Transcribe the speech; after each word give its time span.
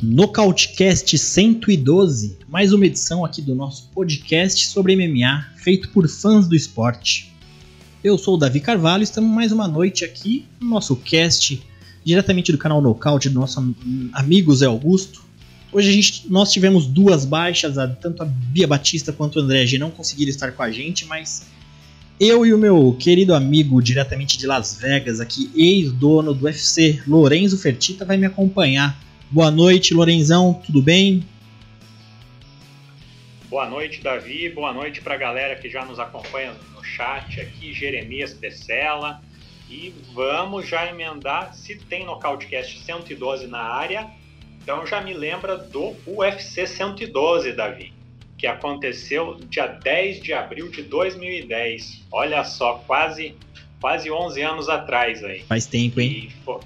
Nocautecast 0.00 1.18
112, 1.18 2.38
mais 2.48 2.72
uma 2.72 2.86
edição 2.86 3.24
aqui 3.24 3.42
do 3.42 3.56
nosso 3.56 3.90
podcast 3.90 4.68
sobre 4.68 4.94
MMA, 4.94 5.44
feito 5.56 5.88
por 5.88 6.08
fãs 6.08 6.46
do 6.46 6.54
esporte. 6.54 7.35
Eu 8.06 8.16
sou 8.16 8.34
o 8.34 8.36
Davi 8.36 8.60
Carvalho, 8.60 9.02
estamos 9.02 9.28
mais 9.28 9.50
uma 9.50 9.66
noite 9.66 10.04
aqui 10.04 10.44
no 10.60 10.68
nosso 10.68 10.94
cast, 10.94 11.60
diretamente 12.04 12.52
do 12.52 12.56
canal 12.56 12.80
Nocaute, 12.80 13.28
do 13.28 13.40
nosso 13.40 13.74
amigo 14.12 14.54
Zé 14.54 14.66
Augusto. 14.66 15.24
Hoje 15.72 15.90
a 15.90 15.92
gente, 15.92 16.30
nós 16.30 16.52
tivemos 16.52 16.86
duas 16.86 17.24
baixas, 17.24 17.74
tanto 18.00 18.22
a 18.22 18.24
Bia 18.24 18.68
Batista 18.68 19.12
quanto 19.12 19.40
o 19.40 19.42
André 19.42 19.66
G 19.66 19.76
não 19.76 19.90
conseguiram 19.90 20.30
estar 20.30 20.52
com 20.52 20.62
a 20.62 20.70
gente, 20.70 21.04
mas 21.04 21.48
eu 22.20 22.46
e 22.46 22.54
o 22.54 22.58
meu 22.58 22.96
querido 22.96 23.34
amigo 23.34 23.82
diretamente 23.82 24.38
de 24.38 24.46
Las 24.46 24.78
Vegas, 24.80 25.18
aqui, 25.18 25.50
ex-dono 25.56 26.32
do 26.32 26.44
UFC, 26.44 27.02
Lorenzo 27.08 27.58
Fertita, 27.58 28.04
vai 28.04 28.16
me 28.16 28.26
acompanhar 28.26 28.96
Boa 29.28 29.50
noite, 29.50 29.92
Lorenzão, 29.92 30.60
tudo 30.64 30.80
bem? 30.80 31.24
Boa 33.56 33.70
noite, 33.70 34.02
Davi. 34.02 34.50
Boa 34.50 34.70
noite 34.70 35.00
para 35.00 35.14
a 35.14 35.16
galera 35.16 35.56
que 35.56 35.70
já 35.70 35.82
nos 35.82 35.98
acompanha 35.98 36.54
no 36.74 36.84
chat 36.84 37.40
aqui, 37.40 37.72
Jeremias 37.72 38.34
Pecela. 38.34 39.22
E 39.70 39.94
vamos 40.12 40.68
já 40.68 40.86
emendar, 40.86 41.54
se 41.54 41.74
tem 41.74 42.04
Nocautecast 42.04 42.78
112 42.80 43.46
na 43.46 43.62
área, 43.62 44.10
então 44.62 44.86
já 44.86 45.00
me 45.00 45.14
lembra 45.14 45.56
do 45.56 45.96
UFC 46.06 46.66
112, 46.66 47.52
Davi, 47.52 47.94
que 48.36 48.46
aconteceu 48.46 49.36
dia 49.48 49.68
10 49.68 50.20
de 50.20 50.34
abril 50.34 50.70
de 50.70 50.82
2010. 50.82 52.04
Olha 52.12 52.44
só, 52.44 52.74
quase 52.86 53.34
quase 53.80 54.10
11 54.10 54.42
anos 54.42 54.68
atrás 54.68 55.24
aí. 55.24 55.40
Faz 55.44 55.64
tempo, 55.64 55.98
hein? 55.98 56.28
E, 56.28 56.44
pô, 56.44 56.60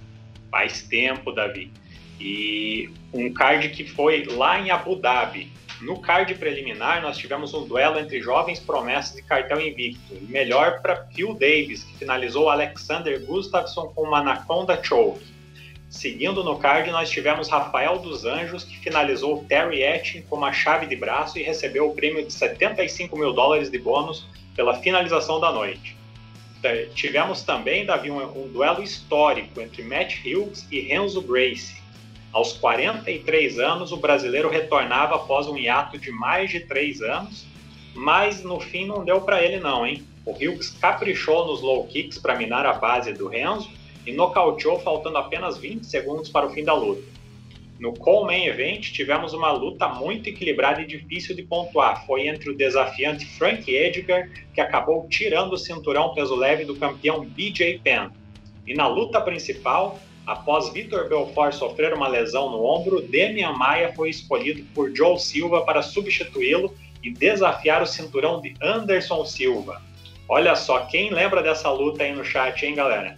faz 0.51 0.83
tempo, 0.83 1.31
Davi. 1.31 1.71
E 2.19 2.91
um 3.13 3.33
card 3.33 3.69
que 3.69 3.85
foi 3.85 4.25
lá 4.25 4.61
em 4.61 4.73
Abu 4.73 4.97
Dhabi. 4.97 5.60
No 5.81 5.99
card 5.99 6.35
preliminar, 6.35 7.01
nós 7.01 7.17
tivemos 7.17 7.55
um 7.55 7.67
duelo 7.67 7.99
entre 7.99 8.21
jovens 8.21 8.61
promessas 8.61 9.17
de 9.17 9.23
cartel 9.23 9.61
invicto. 9.61 10.15
Melhor 10.29 10.83
para 10.83 11.07
Phil 11.07 11.33
Davis, 11.33 11.85
que 11.85 11.97
finalizou 11.97 12.51
Alexander 12.51 13.25
Gustafsson 13.25 13.89
com 13.95 14.03
uma 14.03 14.19
Anaconda 14.19 14.83
Choke. 14.83 15.25
Seguindo 15.89 16.45
no 16.45 16.59
card, 16.59 16.91
nós 16.91 17.11
tivemos 17.11 17.49
Rafael 17.49 17.99
dos 17.99 18.25
Anjos, 18.25 18.63
que 18.63 18.79
finalizou 18.79 19.45
Terry 19.49 19.83
Etting 19.83 20.23
com 20.23 20.37
uma 20.37 20.53
chave 20.53 20.87
de 20.87 20.95
braço 20.95 21.39
e 21.39 21.43
recebeu 21.43 21.89
o 21.89 21.95
prêmio 21.95 22.25
de 22.25 22.33
75 22.33 23.19
mil 23.19 23.33
dólares 23.33 23.71
de 23.71 23.79
bônus 23.79 24.27
pela 24.55 24.79
finalização 24.81 25.41
da 25.41 25.51
noite. 25.51 25.97
Tivemos 26.95 27.43
também, 27.43 27.87
Davi, 27.87 28.11
um, 28.11 28.23
um 28.45 28.49
duelo 28.49 28.83
histórico 28.83 29.61
entre 29.61 29.83
Matt 29.83 30.19
Hughes 30.25 30.69
e 30.71 30.81
Renzo 30.81 31.23
Gracie. 31.23 31.80
Aos 32.33 32.53
43 32.53 33.59
anos, 33.59 33.91
o 33.91 33.97
brasileiro 33.97 34.49
retornava 34.49 35.17
após 35.17 35.49
um 35.49 35.57
hiato 35.57 35.99
de 35.99 36.13
mais 36.13 36.51
de 36.51 36.61
três 36.61 37.03
anos, 37.03 37.45
mas 37.95 38.45
no 38.45 38.61
fim 38.61 38.87
não 38.87 39.05
deu 39.05 39.21
para 39.21 39.43
ele 39.43 39.59
não, 39.59 39.85
hein? 39.85 40.05
O 40.25 40.33
Hughes 40.33 40.71
caprichou 40.71 41.47
nos 41.47 41.61
low 41.61 41.87
kicks 41.89 42.19
para 42.19 42.37
minar 42.37 42.65
a 42.67 42.75
base 42.75 43.13
do 43.13 43.27
Renzo 43.27 43.69
e 44.07 44.13
nocauteou 44.13 44.79
faltando 44.79 45.19
apenas 45.19 45.59
20 45.59 45.85
segundos 45.85 46.29
para 46.29 46.47
o 46.47 46.51
fim 46.51 46.63
da 46.63 46.73
luta. 46.73 47.03
No 47.81 47.95
Coleman 47.95 48.45
Event, 48.45 48.93
tivemos 48.93 49.33
uma 49.33 49.51
luta 49.51 49.89
muito 49.89 50.29
equilibrada 50.29 50.83
e 50.83 50.87
difícil 50.87 51.35
de 51.35 51.43
pontuar. 51.43 52.05
Foi 52.07 52.29
entre 52.29 52.51
o 52.51 52.57
desafiante 52.57 53.25
Frank 53.25 53.75
Edgar, 53.75 54.31
que 54.55 54.61
acabou 54.61 55.09
tirando 55.09 55.55
o 55.55 55.59
cinturão 55.59 56.15
peso 56.15 56.37
leve 56.37 56.65
do 56.65 56.77
campeão 56.77 57.25
BJ 57.25 57.81
Penn. 57.83 58.11
E 58.67 58.75
na 58.75 58.87
luta 58.87 59.19
principal, 59.19 59.99
Após 60.31 60.73
Vitor 60.73 61.09
Belfort 61.09 61.55
sofrer 61.55 61.93
uma 61.93 62.07
lesão 62.07 62.49
no 62.53 62.65
ombro, 62.65 63.03
Demian 63.03 63.51
Maia 63.51 63.93
foi 63.97 64.11
escolhido 64.11 64.63
por 64.73 64.95
Joe 64.95 65.19
Silva 65.19 65.63
para 65.63 65.83
substituí-lo 65.83 66.73
e 67.03 67.11
desafiar 67.11 67.83
o 67.83 67.87
cinturão 67.87 68.41
de 68.41 68.55
Anderson 68.63 69.25
Silva. 69.25 69.83
Olha 70.29 70.55
só, 70.55 70.87
quem 70.87 71.11
lembra 71.11 71.43
dessa 71.43 71.69
luta 71.73 72.05
aí 72.05 72.13
no 72.13 72.25
chat, 72.25 72.65
hein, 72.65 72.77
galera? 72.77 73.17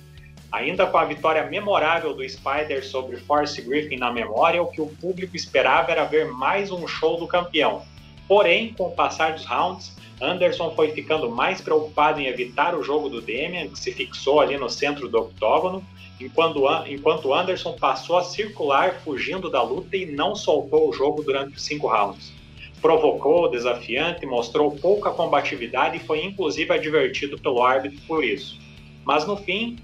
Ainda 0.51 0.87
com 0.87 0.97
a 0.97 1.05
vitória 1.05 1.45
memorável 1.45 2.15
do 2.15 2.27
Spider 2.27 2.83
sobre 2.83 3.19
Force 3.19 3.61
Griffin 3.61 3.99
na 3.99 4.11
memória, 4.11 4.63
o 4.63 4.71
que 4.71 4.81
o 4.81 4.87
público 4.87 5.37
esperava 5.37 5.93
era 5.93 6.05
ver 6.05 6.33
mais 6.33 6.71
um 6.71 6.89
show 6.89 7.19
do 7.19 7.27
campeão. 7.27 7.83
Porém, 8.27 8.73
com 8.73 8.85
o 8.85 8.93
passar 8.93 9.35
dos 9.35 9.45
rounds, 9.45 9.95
Anderson 10.19 10.71
foi 10.71 10.93
ficando 10.93 11.31
mais 11.31 11.61
preocupado 11.61 12.21
em 12.21 12.27
evitar 12.27 12.75
o 12.75 12.83
jogo 12.83 13.11
do 13.11 13.21
Demian, 13.21 13.69
que 13.69 13.79
se 13.79 13.93
fixou 13.93 14.41
ali 14.41 14.57
no 14.57 14.71
centro 14.71 15.11
do 15.11 15.19
octógono, 15.19 15.85
enquanto, 16.25 16.65
enquanto 16.87 17.35
Anderson 17.35 17.75
passou 17.75 18.17
a 18.17 18.25
circular 18.25 19.01
fugindo 19.01 19.51
da 19.51 19.63
luta 19.63 19.97
e 19.97 20.07
não 20.07 20.35
soltou 20.35 20.89
o 20.89 20.93
jogo 20.93 21.23
durante 21.23 21.57
os 21.57 21.63
cinco 21.63 21.89
rounds. 21.89 22.33
Provocou 22.81 23.45
o 23.45 23.49
desafiante, 23.49 24.27
mostrou 24.27 24.71
pouca 24.73 25.11
combatividade 25.11 25.97
e 25.97 26.01
foi 26.01 26.25
inclusive 26.25 26.73
advertido 26.73 27.39
pelo 27.39 27.63
árbitro 27.63 28.01
por 28.07 28.25
isso. 28.25 28.59
Mas 29.05 29.27
no 29.27 29.37
fim, 29.37 29.79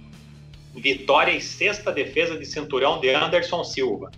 vitória 0.75 1.33
e 1.33 1.41
sexta 1.41 1.93
defesa 1.93 2.37
de 2.37 2.47
cinturão 2.47 3.01
de 3.01 3.11
Anderson 3.11 3.65
Silva. 3.65 4.11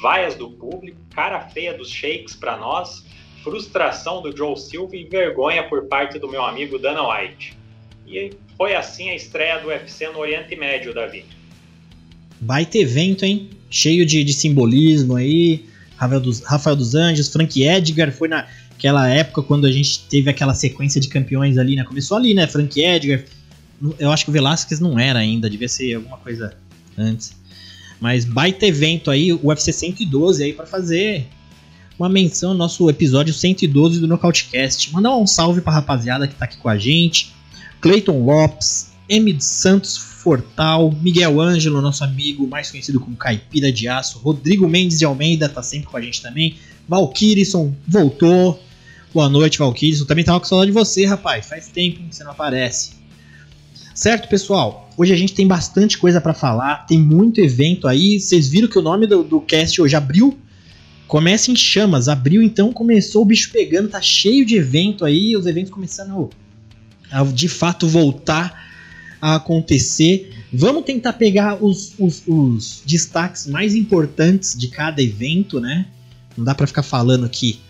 Vaias 0.00 0.34
do 0.34 0.50
público, 0.50 0.98
cara 1.14 1.40
feia 1.48 1.72
dos 1.72 1.90
shakes 1.90 2.36
para 2.36 2.56
nós, 2.56 3.06
frustração 3.42 4.20
do 4.20 4.36
Joe 4.36 4.56
Silva 4.56 4.96
e 4.96 5.04
vergonha 5.04 5.62
por 5.68 5.86
parte 5.86 6.18
do 6.18 6.28
meu 6.28 6.44
amigo 6.44 6.78
Dana 6.78 7.08
White. 7.08 7.56
E 8.06 8.30
foi 8.56 8.74
assim 8.74 9.10
a 9.10 9.14
estreia 9.14 9.58
do 9.58 9.68
UFC 9.68 10.08
no 10.08 10.18
Oriente 10.18 10.54
Médio, 10.56 10.94
Davi. 10.94 11.24
Baita 12.40 12.78
evento, 12.78 13.24
hein? 13.24 13.50
Cheio 13.70 14.04
de, 14.06 14.22
de 14.22 14.32
simbolismo 14.32 15.16
aí. 15.16 15.64
Rafael 15.96 16.20
dos, 16.20 16.40
Rafael 16.40 16.76
dos 16.76 16.94
Anjos, 16.94 17.28
Frank 17.28 17.62
Edgar 17.62 18.12
foi 18.12 18.28
naquela 18.28 19.08
época 19.08 19.42
quando 19.42 19.66
a 19.66 19.72
gente 19.72 20.00
teve 20.08 20.28
aquela 20.28 20.54
sequência 20.54 21.00
de 21.00 21.08
campeões 21.08 21.56
ali, 21.56 21.74
né? 21.74 21.84
Começou 21.84 22.16
ali, 22.16 22.34
né? 22.34 22.46
Frank 22.46 22.78
Edgar. 22.78 23.24
Eu 23.98 24.10
acho 24.10 24.24
que 24.24 24.30
o 24.30 24.32
Velasquez 24.32 24.80
não 24.80 24.98
era 24.98 25.18
ainda, 25.18 25.50
devia 25.50 25.68
ser 25.68 25.94
alguma 25.94 26.16
coisa 26.18 26.54
antes. 26.96 27.34
Mas 28.00 28.24
baita 28.24 28.66
evento 28.66 29.10
aí, 29.10 29.32
o 29.32 29.40
UFC 29.42 29.72
112 29.72 30.44
aí 30.44 30.52
para 30.52 30.66
fazer 30.66 31.26
uma 31.98 32.08
menção 32.08 32.52
no 32.52 32.58
nosso 32.58 32.88
episódio 32.90 33.32
112 33.32 34.00
do 34.00 34.06
Nocautecast. 34.06 34.92
Mandar 34.92 35.16
um 35.16 35.26
salve 35.26 35.60
pra 35.60 35.72
rapaziada 35.72 36.28
que 36.28 36.34
tá 36.34 36.44
aqui 36.44 36.58
com 36.58 36.68
a 36.68 36.76
gente. 36.76 37.34
Clayton 37.80 38.24
Lopes, 38.24 38.92
M. 39.08 39.34
Santos 39.40 39.96
Fortal, 40.26 40.92
Miguel 41.00 41.40
Ângelo, 41.40 41.80
nosso 41.80 42.02
amigo 42.02 42.48
mais 42.48 42.68
conhecido 42.68 42.98
como 42.98 43.16
Caipira 43.16 43.70
de 43.70 43.86
Aço, 43.86 44.18
Rodrigo 44.18 44.66
Mendes 44.66 44.98
de 44.98 45.04
Almeida 45.04 45.48
tá 45.48 45.62
sempre 45.62 45.86
com 45.86 45.96
a 45.96 46.00
gente 46.00 46.20
também, 46.20 46.56
Valkyrisson 46.88 47.72
voltou, 47.86 48.60
boa 49.14 49.28
noite 49.28 49.56
Valkyrisson, 49.58 50.04
também 50.04 50.24
tava 50.24 50.40
com 50.40 50.46
saudade 50.46 50.72
de 50.72 50.74
você 50.74 51.06
rapaz, 51.06 51.46
faz 51.46 51.68
tempo 51.68 52.00
que 52.00 52.12
você 52.12 52.24
não 52.24 52.32
aparece. 52.32 52.96
Certo 53.94 54.28
pessoal, 54.28 54.90
hoje 54.96 55.12
a 55.12 55.16
gente 55.16 55.32
tem 55.32 55.46
bastante 55.46 55.96
coisa 55.96 56.20
para 56.20 56.34
falar, 56.34 56.86
tem 56.88 56.98
muito 56.98 57.40
evento 57.40 57.86
aí, 57.86 58.18
vocês 58.18 58.48
viram 58.48 58.66
que 58.66 58.80
o 58.80 58.82
nome 58.82 59.06
do, 59.06 59.22
do 59.22 59.40
cast 59.40 59.80
hoje 59.80 59.94
abriu, 59.94 60.36
começa 61.06 61.52
em 61.52 61.56
chamas, 61.56 62.08
abriu 62.08 62.42
então, 62.42 62.72
começou 62.72 63.22
o 63.22 63.26
bicho 63.26 63.52
pegando, 63.52 63.90
tá 63.90 64.02
cheio 64.02 64.44
de 64.44 64.56
evento 64.56 65.04
aí, 65.04 65.36
os 65.36 65.46
eventos 65.46 65.70
começando 65.70 66.30
a 67.12 67.22
de 67.22 67.46
fato 67.46 67.86
voltar 67.86 68.65
a 69.20 69.36
acontecer. 69.36 70.32
Vamos 70.52 70.84
tentar 70.84 71.14
pegar 71.14 71.62
os, 71.62 71.94
os, 71.98 72.22
os 72.26 72.82
destaques 72.84 73.46
mais 73.46 73.74
importantes 73.74 74.56
de 74.56 74.68
cada 74.68 75.02
evento, 75.02 75.60
né? 75.60 75.86
Não 76.36 76.44
dá 76.44 76.54
para 76.54 76.66
ficar 76.66 76.82
falando 76.82 77.24
aqui. 77.24 77.60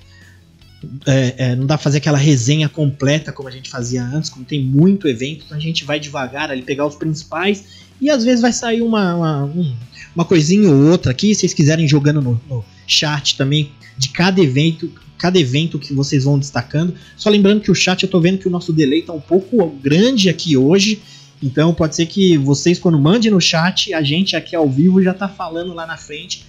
É, 1.06 1.35
é, 1.38 1.56
não 1.56 1.67
dá 1.67 1.76
pra 1.76 1.82
fazer 1.82 1.99
aquela 1.99 2.19
resenha 2.19 2.69
completa 2.69 3.32
como 3.32 3.49
a 3.49 3.53
gente 3.53 3.71
fazia 3.71 4.05
antes, 4.05 4.29
como 4.29 4.44
tem 4.44 4.62
muito 4.62 5.09
evento, 5.09 5.44
então 5.47 5.56
a 5.56 5.61
gente 5.61 5.85
vai 5.85 5.99
devagar 5.99 6.50
ali 6.50 6.62
pegar 6.62 6.87
os 6.87 6.94
principais 6.94 7.65
e 8.00 8.11
às 8.11 8.25
vezes 8.25 8.41
vai 8.41 8.53
sair 8.53 8.82
uma, 8.82 9.15
uma, 9.15 9.44
um, 9.44 9.75
uma 10.15 10.25
coisinha 10.25 10.69
ou 10.71 10.91
outra 10.91 11.12
aqui. 11.12 11.35
Se 11.35 11.41
vocês 11.41 11.55
quiserem 11.55 11.88
jogando 11.88 12.21
no, 12.21 12.41
no 12.49 12.65
chat 12.87 13.37
também 13.37 13.73
de 13.97 14.11
cada 14.11 14.41
evento, 14.41 14.91
cada 15.19 15.38
evento 15.38 15.79
que 15.79 15.94
vocês 15.94 16.25
vão 16.25 16.38
destacando. 16.38 16.94
Só 17.17 17.31
lembrando 17.31 17.62
que 17.62 17.71
o 17.71 17.75
chat 17.75 18.03
eu 18.03 18.09
tô 18.09 18.21
vendo 18.21 18.38
que 18.38 18.49
o 18.49 18.50
nosso 18.50 18.73
delay 18.73 19.03
tá 19.03 19.12
um 19.12 19.21
pouco 19.21 19.67
grande 19.82 20.29
aqui 20.29 20.56
hoje. 20.56 21.00
Então 21.43 21.75
pode 21.75 21.94
ser 21.94 22.06
que 22.06 22.37
vocês, 22.38 22.79
quando 22.79 22.99
mandem 22.99 23.31
no 23.31 23.41
chat, 23.41 23.93
a 23.93 24.03
gente 24.03 24.37
aqui 24.37 24.56
ao 24.56 24.69
vivo 24.69 25.03
já 25.03 25.12
tá 25.12 25.29
falando 25.29 25.75
lá 25.75 25.87
na 25.87 25.97
frente. 25.97 26.44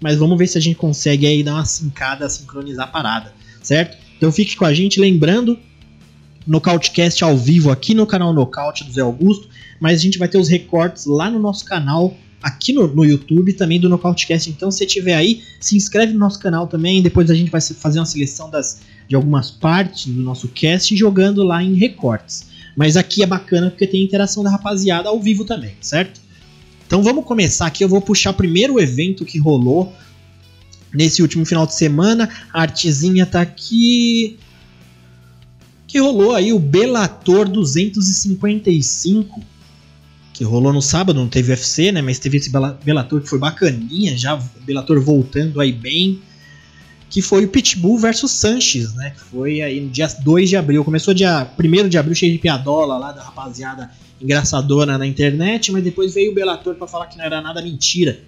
Mas 0.00 0.16
vamos 0.16 0.36
ver 0.36 0.46
se 0.46 0.58
a 0.58 0.60
gente 0.60 0.76
consegue 0.76 1.26
aí 1.26 1.42
dar 1.42 1.54
uma 1.54 1.64
sincada, 1.64 2.28
sincronizar 2.28 2.86
a 2.86 2.90
parada, 2.90 3.32
certo? 3.62 3.96
Então 4.16 4.30
fique 4.30 4.54
com 4.54 4.64
a 4.64 4.74
gente, 4.74 5.00
lembrando 5.00 5.58
Nocautecast 6.46 7.24
ao 7.24 7.36
vivo 7.36 7.70
aqui 7.70 7.94
no 7.94 8.06
canal 8.06 8.32
Nocaute 8.32 8.84
do 8.84 8.92
Zé 8.92 9.00
Augusto, 9.00 9.48
mas 9.80 9.98
a 9.98 10.02
gente 10.02 10.18
vai 10.18 10.28
ter 10.28 10.38
os 10.38 10.48
recortes 10.48 11.06
lá 11.06 11.30
no 11.30 11.38
nosso 11.38 11.64
canal 11.64 12.14
aqui 12.42 12.72
no, 12.72 12.86
no 12.86 13.04
YouTube 13.04 13.52
também 13.54 13.80
do 13.80 13.88
Nocautecast. 13.88 14.48
Então, 14.50 14.70
se 14.70 14.86
tiver 14.86 15.14
aí, 15.14 15.42
se 15.60 15.76
inscreve 15.76 16.12
no 16.12 16.18
nosso 16.20 16.38
canal 16.38 16.66
também. 16.68 17.02
Depois 17.02 17.30
a 17.30 17.34
gente 17.34 17.50
vai 17.50 17.60
fazer 17.60 17.98
uma 17.98 18.06
seleção 18.06 18.48
das, 18.48 18.80
de 19.08 19.16
algumas 19.16 19.50
partes 19.50 20.06
do 20.06 20.22
nosso 20.22 20.46
cast 20.48 20.94
jogando 20.96 21.42
lá 21.42 21.62
em 21.62 21.74
recortes. 21.74 22.46
Mas 22.76 22.96
aqui 22.96 23.22
é 23.22 23.26
bacana 23.26 23.70
porque 23.70 23.86
tem 23.86 24.04
interação 24.04 24.44
da 24.44 24.50
rapaziada 24.50 25.08
ao 25.08 25.18
vivo 25.18 25.44
também, 25.44 25.74
certo? 25.80 26.20
Então 26.86 27.02
vamos 27.02 27.24
começar 27.24 27.66
aqui. 27.66 27.82
Eu 27.82 27.88
vou 27.88 28.02
puxar 28.02 28.30
o 28.30 28.34
primeiro 28.34 28.78
evento 28.78 29.24
que 29.24 29.38
rolou 29.38 29.92
nesse 30.92 31.22
último 31.22 31.46
final 31.46 31.66
de 31.66 31.74
semana. 31.74 32.28
A 32.52 32.62
artezinha 32.62 33.24
tá 33.24 33.40
aqui. 33.40 34.38
Que 35.86 35.98
rolou 35.98 36.34
aí 36.34 36.52
o 36.52 36.58
Belator 36.58 37.48
255. 37.48 39.42
Que 40.34 40.44
rolou 40.44 40.72
no 40.72 40.82
sábado, 40.82 41.18
não 41.18 41.28
teve 41.28 41.50
UFC, 41.50 41.90
né? 41.90 42.02
Mas 42.02 42.18
teve 42.18 42.36
esse 42.36 42.50
Belator 42.84 43.22
que 43.22 43.28
foi 43.28 43.38
bacaninha, 43.38 44.18
já 44.18 44.34
o 44.36 44.42
Belator 44.66 45.00
voltando 45.00 45.60
aí 45.60 45.72
bem. 45.72 46.20
Que 47.08 47.22
foi 47.22 47.44
o 47.44 47.48
Pitbull 47.48 47.98
versus 47.98 48.32
Sanches, 48.32 48.94
né? 48.94 49.10
Que 49.10 49.20
foi 49.20 49.62
aí 49.62 49.80
no 49.80 49.88
dia 49.88 50.06
2 50.06 50.48
de 50.48 50.56
abril. 50.56 50.84
Começou 50.84 51.14
dia 51.14 51.48
1 51.58 51.88
de 51.88 51.98
abril, 51.98 52.14
cheio 52.14 52.32
de 52.32 52.38
piadola 52.38 52.98
lá 52.98 53.12
da 53.12 53.22
rapaziada 53.22 53.90
engraçadona 54.20 54.96
na 54.98 55.06
internet, 55.06 55.70
mas 55.70 55.84
depois 55.84 56.14
veio 56.14 56.32
o 56.32 56.34
Bellator 56.34 56.74
para 56.74 56.86
falar 56.86 57.06
que 57.06 57.18
não 57.18 57.24
era 57.24 57.40
nada 57.40 57.62
mentira. 57.62 58.20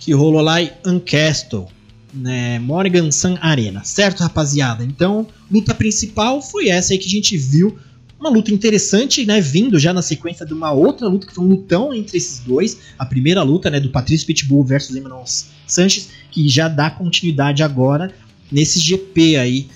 Que 0.00 0.12
rolou 0.12 0.40
lá 0.40 0.60
em 0.60 0.70
Uncastle, 0.86 1.66
né, 2.12 2.58
Morgan 2.58 3.10
Sun 3.10 3.36
Arena, 3.40 3.82
certo, 3.84 4.20
rapaziada? 4.20 4.84
Então, 4.84 5.26
luta 5.50 5.74
principal 5.74 6.42
foi 6.42 6.68
essa 6.68 6.92
aí 6.92 6.98
que 6.98 7.06
a 7.06 7.10
gente 7.10 7.36
viu. 7.36 7.78
Uma 8.24 8.30
luta 8.30 8.54
interessante, 8.54 9.26
né? 9.26 9.38
Vindo 9.38 9.78
já 9.78 9.92
na 9.92 10.00
sequência 10.00 10.46
de 10.46 10.54
uma 10.54 10.72
outra 10.72 11.06
luta, 11.06 11.26
que 11.26 11.34
foi 11.34 11.44
um 11.44 11.48
lutão 11.48 11.92
entre 11.92 12.16
esses 12.16 12.38
dois. 12.38 12.78
A 12.98 13.04
primeira 13.04 13.42
luta, 13.42 13.68
né? 13.68 13.78
Do 13.78 13.90
Patrício 13.90 14.26
Pitbull 14.26 14.64
versus 14.64 14.96
Emmanuel 14.96 15.24
Sanches, 15.66 16.08
que 16.30 16.48
já 16.48 16.66
dá 16.66 16.88
continuidade 16.88 17.62
agora 17.62 18.10
nesse 18.50 18.80
GP 18.80 19.36
aí 19.36 19.68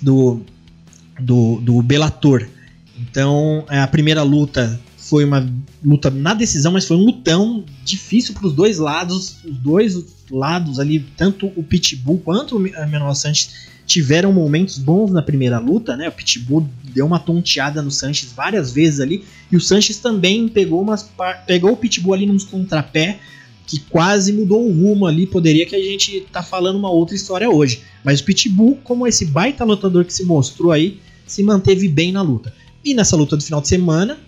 do, 0.00 0.42
do, 1.18 1.60
do 1.60 1.82
Bellator. 1.82 2.46
Então, 3.00 3.64
é, 3.68 3.80
a 3.80 3.88
primeira 3.88 4.22
luta 4.22 4.80
foi 4.96 5.24
uma 5.24 5.44
luta 5.84 6.08
na 6.08 6.34
decisão, 6.34 6.70
mas 6.70 6.86
foi 6.86 6.96
um 6.96 7.04
lutão 7.04 7.64
difícil 7.84 8.32
para 8.32 8.46
os 8.46 8.52
dois 8.52 8.78
lados. 8.78 9.38
Os 9.44 9.56
dois 9.56 10.04
lados 10.30 10.78
ali, 10.78 11.00
tanto 11.16 11.50
o 11.56 11.64
Pitbull 11.64 12.18
quanto 12.18 12.58
o 12.58 12.60
Manuel 12.60 13.16
Sanches 13.16 13.71
tiveram 13.86 14.32
momentos 14.32 14.78
bons 14.78 15.10
na 15.10 15.22
primeira 15.22 15.58
luta, 15.58 15.96
né? 15.96 16.08
O 16.08 16.12
Pitbull 16.12 16.68
deu 16.84 17.06
uma 17.06 17.18
tonteada 17.18 17.82
no 17.82 17.90
Sanches 17.90 18.32
várias 18.32 18.72
vezes 18.72 19.00
ali 19.00 19.24
e 19.50 19.56
o 19.56 19.60
Sanches 19.60 19.98
também 19.98 20.48
pegou 20.48 20.80
umas 20.82 21.10
pegou 21.46 21.72
o 21.72 21.76
Pitbull 21.76 22.14
ali 22.14 22.26
nos 22.26 22.44
contrapé 22.44 23.18
que 23.66 23.78
quase 23.78 24.32
mudou 24.32 24.68
o 24.68 24.72
rumo 24.72 25.06
ali, 25.06 25.26
poderia 25.26 25.64
que 25.64 25.74
a 25.74 25.82
gente 25.82 26.26
tá 26.32 26.42
falando 26.42 26.76
uma 26.76 26.90
outra 26.90 27.14
história 27.14 27.48
hoje. 27.48 27.82
Mas 28.04 28.20
o 28.20 28.24
Pitbull, 28.24 28.78
como 28.82 29.06
esse 29.06 29.24
baita 29.24 29.64
lutador 29.64 30.04
que 30.04 30.12
se 30.12 30.24
mostrou 30.24 30.72
aí, 30.72 31.00
se 31.26 31.42
manteve 31.42 31.88
bem 31.88 32.12
na 32.12 32.22
luta. 32.22 32.52
E 32.84 32.92
nessa 32.92 33.16
luta 33.16 33.36
do 33.36 33.42
final 33.42 33.60
de 33.60 33.68
semana, 33.68 34.18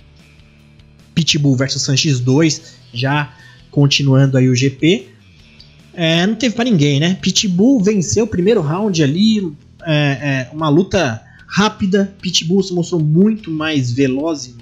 Pitbull 1.14 1.56
versus 1.56 1.82
Sanches 1.82 2.20
2, 2.20 2.74
já 2.92 3.34
continuando 3.70 4.38
aí 4.38 4.48
o 4.48 4.54
GP. 4.54 5.08
É, 5.94 6.26
não 6.26 6.34
teve 6.34 6.54
para 6.54 6.64
ninguém, 6.64 6.98
né? 6.98 7.16
Pitbull 7.20 7.80
venceu 7.80 8.24
o 8.24 8.28
primeiro 8.28 8.60
round 8.60 9.02
ali, 9.02 9.52
é, 9.84 9.94
é, 9.94 10.50
uma 10.52 10.68
luta 10.68 11.22
rápida. 11.46 12.12
Pitbull 12.20 12.62
se 12.62 12.74
mostrou 12.74 13.00
muito 13.00 13.50
mais 13.50 13.92
veloz. 13.92 14.54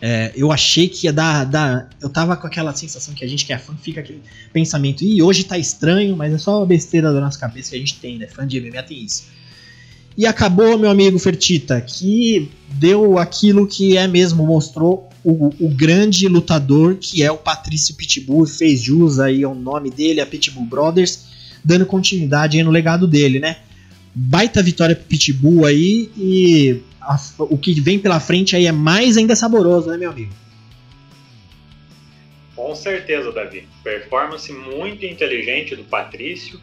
É, 0.00 0.32
eu 0.36 0.52
achei 0.52 0.88
que 0.88 1.06
ia 1.06 1.12
dar, 1.12 1.44
dar, 1.44 1.88
Eu 2.00 2.08
tava 2.08 2.36
com 2.36 2.46
aquela 2.46 2.74
sensação 2.74 3.14
que 3.14 3.24
a 3.24 3.28
gente 3.28 3.46
que 3.46 3.52
é 3.52 3.58
fã 3.58 3.74
fica 3.80 4.00
aquele 4.00 4.22
pensamento. 4.52 5.02
E 5.02 5.22
hoje 5.22 5.44
tá 5.44 5.58
estranho, 5.58 6.16
mas 6.16 6.32
é 6.32 6.38
só 6.38 6.62
a 6.62 6.66
besteira 6.66 7.12
da 7.12 7.20
nossa 7.20 7.38
cabeça 7.38 7.70
que 7.70 7.76
a 7.76 7.78
gente 7.78 7.96
tem, 7.96 8.18
né? 8.18 8.26
Fã 8.26 8.46
de 8.46 8.60
MMA 8.60 8.82
tem 8.82 9.02
isso. 9.02 9.24
E 10.16 10.26
acabou, 10.26 10.78
meu 10.78 10.90
amigo 10.90 11.18
Fertita, 11.18 11.78
que 11.80 12.50
deu 12.68 13.18
aquilo 13.18 13.66
que 13.66 13.96
é 13.98 14.06
mesmo, 14.06 14.46
mostrou 14.46 15.08
o, 15.28 15.48
o 15.58 15.68
grande 15.68 16.28
lutador 16.28 16.96
que 17.00 17.20
é 17.20 17.32
o 17.32 17.36
Patrício 17.36 17.96
Pitbull, 17.96 18.46
fez 18.46 18.80
jus 18.80 19.18
aí 19.18 19.42
ao 19.42 19.56
nome 19.56 19.90
dele, 19.90 20.20
a 20.20 20.26
Pitbull 20.26 20.64
Brothers, 20.64 21.26
dando 21.64 21.84
continuidade 21.84 22.62
no 22.62 22.70
legado 22.70 23.08
dele, 23.08 23.40
né? 23.40 23.56
Baita 24.14 24.62
vitória 24.62 24.94
pro 24.94 25.04
Pitbull 25.04 25.66
aí 25.66 26.12
e 26.16 26.80
a, 27.00 27.18
o 27.40 27.58
que 27.58 27.80
vem 27.80 27.98
pela 27.98 28.20
frente 28.20 28.54
aí 28.54 28.66
é 28.66 28.72
mais 28.72 29.16
ainda 29.16 29.34
saboroso, 29.34 29.90
né, 29.90 29.96
meu 29.96 30.12
amigo? 30.12 30.32
Com 32.54 32.72
certeza, 32.76 33.32
Davi. 33.32 33.68
Performance 33.82 34.50
muito 34.52 35.04
inteligente 35.04 35.74
do 35.74 35.82
Patrício 35.82 36.60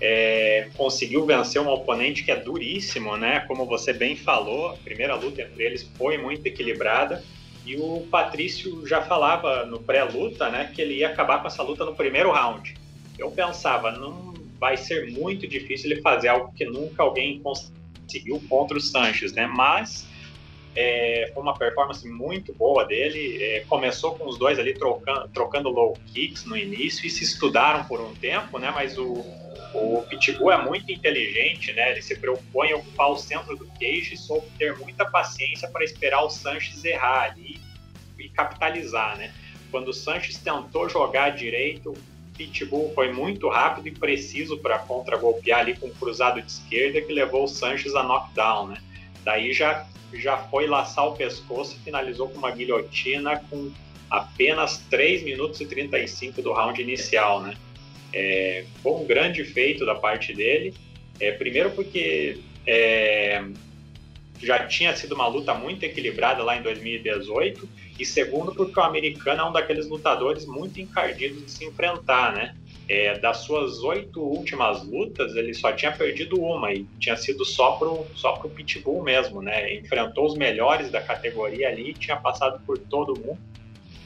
é, 0.00 0.68
conseguiu 0.76 1.24
vencer 1.24 1.62
um 1.62 1.68
oponente 1.68 2.24
que 2.24 2.32
é 2.32 2.36
duríssimo, 2.36 3.16
né? 3.16 3.44
Como 3.46 3.66
você 3.66 3.92
bem 3.92 4.16
falou, 4.16 4.70
a 4.70 4.76
primeira 4.78 5.14
luta 5.14 5.42
entre 5.42 5.62
eles 5.62 5.88
foi 5.96 6.18
muito 6.18 6.44
equilibrada. 6.44 7.22
E 7.64 7.76
o 7.76 8.06
Patrício 8.10 8.86
já 8.86 9.02
falava 9.02 9.64
no 9.66 9.80
pré-luta, 9.80 10.48
né, 10.50 10.70
que 10.74 10.80
ele 10.80 10.94
ia 10.94 11.08
acabar 11.08 11.40
com 11.40 11.46
essa 11.46 11.62
luta 11.62 11.84
no 11.84 11.94
primeiro 11.94 12.32
round. 12.32 12.74
Eu 13.18 13.30
pensava, 13.30 13.92
não 13.92 14.34
vai 14.58 14.76
ser 14.76 15.10
muito 15.12 15.46
difícil 15.46 15.90
ele 15.90 16.02
fazer 16.02 16.28
algo 16.28 16.52
que 16.54 16.64
nunca 16.64 17.02
alguém 17.02 17.40
conseguiu 17.40 18.42
contra 18.48 18.76
o 18.76 18.80
Sanches, 18.80 19.32
né? 19.32 19.46
Mas 19.46 20.06
é, 20.74 21.30
foi 21.34 21.42
uma 21.42 21.56
performance 21.56 22.06
muito 22.08 22.52
boa 22.54 22.84
dele. 22.84 23.42
É, 23.42 23.60
começou 23.68 24.14
com 24.14 24.28
os 24.28 24.38
dois 24.38 24.58
ali 24.58 24.74
trocando, 24.74 25.28
trocando 25.28 25.68
low 25.68 25.96
kicks 26.12 26.44
no 26.44 26.56
início 26.56 27.06
e 27.06 27.10
se 27.10 27.24
estudaram 27.24 27.84
por 27.84 28.00
um 28.00 28.14
tempo, 28.14 28.58
né? 28.58 28.70
Mas 28.74 28.96
o, 28.96 29.24
o 29.74 30.04
Pitbull 30.08 30.52
é 30.52 30.62
muito 30.62 30.90
inteligente, 30.90 31.72
né? 31.72 31.90
Ele 31.90 32.02
se 32.02 32.16
preocupou 32.16 32.64
em 32.64 32.74
ocupar 32.74 33.10
o 33.10 33.16
centro 33.16 33.56
do 33.56 33.66
cage 33.78 34.14
e 34.14 34.16
soube 34.16 34.46
ter 34.58 34.76
muita 34.78 35.04
paciência 35.04 35.68
para 35.68 35.84
esperar 35.84 36.22
o 36.22 36.30
Sanches 36.30 36.84
errar 36.84 37.32
ali 37.32 37.60
e 38.18 38.28
capitalizar, 38.28 39.16
né? 39.16 39.32
Quando 39.70 39.88
o 39.88 39.94
Sanches 39.94 40.36
tentou 40.38 40.88
jogar 40.88 41.30
direito, 41.30 41.90
o 41.90 42.36
Pitbull 42.36 42.92
foi 42.94 43.12
muito 43.12 43.48
rápido 43.48 43.88
e 43.88 43.92
preciso 43.92 44.58
para 44.58 44.78
contra-golpear 44.78 45.60
ali 45.60 45.76
com 45.76 45.86
um 45.86 45.94
cruzado 45.94 46.40
de 46.40 46.50
esquerda 46.50 47.00
que 47.00 47.12
levou 47.12 47.44
o 47.44 47.48
Sanches 47.48 47.94
a 47.94 48.02
knockdown, 48.02 48.68
né? 48.68 48.82
Daí 49.24 49.52
já, 49.52 49.86
já 50.12 50.36
foi 50.36 50.66
laçar 50.66 51.06
o 51.06 51.16
pescoço 51.16 51.76
e 51.76 51.84
finalizou 51.84 52.28
com 52.28 52.38
uma 52.38 52.50
guilhotina 52.50 53.42
com 53.50 53.70
apenas 54.10 54.78
3 54.90 55.22
minutos 55.22 55.60
e 55.60 55.66
35 55.66 56.42
do 56.42 56.52
round 56.52 56.80
inicial, 56.80 57.42
né? 57.42 57.56
É, 58.12 58.64
foi 58.82 58.92
um 58.92 59.06
grande 59.06 59.44
feito 59.44 59.86
da 59.86 59.94
parte 59.94 60.34
dele. 60.34 60.74
É, 61.20 61.30
primeiro 61.32 61.70
porque 61.70 62.40
é, 62.66 63.44
já 64.42 64.66
tinha 64.66 64.96
sido 64.96 65.14
uma 65.14 65.28
luta 65.28 65.54
muito 65.54 65.84
equilibrada 65.84 66.42
lá 66.42 66.56
em 66.56 66.62
2018 66.62 67.68
e 67.98 68.04
segundo 68.04 68.52
porque 68.54 68.78
o 68.78 68.82
americano 68.82 69.42
é 69.42 69.44
um 69.44 69.52
daqueles 69.52 69.86
lutadores 69.86 70.46
muito 70.46 70.80
encardidos 70.80 71.44
de 71.44 71.50
se 71.50 71.64
enfrentar, 71.64 72.32
né? 72.32 72.56
É, 72.92 73.16
das 73.20 73.38
suas 73.38 73.84
oito 73.84 74.20
últimas 74.20 74.84
lutas, 74.84 75.36
ele 75.36 75.54
só 75.54 75.70
tinha 75.72 75.92
perdido 75.92 76.40
uma 76.40 76.72
e 76.72 76.84
tinha 76.98 77.16
sido 77.16 77.44
só 77.44 77.72
pro, 77.72 78.04
só 78.16 78.32
pro 78.32 78.50
Pitbull 78.50 79.00
mesmo, 79.00 79.40
né? 79.40 79.74
Enfrentou 79.76 80.26
os 80.26 80.36
melhores 80.36 80.90
da 80.90 81.00
categoria 81.00 81.68
ali, 81.68 81.94
tinha 81.94 82.16
passado 82.16 82.60
por 82.66 82.76
todo 82.78 83.16
mundo, 83.20 83.38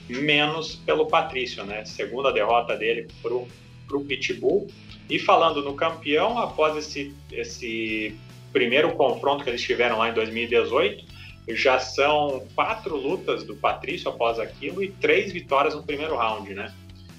menos 0.07 0.77
pelo 0.77 1.07
Patrício, 1.07 1.65
né? 1.65 1.85
Segunda 1.87 2.31
derrota 2.31 2.77
dele 2.77 3.09
pro 3.23 3.49
para 3.87 3.97
o 3.97 4.05
Pitbull. 4.05 4.69
E 5.09 5.19
falando 5.19 5.63
no 5.63 5.75
campeão, 5.75 6.39
após 6.39 6.77
esse, 6.77 7.15
esse 7.31 8.19
primeiro 8.53 8.93
confronto 8.93 9.45
que 9.45 9.51
eles 9.51 9.63
tiveram 9.63 9.99
lá 9.99 10.09
em 10.09 10.15
2018, 10.15 11.05
já 11.49 11.79
são 11.79 12.47
quatro 12.55 12.97
lutas 12.97 13.45
do 13.45 13.55
Patrício 13.55 14.09
após 14.09 14.39
aquilo 14.39 14.83
e 14.83 14.91
três 14.91 15.33
vitórias 15.33 15.75
no 15.75 15.83
primeiro 15.83 16.17
round, 16.17 16.55
né? 16.55 16.73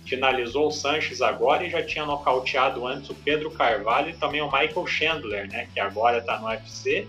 Finalizou 0.05 0.67
o 0.67 0.71
Sanches 0.71 1.21
agora 1.21 1.65
e 1.65 1.69
já 1.69 1.83
tinha 1.83 2.05
nocauteado 2.05 2.85
antes 2.85 3.09
o 3.09 3.15
Pedro 3.15 3.49
Carvalho 3.51 4.11
e 4.11 4.13
também 4.13 4.41
o 4.41 4.45
Michael 4.45 4.85
Chandler, 4.85 5.47
né? 5.49 5.67
Que 5.73 5.79
agora 5.79 6.19
está 6.19 6.39
no 6.39 6.47
UFC 6.47 7.07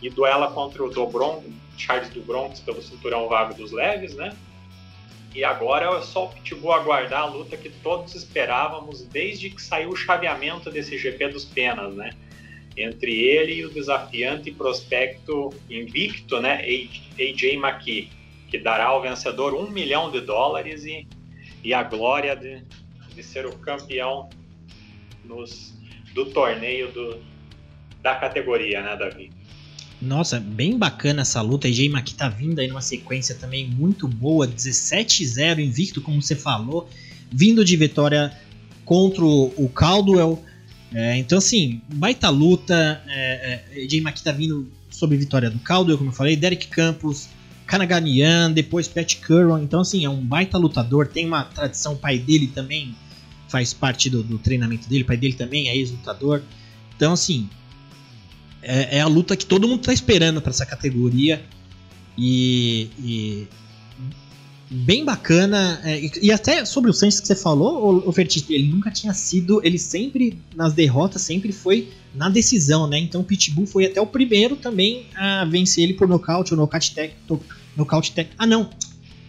e 0.00 0.08
duela 0.08 0.50
contra 0.50 0.84
o 0.84 0.90
Dobron, 0.90 1.42
Charles 1.76 2.08
do 2.10 2.22
pelo 2.64 2.82
cinturão 2.82 3.28
vago 3.28 3.54
dos 3.54 3.72
leves, 3.72 4.14
né? 4.14 4.34
E 5.34 5.44
agora 5.44 5.98
é 5.98 6.00
só 6.00 6.24
o 6.24 6.28
Pitbull 6.30 6.72
aguardar 6.72 7.22
a 7.22 7.26
luta 7.26 7.58
que 7.58 7.68
todos 7.68 8.14
esperávamos 8.14 9.02
desde 9.02 9.50
que 9.50 9.60
saiu 9.60 9.90
o 9.90 9.96
chaveamento 9.96 10.70
desse 10.70 10.96
GP 10.96 11.28
dos 11.28 11.44
Penas, 11.44 11.94
né? 11.94 12.14
Entre 12.74 13.12
ele 13.12 13.54
e 13.54 13.64
o 13.66 13.70
desafiante 13.70 14.50
prospecto 14.50 15.52
invicto, 15.68 16.40
né? 16.40 16.62
AJ 17.18 17.54
McKee, 17.54 18.10
que 18.48 18.58
dará 18.58 18.86
ao 18.86 19.02
vencedor 19.02 19.52
um 19.52 19.68
milhão 19.68 20.10
de 20.10 20.20
dólares 20.20 20.84
e, 20.86 21.06
e 21.66 21.74
a 21.74 21.82
glória 21.82 22.36
de, 22.36 22.62
de 23.12 23.22
ser 23.24 23.44
o 23.44 23.58
campeão 23.58 24.30
nos, 25.24 25.74
do 26.14 26.26
torneio 26.26 26.92
do, 26.92 27.20
da 28.00 28.14
categoria, 28.14 28.80
né, 28.80 28.96
Davi? 28.96 29.32
Nossa, 30.00 30.38
bem 30.38 30.78
bacana 30.78 31.22
essa 31.22 31.40
luta. 31.40 31.66
A 31.66 31.90
Maki 31.90 32.14
tá 32.14 32.28
vindo 32.28 32.60
aí 32.60 32.68
numa 32.68 32.80
sequência 32.80 33.34
também 33.34 33.66
muito 33.66 34.06
boa, 34.06 34.46
17-0 34.46 35.58
invicto, 35.58 36.00
como 36.00 36.22
você 36.22 36.36
falou, 36.36 36.88
vindo 37.32 37.64
de 37.64 37.76
vitória 37.76 38.32
contra 38.84 39.24
o 39.24 39.68
Caldwell. 39.74 40.40
É, 40.94 41.16
então, 41.16 41.38
assim, 41.38 41.82
baita 41.92 42.28
luta. 42.28 43.02
É, 43.08 43.62
é, 43.74 44.00
Maki 44.00 44.22
tá 44.22 44.30
vindo 44.30 44.70
sobre 44.88 45.16
vitória 45.16 45.50
do 45.50 45.58
Caldwell, 45.58 45.98
como 45.98 46.10
eu 46.10 46.14
falei, 46.14 46.36
Derek 46.36 46.68
Campos, 46.68 47.28
Kanaganian, 47.66 48.52
depois 48.52 48.86
Pat 48.86 49.16
Curran. 49.16 49.62
Então, 49.62 49.80
assim, 49.80 50.04
é 50.04 50.08
um 50.08 50.20
baita 50.20 50.56
lutador. 50.56 51.08
Tem 51.08 51.26
uma 51.26 51.44
tradição, 51.44 51.94
o 51.94 51.96
pai 51.96 52.18
dele 52.18 52.46
também 52.46 52.94
faz 53.48 53.72
parte 53.72 54.08
do, 54.08 54.22
do 54.22 54.38
treinamento 54.38 54.88
dele, 54.88 55.02
o 55.02 55.06
pai 55.06 55.16
dele 55.16 55.34
também 55.34 55.68
é 55.68 55.76
ex-lutador. 55.76 56.42
Então, 56.96 57.12
assim, 57.12 57.48
é, 58.62 58.98
é, 58.98 59.00
a 59.00 59.06
luta 59.06 59.36
que 59.36 59.46
todo 59.46 59.68
mundo 59.68 59.82
tá 59.82 59.92
esperando 59.92 60.40
para 60.40 60.50
essa 60.50 60.66
categoria. 60.66 61.42
E, 62.18 62.88
e 62.98 63.48
bem 64.70 65.04
bacana. 65.04 65.80
É, 65.84 66.00
e, 66.00 66.10
e, 66.22 66.32
até 66.32 66.64
sobre 66.64 66.90
o 66.90 66.94
Sanches 66.94 67.20
que 67.20 67.26
você 67.26 67.36
falou, 67.36 68.04
o, 68.06 68.10
o 68.10 68.14
ele 68.50 68.68
nunca 68.68 68.90
tinha 68.90 69.12
sido. 69.12 69.60
Ele 69.64 69.78
sempre, 69.78 70.38
nas 70.54 70.72
derrotas, 70.72 71.22
sempre 71.22 71.52
foi 71.52 71.92
na 72.14 72.28
decisão, 72.28 72.86
né? 72.86 72.98
Então 72.98 73.20
o 73.20 73.24
Pitbull 73.24 73.66
foi 73.66 73.86
até 73.86 74.00
o 74.00 74.06
primeiro 74.06 74.56
também 74.56 75.06
a 75.14 75.44
vencer 75.44 75.84
ele 75.84 75.94
por 75.94 76.08
nocaute 76.08 76.52
ou 76.52 76.58
nocaute 76.58 76.94
técnico. 76.94 77.42
Nocaute 77.76 78.12
técnico. 78.12 78.36
Ah, 78.38 78.46
não. 78.46 78.70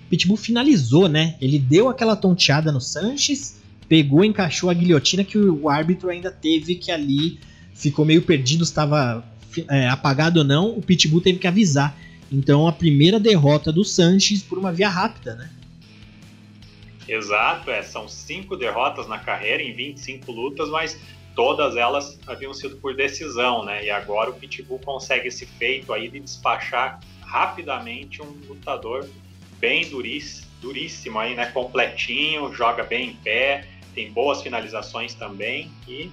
Pitbull 0.09 0.37
finalizou, 0.37 1.07
né? 1.07 1.35
Ele 1.41 1.59
deu 1.59 1.89
aquela 1.89 2.15
tonteada 2.15 2.71
no 2.71 2.79
Sanches, 2.79 3.61
pegou, 3.89 4.23
encaixou 4.23 4.69
a 4.69 4.73
guilhotina 4.73 5.23
que 5.23 5.37
o, 5.37 5.69
árbitro 5.69 6.09
ainda 6.09 6.31
teve 6.31 6.75
que 6.75 6.91
ali 6.91 7.39
ficou 7.73 8.05
meio 8.05 8.21
perdido, 8.21 8.63
estava 8.63 9.23
é, 9.69 9.87
apagado 9.87 10.39
ou 10.39 10.45
não, 10.45 10.69
o 10.77 10.81
Pitbull 10.81 11.21
teve 11.21 11.39
que 11.39 11.47
avisar. 11.47 11.97
Então 12.31 12.67
a 12.67 12.71
primeira 12.71 13.19
derrota 13.19 13.71
do 13.71 13.83
Sanches 13.83 14.41
por 14.41 14.57
uma 14.57 14.71
via 14.71 14.89
rápida, 14.89 15.35
né? 15.35 15.49
Exato, 17.07 17.71
é, 17.71 17.81
são 17.81 18.07
cinco 18.07 18.57
derrotas 18.57 19.07
na 19.07 19.17
carreira 19.17 19.63
em 19.63 19.73
25 19.73 20.29
lutas, 20.29 20.69
mas 20.69 20.99
todas 21.35 21.77
elas 21.77 22.19
haviam 22.27 22.53
sido 22.53 22.75
por 22.77 22.95
decisão, 22.95 23.63
né? 23.63 23.85
E 23.85 23.89
agora 23.89 24.29
o 24.29 24.33
Pitbull 24.33 24.79
consegue 24.79 25.29
esse 25.29 25.45
feito 25.45 25.93
aí 25.93 26.09
de 26.09 26.19
despachar 26.19 26.99
rapidamente 27.27 28.21
um 28.21 28.31
lutador 28.47 29.07
bem 29.59 29.87
duríssimo, 29.89 30.47
duríssimo 30.61 31.19
aí, 31.19 31.35
né? 31.35 31.47
Completinho, 31.47 32.53
joga 32.53 32.83
bem 32.83 33.09
em 33.09 33.13
pé, 33.15 33.67
tem 33.93 34.11
boas 34.11 34.41
finalizações 34.41 35.13
também 35.13 35.69
e 35.87 36.09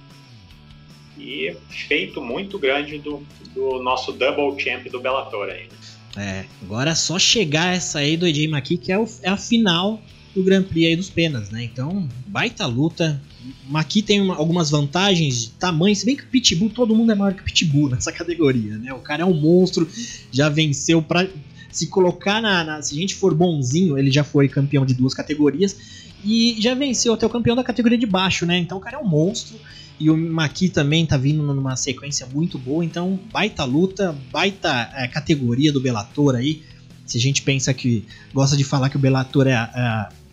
e 1.17 1.55
feito 1.69 2.21
muito 2.21 2.59
grande 2.59 2.97
do, 2.97 3.25
do 3.53 3.81
nosso 3.81 4.11
double 4.11 4.61
champ 4.61 4.85
do 4.89 4.99
Bellator 4.99 5.47
aí. 5.47 5.69
É, 6.17 6.45
agora 6.61 6.91
é 6.91 6.95
só 6.95 7.17
chegar 7.17 7.73
essa 7.73 7.99
aí 7.99 8.17
do 8.17 8.25
AJ 8.25 8.45
McKee, 8.45 8.77
que 8.77 8.91
é, 8.91 8.99
o, 8.99 9.07
é 9.21 9.29
a 9.29 9.37
final 9.37 10.01
do 10.35 10.43
Grand 10.43 10.63
Prix 10.63 10.87
aí 10.87 10.95
dos 10.95 11.09
Penas, 11.09 11.49
né? 11.49 11.63
Então, 11.63 12.07
baita 12.27 12.65
luta. 12.65 13.19
Maqui 13.67 14.01
tem 14.01 14.19
uma, 14.19 14.35
algumas 14.35 14.69
vantagens 14.69 15.43
de 15.43 15.49
tamanho, 15.51 15.95
se 15.95 16.05
bem 16.05 16.15
que 16.15 16.23
o 16.23 16.27
Pitbull, 16.27 16.69
todo 16.69 16.95
mundo 16.95 17.11
é 17.11 17.15
maior 17.15 17.33
que 17.33 17.41
o 17.41 17.45
Pitbull 17.45 17.89
nessa 17.91 18.11
categoria, 18.11 18.77
né? 18.77 18.93
O 18.93 18.99
cara 18.99 19.23
é 19.23 19.25
um 19.25 19.33
monstro, 19.33 19.87
já 20.31 20.49
venceu 20.49 21.01
pra. 21.01 21.27
Se 21.71 21.87
colocar 21.87 22.41
na, 22.41 22.63
na, 22.63 22.81
Se 22.81 22.95
a 22.95 22.97
gente 22.97 23.15
for 23.15 23.33
bonzinho, 23.33 23.97
ele 23.97 24.09
já 24.09 24.23
foi 24.23 24.47
campeão 24.47 24.85
de 24.85 24.93
duas 24.93 25.13
categorias 25.13 25.75
e 26.23 26.55
já 26.57 26.73
venceu 26.73 27.13
até 27.13 27.25
o 27.25 27.29
campeão 27.29 27.53
da 27.53 27.65
categoria 27.65 27.97
de 27.97 28.05
baixo, 28.05 28.45
né? 28.45 28.57
Então 28.57 28.77
o 28.77 28.81
cara 28.81 28.97
é 28.97 28.99
um 28.99 29.07
monstro. 29.07 29.57
E 29.99 30.09
o 30.09 30.17
Maqui 30.17 30.69
também 30.69 31.05
tá 31.05 31.15
vindo 31.17 31.41
numa 31.41 31.75
sequência 31.75 32.25
muito 32.33 32.57
boa, 32.57 32.83
então 32.83 33.17
baita 33.31 33.63
luta, 33.63 34.15
baita 34.31 34.89
é, 34.93 35.07
categoria 35.07 35.71
do 35.71 35.79
Bellator 35.79 36.35
aí. 36.35 36.63
Se 37.05 37.17
a 37.17 37.21
gente 37.21 37.41
pensa 37.41 37.73
que 37.73 38.05
gosta 38.33 38.57
de 38.57 38.63
falar 38.63 38.89
que 38.89 38.97
o 38.97 38.99
Bellator 38.99 39.47
é 39.47 39.53
é 39.53 40.24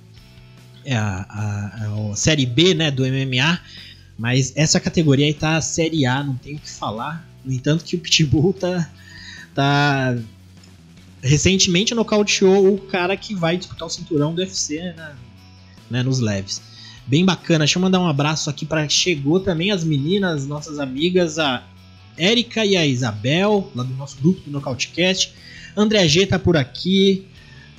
é 0.84 0.96
a, 0.96 1.26
a, 1.28 2.12
a 2.12 2.16
série 2.16 2.46
B 2.46 2.74
né, 2.74 2.90
do 2.90 3.02
MMA, 3.02 3.58
mas 4.18 4.52
essa 4.56 4.78
categoria 4.80 5.26
aí 5.26 5.34
tá 5.34 5.56
a 5.56 5.60
série 5.60 6.06
A, 6.06 6.22
não 6.22 6.34
tem 6.36 6.56
o 6.56 6.58
que 6.58 6.70
falar. 6.70 7.26
No 7.44 7.52
entanto, 7.52 7.84
que 7.84 7.96
o 7.96 7.98
Pitbull 7.98 8.52
tá, 8.52 8.88
tá 9.54 10.16
recentemente 11.20 11.94
nocauteou 11.94 12.74
o 12.74 12.78
cara 12.78 13.16
que 13.16 13.34
vai 13.34 13.56
disputar 13.56 13.86
o 13.86 13.90
cinturão 13.90 14.34
do 14.34 14.40
UFC 14.40 14.78
né, 14.78 15.14
né, 15.90 16.02
nos 16.02 16.20
leves 16.20 16.72
bem 17.06 17.24
bacana. 17.24 17.60
Deixa 17.60 17.78
eu 17.78 17.82
mandar 17.82 18.00
um 18.00 18.08
abraço 18.08 18.48
aqui 18.48 18.64
para 18.64 18.88
chegou 18.88 19.40
também 19.40 19.70
as 19.70 19.84
meninas, 19.84 20.46
nossas 20.46 20.78
amigas, 20.78 21.38
a 21.38 21.62
Érica 22.16 22.64
e 22.64 22.76
a 22.76 22.86
Isabel, 22.86 23.70
lá 23.74 23.82
do 23.82 23.94
nosso 23.94 24.16
grupo 24.20 24.40
do 24.42 24.50
Nocautecast. 24.50 25.32
André 25.76 26.06
G 26.08 26.26
tá 26.26 26.38
por 26.38 26.56
aqui. 26.56 27.26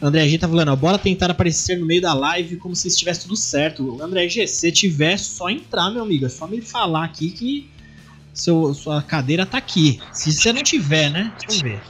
André 0.03 0.27
G 0.27 0.38
tá 0.38 0.50
falando, 0.50 0.67
ó, 0.67 0.75
bora 0.75 0.98
tentar 0.98 1.31
aparecer 1.31 1.79
no 1.79 1.86
meio 1.86 2.01
da 2.01 2.13
live 2.13 2.57
como 2.57 2.75
se 2.75 2.89
estivesse 2.89 3.22
tudo 3.22 3.38
certo. 3.38 4.01
André 4.01 4.27
G, 4.27 4.45
se 4.45 4.69
tiver, 4.69 5.17
só 5.17 5.50
entrar, 5.50 5.89
meu 5.91 6.03
amigo. 6.03 6.25
É 6.25 6.29
só 6.29 6.45
me 6.45 6.60
falar 6.60 7.05
aqui 7.05 7.29
que 7.29 7.69
seu, 8.33 8.74
sua 8.74 9.01
cadeira 9.01 9.45
tá 9.45 9.57
aqui. 9.57 10.01
Se 10.12 10.33
você 10.33 10.51
não 10.51 10.62
tiver, 10.62 11.10
né? 11.10 11.31
Deixa 11.39 11.65
eu 11.65 11.72
ver. 11.72 11.81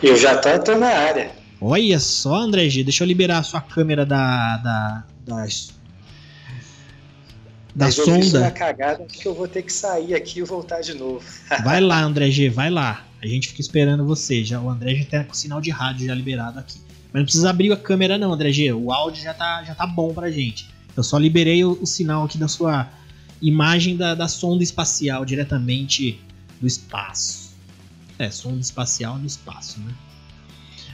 Eu 0.00 0.16
já 0.16 0.38
tô, 0.38 0.56
tô 0.60 0.76
na 0.76 0.86
área. 0.86 1.32
Olha 1.60 1.98
só, 1.98 2.36
André 2.36 2.68
G, 2.68 2.84
deixa 2.84 3.02
eu 3.02 3.08
liberar 3.08 3.38
a 3.38 3.42
sua 3.42 3.60
câmera 3.60 4.06
da, 4.06 4.56
da, 4.58 5.04
da 5.26 5.44
da 7.74 7.86
Mas 7.86 7.96
sonda. 7.96 8.46
Eu 8.46 8.52
cagada 8.52 9.04
que 9.06 9.26
eu 9.26 9.34
vou 9.34 9.48
ter 9.48 9.62
que 9.62 9.72
sair 9.72 10.14
aqui 10.14 10.38
e 10.38 10.42
voltar 10.44 10.82
de 10.82 10.94
novo. 10.94 11.24
vai 11.64 11.80
lá, 11.80 12.00
André 12.00 12.30
G, 12.30 12.48
vai 12.48 12.70
lá. 12.70 13.04
A 13.20 13.26
gente 13.26 13.48
fica 13.48 13.60
esperando 13.60 14.06
você. 14.06 14.44
Já, 14.44 14.60
o 14.60 14.70
André 14.70 14.94
já 14.94 15.04
tá 15.06 15.24
com 15.24 15.32
o 15.32 15.36
sinal 15.36 15.60
de 15.60 15.70
rádio 15.70 16.06
já 16.06 16.14
liberado 16.14 16.60
aqui. 16.60 16.78
Mas 17.14 17.20
não 17.20 17.24
precisa 17.26 17.50
abrir 17.50 17.72
a 17.72 17.76
câmera 17.76 18.18
não, 18.18 18.32
André 18.32 18.50
G. 18.50 18.72
O 18.72 18.92
áudio 18.92 19.22
já 19.22 19.32
tá, 19.32 19.62
já 19.62 19.72
tá 19.72 19.86
bom 19.86 20.12
pra 20.12 20.32
gente. 20.32 20.68
Eu 20.96 21.04
só 21.04 21.16
liberei 21.16 21.64
o, 21.64 21.78
o 21.80 21.86
sinal 21.86 22.24
aqui 22.24 22.36
da 22.36 22.48
sua 22.48 22.88
imagem 23.40 23.96
da, 23.96 24.16
da 24.16 24.26
sonda 24.26 24.64
espacial 24.64 25.24
diretamente 25.24 26.20
do 26.60 26.66
espaço. 26.66 27.54
É, 28.18 28.28
sonda 28.32 28.58
espacial 28.60 29.16
no 29.16 29.26
espaço, 29.26 29.78
né? 29.78 29.94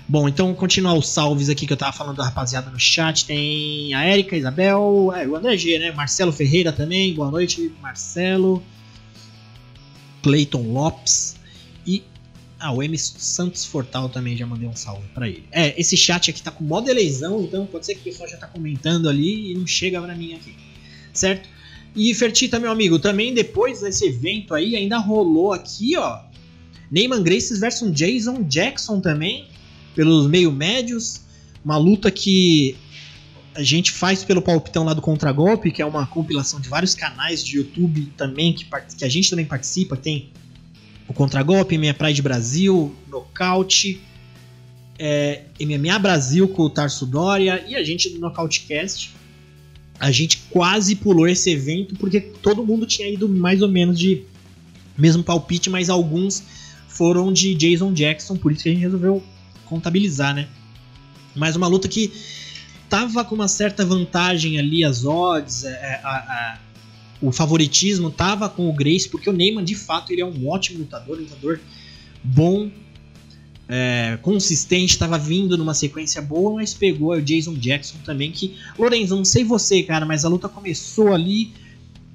Bom, 0.06 0.28
então 0.28 0.52
continuar 0.52 0.92
os 0.92 1.08
salves 1.08 1.48
aqui 1.48 1.66
que 1.66 1.72
eu 1.72 1.76
tava 1.76 1.92
falando 1.96 2.18
da 2.18 2.24
rapaziada 2.24 2.70
no 2.70 2.78
chat. 2.78 3.24
Tem 3.24 3.94
a 3.94 4.04
Érica, 4.04 4.36
Isabel, 4.36 5.10
é, 5.16 5.26
o 5.26 5.36
André 5.36 5.56
G, 5.56 5.78
né? 5.78 5.90
Marcelo 5.90 6.32
Ferreira 6.32 6.70
também. 6.70 7.14
Boa 7.14 7.30
noite, 7.30 7.72
Marcelo. 7.80 8.62
Cleiton 10.22 10.70
Lopes. 10.70 11.39
Ah, 12.60 12.72
o 12.72 12.82
M 12.82 12.96
Santos 12.98 13.64
Fortal 13.64 14.10
também 14.10 14.36
já 14.36 14.46
mandei 14.46 14.68
um 14.68 14.76
salve 14.76 15.08
para 15.14 15.26
ele. 15.26 15.44
É, 15.50 15.80
esse 15.80 15.96
chat 15.96 16.30
aqui 16.30 16.42
tá 16.42 16.50
com 16.50 16.62
mó 16.62 16.80
eleição, 16.86 17.42
então 17.42 17.64
pode 17.64 17.86
ser 17.86 17.94
que 17.94 18.00
o 18.00 18.04
pessoal 18.04 18.28
já 18.28 18.36
tá 18.36 18.46
comentando 18.46 19.08
ali 19.08 19.52
e 19.52 19.54
não 19.54 19.66
chega 19.66 20.00
para 20.00 20.14
mim 20.14 20.34
aqui. 20.34 20.54
Certo? 21.12 21.48
E 21.96 22.14
Fertita, 22.14 22.58
meu 22.58 22.70
amigo, 22.70 22.98
também 22.98 23.32
depois 23.32 23.80
desse 23.80 24.06
evento 24.06 24.54
aí 24.54 24.76
ainda 24.76 24.98
rolou 24.98 25.54
aqui, 25.54 25.96
ó. 25.96 26.20
Neyman 26.90 27.22
Graces 27.22 27.60
versus 27.60 27.90
Jason 27.92 28.42
Jackson 28.42 29.00
também 29.00 29.46
pelos 29.94 30.26
meio 30.28 30.52
médios, 30.52 31.22
uma 31.64 31.76
luta 31.76 32.10
que 32.10 32.76
a 33.54 33.62
gente 33.62 33.90
faz 33.90 34.22
pelo 34.22 34.40
palpitão 34.40 34.84
lá 34.84 34.94
do 34.94 35.02
Contragolpe, 35.02 35.72
que 35.72 35.82
é 35.82 35.86
uma 35.86 36.06
compilação 36.06 36.60
de 36.60 36.68
vários 36.68 36.94
canais 36.94 37.44
de 37.44 37.56
YouTube 37.56 38.12
também 38.16 38.52
que, 38.52 38.66
que 38.96 39.04
a 39.04 39.08
gente 39.08 39.30
também 39.30 39.44
participa, 39.44 39.96
tem 39.96 40.30
o 41.10 41.12
Contragolpe, 41.12 41.76
MMA 41.76 41.92
Pride 41.92 42.22
Brasil, 42.22 42.94
Nocaute, 43.08 44.00
é, 44.96 45.42
MMA 45.60 45.98
Brasil 45.98 46.46
com 46.46 46.62
o 46.62 46.70
Tarso 46.70 47.04
Dória 47.04 47.64
e 47.66 47.74
a 47.74 47.82
gente 47.82 48.08
do 48.10 48.20
Nocautecast. 48.20 49.12
A 49.98 50.12
gente 50.12 50.44
quase 50.50 50.94
pulou 50.94 51.26
esse 51.26 51.50
evento 51.50 51.96
porque 51.96 52.20
todo 52.20 52.64
mundo 52.64 52.86
tinha 52.86 53.08
ido 53.08 53.28
mais 53.28 53.60
ou 53.60 53.68
menos 53.68 53.98
de 53.98 54.22
mesmo 54.96 55.24
palpite, 55.24 55.68
mas 55.68 55.90
alguns 55.90 56.44
foram 56.86 57.32
de 57.32 57.56
Jason 57.56 57.92
Jackson, 57.92 58.36
por 58.36 58.52
isso 58.52 58.62
que 58.62 58.68
a 58.68 58.72
gente 58.72 58.82
resolveu 58.82 59.20
contabilizar, 59.64 60.32
né? 60.32 60.46
Mas 61.34 61.56
uma 61.56 61.66
luta 61.66 61.88
que 61.88 62.12
tava 62.88 63.24
com 63.24 63.34
uma 63.34 63.48
certa 63.48 63.84
vantagem 63.84 64.60
ali, 64.60 64.84
as 64.84 65.04
odds, 65.04 65.64
é, 65.64 65.70
é, 65.70 66.00
a, 66.04 66.10
a, 66.10 66.58
o 67.20 67.32
favoritismo 67.32 68.10
tava 68.10 68.48
com 68.48 68.68
o 68.68 68.72
Grace, 68.72 69.08
porque 69.08 69.28
o 69.28 69.32
Neyman, 69.32 69.64
de 69.64 69.74
fato, 69.74 70.12
ele 70.12 70.22
é 70.22 70.26
um 70.26 70.48
ótimo 70.48 70.78
lutador, 70.78 71.18
um 71.18 71.22
lutador 71.22 71.60
bom, 72.22 72.70
é, 73.68 74.18
consistente, 74.22 74.92
estava 74.92 75.18
vindo 75.18 75.56
numa 75.56 75.74
sequência 75.74 76.20
boa, 76.20 76.54
mas 76.54 76.74
pegou 76.74 77.12
o 77.12 77.22
Jason 77.22 77.54
Jackson 77.54 77.98
também, 78.04 78.32
que, 78.32 78.56
Lorenzo, 78.78 79.16
não 79.16 79.24
sei 79.24 79.44
você, 79.44 79.82
cara, 79.82 80.04
mas 80.04 80.24
a 80.24 80.28
luta 80.28 80.48
começou 80.48 81.12
ali, 81.12 81.52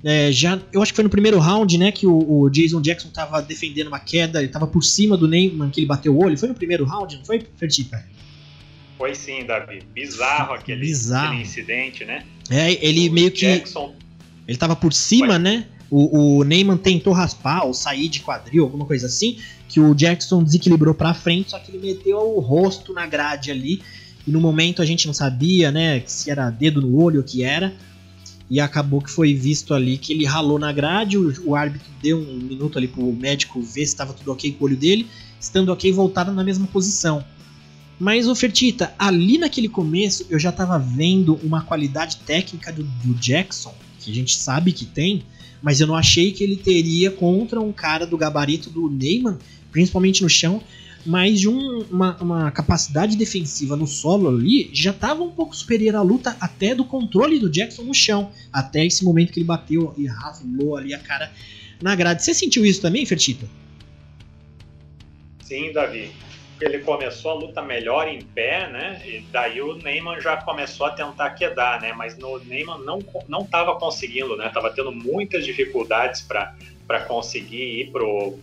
é, 0.04 0.32
já, 0.32 0.62
eu 0.72 0.82
acho 0.82 0.92
que 0.92 0.96
foi 0.96 1.04
no 1.04 1.10
primeiro 1.10 1.40
round, 1.40 1.78
né, 1.78 1.92
que 1.92 2.06
o, 2.06 2.42
o 2.42 2.50
Jason 2.50 2.82
Jackson 2.82 3.10
tava 3.10 3.42
defendendo 3.42 3.88
uma 3.88 4.00
queda, 4.00 4.40
ele 4.40 4.50
tava 4.50 4.68
por 4.68 4.84
cima 4.84 5.18
do 5.18 5.28
Neyman, 5.28 5.70
que 5.70 5.80
ele 5.80 5.88
bateu 5.88 6.16
o 6.16 6.24
olho. 6.24 6.38
Foi 6.38 6.48
no 6.48 6.54
primeiro 6.54 6.86
round, 6.86 7.18
não 7.18 7.26
foi, 7.26 7.42
Fertipa? 7.58 8.04
Foi 8.98 9.16
sim, 9.16 9.46
Davi. 9.46 9.82
Bizarro 9.94 10.54
aquele, 10.54 10.82
Bizarro. 10.82 11.28
aquele 11.30 11.42
incidente, 11.42 12.06
né? 12.06 12.24
É, 12.50 12.86
ele 12.86 13.10
o 13.10 13.14
meio 13.14 13.32
que. 13.32 13.64
Ele 14.48 14.58
tava 14.58 14.76
por 14.76 14.94
cima, 14.94 15.34
foi. 15.34 15.38
né? 15.40 15.68
O, 15.90 16.40
o 16.40 16.44
Neyman 16.44 16.78
tentou 16.78 17.14
raspar 17.14 17.64
ou 17.64 17.74
sair 17.74 18.08
de 18.08 18.22
quadril, 18.22 18.64
alguma 18.64 18.86
coisa 18.86 19.08
assim, 19.08 19.38
que 19.70 19.80
o 19.80 19.94
Jackson 19.94 20.44
desequilibrou 20.44 20.94
pra 20.94 21.14
frente, 21.14 21.52
só 21.52 21.60
que 21.60 21.72
ele 21.72 21.86
meteu 21.86 22.18
o 22.18 22.40
rosto 22.40 22.94
na 22.94 23.06
grade 23.06 23.52
ali. 23.52 23.82
E 24.28 24.32
no 24.32 24.42
momento 24.42 24.82
a 24.82 24.86
gente 24.86 25.06
não 25.06 25.14
sabia, 25.14 25.72
né, 25.72 26.02
se 26.06 26.32
era 26.32 26.50
dedo 26.50 26.82
no 26.82 27.00
olho 27.00 27.18
ou 27.18 27.24
o 27.24 27.26
que 27.26 27.44
era. 27.44 27.74
E 28.50 28.60
acabou 28.60 29.02
que 29.02 29.10
foi 29.10 29.34
visto 29.34 29.74
ali 29.74 29.98
que 29.98 30.14
ele 30.14 30.26
ralou 30.26 30.60
na 30.60 30.72
grade, 30.72 31.18
o, 31.18 31.34
o 31.46 31.56
árbitro 31.56 31.88
deu 32.02 32.20
um 32.20 32.38
minuto 32.38 32.78
ali 32.78 32.88
pro 32.88 33.12
médico 33.12 33.62
ver 33.62 33.86
se 33.86 33.94
estava 33.94 34.14
tudo 34.14 34.32
ok 34.32 34.52
com 34.52 34.64
o 34.64 34.68
olho 34.68 34.78
dele. 34.78 35.08
Estando 35.40 35.72
ok, 35.72 35.92
voltaram 35.92 36.34
na 36.34 36.44
mesma 36.44 36.68
posição. 36.68 37.24
Mas, 38.00 38.28
o 38.28 38.36
Fertita, 38.36 38.94
ali 39.00 39.38
naquele 39.38 39.70
começo 39.70 40.26
eu 40.30 40.38
já 40.38 40.50
estava 40.50 40.78
vendo 40.78 41.40
uma 41.44 41.62
qualidade 41.62 42.18
técnica 42.18 42.72
do, 42.72 42.84
do, 42.84 43.14
Jackson, 43.16 43.74
que 44.06 44.12
a 44.12 44.14
gente 44.14 44.38
sabe 44.38 44.72
que 44.72 44.86
tem, 44.86 45.24
mas 45.62 45.82
eu 45.82 45.88
não 45.88 45.96
achei 45.96 46.32
que 46.32 46.44
ele 46.44 46.56
teria 46.56 47.10
contra 47.10 47.60
um 47.60 47.74
cara 47.74 48.06
do 48.06 48.18
gabarito 48.18 48.70
do 48.70 48.90
Neyman, 48.90 49.38
principalmente 49.72 50.22
no 50.22 50.30
chão, 50.30 50.62
mas 51.06 51.40
de 51.40 51.50
um, 51.50 51.80
uma, 51.92 52.16
uma, 52.18 52.52
capacidade 52.52 53.16
defensiva 53.16 53.76
no 53.76 53.86
solo 53.86 54.30
ali 54.30 54.70
já 54.74 54.92
estava 54.92 55.24
um 55.24 55.30
pouco 55.30 55.56
superior 55.56 55.96
à 55.96 56.02
luta 56.02 56.36
até 56.40 56.74
do 56.74 56.84
controle 56.84 57.40
do 57.40 57.50
Jackson 57.50 57.84
no 57.84 57.94
chão, 57.94 58.32
até 58.52 58.86
esse 58.86 59.04
momento 59.04 59.32
que 59.32 59.40
ele 59.40 59.46
bateu 59.46 59.94
e 59.98 60.08
rafulou 60.08 60.78
ali 60.78 60.94
a 60.94 61.00
cara 61.00 61.32
na 61.82 61.96
grade. 61.96 62.24
Você 62.24 62.34
sentiu 62.34 62.66
isso 62.66 62.82
também, 62.82 63.06
Fertita? 63.06 63.48
Sim, 65.44 65.72
Davi 65.72 66.25
ele 66.62 66.80
começou 66.80 67.32
a 67.32 67.34
luta 67.34 67.62
melhor 67.62 68.08
em 68.08 68.22
pé, 68.22 68.68
né? 68.70 69.02
E 69.06 69.20
daí 69.32 69.62
o 69.62 69.76
Neyman 69.76 70.22
já 70.22 70.38
começou 70.38 70.86
a 70.86 70.92
tentar 70.92 71.32
quedar, 71.32 71.82
né? 71.82 71.92
Mas 71.94 72.18
no 72.18 72.40
Neyman 72.40 72.80
não 72.80 73.00
não 73.28 73.42
estava 73.42 73.76
conseguindo, 73.76 74.38
né? 74.38 74.50
Tava 74.54 74.72
tendo 74.72 74.92
muitas 74.92 75.46
dificuldades 75.46 76.22
para 76.22 77.00
conseguir 77.02 77.82
ir 77.82 77.92
pro 77.92 78.40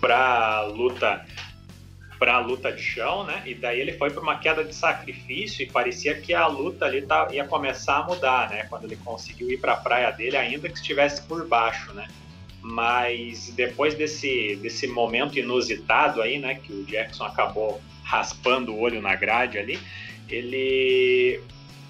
para 0.00 0.62
luta 0.62 1.24
para 2.18 2.36
a 2.36 2.38
luta 2.38 2.70
de 2.70 2.82
chão, 2.82 3.24
né? 3.24 3.42
E 3.44 3.54
daí 3.54 3.80
ele 3.80 3.92
foi 3.94 4.10
para 4.10 4.22
uma 4.22 4.38
queda 4.38 4.62
de 4.62 4.74
sacrifício 4.74 5.62
e 5.62 5.66
parecia 5.66 6.14
que 6.20 6.32
a 6.32 6.46
luta 6.46 6.84
ali 6.84 7.02
tá, 7.02 7.28
ia 7.32 7.44
começar 7.44 7.98
a 7.98 8.02
mudar, 8.04 8.50
né? 8.50 8.64
Quando 8.68 8.84
ele 8.84 8.96
conseguiu 8.96 9.50
ir 9.50 9.58
para 9.58 9.72
a 9.72 9.76
praia 9.76 10.10
dele, 10.10 10.36
ainda 10.36 10.68
que 10.68 10.76
estivesse 10.76 11.22
por 11.22 11.46
baixo, 11.46 11.92
né? 11.92 12.06
Mas 12.64 13.50
depois 13.50 13.94
desse, 13.94 14.56
desse 14.56 14.86
momento 14.86 15.38
inusitado 15.38 16.22
aí, 16.22 16.38
né, 16.38 16.54
que 16.54 16.72
o 16.72 16.82
Jackson 16.84 17.24
acabou 17.24 17.78
raspando 18.02 18.72
o 18.72 18.80
olho 18.80 19.02
na 19.02 19.14
grade 19.14 19.58
ali, 19.58 19.78
ele 20.30 21.42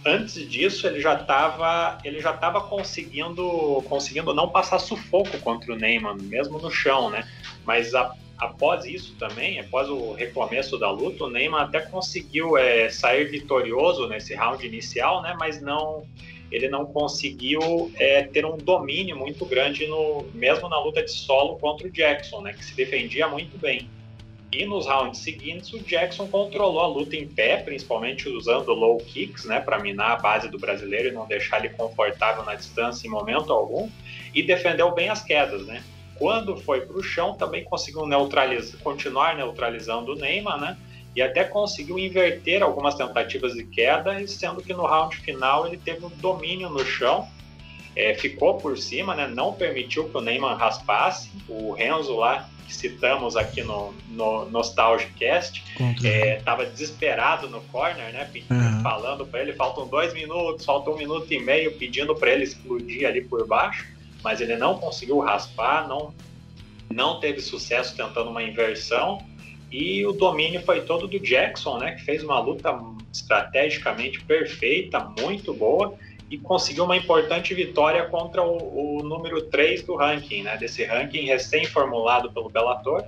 antes 0.05 0.51
disso 0.51 0.89
ele 0.89 1.01
já 1.01 1.15
estava 1.15 1.99
ele 2.05 2.19
já 2.21 2.33
estava 2.33 2.61
conseguindo 2.61 3.83
conseguindo 3.89 4.35
não 4.35 4.49
passar 4.49 4.81
sufoco 4.81 5.39
contra 5.39 5.73
o 5.73 5.77
Neyman 5.77 6.17
mesmo 6.23 6.59
no 6.59 6.71
chão, 6.73 7.09
né? 7.09 7.25
Mas 7.65 7.95
a, 7.95 8.13
após 8.37 8.85
isso 8.85 9.15
também, 9.15 9.61
após 9.61 9.89
o 9.89 10.13
recomeço 10.13 10.77
da 10.77 10.91
luta, 10.91 11.23
o 11.23 11.31
Neyman 11.31 11.61
até 11.61 11.83
conseguiu 11.83 12.59
é, 12.59 12.91
sair 12.91 13.27
vitorioso 13.27 14.09
nesse 14.09 14.35
round 14.35 14.67
inicial, 14.67 15.23
né? 15.23 15.37
Mas 15.39 15.63
não 15.63 16.05
ele 16.51 16.69
não 16.69 16.87
conseguiu 16.87 17.91
é, 17.97 18.23
ter 18.23 18.45
um 18.47 18.57
domínio 18.57 19.17
muito 19.17 19.45
grande 19.45 19.87
no 19.87 20.25
mesmo 20.35 20.69
na 20.69 20.79
luta 20.79 21.03
de 21.03 21.11
solo 21.11 21.57
contra 21.59 21.87
o 21.87 21.91
Jackson, 21.91 22.43
né, 22.43 22.53
que 22.53 22.65
se 22.65 22.75
defendia 22.75 23.27
muito 23.29 23.59
bem. 23.59 23.89
E 24.53 24.65
nos 24.65 24.87
rounds 24.87 25.19
seguintes, 25.19 25.73
o 25.73 25.81
Jackson 25.81 26.29
controlou 26.29 26.81
a 26.81 26.87
luta 26.87 27.17
em 27.17 27.27
pé, 27.27 27.57
principalmente 27.57 28.29
usando 28.29 28.73
low 28.73 28.99
kicks, 28.99 29.45
né, 29.47 29.59
para 29.59 29.81
minar 29.81 30.13
a 30.13 30.17
base 30.17 30.49
do 30.49 30.61
brasileiro 30.61 31.09
e 31.09 31.13
não 31.13 31.27
deixar 31.27 31.59
ele 31.59 31.75
confortável 31.75 32.45
na 32.45 32.55
distância 32.55 33.05
em 33.05 33.11
momento 33.11 33.53
algum, 33.53 33.91
e 34.33 34.45
defendeu 34.45 34.95
bem 34.95 35.09
as 35.09 35.25
quedas, 35.25 35.67
né. 35.67 35.83
Quando 36.15 36.57
foi 36.57 36.83
para 36.83 36.97
o 36.97 37.03
chão, 37.03 37.35
também 37.35 37.65
conseguiu 37.65 38.07
neutralizar, 38.07 38.81
continuar 38.81 39.37
neutralizando 39.37 40.13
o 40.13 40.15
Neymar, 40.15 40.61
né, 40.61 40.77
e 41.15 41.23
até 41.23 41.45
conseguiu 41.45 41.99
inverter 41.99 42.63
algumas 42.63 42.95
tentativas 42.95 43.55
de 43.55 43.65
queda, 43.65 44.27
sendo 44.27 44.63
que 44.63 44.73
no 44.73 44.85
round 44.85 45.17
final 45.17 45.67
ele 45.67 45.77
teve 45.77 46.05
um 46.05 46.11
domínio 46.11 46.69
no 46.69 46.85
chão, 46.85 47.29
é, 47.97 48.15
ficou 48.15 48.59
por 48.59 48.77
cima, 48.77 49.15
né, 49.15 49.27
não 49.27 49.53
permitiu 49.53 50.09
que 50.09 50.17
o 50.17 50.21
Neyman 50.21 50.57
raspasse. 50.57 51.31
O 51.49 51.73
Renzo 51.73 52.17
lá, 52.17 52.49
que 52.67 52.75
citamos 52.75 53.37
aqui 53.37 53.63
no, 53.63 53.95
no 54.09 54.47
Nostalgicast, 54.47 55.63
estava 56.37 56.65
é, 56.65 56.67
desesperado 56.67 57.49
no 57.49 57.61
corner, 57.63 58.13
né, 58.13 58.29
uhum. 58.51 58.83
falando 58.83 59.25
para 59.25 59.41
ele, 59.41 59.53
faltam 59.53 59.87
dois 59.87 60.13
minutos, 60.13 60.65
faltam 60.65 60.95
um 60.95 60.99
minuto 60.99 61.33
e 61.33 61.39
meio, 61.39 61.79
pedindo 61.79 62.15
para 62.17 62.33
ele 62.33 62.43
explodir 62.43 63.07
ali 63.07 63.23
por 63.23 63.47
baixo, 63.47 63.87
mas 64.25 64.41
ele 64.41 64.57
não 64.57 64.79
conseguiu 64.79 65.21
raspar, 65.21 65.87
não, 65.87 66.13
não 66.91 67.21
teve 67.21 67.41
sucesso 67.41 67.97
tentando 67.97 68.31
uma 68.31 68.43
inversão, 68.43 69.19
e 69.75 70.07
o 70.07 70.13
domínio 70.13 70.63
foi 70.63 70.83
todo 70.83 71.09
do 71.09 71.19
Jackson, 71.19 71.79
né, 71.79 71.97
que 71.97 72.05
fez 72.05 72.23
uma 72.23 72.39
luta 72.39 72.79
estrategicamente 73.13 74.23
perfeita, 74.23 75.01
muito 75.19 75.53
boa, 75.53 75.95
e 76.31 76.39
conseguiu 76.39 76.85
uma 76.85 76.97
importante 76.97 77.53
vitória 77.55 78.05
contra 78.05 78.41
o, 78.41 78.99
o 78.99 79.03
número 79.03 79.43
3 79.43 79.83
do 79.83 79.97
ranking, 79.97 80.45
né, 80.45 80.57
desse 80.57 80.85
ranking 80.85 81.25
recém-formulado 81.25 82.31
pelo 82.31 82.49
Bellator. 82.49 83.03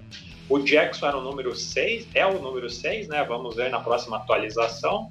O 0.48 0.58
Jackson 0.58 1.06
era 1.06 1.16
o 1.16 1.20
número 1.20 1.54
6, 1.54 2.08
é 2.12 2.26
o 2.26 2.40
número 2.40 2.68
6, 2.68 3.06
né, 3.06 3.22
vamos 3.22 3.54
ver 3.54 3.70
na 3.70 3.78
próxima 3.78 4.16
atualização. 4.16 5.08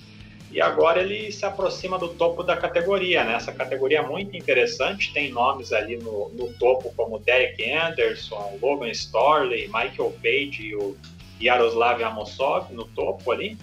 E 0.51 0.59
agora 0.59 1.01
ele 1.01 1.31
se 1.31 1.45
aproxima 1.45 1.97
do 1.97 2.09
topo 2.09 2.43
da 2.43 2.55
categoria, 2.55 3.23
né? 3.25 3.33
Essa 3.33 3.51
categoria 3.51 3.99
é 3.99 4.01
muito 4.01 4.37
interessante, 4.37 5.11
tem 5.11 5.29
nomes 5.29 5.73
ali 5.73 5.97
no, 5.97 6.29
no 6.29 6.53
topo 6.53 6.93
como 6.95 7.19
Derek 7.19 7.69
Anderson, 7.71 8.57
Logan 8.61 8.89
Storley, 8.91 9.67
Michael 9.67 10.13
Page 10.21 10.67
e 10.67 10.75
o 10.75 10.95
Yaroslav 11.41 12.01
Amosov 12.03 12.71
no 12.73 12.85
topo 12.85 13.31
ali 13.31 13.57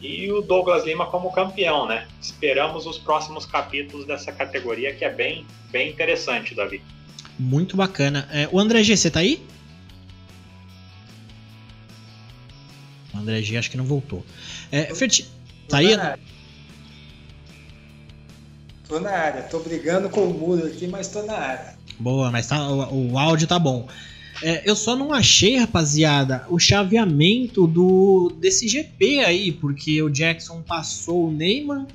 e 0.00 0.30
o 0.30 0.42
Douglas 0.42 0.84
Lima 0.84 1.06
como 1.06 1.32
campeão, 1.32 1.86
né? 1.86 2.06
Esperamos 2.20 2.86
os 2.86 2.98
próximos 2.98 3.46
capítulos 3.46 4.06
dessa 4.06 4.32
categoria 4.32 4.94
que 4.94 5.04
é 5.04 5.10
bem, 5.10 5.46
bem 5.70 5.90
interessante, 5.90 6.54
Davi. 6.54 6.82
Muito 7.38 7.76
bacana. 7.76 8.28
É, 8.30 8.48
o 8.52 8.60
André 8.60 8.82
G, 8.82 8.96
você 8.96 9.10
tá 9.10 9.20
aí? 9.20 9.44
O 13.14 13.18
André 13.18 13.40
G 13.42 13.56
acho 13.56 13.70
que 13.70 13.76
não 13.76 13.84
voltou. 13.84 14.24
É, 14.70 14.94
Ferti... 14.94 15.26
Tá 15.68 15.78
aí? 15.78 15.96
Tô 18.86 19.00
na 19.00 19.10
área, 19.10 19.42
tô 19.44 19.60
brigando 19.60 20.10
com 20.10 20.24
o 20.24 20.34
muro 20.34 20.66
aqui, 20.66 20.86
mas 20.86 21.08
tô 21.08 21.22
na 21.22 21.34
área. 21.34 21.74
Boa, 21.98 22.30
mas 22.30 22.46
tá, 22.46 22.68
o, 22.68 23.12
o 23.12 23.18
áudio 23.18 23.46
tá 23.46 23.58
bom. 23.58 23.88
É, 24.46 24.62
eu 24.66 24.76
só 24.76 24.94
não 24.94 25.10
achei, 25.10 25.56
rapaziada, 25.56 26.44
o 26.50 26.58
chaveamento 26.58 27.66
do 27.66 28.30
desse 28.38 28.68
GP 28.68 29.20
aí, 29.20 29.50
porque 29.50 30.02
o 30.02 30.10
Jackson 30.10 30.60
passou 30.60 31.28
o 31.28 31.32
Neymar, 31.32 31.86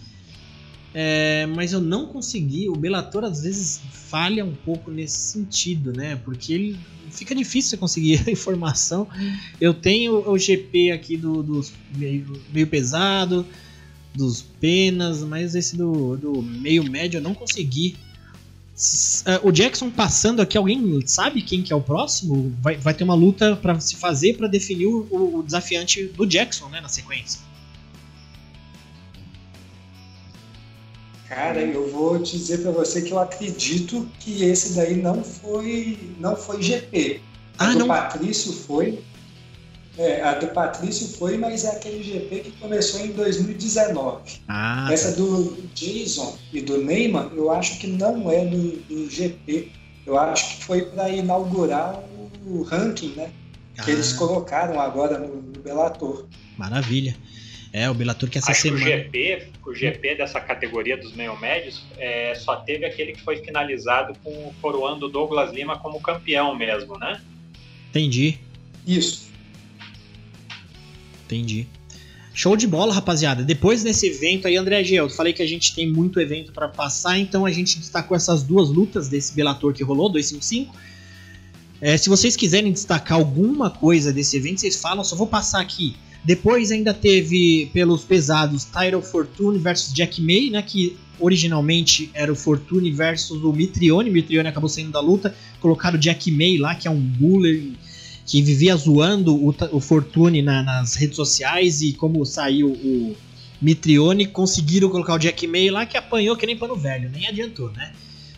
é, 0.92 1.46
mas 1.46 1.74
eu 1.74 1.80
não 1.80 2.08
consegui. 2.08 2.68
O 2.68 2.74
Bellator 2.74 3.24
às 3.24 3.44
vezes 3.44 3.80
falha 3.92 4.44
um 4.44 4.56
pouco 4.56 4.90
nesse 4.90 5.20
sentido, 5.20 5.94
né? 5.94 6.16
Porque 6.26 6.52
ele 6.52 6.80
fica 7.12 7.36
difícil 7.36 7.70
você 7.70 7.78
conseguir 7.78 8.20
a 8.28 8.32
informação. 8.32 9.08
Eu 9.62 9.72
tenho 9.72 10.28
o 10.28 10.36
GP 10.36 10.90
aqui 10.90 11.18
do, 11.18 11.64
meio, 11.96 12.42
meio 12.52 12.66
pesado, 12.66 13.46
dos 14.12 14.42
penas, 14.42 15.22
mas 15.22 15.54
esse 15.54 15.78
do, 15.78 16.18
do 16.18 16.42
meio 16.42 16.84
médio 16.84 17.20
eu 17.20 17.22
não 17.22 17.36
consegui 17.36 17.96
o 19.44 19.52
Jackson 19.52 19.90
passando 19.90 20.42
aqui, 20.42 20.58
alguém 20.58 21.04
sabe 21.06 21.42
quem 21.42 21.62
que 21.62 21.74
é 21.74 21.76
o 21.76 21.82
próximo? 21.82 22.56
Vai, 22.62 22.78
vai 22.78 22.94
ter 22.94 23.04
uma 23.04 23.14
luta 23.14 23.56
para 23.56 23.80
se 23.80 23.98
fazer 23.98 24.38
para 24.38 24.48
definir 24.48 24.88
o, 24.88 25.08
o, 25.12 25.44
desafiante 25.44 26.06
do 26.06 26.26
Jackson, 26.26 26.70
né, 26.70 26.80
na 26.80 26.88
sequência. 26.88 27.42
Cara, 31.28 31.62
eu 31.62 31.92
vou 31.92 32.18
dizer 32.18 32.60
para 32.60 32.72
você 32.72 33.02
que 33.02 33.12
eu 33.12 33.20
acredito 33.20 34.10
que 34.20 34.44
esse 34.44 34.74
daí 34.74 34.96
não 34.96 35.24
foi 35.24 36.16
não 36.18 36.36
foi 36.36 36.62
GP. 36.62 37.22
Ah, 37.58 37.72
o 37.72 37.80
não. 37.80 37.88
Patrício 37.88 38.54
foi, 38.54 39.04
é, 40.00 40.22
a 40.22 40.34
do 40.36 40.48
Patrício 40.48 41.10
foi, 41.18 41.38
mas 41.38 41.66
é 41.66 41.72
aquele 41.72 42.02
GP 42.02 42.40
que 42.40 42.52
começou 42.52 43.02
em 43.02 43.12
2019. 43.12 44.40
Ah, 44.48 44.88
Essa 44.90 45.12
do 45.12 45.62
Jason 45.76 46.38
e 46.54 46.62
do 46.62 46.78
Neymar, 46.82 47.30
eu 47.36 47.52
acho 47.52 47.78
que 47.80 47.88
não 47.88 48.32
é 48.32 48.46
do, 48.46 48.78
do 48.84 49.10
GP. 49.10 49.74
Eu 50.06 50.18
acho 50.18 50.56
que 50.56 50.64
foi 50.64 50.84
para 50.84 51.10
inaugurar 51.10 52.02
o 52.46 52.64
ranking, 52.64 53.14
né? 53.18 53.30
Que 53.84 53.92
ah. 53.92 53.94
eles 53.94 54.14
colocaram 54.14 54.80
agora 54.80 55.20
no, 55.20 55.36
no 55.36 55.60
Bellator. 55.62 56.26
Maravilha. 56.58 57.14
É, 57.74 57.90
o 57.90 57.94
Bellator 57.94 58.30
que 58.30 58.38
essa 58.38 58.52
Acho 58.52 58.62
semana. 58.62 58.86
Que 58.86 58.92
o, 58.92 58.96
GP, 58.96 59.48
o 59.66 59.76
GP 59.76 60.16
dessa 60.16 60.40
categoria 60.40 60.96
dos 60.96 61.14
meio 61.14 61.38
médios 61.42 61.84
é, 61.98 62.34
só 62.36 62.56
teve 62.56 62.86
aquele 62.86 63.12
que 63.12 63.22
foi 63.22 63.44
finalizado 63.44 64.16
com 64.24 64.54
coroando 64.62 65.08
o 65.08 65.10
Douglas 65.10 65.52
Lima 65.52 65.78
como 65.78 66.02
campeão 66.02 66.56
mesmo, 66.56 66.98
né? 66.98 67.22
Entendi. 67.90 68.40
Isso. 68.88 69.29
Entendi. 71.30 71.68
Show 72.34 72.56
de 72.56 72.66
bola, 72.66 72.94
rapaziada. 72.94 73.44
Depois 73.44 73.84
desse 73.84 74.08
evento 74.08 74.48
aí, 74.48 74.58
André 74.58 74.84
G, 74.84 74.96
eu 74.96 75.10
falei 75.10 75.32
que 75.32 75.44
a 75.44 75.48
gente 75.48 75.76
tem 75.76 75.92
muito 75.92 76.20
evento 76.20 76.52
para 76.52 76.68
passar, 76.68 77.20
então 77.20 77.46
a 77.46 77.52
gente 77.52 77.78
destacou 77.78 78.18
essas 78.18 78.42
duas 78.42 78.70
lutas 78.70 79.08
desse 79.08 79.36
Bellator 79.36 79.74
que 79.74 79.84
rolou, 79.84 80.10
255. 80.10 80.76
É, 81.82 81.96
se 81.98 82.10
vocês 82.10 82.36
quiserem 82.36 82.72
destacar 82.72 83.18
alguma 83.18 83.70
coisa 83.70 84.12
desse 84.12 84.38
evento, 84.38 84.62
vocês 84.62 84.82
falam, 84.82 85.04
só 85.04 85.16
vou 85.16 85.28
passar 85.28 85.62
aqui. 85.62 85.96
Depois 86.24 86.72
ainda 86.72 86.94
teve 86.94 87.70
pelos 87.74 88.04
pesados 88.04 88.66
Tyro 88.66 89.02
Fortune 89.02 89.58
versus 89.58 89.94
Jack 89.94 90.22
May, 90.22 90.50
né, 90.50 90.62
que 90.62 90.98
originalmente 91.20 92.10
era 92.14 92.32
o 92.32 92.36
Fortune 92.36 92.92
versus 92.92 93.44
o 93.44 93.54
Mitrione, 93.54 94.10
Mitrione 94.10 94.48
acabou 94.48 94.70
saindo 94.70 94.92
da 94.92 95.00
luta, 95.00 95.36
colocaram 95.60 95.98
o 95.98 96.00
Jack 96.00 96.32
May 96.32 96.58
lá, 96.58 96.76
que 96.76 96.88
é 96.88 96.92
um 96.92 97.00
buller 97.00 97.62
que 98.30 98.44
vivia 98.44 98.76
zoando 98.76 99.36
o, 99.36 99.56
o 99.72 99.80
Fortune 99.80 100.44
na, 100.44 100.62
nas 100.62 100.94
redes 100.94 101.16
sociais 101.16 101.82
e 101.82 101.94
como 101.94 102.24
saiu 102.24 102.70
o 102.70 103.16
Mitrione, 103.60 104.28
conseguiram 104.28 104.88
colocar 104.88 105.16
o 105.16 105.18
Jack 105.18 105.48
May 105.48 105.72
lá 105.72 105.84
que 105.84 105.98
apanhou 105.98 106.38
que 106.38 106.46
nem 106.46 106.56
pano 106.56 106.76
velho, 106.76 107.10
nem 107.10 107.28
adiantou, 107.28 107.72
né? 107.72 107.92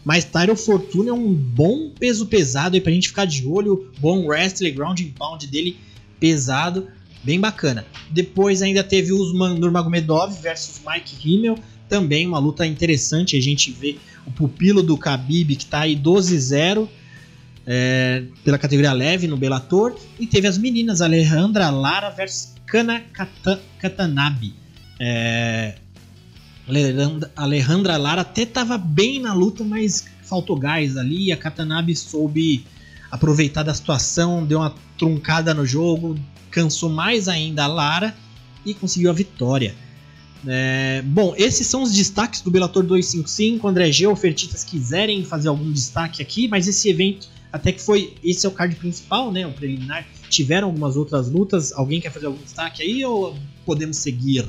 Mas 0.06 0.24
Tyro 0.24 0.56
Fortune 0.56 1.10
é 1.10 1.14
um 1.14 1.34
bom 1.34 1.90
peso 1.90 2.26
pesado 2.26 2.76
aí 2.76 2.82
pra 2.82 2.92
gente 2.94 3.10
ficar 3.10 3.26
de 3.26 3.46
olho, 3.46 3.92
bom 4.00 4.26
wrestling, 4.26 4.74
ground 4.74 5.02
pound 5.18 5.46
dele 5.48 5.78
pesado, 6.18 6.88
bem 7.22 7.38
bacana. 7.38 7.86
Depois 8.10 8.62
ainda 8.62 8.86
teve 8.86 9.12
Usman 9.12 9.60
Nurmagomedov 9.60 10.34
versus 10.42 10.80
Mike 10.88 11.16
Himmel, 11.22 11.58
também 11.90 12.26
uma 12.26 12.40
luta 12.40 12.66
interessante, 12.66 13.36
a 13.36 13.42
gente 13.42 13.70
vê 13.74 13.98
o 14.26 14.32
pupilo 14.32 14.82
do 14.82 14.96
Khabib 14.96 15.54
que 15.58 15.66
tá 15.66 15.82
aí 15.82 15.98
12-0, 15.98 16.88
é, 17.74 18.26
pela 18.44 18.58
categoria 18.58 18.92
leve 18.92 19.28
no 19.28 19.38
Bellator. 19.38 19.96
E 20.20 20.28
teve 20.28 20.46
as 20.46 20.58
meninas 20.58 21.00
Alejandra 21.00 21.70
Lara 21.70 22.10
versus 22.10 22.54
Kana 22.66 23.02
Katanabe. 23.80 24.54
É, 25.00 25.76
Alejandra 27.38 27.96
Lara 27.96 28.22
até 28.22 28.42
estava 28.42 28.78
bem 28.78 29.22
na 29.22 29.34
luta, 29.34 29.64
mas 29.64 30.06
faltou 30.22 30.60
gás 30.60 30.98
ali. 30.98 31.32
A 31.32 31.38
Katanabe 31.38 31.96
soube 31.96 32.66
aproveitar 33.10 33.64
da 33.64 33.74
situação, 33.74 34.46
deu 34.46 34.60
uma 34.60 34.76
truncada 34.98 35.54
no 35.54 35.66
jogo, 35.66 36.20
cansou 36.50 36.90
mais 36.90 37.30
ainda 37.30 37.64
a 37.64 37.68
Lara 37.68 38.14
e 38.66 38.74
conseguiu 38.74 39.10
a 39.10 39.14
vitória. 39.14 39.74
É, 40.46 41.02
bom, 41.06 41.34
esses 41.38 41.68
são 41.68 41.84
os 41.84 41.94
destaques 41.94 42.42
do 42.42 42.52
Bellator 42.52 42.84
255. 42.84 43.66
André 43.66 43.92
G, 43.94 44.14
Fertitas 44.18 44.66
quiserem 44.66 45.24
fazer 45.24 45.48
algum 45.48 45.72
destaque 45.72 46.22
aqui, 46.22 46.50
mas 46.50 46.68
esse 46.68 46.90
evento 46.90 47.31
até 47.52 47.72
que 47.72 47.82
foi. 47.82 48.16
Esse 48.24 48.46
é 48.46 48.50
o 48.50 48.52
card 48.52 48.76
principal, 48.76 49.32
né? 49.32 49.46
O 49.46 49.52
preliminar. 49.52 50.06
Tiveram 50.30 50.68
algumas 50.68 50.96
outras 50.96 51.30
lutas. 51.30 51.74
Alguém 51.74 52.00
quer 52.00 52.12
fazer 52.12 52.28
algum 52.28 52.42
destaque 52.42 52.82
aí 52.82 53.04
ou 53.04 53.38
podemos 53.66 53.98
seguir? 53.98 54.48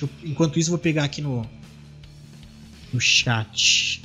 Eu, 0.00 0.08
enquanto 0.24 0.58
isso, 0.58 0.70
vou 0.70 0.78
pegar 0.78 1.04
aqui 1.04 1.20
no. 1.20 1.44
No 2.92 3.00
chat. 3.00 4.02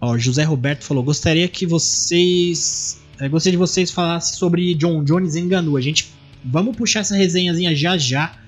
Ó, 0.00 0.18
José 0.18 0.44
Roberto 0.44 0.84
falou: 0.84 1.02
gostaria 1.02 1.48
que 1.48 1.66
vocês. 1.66 3.00
É, 3.18 3.28
gostaria 3.28 3.52
de 3.52 3.58
vocês 3.58 3.90
falassem 3.90 4.36
sobre 4.36 4.74
John 4.74 5.02
Jones 5.02 5.34
Enganu. 5.34 5.76
A 5.76 5.80
gente. 5.80 6.10
Vamos 6.44 6.76
puxar 6.76 7.00
essa 7.00 7.16
resenhazinha 7.16 7.74
já 7.74 7.96
já. 7.96 8.38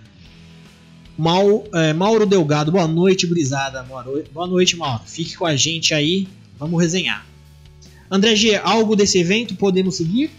Mal, 1.18 1.64
é, 1.74 1.92
Mauro 1.92 2.24
Delgado, 2.24 2.70
boa 2.70 2.86
noite, 2.86 3.26
brisada. 3.26 3.82
Boa 3.82 4.46
noite, 4.46 4.76
Mauro. 4.76 5.02
Fique 5.06 5.36
com 5.36 5.44
a 5.44 5.56
gente 5.56 5.92
aí. 5.92 6.28
Vamos 6.60 6.78
resenhar. 6.78 7.26
André 8.10 8.36
G, 8.36 8.56
algo 8.56 8.94
desse 8.94 9.18
evento 9.18 9.56
podemos 9.56 9.96
seguir? 9.96 10.30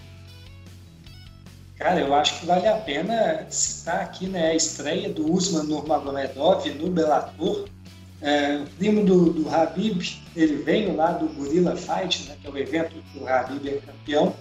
Cara, 1.80 2.00
eu 2.00 2.14
acho 2.14 2.40
que 2.40 2.46
vale 2.46 2.68
a 2.68 2.76
pena 2.76 3.48
citar 3.50 4.02
aqui 4.02 4.28
né, 4.28 4.52
a 4.52 4.56
estreia 4.56 5.10
do 5.10 5.34
Usman 5.34 5.64
Nurmagomedov 5.64 6.70
no 6.76 6.92
Bellator. 6.92 7.68
É, 8.22 8.58
o 8.58 8.66
primo 8.78 9.04
do, 9.04 9.34
do 9.34 9.50
Habib, 9.50 10.00
ele 10.36 10.58
veio 10.58 10.96
lá 10.96 11.14
do 11.14 11.26
Gorilla 11.30 11.76
Fight, 11.76 12.30
né, 12.30 12.36
que 12.40 12.46
é 12.46 12.52
o 12.52 12.58
evento 12.58 12.94
que 13.12 13.18
o 13.18 13.28
Habib 13.28 13.68
é 13.68 13.80
campeão. 13.80 14.36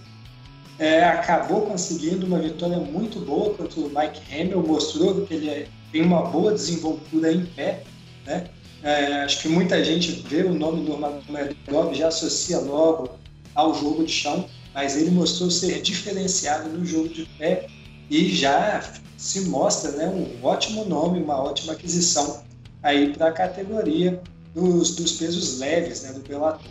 É, 0.79 1.03
acabou 1.05 1.63
conseguindo 1.63 2.27
uma 2.27 2.39
vitória 2.39 2.77
muito 2.77 3.19
boa 3.21 3.55
contra 3.55 3.81
o 3.81 3.89
Mike 3.89 4.21
Hamill, 4.31 4.63
mostrou 4.63 5.25
que 5.25 5.33
ele 5.33 5.49
é, 5.49 5.67
tem 5.91 6.03
uma 6.03 6.25
boa 6.25 6.53
desenvoltura 6.53 7.33
em 7.33 7.47
pé, 7.47 7.85
né? 8.27 8.51
É, 8.83 9.23
acho 9.23 9.43
que 9.43 9.49
muita 9.49 9.85
gente 9.85 10.11
vê 10.29 10.43
o 10.43 10.55
nome 10.55 10.85
do 10.85 10.91
Nurmagomedov 10.91 11.95
já 11.95 12.09
associa 12.09 12.59
logo 12.59 13.19
ao 13.55 13.75
jogo 13.75 14.05
de 14.05 14.13
chão, 14.13 14.49
mas 14.75 14.97
ele 14.97 15.11
mostrou 15.11 15.51
ser 15.51 15.83
diferenciado 15.83 16.69
no 16.71 16.85
jogo 16.85 17.09
de 17.09 17.27
pé 17.39 17.67
e 18.09 18.35
já 18.35 18.83
se 19.17 19.43
mostra 19.43 19.93
né, 19.93 20.07
um 20.09 20.45
ótimo 20.45 20.85
nome, 20.87 21.23
uma 21.23 21.37
ótima 21.37 21.75
aquisição 21.75 22.43
aí 22.83 23.13
para 23.13 23.29
a 23.29 23.33
categoria 23.33 24.21
dos, 24.55 24.97
dos, 24.97 25.13
pesos 25.13 25.59
leves 25.59 26.03
né, 26.03 26.13
do 26.13 26.21
Bellator. 26.21 26.71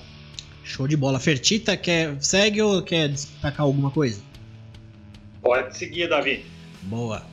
Show 0.63 0.87
de 0.87 0.97
bola. 0.97 1.19
Fertita, 1.19 1.77
quer, 1.77 2.15
segue 2.19 2.61
ou 2.61 2.81
quer 2.81 3.09
destacar 3.09 3.61
alguma 3.61 3.91
coisa? 3.91 4.21
Pode 5.41 5.77
seguir, 5.77 6.09
Davi. 6.09 6.45
Boa. 6.83 7.23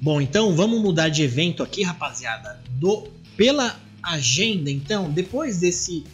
Bom, 0.00 0.20
então 0.20 0.54
vamos 0.54 0.80
mudar 0.80 1.08
de 1.08 1.22
evento 1.22 1.62
aqui, 1.62 1.82
rapaziada. 1.82 2.60
Do, 2.70 3.08
pela 3.36 3.76
agenda, 4.02 4.70
então, 4.70 5.10
depois 5.10 5.58
desse 5.58 6.04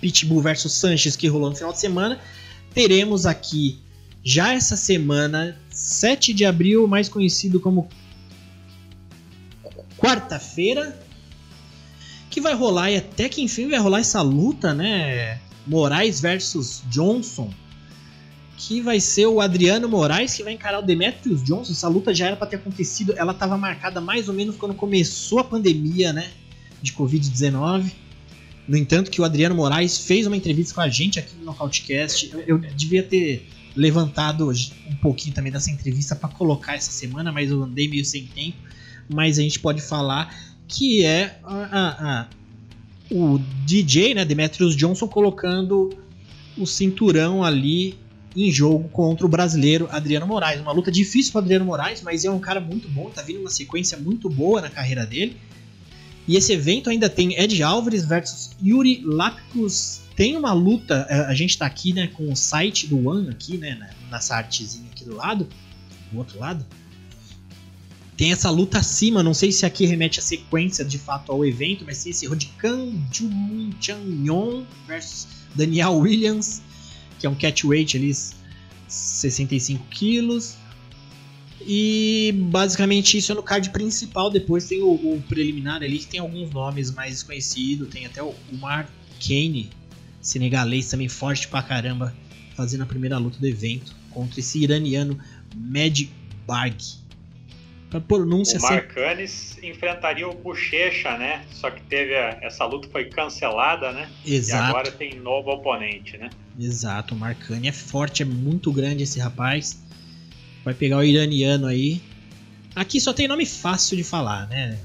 Pitbull 0.00 0.42
versus 0.42 0.72
Sanches 0.72 1.16
que 1.16 1.28
rolou 1.28 1.50
no 1.50 1.56
final 1.56 1.72
de 1.72 1.80
semana, 1.80 2.20
teremos 2.74 3.26
aqui 3.26 3.78
já 4.22 4.52
essa 4.52 4.76
semana, 4.76 5.56
7 5.70 6.34
de 6.34 6.44
abril, 6.44 6.86
mais 6.88 7.08
conhecido 7.08 7.60
como 7.60 7.88
quarta-feira, 9.96 11.00
que 12.28 12.40
vai 12.40 12.54
rolar 12.54 12.90
e 12.90 12.96
até 12.96 13.28
que 13.28 13.40
enfim 13.40 13.68
vai 13.68 13.78
rolar 13.78 14.00
essa 14.00 14.20
luta, 14.20 14.74
né? 14.74 15.40
Moraes 15.66 16.20
versus 16.20 16.82
Johnson, 16.90 17.52
que 18.56 18.80
vai 18.80 19.00
ser 19.00 19.26
o 19.26 19.40
Adriano 19.40 19.88
Moraes 19.88 20.34
que 20.34 20.42
vai 20.42 20.52
encarar 20.52 20.80
o 20.80 20.82
Demetrius 20.82 21.42
Johnson. 21.42 21.72
Essa 21.72 21.88
luta 21.88 22.14
já 22.14 22.26
era 22.26 22.36
para 22.36 22.46
ter 22.46 22.56
acontecido, 22.56 23.14
ela 23.16 23.32
estava 23.32 23.56
marcada 23.56 24.00
mais 24.00 24.28
ou 24.28 24.34
menos 24.34 24.56
quando 24.56 24.74
começou 24.74 25.38
a 25.38 25.44
pandemia, 25.44 26.12
né? 26.12 26.30
De 26.82 26.92
Covid-19. 26.92 27.90
No 28.68 28.76
entanto, 28.76 29.10
que 29.10 29.20
o 29.20 29.24
Adriano 29.24 29.54
Moraes 29.54 29.98
fez 29.98 30.26
uma 30.26 30.36
entrevista 30.36 30.74
com 30.74 30.80
a 30.80 30.88
gente 30.88 31.18
aqui 31.18 31.36
no 31.38 31.44
Nocautecast. 31.44 32.30
Eu, 32.32 32.40
eu 32.46 32.58
devia 32.58 33.02
ter 33.02 33.48
levantado 33.76 34.50
um 34.50 34.96
pouquinho 34.96 35.34
também 35.34 35.52
dessa 35.52 35.70
entrevista 35.70 36.16
para 36.16 36.28
colocar 36.30 36.74
essa 36.74 36.90
semana, 36.90 37.30
mas 37.30 37.50
eu 37.50 37.62
andei 37.62 37.86
meio 37.86 38.04
sem 38.04 38.24
tempo. 38.26 38.56
Mas 39.08 39.38
a 39.38 39.42
gente 39.42 39.60
pode 39.60 39.80
falar 39.80 40.34
que 40.66 41.04
é 41.04 41.38
a, 41.44 41.54
a, 41.54 42.20
a, 42.20 42.26
o 43.10 43.38
DJ, 43.64 44.14
né, 44.14 44.24
Demetrius 44.24 44.74
Johnson, 44.74 45.06
colocando 45.06 45.90
o 46.58 46.66
cinturão 46.66 47.44
ali 47.44 47.96
em 48.34 48.50
jogo 48.50 48.88
contra 48.88 49.24
o 49.24 49.28
brasileiro 49.28 49.88
Adriano 49.90 50.26
Moraes. 50.26 50.60
Uma 50.60 50.72
luta 50.72 50.90
difícil 50.90 51.32
para 51.32 51.40
Adriano 51.40 51.64
Moraes, 51.64 52.02
mas 52.02 52.24
é 52.24 52.30
um 52.30 52.40
cara 52.40 52.60
muito 52.60 52.88
bom, 52.88 53.10
tá 53.10 53.22
vindo 53.22 53.40
uma 53.40 53.50
sequência 53.50 53.96
muito 53.96 54.28
boa 54.28 54.60
na 54.60 54.68
carreira 54.68 55.06
dele. 55.06 55.36
E 56.28 56.36
esse 56.36 56.52
evento 56.52 56.90
ainda 56.90 57.08
tem 57.08 57.38
Ed 57.38 57.62
Álvares 57.62 58.04
versus 58.04 58.50
Yuri 58.62 59.02
Lapkus. 59.04 60.00
Tem 60.16 60.36
uma 60.36 60.52
luta, 60.52 61.06
é, 61.08 61.20
a 61.20 61.34
gente 61.34 61.56
tá 61.56 61.66
aqui, 61.66 61.92
né, 61.92 62.08
com 62.08 62.32
o 62.32 62.36
site 62.36 62.86
do 62.86 63.08
One 63.08 63.28
aqui, 63.28 63.58
né, 63.58 63.90
nessa 64.10 64.36
artezinha 64.36 64.88
aqui 64.90 65.04
do 65.04 65.14
lado, 65.14 65.48
do 66.10 66.18
outro 66.18 66.38
lado. 66.38 66.64
Tem 68.16 68.32
essa 68.32 68.48
luta 68.48 68.78
acima, 68.78 69.22
não 69.22 69.34
sei 69.34 69.52
se 69.52 69.66
aqui 69.66 69.84
remete 69.84 70.18
a 70.18 70.22
sequência 70.22 70.82
de 70.84 70.98
fato 70.98 71.30
ao 71.30 71.44
evento, 71.44 71.84
mas 71.84 72.02
tem 72.02 72.10
esse 72.10 72.26
Rodikan 72.26 72.92
Jun 73.12 73.70
Chanyon 73.78 74.64
versus 74.86 75.28
Daniel 75.54 75.98
Williams, 75.98 76.62
que 77.18 77.26
é 77.26 77.30
um 77.30 77.34
catchweight 77.34 77.96
ali, 77.96 78.16
65 78.88 79.86
quilos. 79.88 80.56
E 81.68 82.32
basicamente 82.32 83.18
isso 83.18 83.32
é 83.32 83.34
no 83.34 83.42
card 83.42 83.70
principal. 83.70 84.30
Depois 84.30 84.66
tem 84.68 84.80
o, 84.82 84.92
o 84.92 85.22
preliminar 85.28 85.82
ali 85.82 85.98
que 85.98 86.06
tem 86.06 86.20
alguns 86.20 86.50
nomes 86.52 86.92
mais 86.92 87.10
desconhecidos. 87.10 87.88
Tem 87.88 88.06
até 88.06 88.22
o, 88.22 88.28
o 88.28 88.56
Mark 88.56 88.88
Kane, 89.20 89.68
senegalês 90.20 90.88
também 90.88 91.08
forte 91.08 91.48
pra 91.48 91.62
caramba, 91.62 92.14
fazendo 92.54 92.84
a 92.84 92.86
primeira 92.86 93.18
luta 93.18 93.40
do 93.40 93.46
evento 93.46 93.94
contra 94.10 94.38
esse 94.38 94.62
iraniano 94.62 95.18
Mad 95.56 96.02
Barg. 96.46 96.76
Pra 97.90 98.00
pronúncia 98.00 98.58
o 98.58 98.62
Marcanes 98.62 99.58
enfrentaria 99.62 100.28
o 100.28 100.34
Bochecha, 100.34 101.16
né? 101.16 101.44
Só 101.50 101.70
que 101.70 101.80
teve 101.82 102.14
a, 102.14 102.38
essa 102.42 102.64
luta 102.64 102.88
foi 102.90 103.06
cancelada, 103.06 103.92
né? 103.92 104.10
Exato. 104.24 104.64
E 104.64 104.68
agora 104.68 104.90
tem 104.90 105.14
novo 105.20 105.50
oponente, 105.50 106.16
né? 106.16 106.30
Exato, 106.58 107.14
o 107.14 107.18
Marcani 107.18 107.68
é 107.68 107.72
forte, 107.72 108.22
é 108.22 108.26
muito 108.26 108.72
grande 108.72 109.02
esse 109.02 109.20
rapaz. 109.20 109.80
Vai 110.66 110.74
pegar 110.74 110.98
o 110.98 111.04
iraniano 111.04 111.68
aí. 111.68 112.02
Aqui 112.74 113.00
só 113.00 113.12
tem 113.12 113.28
nome 113.28 113.46
fácil 113.46 113.96
de 113.96 114.02
falar, 114.02 114.48
né? 114.48 114.76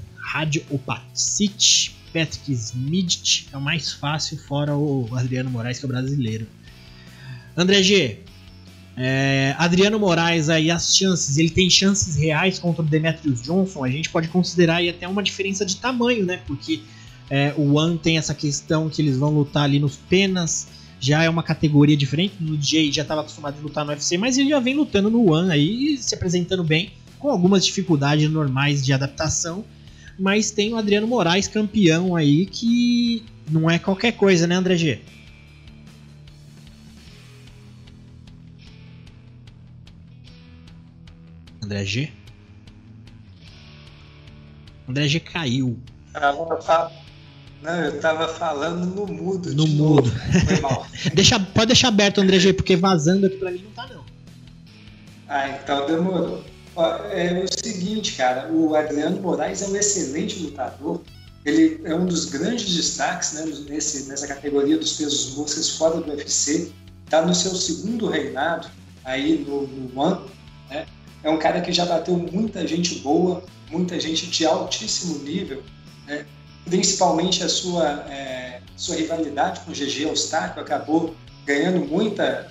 Opacic, 0.70 1.90
Patrick 2.12 2.52
Smith 2.52 3.48
é 3.52 3.56
o 3.56 3.60
mais 3.60 3.92
fácil, 3.92 4.38
fora 4.38 4.76
o 4.76 5.08
Adriano 5.12 5.50
Moraes, 5.50 5.80
que 5.80 5.84
é 5.84 5.88
brasileiro. 5.88 6.46
André 7.56 7.82
G, 7.82 8.18
É, 8.96 9.56
Adriano 9.58 9.98
Moraes 9.98 10.48
aí, 10.48 10.70
as 10.70 10.96
chances, 10.96 11.36
ele 11.36 11.50
tem 11.50 11.68
chances 11.68 12.14
reais 12.14 12.60
contra 12.60 12.82
o 12.82 12.86
Demetrius 12.86 13.42
Johnson, 13.42 13.82
a 13.82 13.90
gente 13.90 14.08
pode 14.08 14.28
considerar 14.28 14.76
aí 14.76 14.88
até 14.88 15.08
uma 15.08 15.22
diferença 15.22 15.66
de 15.66 15.76
tamanho, 15.76 16.24
né? 16.24 16.40
Porque 16.46 16.80
é, 17.28 17.52
o 17.56 17.74
One 17.74 17.98
tem 17.98 18.18
essa 18.18 18.34
questão 18.34 18.88
que 18.88 19.02
eles 19.02 19.16
vão 19.18 19.30
lutar 19.30 19.64
ali 19.64 19.80
nos 19.80 19.96
penas, 19.96 20.68
já 21.02 21.24
é 21.24 21.28
uma 21.28 21.42
categoria 21.42 21.96
diferente, 21.96 22.34
o 22.40 22.56
Jay 22.62 22.92
já 22.92 23.02
estava 23.02 23.22
acostumado 23.22 23.58
a 23.58 23.60
lutar 23.60 23.84
no 23.84 23.90
UFC, 23.90 24.16
mas 24.16 24.38
ele 24.38 24.50
já 24.50 24.60
vem 24.60 24.76
lutando 24.76 25.10
no 25.10 25.32
One 25.32 25.50
aí, 25.50 25.98
se 25.98 26.14
apresentando 26.14 26.62
bem, 26.62 26.92
com 27.18 27.28
algumas 27.28 27.66
dificuldades 27.66 28.30
normais 28.30 28.84
de 28.84 28.92
adaptação, 28.92 29.64
mas 30.16 30.52
tem 30.52 30.72
o 30.72 30.76
Adriano 30.76 31.08
Moraes 31.08 31.48
campeão 31.48 32.14
aí 32.14 32.46
que 32.46 33.24
não 33.50 33.68
é 33.68 33.80
qualquer 33.80 34.12
coisa, 34.12 34.46
né, 34.46 34.54
André 34.54 34.76
G? 34.76 35.00
André 41.60 41.84
G? 41.84 42.12
André 44.88 45.08
G 45.08 45.18
caiu. 45.18 45.80
Não, 47.62 47.84
eu 47.84 48.00
tava 48.00 48.26
falando 48.26 48.84
no 48.84 49.06
mudo. 49.06 49.54
No 49.54 49.66
mudo. 49.68 50.10
Foi 50.46 50.60
mal. 50.60 50.86
Deixa, 51.14 51.38
pode 51.38 51.68
deixar 51.68 51.88
aberto, 51.88 52.20
André 52.20 52.40
G, 52.40 52.52
porque 52.52 52.74
vazando 52.74 53.26
aqui 53.26 53.36
pra 53.36 53.52
mim 53.52 53.62
não 53.62 53.70
tá, 53.70 53.94
não. 53.94 54.04
Ah, 55.28 55.48
então 55.48 55.86
demorou. 55.86 56.44
É 57.12 57.44
o 57.44 57.64
seguinte, 57.64 58.14
cara, 58.16 58.50
o 58.50 58.74
Adriano 58.74 59.20
Moraes 59.20 59.62
é 59.62 59.68
um 59.68 59.76
excelente 59.76 60.40
lutador. 60.40 61.00
Ele 61.44 61.80
é 61.84 61.94
um 61.94 62.06
dos 62.06 62.24
grandes 62.24 62.74
destaques 62.74 63.32
né, 63.32 63.44
nesse, 63.68 64.08
nessa 64.08 64.26
categoria 64.26 64.78
dos 64.78 64.94
pesos 64.94 65.36
moscas 65.36 65.70
fora 65.70 66.00
do 66.00 66.10
UFC. 66.10 66.72
Está 67.04 67.24
no 67.24 67.34
seu 67.34 67.54
segundo 67.54 68.08
reinado 68.08 68.68
aí 69.04 69.44
no, 69.46 69.66
no 69.66 70.00
One. 70.00 70.20
Né? 70.68 70.86
É 71.22 71.30
um 71.30 71.38
cara 71.38 71.60
que 71.60 71.72
já 71.72 71.84
bateu 71.84 72.16
muita 72.16 72.66
gente 72.66 72.96
boa, 72.96 73.44
muita 73.70 74.00
gente 74.00 74.26
de 74.26 74.44
altíssimo 74.44 75.18
nível? 75.20 75.62
Principalmente 76.64 77.42
a 77.42 77.48
sua, 77.48 77.88
é, 78.08 78.60
sua 78.76 78.96
rivalidade 78.96 79.60
com 79.60 79.72
o 79.72 79.74
GG 79.74 80.02
Eustáquio 80.02 80.62
acabou 80.62 81.14
ganhando 81.44 81.80
muita, 81.86 82.50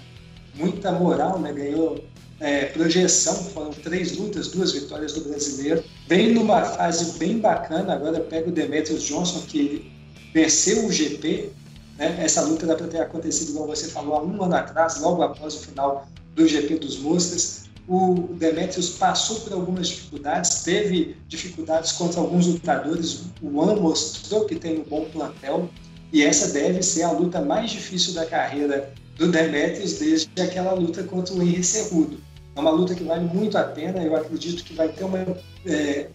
muita 0.56 0.92
moral, 0.92 1.40
né? 1.40 1.52
ganhou 1.54 2.04
é, 2.40 2.66
projeção, 2.66 3.36
foram 3.36 3.72
três 3.72 4.18
lutas, 4.18 4.48
duas 4.50 4.74
vitórias 4.74 5.14
do 5.14 5.22
brasileiro. 5.22 5.84
Vem 6.08 6.34
numa 6.34 6.64
fase 6.66 7.18
bem 7.20 7.38
bacana, 7.38 7.94
agora 7.94 8.20
pega 8.20 8.50
o 8.50 8.52
Demetrius 8.52 9.04
Johnson, 9.04 9.42
que 9.42 9.92
venceu 10.34 10.86
o 10.86 10.92
GP. 10.92 11.52
Né? 11.98 12.18
Essa 12.20 12.42
luta 12.42 12.66
era 12.66 12.76
para 12.76 12.88
ter 12.88 13.00
acontecido, 13.00 13.54
como 13.54 13.68
você 13.68 13.88
falou, 13.88 14.16
há 14.16 14.24
um 14.24 14.44
ano 14.44 14.56
atrás, 14.56 15.00
logo 15.00 15.22
após 15.22 15.56
o 15.56 15.60
final 15.60 16.08
do 16.36 16.48
GP 16.48 16.80
dos 16.80 16.98
Mostras. 16.98 17.70
O 17.94 18.30
Demetrius 18.36 18.92
passou 18.92 19.42
por 19.42 19.52
algumas 19.52 19.90
dificuldades, 19.90 20.64
teve 20.64 21.18
dificuldades 21.28 21.92
contra 21.92 22.22
alguns 22.22 22.48
lutadores. 22.48 23.24
O 23.42 23.60
One 23.60 23.82
mostrou 23.82 24.46
que 24.46 24.56
tem 24.56 24.80
um 24.80 24.84
bom 24.86 25.10
plantel 25.12 25.70
e 26.14 26.24
essa 26.24 26.54
deve 26.54 26.82
ser 26.84 27.04
a 27.04 27.12
luta 27.12 27.42
mais 27.42 27.70
difícil 27.70 28.14
da 28.14 28.26
carreira 28.26 28.94
do 29.18 29.30
Demetrius 29.30 30.00
desde 30.00 30.42
aquela 30.42 30.72
luta 30.72 31.04
contra 31.04 31.34
o 31.34 31.44
Henry 31.44 31.66
Cerrudo. 31.66 32.18
É 32.56 32.62
uma 32.62 32.72
luta 32.72 32.96
que 32.96 33.04
vale 33.04 33.26
muito 33.26 33.58
a 33.58 33.64
pena. 33.64 34.02
Eu 34.02 34.16
acredito 34.16 34.64
que 34.64 34.74
vai 34.74 34.88
ter 34.88 35.04
uma 35.04 35.28
é, 35.66 36.08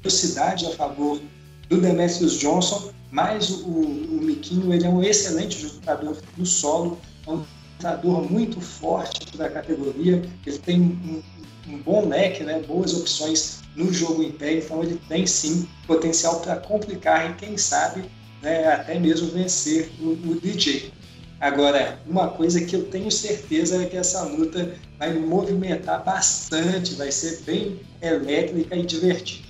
velocidade 0.00 0.64
a 0.64 0.70
favor 0.70 1.20
do 1.68 1.80
Demetrius 1.80 2.34
Johnson, 2.34 2.92
mas 3.10 3.50
o, 3.50 3.66
o 3.66 4.20
Miquinho 4.22 4.72
ele 4.72 4.86
é 4.86 4.88
um 4.88 5.02
excelente 5.02 5.60
lutador 5.66 6.16
no 6.36 6.46
solo, 6.46 7.00
é 7.26 7.30
um 7.32 7.44
lutador 7.78 8.30
muito 8.30 8.60
forte 8.60 9.36
da 9.36 9.48
categoria. 9.48 10.22
Ele 10.44 10.58
tem 10.58 10.80
um, 10.80 11.22
um 11.68 11.78
bom 11.78 12.08
leque, 12.08 12.42
né, 12.42 12.60
boas 12.66 12.92
opções 12.92 13.60
no 13.76 13.92
jogo 13.92 14.22
em 14.22 14.32
pé, 14.32 14.54
então 14.58 14.82
ele 14.82 15.00
tem 15.08 15.26
sim 15.26 15.68
potencial 15.86 16.40
para 16.40 16.56
complicar 16.56 17.30
e 17.30 17.34
quem 17.34 17.56
sabe 17.56 18.04
né, 18.42 18.66
até 18.72 18.98
mesmo 18.98 19.28
vencer 19.28 19.88
o, 20.00 20.10
o 20.10 20.40
DJ. 20.40 20.92
Agora, 21.40 22.00
uma 22.04 22.28
coisa 22.28 22.60
que 22.64 22.74
eu 22.74 22.86
tenho 22.86 23.10
certeza 23.12 23.80
é 23.80 23.86
que 23.86 23.96
essa 23.96 24.24
luta 24.24 24.74
vai 24.98 25.14
movimentar 25.14 26.04
bastante, 26.04 26.94
vai 26.96 27.12
ser 27.12 27.42
bem 27.42 27.78
elétrica 28.02 28.74
e 28.74 28.84
divertida. 28.84 29.46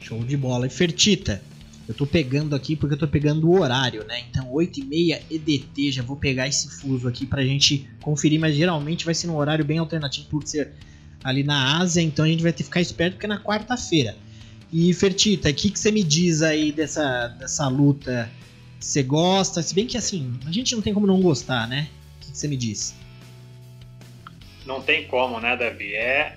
Show 0.00 0.18
de 0.22 0.36
bola. 0.36 0.66
E 0.66 0.70
Fertita, 0.70 1.42
eu 1.88 1.94
tô 1.94 2.06
pegando 2.06 2.54
aqui 2.54 2.74
porque 2.74 2.94
eu 2.94 2.98
tô 2.98 3.06
pegando 3.06 3.48
o 3.48 3.60
horário, 3.60 4.04
né? 4.06 4.24
Então 4.28 4.52
8h30 4.52 5.22
EDT, 5.30 5.92
já 5.92 6.02
vou 6.02 6.16
pegar 6.16 6.48
esse 6.48 6.68
fuso 6.68 7.06
aqui 7.06 7.24
pra 7.24 7.44
gente 7.44 7.88
conferir, 8.00 8.40
mas 8.40 8.56
geralmente 8.56 9.04
vai 9.04 9.14
ser 9.14 9.28
num 9.28 9.36
horário 9.36 9.64
bem 9.64 9.78
alternativo 9.78 10.28
por 10.28 10.46
ser 10.46 10.72
ali 11.22 11.42
na 11.42 11.78
Ásia, 11.78 12.02
então 12.02 12.24
a 12.24 12.28
gente 12.28 12.42
vai 12.42 12.52
ter 12.52 12.58
que 12.58 12.64
ficar 12.64 12.80
esperto 12.80 13.14
porque 13.14 13.26
é 13.26 13.28
na 13.28 13.40
quarta-feira. 13.40 14.16
E 14.72 14.92
Fertita, 14.92 15.48
o 15.48 15.54
que, 15.54 15.70
que 15.70 15.78
você 15.78 15.90
me 15.90 16.02
diz 16.02 16.42
aí 16.42 16.72
dessa, 16.72 17.28
dessa 17.28 17.68
luta 17.68 18.30
você 18.78 19.02
gosta? 19.02 19.62
Se 19.62 19.74
bem 19.74 19.86
que 19.86 19.96
assim, 19.96 20.38
a 20.46 20.52
gente 20.52 20.74
não 20.74 20.82
tem 20.82 20.92
como 20.92 21.06
não 21.06 21.20
gostar, 21.20 21.68
né? 21.68 21.88
O 22.16 22.20
que 22.20 22.36
você 22.36 22.48
me 22.48 22.56
diz? 22.56 22.94
Não 24.64 24.82
tem 24.82 25.06
como, 25.06 25.40
né, 25.40 25.56
Davi? 25.56 25.94
É, 25.94 26.36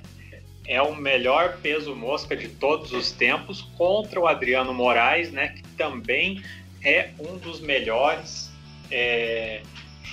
é 0.70 0.80
o 0.80 0.96
melhor 0.96 1.58
peso 1.64 1.96
mosca 1.96 2.38
de 2.38 2.48
todos 2.48 2.94
os 2.94 3.12
tempos 3.12 3.64
contra 3.76 4.20
o 4.20 4.28
Adriano 4.28 4.72
Moraes, 4.72 5.32
né? 5.32 5.48
Que 5.50 5.64
também 5.70 6.44
é 6.84 7.10
um 7.20 7.38
dos 7.38 7.60
melhores 7.60 8.52
é, 8.92 9.64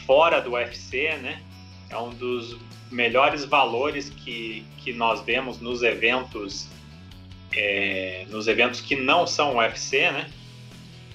fora 0.06 0.40
do 0.40 0.52
UFC, 0.52 1.14
né? 1.18 1.42
É 1.90 1.98
um 1.98 2.08
dos 2.08 2.56
melhores 2.90 3.44
valores 3.44 4.08
que, 4.08 4.64
que 4.78 4.94
nós 4.94 5.20
vemos 5.20 5.60
nos 5.60 5.82
eventos 5.82 6.66
é, 7.52 8.24
nos 8.30 8.48
eventos 8.48 8.80
que 8.80 8.96
não 8.96 9.26
são 9.26 9.56
UFC, 9.56 10.10
né? 10.10 10.30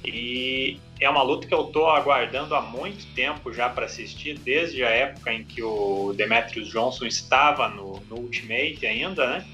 E 0.05 0.79
é 1.01 1.09
uma 1.09 1.23
luta 1.23 1.47
que 1.47 1.53
eu 1.53 1.65
estou 1.65 1.89
aguardando 1.89 2.53
há 2.53 2.61
muito 2.61 3.07
tempo 3.15 3.51
já 3.51 3.67
para 3.67 3.87
assistir, 3.87 4.37
desde 4.37 4.83
a 4.83 4.89
época 4.89 5.33
em 5.33 5.43
que 5.43 5.63
o 5.63 6.13
Demetrius 6.15 6.69
Johnson 6.69 7.05
estava 7.07 7.67
no, 7.67 7.99
no 8.01 8.17
Ultimate 8.17 8.85
ainda, 8.85 9.27
né? 9.27 9.45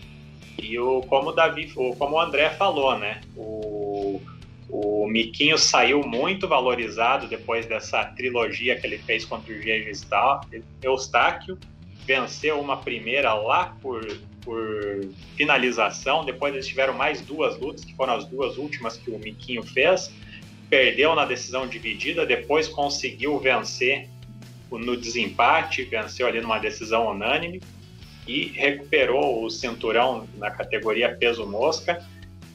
E 0.61 0.77
o, 0.77 1.01
como 1.03 1.29
o 1.29 1.31
Davi, 1.31 1.71
como 1.71 2.17
o 2.17 2.19
André 2.19 2.49
falou, 2.49 2.97
né? 2.99 3.21
O, 3.37 4.21
o 4.69 5.07
Miquinho 5.07 5.57
saiu 5.57 6.01
muito 6.01 6.49
valorizado 6.49 7.27
depois 7.27 7.65
dessa 7.65 8.03
trilogia 8.03 8.77
que 8.77 8.85
ele 8.85 8.97
fez 8.97 9.23
contra 9.23 9.53
o 9.53 9.57
Diego 9.57 9.89
Eustáquio. 10.83 11.57
Venceu 12.05 12.59
uma 12.59 12.75
primeira 12.75 13.33
lá 13.33 13.73
por, 13.81 14.05
por 14.41 14.61
finalização. 15.37 16.25
Depois 16.25 16.53
eles 16.53 16.67
tiveram 16.67 16.93
mais 16.93 17.21
duas 17.21 17.57
lutas, 17.57 17.85
que 17.85 17.95
foram 17.95 18.15
as 18.15 18.25
duas 18.25 18.57
últimas 18.57 18.97
que 18.97 19.09
o 19.09 19.17
Miquinho 19.17 19.63
fez 19.63 20.11
perdeu 20.69 21.15
na 21.15 21.25
decisão 21.25 21.67
dividida, 21.67 22.25
depois 22.25 22.67
conseguiu 22.67 23.39
vencer 23.39 24.09
no 24.69 24.97
desempate, 24.97 25.83
venceu 25.83 26.27
ali 26.27 26.41
numa 26.41 26.59
decisão 26.59 27.09
unânime 27.09 27.61
e 28.27 28.47
recuperou 28.47 29.45
o 29.45 29.49
cinturão 29.49 30.27
na 30.35 30.51
categoria 30.51 31.15
peso 31.15 31.47
mosca. 31.47 32.05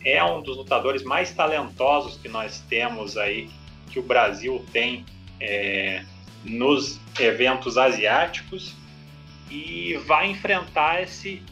É 0.05 0.23
um 0.23 0.43
dos 0.43 0.57
lutadores 0.57 1.03
mais 1.03 1.33
talentosos 1.33 2.19
que 2.19 2.29
nós 2.29 2.61
temos 2.69 3.17
aí, 3.17 3.49
que 3.91 3.99
o 3.99 4.03
Brasil 4.03 4.65
tem 4.73 5.07
é, 5.41 6.05
nos 6.45 7.01
eventos 7.19 7.79
asiáticos 7.79 8.75
e 9.51 9.99
vai 10.07 10.31
enfrentar 10.31 11.03
esse, 11.03 11.43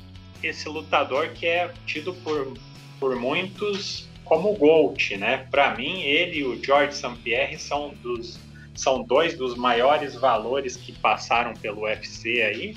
esse 0.42 0.68
lutador 0.68 1.31
que 1.31 1.46
é 1.46 1.73
tido 1.87 2.12
por, 2.14 2.55
por 2.99 3.16
muitos 3.16 4.10
como 4.31 4.55
Gold, 4.55 5.16
né? 5.16 5.45
Para 5.51 5.75
mim, 5.75 6.03
ele 6.03 6.38
e 6.38 6.45
o 6.45 6.62
George 6.62 6.95
St. 6.95 7.16
Pierre 7.25 7.59
são 7.59 7.93
dos 8.01 8.38
são 8.77 9.03
dois 9.03 9.37
dos 9.37 9.57
maiores 9.57 10.14
valores 10.14 10.77
que 10.77 10.93
passaram 10.93 11.53
pelo 11.55 11.83
UFC 11.83 12.40
aí 12.40 12.77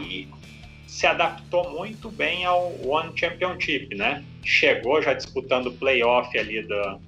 e 0.00 0.28
se 0.86 1.04
adaptou 1.04 1.68
muito 1.72 2.08
bem 2.08 2.44
ao 2.44 2.72
One 2.86 3.12
Championship, 3.18 3.92
né? 3.96 4.24
Chegou 4.44 5.02
já 5.02 5.14
disputando 5.14 5.66
o 5.66 5.72
playoff 5.72 6.38
ali 6.38 6.62
da, 6.62 6.98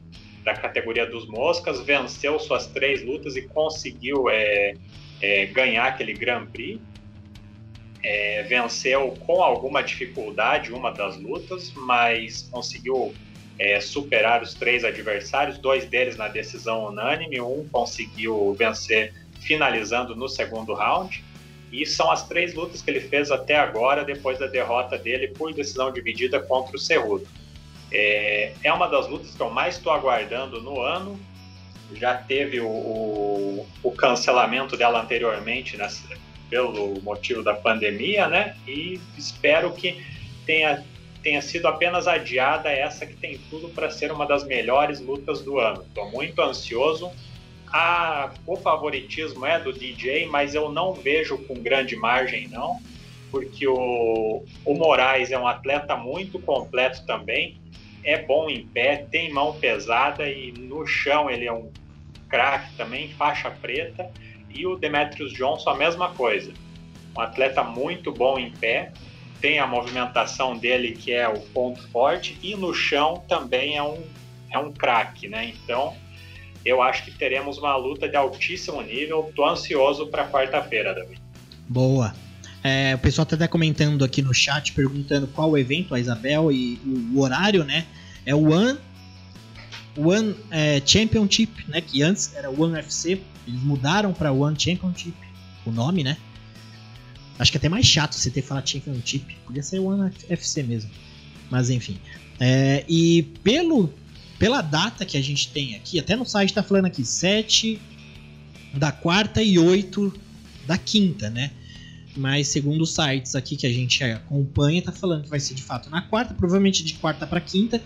da 0.42 0.54
categoria 0.54 1.06
dos 1.06 1.28
moscas, 1.28 1.80
venceu 1.80 2.40
suas 2.40 2.66
três 2.66 3.04
lutas 3.04 3.36
e 3.36 3.42
conseguiu 3.42 4.28
é, 4.28 4.74
é, 5.22 5.46
ganhar 5.46 5.86
aquele 5.86 6.12
Grand 6.12 6.46
Prix. 6.46 6.80
É, 8.02 8.42
venceu 8.42 9.16
com 9.24 9.44
alguma 9.44 9.80
dificuldade 9.80 10.72
uma 10.72 10.90
das 10.90 11.16
lutas, 11.16 11.72
mas 11.76 12.48
conseguiu 12.50 13.14
é, 13.60 13.78
superar 13.78 14.42
os 14.42 14.54
três 14.54 14.84
adversários, 14.84 15.58
dois 15.58 15.84
deles 15.84 16.16
na 16.16 16.28
decisão 16.28 16.86
unânime, 16.86 17.42
um 17.42 17.68
conseguiu 17.70 18.54
vencer 18.54 19.12
finalizando 19.42 20.16
no 20.16 20.30
segundo 20.30 20.72
round. 20.72 21.22
E 21.70 21.84
são 21.84 22.10
as 22.10 22.26
três 22.26 22.54
lutas 22.54 22.80
que 22.80 22.90
ele 22.90 23.00
fez 23.00 23.30
até 23.30 23.56
agora, 23.56 24.02
depois 24.02 24.38
da 24.38 24.46
derrota 24.46 24.96
dele 24.96 25.28
por 25.28 25.52
decisão 25.52 25.92
dividida 25.92 26.40
contra 26.40 26.74
o 26.74 26.78
Cerrudo. 26.78 27.28
É, 27.92 28.54
é 28.64 28.72
uma 28.72 28.88
das 28.88 29.06
lutas 29.06 29.34
que 29.34 29.40
eu 29.40 29.50
mais 29.50 29.76
estou 29.76 29.92
aguardando 29.92 30.62
no 30.62 30.80
ano. 30.80 31.20
Já 31.92 32.14
teve 32.14 32.60
o, 32.60 32.66
o, 32.66 33.66
o, 33.82 33.92
cancelamento 33.92 34.74
dela 34.74 35.02
anteriormente, 35.02 35.76
pelo 36.48 36.98
motivo 37.02 37.42
da 37.42 37.52
pandemia, 37.52 38.26
né? 38.26 38.56
E 38.66 38.98
espero 39.18 39.70
que 39.72 40.02
tenha, 40.46 40.82
tenha 41.22 41.42
sido 41.42 41.66
apenas 41.66 42.06
adiada 42.06 42.70
essa 42.70 43.06
que 43.06 43.14
tem 43.14 43.38
tudo 43.50 43.68
para 43.70 43.90
ser 43.90 44.10
uma 44.10 44.26
das 44.26 44.44
melhores 44.44 45.00
lutas 45.00 45.42
do 45.42 45.58
ano. 45.58 45.82
Estou 45.82 46.10
muito 46.10 46.40
ansioso. 46.40 47.10
Ah, 47.72 48.32
o 48.46 48.56
favoritismo 48.56 49.46
é 49.46 49.60
do 49.60 49.72
DJ, 49.72 50.26
mas 50.26 50.54
eu 50.54 50.70
não 50.70 50.92
vejo 50.92 51.38
com 51.38 51.54
grande 51.54 51.94
margem, 51.94 52.48
não, 52.48 52.80
porque 53.30 53.66
o, 53.66 54.44
o 54.64 54.74
Moraes 54.74 55.30
é 55.30 55.38
um 55.38 55.46
atleta 55.46 55.96
muito 55.96 56.40
completo 56.40 57.06
também, 57.06 57.60
é 58.02 58.20
bom 58.22 58.50
em 58.50 58.66
pé, 58.66 59.06
tem 59.10 59.32
mão 59.32 59.54
pesada 59.60 60.28
e 60.28 60.50
no 60.52 60.84
chão 60.84 61.30
ele 61.30 61.46
é 61.46 61.52
um 61.52 61.70
craque 62.28 62.74
também, 62.76 63.12
faixa 63.12 63.50
preta. 63.50 64.10
E 64.48 64.66
o 64.66 64.76
Demetrius 64.76 65.32
Johnson, 65.32 65.70
a 65.70 65.76
mesma 65.76 66.12
coisa. 66.14 66.52
Um 67.16 67.20
atleta 67.20 67.62
muito 67.62 68.12
bom 68.12 68.38
em 68.38 68.50
pé, 68.50 68.92
tem 69.40 69.58
a 69.58 69.66
movimentação 69.66 70.56
dele 70.56 70.92
que 70.92 71.12
é 71.12 71.28
o 71.28 71.40
ponto 71.40 71.82
forte, 71.88 72.38
e 72.42 72.54
no 72.54 72.74
chão 72.74 73.22
também 73.28 73.76
é 73.76 73.82
um, 73.82 74.02
é 74.50 74.58
um 74.58 74.72
craque, 74.72 75.28
né? 75.28 75.52
Então, 75.64 75.94
eu 76.64 76.82
acho 76.82 77.04
que 77.04 77.10
teremos 77.10 77.58
uma 77.58 77.74
luta 77.76 78.08
de 78.08 78.16
altíssimo 78.16 78.82
nível. 78.82 79.32
Tô 79.34 79.48
ansioso 79.48 80.06
para 80.08 80.28
quarta-feira, 80.28 80.94
Davi. 80.94 81.18
Boa. 81.68 82.14
É, 82.62 82.94
o 82.94 82.98
pessoal 82.98 83.24
tá 83.24 83.36
até 83.36 83.48
comentando 83.48 84.04
aqui 84.04 84.20
no 84.20 84.34
chat, 84.34 84.72
perguntando 84.72 85.26
qual 85.28 85.50
o 85.50 85.56
evento, 85.56 85.94
a 85.94 86.00
Isabel, 86.00 86.52
e 86.52 86.78
o, 87.14 87.20
horário, 87.20 87.64
né? 87.64 87.86
É 88.26 88.34
o 88.34 88.52
One, 88.52 88.78
One 89.96 90.36
é, 90.50 90.82
Championship, 90.84 91.64
né? 91.68 91.80
Que 91.80 92.02
antes 92.02 92.34
era 92.34 92.50
One 92.50 92.78
FC, 92.78 93.22
eles 93.48 93.62
mudaram 93.62 94.12
para 94.12 94.30
One 94.30 94.58
Championship, 94.58 95.16
o 95.64 95.70
nome, 95.70 96.04
né? 96.04 96.18
Acho 97.40 97.50
que 97.50 97.56
é 97.56 97.58
até 97.58 97.70
mais 97.70 97.86
chato 97.86 98.14
você 98.14 98.30
ter 98.30 98.42
falar 98.42 98.64
Championship. 98.66 99.34
Podia 99.46 99.62
ser 99.62 99.78
One 99.78 100.12
FC 100.28 100.62
mesmo. 100.62 100.90
Mas 101.50 101.70
enfim. 101.70 101.96
É, 102.38 102.84
e 102.86 103.22
pelo, 103.42 103.90
pela 104.38 104.60
data 104.60 105.06
que 105.06 105.16
a 105.16 105.22
gente 105.22 105.48
tem 105.48 105.74
aqui, 105.74 105.98
até 105.98 106.14
no 106.14 106.26
site 106.26 106.52
tá 106.52 106.62
falando 106.62 106.84
aqui 106.84 107.02
7 107.02 107.80
da 108.74 108.92
quarta 108.92 109.42
e 109.42 109.58
8 109.58 110.12
da 110.66 110.76
quinta, 110.76 111.30
né? 111.30 111.50
Mas 112.14 112.48
segundo 112.48 112.82
os 112.82 112.94
sites 112.94 113.34
aqui 113.34 113.56
que 113.56 113.66
a 113.66 113.72
gente 113.72 114.04
acompanha, 114.04 114.82
tá 114.82 114.92
falando 114.92 115.24
que 115.24 115.30
vai 115.30 115.40
ser 115.40 115.54
de 115.54 115.62
fato 115.62 115.88
na 115.88 116.02
quarta, 116.02 116.34
provavelmente 116.34 116.84
de 116.84 116.92
quarta 116.94 117.26
para 117.26 117.40
quinta. 117.40 117.80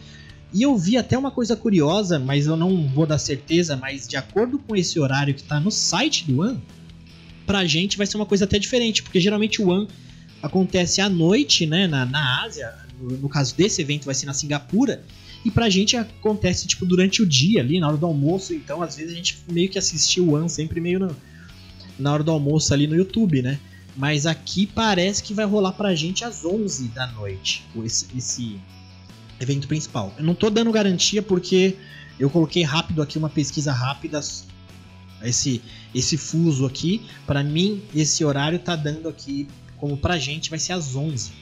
E 0.53 0.63
eu 0.63 0.77
vi 0.77 0.97
até 0.97 1.17
uma 1.17 1.31
coisa 1.31 1.55
curiosa, 1.55 2.19
mas 2.19 2.47
eu 2.47 2.57
não 2.57 2.89
vou 2.89 3.07
dar 3.07 3.19
certeza, 3.19 3.77
mas 3.77 4.09
de 4.09 4.17
acordo 4.17 4.59
com 4.59 4.75
esse 4.75 4.99
horário 4.99 5.33
que 5.33 5.43
está 5.43 5.61
no 5.61 5.71
site 5.71 6.27
do 6.27 6.41
One, 6.41 6.61
pra 7.47 7.65
gente 7.67 7.97
vai 7.97 8.07
ser 8.07 8.17
uma 8.17 8.27
coisa 8.27 8.45
até 8.45 8.59
diferente, 8.59 9.03
porque 9.03 9.21
geralmente 9.21 9.61
o 9.61 9.69
One 9.69 9.89
acontece 10.43 11.01
à 11.01 11.09
noite, 11.09 11.67
né, 11.67 11.87
na, 11.87 12.05
na 12.05 12.43
Ásia, 12.43 12.75
no, 13.01 13.17
no 13.17 13.29
caso 13.29 13.55
desse 13.57 13.81
evento 13.81 14.05
vai 14.05 14.15
ser 14.15 14.27
na 14.27 14.35
Singapura, 14.35 15.03
e 15.45 15.51
pra 15.51 15.69
gente 15.69 15.97
acontece 15.97 16.67
tipo 16.67 16.87
durante 16.87 17.23
o 17.23 17.27
dia 17.27 17.61
ali, 17.61 17.79
na 17.79 17.89
hora 17.89 17.97
do 17.97 18.07
almoço, 18.07 18.55
então 18.55 18.83
às 18.83 18.97
vezes 18.97 19.13
a 19.13 19.17
gente 19.17 19.39
meio 19.51 19.69
que 19.69 19.79
assistiu 19.79 20.29
o 20.29 20.35
One 20.35 20.49
sempre 20.49 20.81
meio 20.81 20.99
no, 20.99 21.17
na 21.99 22.13
hora 22.13 22.23
do 22.23 22.31
almoço 22.31 22.73
ali 22.73 22.87
no 22.87 22.97
YouTube, 22.97 23.43
né? 23.43 23.59
Mas 23.97 24.27
aqui 24.27 24.67
parece 24.67 25.23
que 25.23 25.33
vai 25.33 25.45
rolar 25.45 25.73
pra 25.73 25.95
gente 25.95 26.25
às 26.25 26.45
11 26.45 26.89
da 26.89 27.07
noite, 27.07 27.65
esse, 27.85 28.07
esse 28.17 28.61
evento 29.39 29.69
principal. 29.69 30.13
Eu 30.17 30.25
não 30.25 30.35
tô 30.35 30.51
dando 30.51 30.73
garantia 30.73 31.23
porque 31.23 31.77
eu 32.19 32.29
coloquei 32.31 32.63
rápido 32.63 33.03
aqui 33.03 33.19
uma 33.19 33.29
pesquisa 33.29 33.73
rápida 33.73 34.21
esse 35.23 35.63
esse 35.95 36.17
fuso 36.17 36.67
aqui, 36.67 37.03
para 37.27 37.43
mim 37.43 37.83
esse 37.95 38.25
horário 38.25 38.59
tá 38.59 38.75
dando 38.75 39.09
aqui 39.09 39.47
como 39.77 39.97
pra 39.97 40.19
gente 40.19 40.51
vai 40.51 40.59
ser 40.59 40.73
às 40.73 40.97
11. 40.97 41.33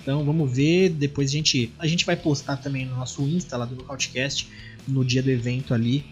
Então 0.00 0.24
vamos 0.24 0.54
ver, 0.54 0.90
depois 0.90 1.30
a 1.30 1.32
gente 1.32 1.72
a 1.78 1.86
gente 1.86 2.04
vai 2.04 2.16
postar 2.16 2.56
também 2.56 2.84
no 2.84 2.96
nosso 2.96 3.22
Insta 3.22 3.56
lá 3.56 3.64
do 3.64 3.76
Nocautecast 3.76 4.48
no 4.86 5.04
dia 5.04 5.22
do 5.22 5.30
evento 5.30 5.72
ali 5.72 6.04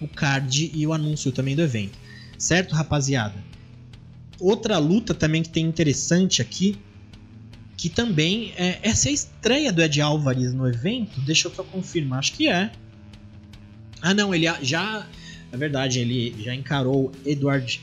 o 0.00 0.06
card 0.06 0.70
e 0.72 0.86
o 0.86 0.92
anúncio 0.92 1.32
também 1.32 1.56
do 1.56 1.62
evento. 1.62 1.98
Certo, 2.38 2.74
rapaziada? 2.74 3.42
Outra 4.38 4.78
luta 4.78 5.12
também 5.12 5.42
que 5.42 5.48
tem 5.48 5.66
interessante 5.66 6.40
aqui 6.40 6.78
que 7.78 7.88
também 7.88 8.52
é, 8.56 8.80
essa 8.82 9.08
é 9.08 9.10
a 9.10 9.14
estreia 9.14 9.72
do 9.72 9.80
Ed 9.80 10.00
Álvares 10.00 10.52
no 10.52 10.68
evento. 10.68 11.20
Deixa 11.20 11.46
eu 11.46 11.54
só 11.54 11.62
confirmar, 11.62 12.18
acho 12.18 12.32
que 12.32 12.48
é. 12.48 12.72
Ah, 14.02 14.12
não, 14.12 14.34
ele 14.34 14.46
já. 14.62 15.06
É 15.50 15.56
verdade, 15.56 16.00
ele 16.00 16.34
já 16.42 16.54
encarou 16.54 17.10
Edward 17.24 17.80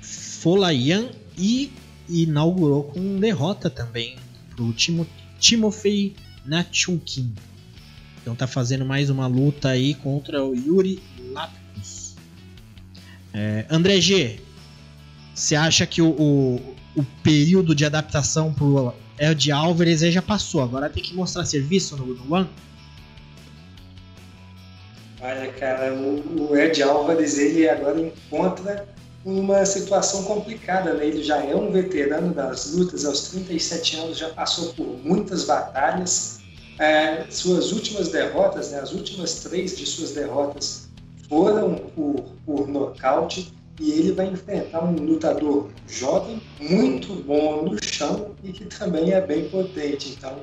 Folayan 0.00 1.10
e 1.38 1.72
inaugurou 2.08 2.84
com 2.84 3.18
derrota 3.18 3.70
também 3.70 4.16
pro 4.50 4.72
Timo, 4.72 5.06
Timofey 5.38 6.14
Nachunkin. 6.44 7.32
Então 8.20 8.34
tá 8.34 8.46
fazendo 8.46 8.84
mais 8.84 9.10
uma 9.10 9.26
luta 9.26 9.68
aí 9.68 9.94
contra 9.94 10.44
o 10.44 10.54
Yuri 10.54 11.00
Lapkus. 11.32 12.14
É, 13.32 13.66
André 13.70 14.00
G, 14.00 14.40
você 15.34 15.56
acha 15.56 15.86
que 15.86 16.02
o, 16.02 16.10
o, 16.10 16.76
o 16.94 17.04
período 17.22 17.74
de 17.74 17.84
adaptação 17.84 18.52
pro 18.52 18.94
Ed 19.18 19.50
Álvares 19.50 20.00
já 20.00 20.22
passou. 20.22 20.62
Agora 20.62 20.88
tem 20.90 21.02
que 21.02 21.14
mostrar 21.14 21.44
serviço 21.44 21.96
no, 21.96 22.06
no 22.06 22.34
One. 22.34 22.48
Olha, 25.22 25.52
cara, 25.52 25.94
o, 25.94 26.50
o 26.50 26.56
Ed 26.56 26.82
Álvares 26.82 27.38
ele 27.38 27.68
agora 27.68 28.00
encontra 28.00 28.88
uma 29.24 29.64
situação 29.64 30.24
complicada, 30.24 30.94
né? 30.94 31.06
Ele 31.06 31.22
já 31.22 31.36
é 31.44 31.54
um 31.54 31.70
veterano 31.70 32.34
das 32.34 32.72
lutas, 32.72 33.04
aos 33.04 33.28
37 33.28 33.96
anos 33.98 34.18
já 34.18 34.30
passou 34.30 34.72
por 34.74 34.98
muitas 35.04 35.44
batalhas. 35.44 36.40
É, 36.76 37.24
suas 37.30 37.70
últimas 37.70 38.08
derrotas, 38.08 38.72
né, 38.72 38.80
as 38.80 38.92
últimas 38.92 39.44
três 39.44 39.76
de 39.76 39.86
suas 39.86 40.10
derrotas 40.10 40.88
foram 41.28 41.74
por, 41.94 42.24
por 42.44 42.66
nocaute 42.66 43.52
e 43.78 43.92
ele 43.92 44.12
vai 44.12 44.26
enfrentar 44.26 44.82
um 44.84 44.96
lutador 44.96 45.70
jovem, 45.86 46.42
muito 46.58 47.14
bom 47.22 47.62
no 47.62 47.78
chão 47.84 48.34
e 48.42 48.50
que 48.50 48.64
também 48.64 49.12
é 49.12 49.20
bem 49.20 49.48
potente. 49.48 50.16
Então, 50.18 50.40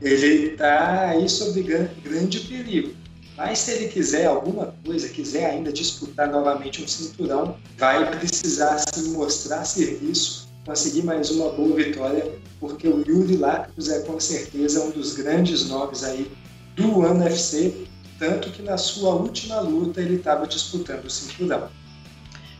ele 0.00 0.52
está 0.52 1.08
aí 1.08 1.28
sob 1.28 1.60
grande 1.62 2.40
perigo. 2.40 2.99
Mas 3.40 3.60
se 3.60 3.70
ele 3.70 3.88
quiser 3.88 4.26
alguma 4.26 4.74
coisa, 4.84 5.08
quiser 5.08 5.46
ainda 5.46 5.72
disputar 5.72 6.30
novamente 6.30 6.82
um 6.82 6.86
cinturão, 6.86 7.56
vai 7.78 8.18
precisar 8.18 8.76
se 8.76 9.08
mostrar 9.08 9.64
serviço, 9.64 10.46
conseguir 10.66 11.04
mais 11.04 11.30
uma 11.30 11.48
boa 11.48 11.74
vitória, 11.74 12.30
porque 12.60 12.86
o 12.86 13.02
Yuri 13.02 13.38
Lactus 13.38 13.88
é 13.88 14.00
com 14.00 14.20
certeza 14.20 14.84
um 14.84 14.90
dos 14.90 15.14
grandes 15.14 15.70
nomes 15.70 16.04
aí 16.04 16.30
do 16.76 16.98
UFC, 16.98 17.86
tanto 18.18 18.50
que 18.50 18.60
na 18.60 18.76
sua 18.76 19.14
última 19.14 19.58
luta 19.60 20.02
ele 20.02 20.16
estava 20.16 20.46
disputando 20.46 21.06
o 21.06 21.10
cinturão. 21.10 21.70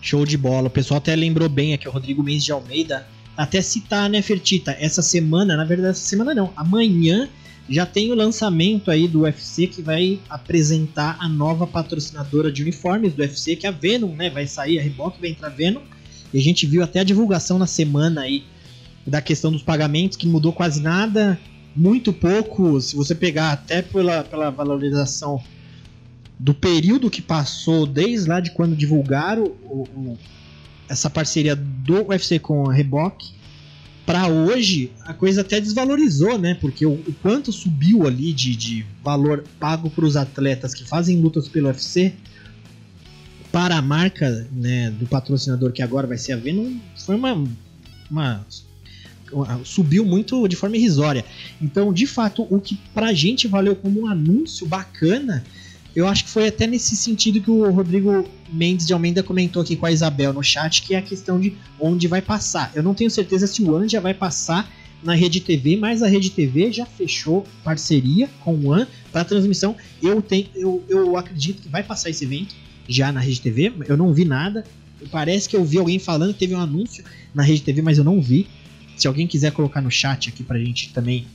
Show 0.00 0.24
de 0.24 0.38
bola. 0.38 0.68
O 0.68 0.70
pessoal 0.70 0.96
até 0.96 1.14
lembrou 1.14 1.50
bem 1.50 1.74
aqui, 1.74 1.86
o 1.86 1.90
Rodrigo 1.90 2.22
Mendes 2.22 2.44
de 2.44 2.52
Almeida. 2.52 3.06
Até 3.36 3.60
citar, 3.60 4.08
né, 4.08 4.22
Fertita? 4.22 4.74
Essa 4.80 5.02
semana, 5.02 5.58
na 5.58 5.64
verdade, 5.64 5.90
essa 5.90 6.08
semana 6.08 6.34
não. 6.34 6.50
Amanhã 6.56 7.28
já 7.70 7.87
tem 7.87 8.11
o 8.11 8.16
lançamento 8.16 8.90
aí 8.90 9.06
do 9.06 9.20
UFC 9.20 9.68
que 9.68 9.80
vai 9.80 10.18
apresentar 10.28 11.16
a 11.20 11.28
nova 11.28 11.68
patrocinadora 11.68 12.50
de 12.50 12.62
uniformes 12.62 13.14
do 13.14 13.22
UFC, 13.22 13.54
que 13.54 13.64
é 13.64 13.68
a 13.68 13.72
Venom, 13.72 14.12
né? 14.16 14.28
Vai 14.28 14.48
sair, 14.48 14.80
a 14.80 14.83
Reebok 14.83 15.20
vai 15.20 15.30
entrar 15.30 15.50
Venom. 15.50 15.80
E 16.35 16.38
a 16.38 16.42
gente 16.42 16.66
viu 16.66 16.83
até 16.83 16.98
a 16.98 17.04
divulgação 17.04 17.61
na 17.61 17.68
semana 17.68 18.22
aí 18.22 18.42
da 19.06 19.22
questão 19.22 19.52
dos 19.52 19.62
pagamentos, 19.62 20.16
que 20.16 20.26
mudou 20.26 20.52
quase 20.52 20.83
nada, 20.83 21.38
muito 21.74 22.12
pouco. 22.12 22.80
Se 22.80 22.96
você 22.96 23.14
pegar 23.14 23.52
até 23.52 23.83
pela, 23.83 24.24
pela 24.24 24.50
valorização 24.50 25.40
do 26.37 26.52
período 26.52 27.09
que 27.09 27.22
passou 27.22 27.87
desde 27.87 28.28
lá 28.28 28.40
de 28.40 28.50
quando 28.50 28.74
divulgaram 28.74 29.44
o, 29.44 29.87
o, 29.94 30.18
essa 30.88 31.09
parceria 31.09 31.54
do 31.54 32.09
UFC 32.09 32.40
com 32.40 32.68
a 32.68 32.72
Reebok 32.72 33.39
para 34.10 34.26
hoje 34.26 34.90
a 35.04 35.14
coisa 35.14 35.42
até 35.42 35.60
desvalorizou, 35.60 36.36
né? 36.36 36.56
Porque 36.60 36.84
o, 36.84 36.94
o 36.94 37.14
quanto 37.22 37.52
subiu 37.52 38.08
ali 38.08 38.32
de, 38.32 38.56
de 38.56 38.84
valor 39.04 39.44
pago 39.60 39.88
para 39.88 40.04
os 40.04 40.16
atletas 40.16 40.74
que 40.74 40.82
fazem 40.84 41.20
lutas 41.20 41.46
pelo 41.46 41.68
UFC 41.68 42.12
para 43.52 43.76
a 43.76 43.82
marca 43.82 44.48
né, 44.50 44.90
do 44.90 45.06
patrocinador 45.06 45.70
que 45.70 45.80
agora 45.80 46.08
vai 46.08 46.18
ser 46.18 46.32
a 46.32 46.36
Venom 46.36 46.76
foi 47.04 47.14
uma, 47.14 47.44
uma 48.11 48.44
subiu 49.64 50.04
muito 50.04 50.48
de 50.48 50.56
forma 50.56 50.76
irrisória. 50.76 51.24
Então, 51.62 51.92
de 51.92 52.06
fato, 52.06 52.44
o 52.50 52.61
que 52.61 52.76
pra 52.92 53.12
gente 53.12 53.46
valeu 53.46 53.76
como 53.76 54.02
um 54.02 54.06
anúncio 54.08 54.66
bacana 54.66 55.44
eu 55.95 56.07
acho 56.07 56.24
que 56.24 56.30
foi 56.30 56.47
até 56.49 56.66
nesse 56.66 56.95
sentido 56.95 57.41
que 57.41 57.51
o 57.51 57.70
Rodrigo 57.70 58.28
Mendes 58.53 58.86
de 58.86 58.93
Almeida 58.93 59.22
comentou 59.22 59.62
aqui 59.62 59.74
com 59.74 59.86
a 59.86 59.93
Isabel 59.93 60.32
no 60.32 60.43
chat, 60.43 60.82
que 60.82 60.95
é 60.95 60.99
a 60.99 61.03
questão 61.03 61.41
de 61.41 61.55
onde 61.80 62.07
vai 62.07 62.22
passar. 62.22 62.70
Eu 62.74 62.82
não 62.82 62.95
tenho 62.95 63.11
certeza 63.11 63.47
se 63.47 63.62
o 63.62 63.74
One 63.74 63.88
já 63.88 64.01
vai 64.01 64.14
passar 64.14 64.70
na 65.03 65.14
Rede 65.14 65.41
TV, 65.41 65.76
mas 65.76 66.03
a 66.03 66.07
Rede 66.07 66.30
TV 66.30 66.70
já 66.72 66.86
fechou 66.86 67.47
parceria 67.64 68.28
com 68.45 68.55
o 68.55 68.68
One 68.68 68.86
para 69.11 69.24
transmissão. 69.24 69.74
Eu, 70.01 70.22
tenho, 70.22 70.49
eu, 70.55 70.84
eu 70.88 71.16
acredito 71.16 71.62
que 71.62 71.68
vai 71.68 71.82
passar 71.82 72.11
esse 72.11 72.24
evento 72.24 72.55
já 72.88 73.11
na 73.11 73.20
Rede 73.20 73.41
TV. 73.41 73.72
Eu 73.88 73.97
não 73.97 74.12
vi 74.12 74.24
nada. 74.24 74.64
Parece 75.11 75.49
que 75.49 75.57
eu 75.57 75.64
vi 75.64 75.78
alguém 75.78 75.99
falando, 75.99 76.34
teve 76.34 76.55
um 76.55 76.61
anúncio 76.61 77.03
na 77.34 77.43
Rede 77.43 77.62
TV, 77.62 77.82
mas 77.82 77.99
eu 77.99 78.05
não 78.05 78.20
vi. 78.20 78.47
Se 78.97 79.09
alguém 79.09 79.26
quiser 79.26 79.51
colocar 79.53 79.80
no 79.80 79.91
chat 79.91 80.28
aqui 80.28 80.45
pra 80.45 80.59
gente 80.59 80.93
também 80.93 81.26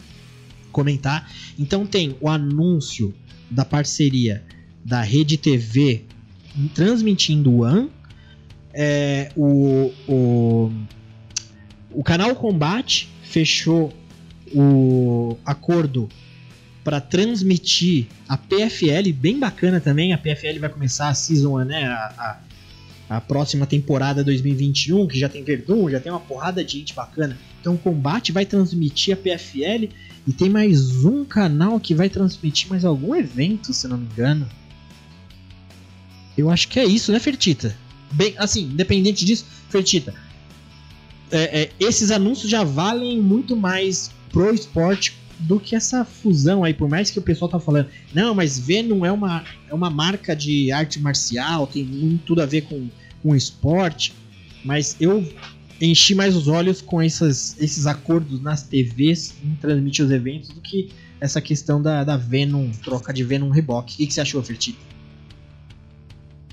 comentar. 0.71 1.31
Então 1.57 1.85
tem 1.85 2.15
o 2.19 2.29
anúncio 2.29 3.13
da 3.49 3.65
parceria 3.65 4.43
da 4.83 5.01
Rede 5.01 5.37
TV 5.37 6.03
transmitindo 6.73 7.51
o 7.51 7.63
One, 7.63 7.89
é, 8.73 9.31
o, 9.35 9.91
o, 10.07 10.71
o 11.91 12.03
canal 12.03 12.35
Combate 12.35 13.09
fechou 13.23 13.93
o 14.53 15.37
acordo 15.45 16.07
para 16.83 17.01
transmitir 17.01 18.05
a 18.29 18.37
PFL, 18.37 19.11
bem 19.13 19.39
bacana 19.39 19.81
também. 19.81 20.13
A 20.13 20.17
PFL 20.17 20.59
vai 20.59 20.69
começar 20.69 21.09
a 21.09 21.13
season, 21.13 21.63
né? 21.63 21.85
A, 21.85 22.39
a, 23.09 23.17
a, 23.17 23.21
próxima 23.21 23.65
temporada 23.65 24.23
2021, 24.23 25.07
que 25.07 25.17
já 25.17 25.27
tem 25.27 25.43
Verdun, 25.43 25.89
já 25.89 25.99
tem 25.99 26.11
uma 26.11 26.19
porrada 26.19 26.63
de 26.63 26.73
gente 26.73 26.93
bacana. 26.93 27.37
Então 27.59 27.73
o 27.73 27.77
Combate 27.77 28.31
vai 28.31 28.45
transmitir 28.45 29.15
a 29.15 29.17
PFL 29.17 29.89
e 30.27 30.33
tem 30.33 30.49
mais 30.49 31.05
um 31.05 31.23
canal 31.23 31.79
que 31.79 31.93
vai 31.93 32.09
transmitir 32.09 32.69
mais 32.69 32.83
algum 32.83 33.15
evento, 33.15 33.73
se 33.73 33.87
não 33.87 33.97
me 33.97 34.05
engano. 34.05 34.47
Eu 36.37 36.49
acho 36.49 36.67
que 36.67 36.79
é 36.79 36.85
isso, 36.85 37.11
né, 37.11 37.19
Fertita? 37.19 37.75
Bem, 38.11 38.33
assim, 38.37 38.63
independente 38.63 39.23
disso, 39.23 39.45
Fertita, 39.69 40.13
é, 41.31 41.61
é, 41.61 41.69
esses 41.79 42.11
anúncios 42.11 42.49
já 42.49 42.63
valem 42.63 43.21
muito 43.21 43.55
mais 43.55 44.11
pro 44.29 44.53
esporte 44.53 45.17
do 45.39 45.59
que 45.59 45.75
essa 45.75 46.05
fusão 46.05 46.63
aí, 46.63 46.73
por 46.73 46.89
mais 46.89 47.11
que 47.11 47.19
o 47.19 47.21
pessoal 47.21 47.49
tá 47.49 47.59
falando, 47.59 47.89
não, 48.13 48.33
mas 48.33 48.57
Venom 48.57 49.05
é 49.05 49.11
uma, 49.11 49.43
é 49.69 49.73
uma 49.73 49.89
marca 49.89 50.35
de 50.35 50.71
arte 50.71 50.99
marcial, 50.99 51.67
tem 51.67 52.19
tudo 52.25 52.41
a 52.41 52.45
ver 52.45 52.61
com, 52.61 52.87
com 53.21 53.35
esporte, 53.35 54.13
mas 54.63 54.95
eu 54.99 55.27
enchi 55.81 56.15
mais 56.15 56.35
os 56.35 56.47
olhos 56.47 56.81
com 56.81 57.01
essas, 57.01 57.59
esses 57.61 57.85
acordos 57.85 58.41
nas 58.41 58.63
TVs 58.63 59.35
em 59.43 59.55
transmitir 59.55 60.05
os 60.05 60.11
eventos 60.11 60.49
do 60.49 60.61
que 60.61 60.89
essa 61.19 61.41
questão 61.41 61.81
da, 61.81 62.03
da 62.03 62.17
Venom, 62.17 62.71
troca 62.83 63.13
de 63.13 63.23
Venom 63.23 63.49
Reebok. 63.49 63.93
O 63.93 63.97
que, 63.97 64.07
que 64.07 64.13
você 64.13 64.21
achou, 64.21 64.41
Fertito? 64.43 64.79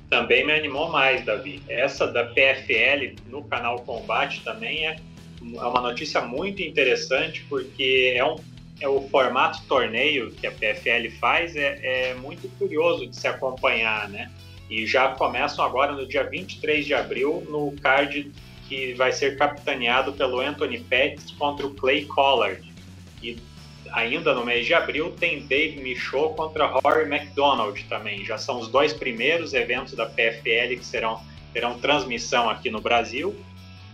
Também 0.09 0.47
me 0.47 0.53
animou 0.53 0.91
mais, 0.91 1.25
Davi. 1.25 1.63
Essa 1.69 2.07
da 2.07 2.25
PFL 2.25 3.17
no 3.31 3.43
canal 3.45 3.81
Combate 3.81 4.43
também 4.45 4.87
é, 4.87 4.97
é 4.97 5.67
uma 5.67 5.81
notícia 5.81 6.21
muito 6.21 6.63
interessante, 6.63 7.45
porque 7.49 8.15
é 8.17 8.25
um 8.25 8.37
é 8.83 8.89
o 8.89 9.01
formato 9.09 9.63
torneio 9.69 10.33
que 10.33 10.45
a 10.45 10.51
PFL 10.51 11.09
faz 11.21 11.55
é, 11.55 11.79
é, 11.83 12.15
muito 12.15 12.49
curioso 12.59 13.07
de 13.07 13.15
se 13.15 13.29
acompanhar, 13.29 14.09
né? 14.09 14.29
E 14.69 14.87
já 14.87 15.09
começam 15.09 15.65
agora 15.65 15.93
no 15.93 16.07
dia 16.07 16.25
23 16.25 16.85
de 16.85 16.93
abril 16.93 17.47
no 17.49 17.73
card 17.81 18.33
que 18.73 18.95
vai 18.95 19.13
ser 19.13 19.37
capitaneado 19.37 20.15
pelo 20.15 20.41
Anthony 20.41 20.79
Pettis 20.79 21.31
contra 21.33 21.67
o 21.67 21.75
Clay 21.75 22.07
Collard. 22.07 22.73
E 23.23 23.37
ainda 23.93 24.35
no 24.35 24.47
mês 24.47 24.65
de 24.65 24.73
abril 24.73 25.11
tem 25.11 25.47
Dave 25.47 25.79
Michaud 25.83 26.35
contra 26.35 26.65
Rory 26.65 27.05
McDonald 27.05 27.85
também. 27.85 28.25
Já 28.25 28.39
são 28.39 28.59
os 28.59 28.69
dois 28.69 28.95
primeiros 28.95 29.53
eventos 29.53 29.93
da 29.93 30.07
PFL 30.07 30.77
que 30.79 30.87
serão 30.87 31.21
terão 31.53 31.79
transmissão 31.81 32.49
aqui 32.49 32.71
no 32.71 32.81
Brasil. 32.81 33.37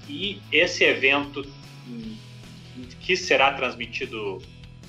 E 0.09 0.41
esse 0.53 0.85
evento 0.85 1.45
hum, 1.89 2.14
que 3.01 3.16
será 3.16 3.55
transmitido 3.55 4.41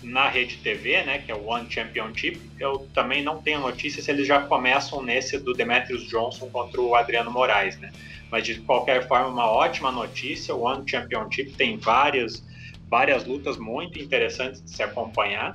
na 0.01 0.29
Rede 0.29 0.57
TV, 0.57 1.03
né, 1.03 1.19
que 1.19 1.31
é 1.31 1.35
o 1.35 1.45
One 1.45 1.69
Championship, 1.69 2.39
eu 2.59 2.87
também 2.93 3.23
não 3.23 3.41
tenho 3.41 3.59
notícia 3.59 4.01
se 4.01 4.09
eles 4.09 4.27
já 4.27 4.41
começam 4.41 5.01
nesse 5.01 5.37
do 5.37 5.53
Demetrius 5.53 6.07
Johnson 6.07 6.49
contra 6.49 6.79
o 6.79 6.95
Adriano 6.95 7.31
Moraes, 7.31 7.77
né? 7.77 7.91
Mas 8.31 8.45
de 8.45 8.59
qualquer 8.61 9.07
forma, 9.07 9.27
uma 9.27 9.49
ótima 9.49 9.91
notícia. 9.91 10.53
O 10.53 10.61
One 10.61 10.89
Championship 10.89 11.53
tem 11.53 11.77
várias, 11.77 12.45
várias 12.87 13.25
lutas 13.25 13.57
muito 13.57 13.99
interessantes 13.99 14.63
de 14.63 14.69
se 14.69 14.83
acompanhar. 14.83 15.53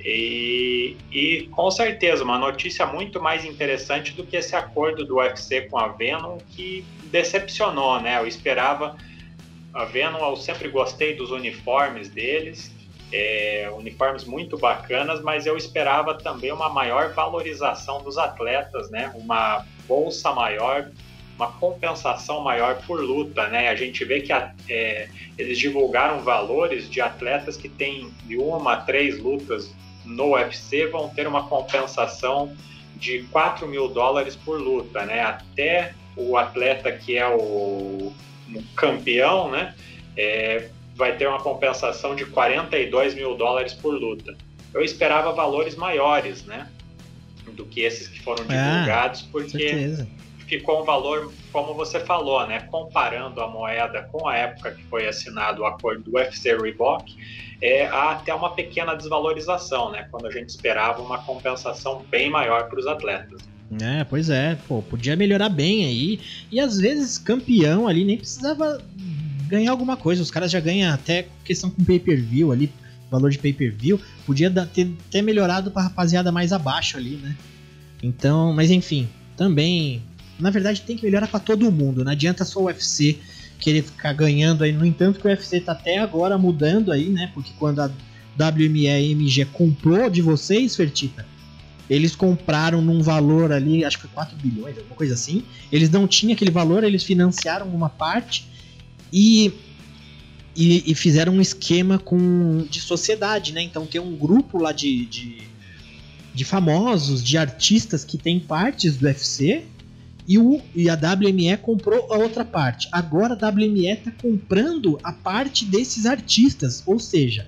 E, 0.00 0.96
e 1.10 1.48
com 1.50 1.70
certeza, 1.70 2.22
uma 2.22 2.38
notícia 2.38 2.86
muito 2.86 3.20
mais 3.20 3.44
interessante 3.44 4.12
do 4.12 4.24
que 4.24 4.36
esse 4.36 4.54
acordo 4.54 5.04
do 5.04 5.16
UFC 5.16 5.62
com 5.62 5.78
a 5.78 5.88
Venom, 5.88 6.38
que 6.50 6.84
decepcionou, 7.04 8.00
né? 8.00 8.18
Eu 8.20 8.26
esperava. 8.26 8.96
A 9.72 9.84
Venom, 9.84 10.20
eu 10.30 10.36
sempre 10.36 10.68
gostei 10.68 11.16
dos 11.16 11.30
uniformes 11.30 12.08
deles, 12.08 12.73
é, 13.14 13.70
uniformes 13.72 14.24
muito 14.24 14.58
bacanas, 14.58 15.22
mas 15.22 15.46
eu 15.46 15.56
esperava 15.56 16.14
também 16.14 16.50
uma 16.50 16.68
maior 16.68 17.12
valorização 17.12 18.02
dos 18.02 18.18
atletas, 18.18 18.90
né? 18.90 19.12
Uma 19.14 19.64
bolsa 19.86 20.32
maior, 20.32 20.90
uma 21.36 21.52
compensação 21.52 22.40
maior 22.40 22.82
por 22.84 23.00
luta, 23.00 23.46
né? 23.46 23.68
A 23.68 23.76
gente 23.76 24.04
vê 24.04 24.20
que 24.20 24.32
é, 24.32 25.08
eles 25.38 25.58
divulgaram 25.58 26.22
valores 26.22 26.90
de 26.90 27.00
atletas 27.00 27.56
que 27.56 27.68
têm 27.68 28.12
de 28.24 28.36
uma 28.36 28.72
a 28.72 28.76
três 28.78 29.20
lutas 29.20 29.72
no 30.04 30.34
UFC 30.34 30.88
vão 30.88 31.08
ter 31.08 31.28
uma 31.28 31.46
compensação 31.48 32.54
de 32.96 33.22
4 33.30 33.66
mil 33.68 33.88
dólares 33.88 34.34
por 34.34 34.60
luta, 34.60 35.06
né? 35.06 35.20
Até 35.20 35.94
o 36.16 36.36
atleta 36.36 36.90
que 36.90 37.16
é 37.16 37.28
o, 37.28 38.12
o 38.52 38.62
campeão, 38.74 39.52
né? 39.52 39.72
É, 40.16 40.68
vai 40.94 41.16
ter 41.16 41.26
uma 41.26 41.40
compensação 41.40 42.14
de 42.14 42.24
42 42.26 43.14
mil 43.14 43.36
dólares 43.36 43.74
por 43.74 43.94
luta. 43.94 44.34
Eu 44.72 44.82
esperava 44.82 45.32
valores 45.32 45.76
maiores, 45.76 46.44
né? 46.44 46.68
Do 47.52 47.64
que 47.64 47.80
esses 47.80 48.08
que 48.08 48.20
foram 48.22 48.44
é, 48.44 48.72
divulgados, 48.72 49.22
ah, 49.22 49.28
porque 49.30 50.06
ficou 50.46 50.82
um 50.82 50.84
valor, 50.84 51.32
como 51.52 51.74
você 51.74 52.00
falou, 52.00 52.46
né? 52.46 52.60
Comparando 52.70 53.40
a 53.40 53.48
moeda 53.48 54.08
com 54.10 54.26
a 54.26 54.36
época 54.36 54.72
que 54.72 54.82
foi 54.84 55.06
assinado 55.06 55.62
o 55.62 55.66
acordo 55.66 56.02
do 56.02 56.16
UFC 56.16 56.56
Reebok, 56.56 57.14
é, 57.60 57.86
há 57.86 58.12
até 58.12 58.34
uma 58.34 58.54
pequena 58.54 58.94
desvalorização, 58.94 59.90
né? 59.90 60.08
Quando 60.10 60.26
a 60.26 60.30
gente 60.30 60.48
esperava 60.48 61.00
uma 61.00 61.18
compensação 61.18 62.04
bem 62.10 62.30
maior 62.30 62.68
para 62.68 62.78
os 62.78 62.86
atletas. 62.86 63.40
É, 63.80 64.04
pois 64.04 64.30
é, 64.30 64.56
pô, 64.68 64.82
podia 64.82 65.16
melhorar 65.16 65.48
bem 65.48 65.84
aí. 65.84 66.20
E 66.50 66.60
às 66.60 66.78
vezes 66.78 67.18
campeão 67.18 67.88
ali 67.88 68.04
nem 68.04 68.16
precisava 68.16 68.80
ganhar 69.46 69.70
alguma 69.70 69.96
coisa. 69.96 70.22
Os 70.22 70.30
caras 70.30 70.50
já 70.50 70.60
ganham 70.60 70.92
até 70.92 71.26
questão 71.44 71.70
com 71.70 71.84
pay-per-view 71.84 72.52
ali, 72.52 72.70
valor 73.10 73.30
de 73.30 73.38
pay-per-view. 73.38 74.00
Podia 74.26 74.50
ter, 74.50 74.90
ter 75.10 75.22
melhorado 75.22 75.70
pra 75.70 75.82
rapaziada 75.82 76.30
mais 76.32 76.52
abaixo 76.52 76.96
ali, 76.96 77.16
né? 77.16 77.36
Então, 78.02 78.52
mas 78.52 78.70
enfim, 78.70 79.08
também. 79.36 80.02
Na 80.38 80.50
verdade, 80.50 80.82
tem 80.82 80.96
que 80.96 81.04
melhorar 81.04 81.28
para 81.28 81.40
todo 81.40 81.70
mundo. 81.70 82.04
Não 82.04 82.12
adianta 82.12 82.44
só 82.44 82.60
o 82.60 82.64
UFC 82.64 83.18
querer 83.58 83.82
ficar 83.82 84.12
ganhando 84.12 84.64
aí. 84.64 84.72
No 84.72 84.84
entanto, 84.84 85.20
que 85.20 85.26
o 85.26 85.30
UFC 85.30 85.60
tá 85.60 85.72
até 85.72 85.98
agora 85.98 86.36
mudando 86.36 86.90
aí, 86.90 87.08
né? 87.08 87.30
Porque 87.32 87.52
quando 87.58 87.80
a 87.80 87.90
WME 88.38 88.88
e 88.88 89.12
MG 89.12 89.44
comprou 89.46 90.10
de 90.10 90.20
vocês, 90.20 90.74
Fertita, 90.74 91.24
eles 91.88 92.16
compraram 92.16 92.82
num 92.82 93.02
valor 93.02 93.52
ali, 93.52 93.84
acho 93.84 93.96
que 93.96 94.02
foi 94.02 94.10
4 94.12 94.36
bilhões, 94.36 94.76
alguma 94.76 94.96
coisa 94.96 95.14
assim. 95.14 95.44
Eles 95.70 95.88
não 95.88 96.08
tinham 96.08 96.34
aquele 96.34 96.50
valor, 96.50 96.82
eles 96.82 97.04
financiaram 97.04 97.68
uma 97.68 97.88
parte 97.88 98.46
e, 99.16 99.52
e, 100.56 100.90
e, 100.90 100.94
fizeram 100.96 101.34
um 101.34 101.40
esquema 101.40 102.00
com 102.00 102.66
de 102.68 102.80
sociedade, 102.80 103.52
né? 103.52 103.62
Então 103.62 103.86
tem 103.86 104.00
um 104.00 104.16
grupo 104.16 104.58
lá 104.58 104.72
de, 104.72 105.06
de, 105.06 105.38
de 106.34 106.44
famosos, 106.44 107.22
de 107.22 107.38
artistas 107.38 108.04
que 108.04 108.18
tem 108.18 108.40
partes 108.40 108.96
do 108.96 109.06
UFC 109.06 109.62
e, 110.26 110.36
o, 110.36 110.60
e 110.74 110.90
a 110.90 110.94
WME 110.94 111.56
comprou 111.58 112.12
a 112.12 112.18
outra 112.18 112.44
parte. 112.44 112.88
Agora 112.90 113.38
a 113.40 113.48
WME 113.48 113.86
está 113.86 114.10
comprando 114.10 114.98
a 115.04 115.12
parte 115.12 115.64
desses 115.64 116.06
artistas. 116.06 116.82
Ou 116.84 116.98
seja, 116.98 117.46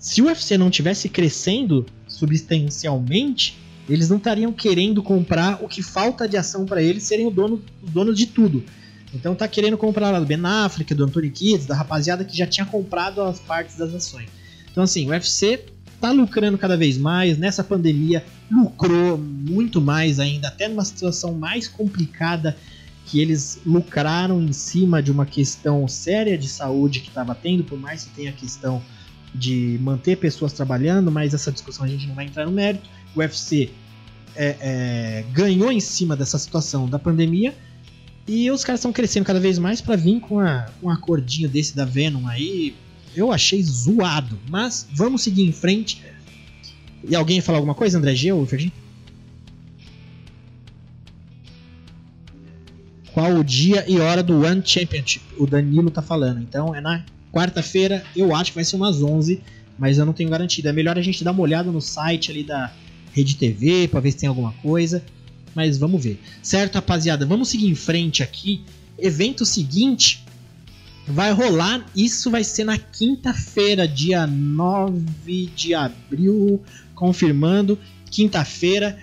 se 0.00 0.20
o 0.20 0.26
UFC 0.26 0.58
não 0.58 0.68
tivesse 0.68 1.08
crescendo 1.08 1.86
substancialmente, 2.08 3.56
eles 3.88 4.08
não 4.08 4.16
estariam 4.16 4.52
querendo 4.52 5.00
comprar 5.00 5.62
o 5.62 5.68
que 5.68 5.80
falta 5.80 6.26
de 6.26 6.36
ação 6.36 6.66
para 6.66 6.82
eles 6.82 7.04
serem 7.04 7.28
o 7.28 7.30
dono, 7.30 7.62
de 8.12 8.26
tudo. 8.26 8.64
Então 9.14 9.34
tá 9.34 9.46
querendo 9.46 9.76
comprar 9.76 10.18
do 10.18 10.26
Ben 10.26 10.40
Affleck, 10.44 10.94
do 10.94 11.04
Anthony 11.04 11.30
Kids, 11.30 11.66
da 11.66 11.74
rapaziada 11.74 12.24
que 12.24 12.36
já 12.36 12.46
tinha 12.46 12.64
comprado 12.64 13.20
as 13.20 13.38
partes 13.38 13.76
das 13.76 13.94
ações. 13.94 14.28
Então 14.70 14.82
assim, 14.82 15.06
o 15.06 15.10
UFC 15.10 15.66
tá 16.00 16.10
lucrando 16.10 16.58
cada 16.58 16.76
vez 16.76 16.98
mais, 16.98 17.38
nessa 17.38 17.62
pandemia 17.62 18.24
lucrou 18.50 19.16
muito 19.16 19.80
mais 19.80 20.18
ainda, 20.18 20.48
até 20.48 20.68
numa 20.68 20.84
situação 20.84 21.32
mais 21.34 21.68
complicada 21.68 22.56
que 23.06 23.20
eles 23.20 23.60
lucraram 23.64 24.40
em 24.40 24.52
cima 24.52 25.02
de 25.02 25.10
uma 25.10 25.26
questão 25.26 25.86
séria 25.86 26.36
de 26.38 26.48
saúde 26.48 27.00
que 27.00 27.08
estava 27.08 27.34
tendo, 27.34 27.64
por 27.64 27.78
mais 27.78 28.04
que 28.04 28.10
tenha 28.10 28.30
a 28.30 28.34
questão 28.34 28.82
de 29.34 29.78
manter 29.80 30.16
pessoas 30.16 30.52
trabalhando, 30.52 31.10
mas 31.10 31.34
essa 31.34 31.50
discussão 31.50 31.84
a 31.84 31.88
gente 31.88 32.06
não 32.06 32.14
vai 32.14 32.26
entrar 32.26 32.44
no 32.46 32.52
mérito. 32.52 32.88
O 33.14 33.20
UFC 33.20 33.70
é, 34.34 34.56
é, 34.60 35.24
ganhou 35.32 35.70
em 35.70 35.80
cima 35.80 36.16
dessa 36.16 36.38
situação 36.38 36.88
da 36.88 36.98
pandemia 36.98 37.54
e 38.26 38.50
os 38.50 38.64
caras 38.64 38.80
estão 38.80 38.92
crescendo 38.92 39.24
cada 39.24 39.40
vez 39.40 39.58
mais 39.58 39.80
para 39.80 39.96
vir 39.96 40.20
com 40.20 40.40
a, 40.40 40.68
um 40.82 40.88
acordinho 40.88 41.48
desse 41.48 41.74
da 41.74 41.84
Venom 41.84 42.26
aí. 42.26 42.74
Eu 43.14 43.32
achei 43.32 43.62
zoado. 43.62 44.38
Mas 44.48 44.86
vamos 44.94 45.22
seguir 45.22 45.42
em 45.42 45.52
frente. 45.52 46.02
E 47.06 47.14
alguém 47.14 47.40
falar 47.40 47.58
alguma 47.58 47.74
coisa, 47.74 47.98
André 47.98 48.14
G 48.14 48.32
ou 48.32 48.46
Ferdinand? 48.46 48.82
qual 53.12 53.34
o 53.34 53.44
dia 53.44 53.84
e 53.86 53.98
hora 53.98 54.22
do 54.22 54.42
One 54.44 54.62
Championship. 54.64 55.24
O 55.38 55.46
Danilo 55.46 55.90
tá 55.90 56.02
falando. 56.02 56.40
Então 56.40 56.74
é 56.74 56.80
na 56.80 57.04
quarta-feira. 57.32 58.02
Eu 58.16 58.34
acho 58.34 58.50
que 58.50 58.56
vai 58.56 58.64
ser 58.64 58.76
umas 58.76 59.02
11, 59.02 59.40
mas 59.78 59.98
eu 59.98 60.06
não 60.06 60.12
tenho 60.12 60.30
garantido. 60.30 60.68
É 60.68 60.72
melhor 60.72 60.98
a 60.98 61.02
gente 61.02 61.22
dar 61.22 61.32
uma 61.32 61.42
olhada 61.42 61.70
no 61.70 61.80
site 61.80 62.30
ali 62.30 62.42
da 62.42 62.72
Rede 63.12 63.36
TV 63.36 63.86
para 63.88 64.00
ver 64.00 64.12
se 64.12 64.18
tem 64.18 64.28
alguma 64.28 64.52
coisa. 64.54 65.04
Mas 65.54 65.78
vamos 65.78 66.02
ver. 66.02 66.18
Certo, 66.42 66.74
rapaziada? 66.76 67.26
Vamos 67.26 67.48
seguir 67.48 67.68
em 67.68 67.74
frente 67.74 68.22
aqui. 68.22 68.62
Evento 68.98 69.44
seguinte 69.44 70.24
vai 71.06 71.30
rolar. 71.32 71.84
Isso 71.94 72.30
vai 72.30 72.42
ser 72.44 72.64
na 72.64 72.78
quinta-feira, 72.78 73.86
dia 73.86 74.26
9 74.26 75.50
de 75.54 75.74
abril. 75.74 76.62
Confirmando. 76.94 77.78
Quinta-feira, 78.10 78.98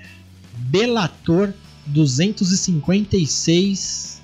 Belator 0.57 1.53
256. 1.87 4.19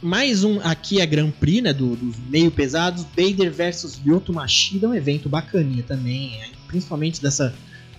Mais 0.00 0.44
um 0.44 0.60
aqui 0.60 1.00
é 1.00 1.06
Grand 1.06 1.32
Prix, 1.32 1.60
né? 1.62 1.72
Do, 1.72 1.96
dos 1.96 2.16
meio 2.28 2.52
pesados. 2.52 3.04
Bader 3.04 3.52
versus 3.52 4.00
Lyoto 4.04 4.32
Machida. 4.32 4.88
Um 4.88 4.94
evento 4.94 5.28
bacaninha 5.28 5.82
também. 5.82 6.38
Principalmente 6.68 7.20
dessa. 7.20 7.52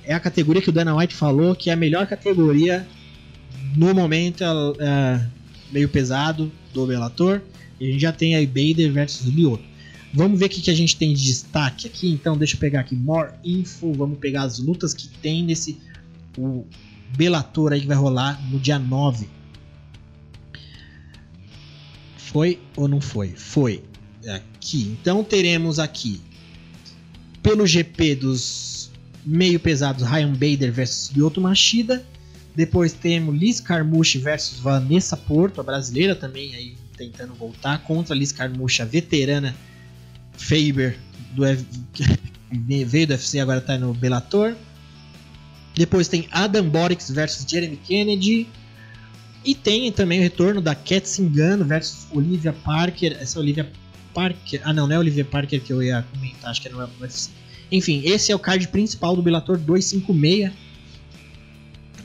É 0.09 0.15
a 0.15 0.19
categoria 0.19 0.59
que 0.59 0.69
o 0.69 0.73
Dana 0.73 0.95
White 0.95 1.13
falou 1.13 1.55
que 1.55 1.69
é 1.69 1.73
a 1.73 1.75
melhor 1.75 2.07
categoria 2.07 2.87
no 3.77 3.93
momento. 3.93 4.43
É, 4.79 5.23
meio 5.71 5.87
pesado 5.87 6.51
do 6.73 6.87
Bellator. 6.87 7.41
E 7.79 7.87
a 7.87 7.91
gente 7.91 8.01
já 8.01 8.11
tem 8.11 8.35
aí 8.35 8.47
Bader 8.47 8.91
versus 8.91 9.27
Lyoto. 9.27 9.63
Vamos 10.11 10.39
ver 10.39 10.47
o 10.47 10.49
que, 10.49 10.61
que 10.61 10.71
a 10.71 10.73
gente 10.73 10.97
tem 10.97 11.13
de 11.13 11.23
destaque 11.23 11.85
aqui. 11.85 12.09
Então, 12.09 12.35
deixa 12.35 12.55
eu 12.55 12.59
pegar 12.59 12.79
aqui 12.79 12.95
More 12.95 13.33
Info. 13.43 13.93
Vamos 13.93 14.17
pegar 14.17 14.41
as 14.41 14.57
lutas 14.57 14.95
que 14.95 15.07
tem 15.07 15.43
nesse 15.43 15.77
o 16.35 16.65
Bellator 17.15 17.71
aí 17.71 17.81
que 17.81 17.87
vai 17.87 17.95
rolar 17.95 18.41
no 18.49 18.59
dia 18.59 18.79
9. 18.79 19.29
Foi 22.17 22.59
ou 22.75 22.87
não 22.87 22.99
foi? 22.99 23.29
Foi. 23.29 23.83
Aqui. 24.27 24.97
Então 24.99 25.23
teremos 25.23 25.77
aqui 25.77 26.19
pelo 27.43 27.67
GP 27.67 28.15
dos 28.15 28.78
meio 29.25 29.59
pesados 29.59 30.03
Ryan 30.03 30.33
Bader 30.33 30.71
versus 30.71 31.11
Lyoto 31.15 31.41
Machida. 31.41 32.03
Depois 32.55 32.93
temos 32.93 33.39
Liz 33.39 33.59
Carmouche 33.59 34.17
versus 34.17 34.59
Vanessa 34.59 35.15
Porto, 35.15 35.61
a 35.61 35.63
brasileira 35.63 36.15
também 36.15 36.53
aí 36.55 36.75
tentando 36.97 37.33
voltar 37.33 37.79
contra 37.83 38.13
Liz 38.13 38.31
Carmouche, 38.31 38.81
a 38.81 38.85
veterana 38.85 39.55
Faber 40.33 40.97
do 41.33 41.45
F... 41.45 41.65
veio 42.85 43.07
do 43.07 43.13
UFC 43.13 43.39
agora 43.39 43.59
está 43.59 43.77
no 43.77 43.93
Bellator. 43.93 44.55
Depois 45.75 46.07
tem 46.07 46.27
Adam 46.31 46.67
Borix 46.67 47.09
versus 47.09 47.45
Jeremy 47.49 47.77
Kennedy. 47.77 48.47
E 49.45 49.55
tem 49.55 49.89
também 49.91 50.19
o 50.19 50.23
retorno 50.23 50.59
da 50.59 50.75
Cat 50.75 51.07
Singano 51.07 51.63
versus 51.63 52.07
Olivia 52.11 52.51
Parker. 52.51 53.15
Essa 53.19 53.39
Olivia 53.39 53.71
Parker. 54.13 54.61
Ah, 54.65 54.73
não, 54.73 54.87
não 54.87 54.95
é 54.95 54.99
Olivia 54.99 55.23
Parker 55.23 55.61
que 55.61 55.71
eu 55.71 55.81
ia 55.81 56.03
comentar, 56.13 56.51
acho 56.51 56.61
que 56.61 56.67
é 56.67 56.71
no 56.71 56.79
UFC. 56.79 57.29
Enfim, 57.71 58.01
esse 58.05 58.31
é 58.31 58.35
o 58.35 58.39
card 58.39 58.67
principal 58.69 59.15
do 59.15 59.21
Bellator 59.21 59.57
256. 59.57 60.51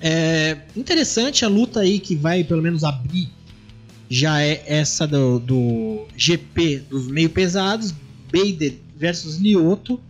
É 0.00 0.58
interessante 0.76 1.44
a 1.44 1.48
luta 1.48 1.80
aí 1.80 1.98
que 1.98 2.14
vai 2.14 2.44
pelo 2.44 2.62
menos 2.62 2.84
abrir. 2.84 3.28
Já 4.08 4.42
é 4.42 4.62
essa 4.66 5.06
do, 5.06 5.38
do 5.38 6.06
GP 6.16 6.80
dos 6.90 7.08
meio 7.08 7.30
pesados. 7.30 7.94
Bader 8.30 8.74
versus 8.96 9.38
Lioto. 9.38 10.00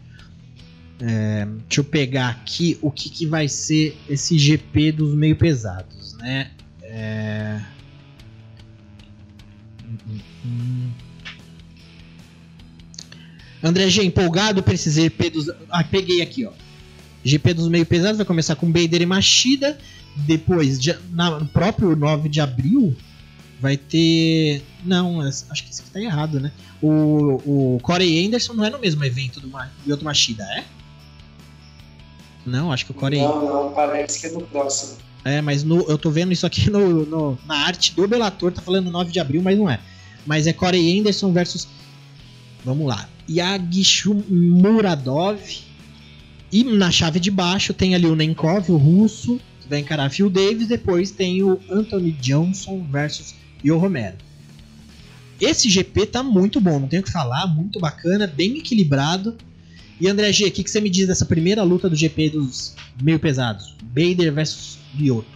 É, 1.01 1.47
deixa 1.69 1.81
eu 1.81 1.85
pegar 1.85 2.29
aqui 2.31 2.79
o 2.81 2.91
que, 2.91 3.11
que 3.11 3.27
vai 3.27 3.49
ser 3.49 3.97
esse 4.09 4.39
GP 4.39 4.93
dos 4.93 5.15
meio 5.15 5.37
pesados, 5.37 6.15
né? 6.15 6.51
É... 6.83 7.61
André 13.65 13.89
G, 13.89 14.05
empolgado 14.05 14.63
para 14.63 14.75
esse 14.75 14.91
GP 14.91 15.31
dos. 15.31 15.51
Ah, 15.71 15.83
peguei 15.83 16.21
aqui, 16.21 16.45
ó. 16.45 16.51
GP 17.25 17.55
dos 17.55 17.69
meio 17.69 17.87
pesados 17.87 18.19
vai 18.19 18.27
começar 18.27 18.55
com 18.55 18.71
Bader 18.71 19.01
e 19.01 19.07
Machida. 19.07 19.79
Depois, 20.15 20.79
na, 21.11 21.41
no 21.41 21.47
próprio 21.47 21.97
9 21.97 22.29
de 22.29 22.41
abril, 22.43 22.95
vai 23.59 23.79
ter. 23.79 24.63
Não, 24.85 25.23
acho 25.23 25.65
que 25.65 25.73
isso 25.73 25.81
aqui 25.81 25.91
tá 25.91 26.01
errado, 26.01 26.39
né? 26.39 26.53
O, 26.83 27.75
o 27.77 27.81
Corey 27.83 28.27
Anderson 28.27 28.53
não 28.53 28.65
é 28.65 28.71
no 28.71 28.79
mesmo 28.79 29.03
evento 29.03 29.41
do 29.41 29.51
Yoto 29.89 30.05
Machida, 30.05 30.45
é? 30.45 30.65
Não, 32.45 32.71
acho 32.71 32.85
que 32.85 32.91
o 32.91 32.95
Corey. 32.95 33.21
Não, 33.21 33.47
não, 33.47 33.73
parece 33.73 34.21
que 34.21 34.27
é 34.27 34.31
no 34.31 34.43
próximo. 34.43 34.99
É, 35.25 35.41
mas 35.41 35.65
no, 35.65 35.81
eu 35.89 35.97
tô 35.97 36.11
vendo 36.11 36.33
isso 36.33 36.45
aqui 36.45 36.69
no, 36.69 37.07
no, 37.07 37.39
na 37.47 37.57
arte 37.65 37.95
do 37.95 38.07
Bellator, 38.07 38.53
tá 38.53 38.61
falando 38.61 38.91
9 38.91 39.11
de 39.11 39.19
abril, 39.19 39.41
mas 39.41 39.57
não 39.57 39.71
é. 39.71 39.81
Mas 40.27 40.47
é 40.47 40.53
Corey 40.53 41.01
Anderson 41.01 41.33
versus. 41.33 41.67
Vamos 42.65 42.87
lá. 42.87 43.09
Yagishu 43.29 44.15
Muradov. 44.29 45.41
E 46.51 46.63
na 46.65 46.91
chave 46.91 47.19
de 47.19 47.31
baixo 47.31 47.75
tem 47.75 47.95
ali 47.95 48.07
o 48.07 48.15
Nenkov, 48.15 48.71
o 48.71 48.77
russo, 48.77 49.41
que 49.61 49.69
vai 49.69 49.81
encarar 49.81 50.11
Phil 50.11 50.31
Davis. 50.31 50.69
Depois 50.69 51.11
tem 51.11 51.43
o 51.43 51.61
Anthony 51.71 52.13
Johnson 52.13 52.87
versus 52.91 53.35
Yo 53.63 53.77
Romero. 53.77 54.17
Esse 55.41 55.69
GP 55.69 56.07
tá 56.07 56.23
muito 56.23 56.61
bom, 56.61 56.79
não 56.79 56.89
tenho 56.89 57.03
o 57.03 57.05
que 57.05 57.11
falar, 57.11 57.47
muito 57.47 57.81
bacana, 57.81 58.27
bem 58.27 58.59
equilibrado. 58.59 59.37
E 60.01 60.09
André 60.09 60.33
G, 60.33 60.47
o 60.47 60.53
que, 60.53 60.63
que, 60.63 60.71
você 60.71 60.81
me 60.81 60.91
diz 60.91 61.07
dessa 61.07 61.25
primeira 61.25 61.63
luta 61.63 61.89
do 61.89 61.97
GP 61.97 62.31
dos 62.31 62.75
meio 63.01 63.19
pesados? 63.19 63.77
Bader 63.83 64.33
versus 64.33 64.79
Lyoto. 64.95 65.27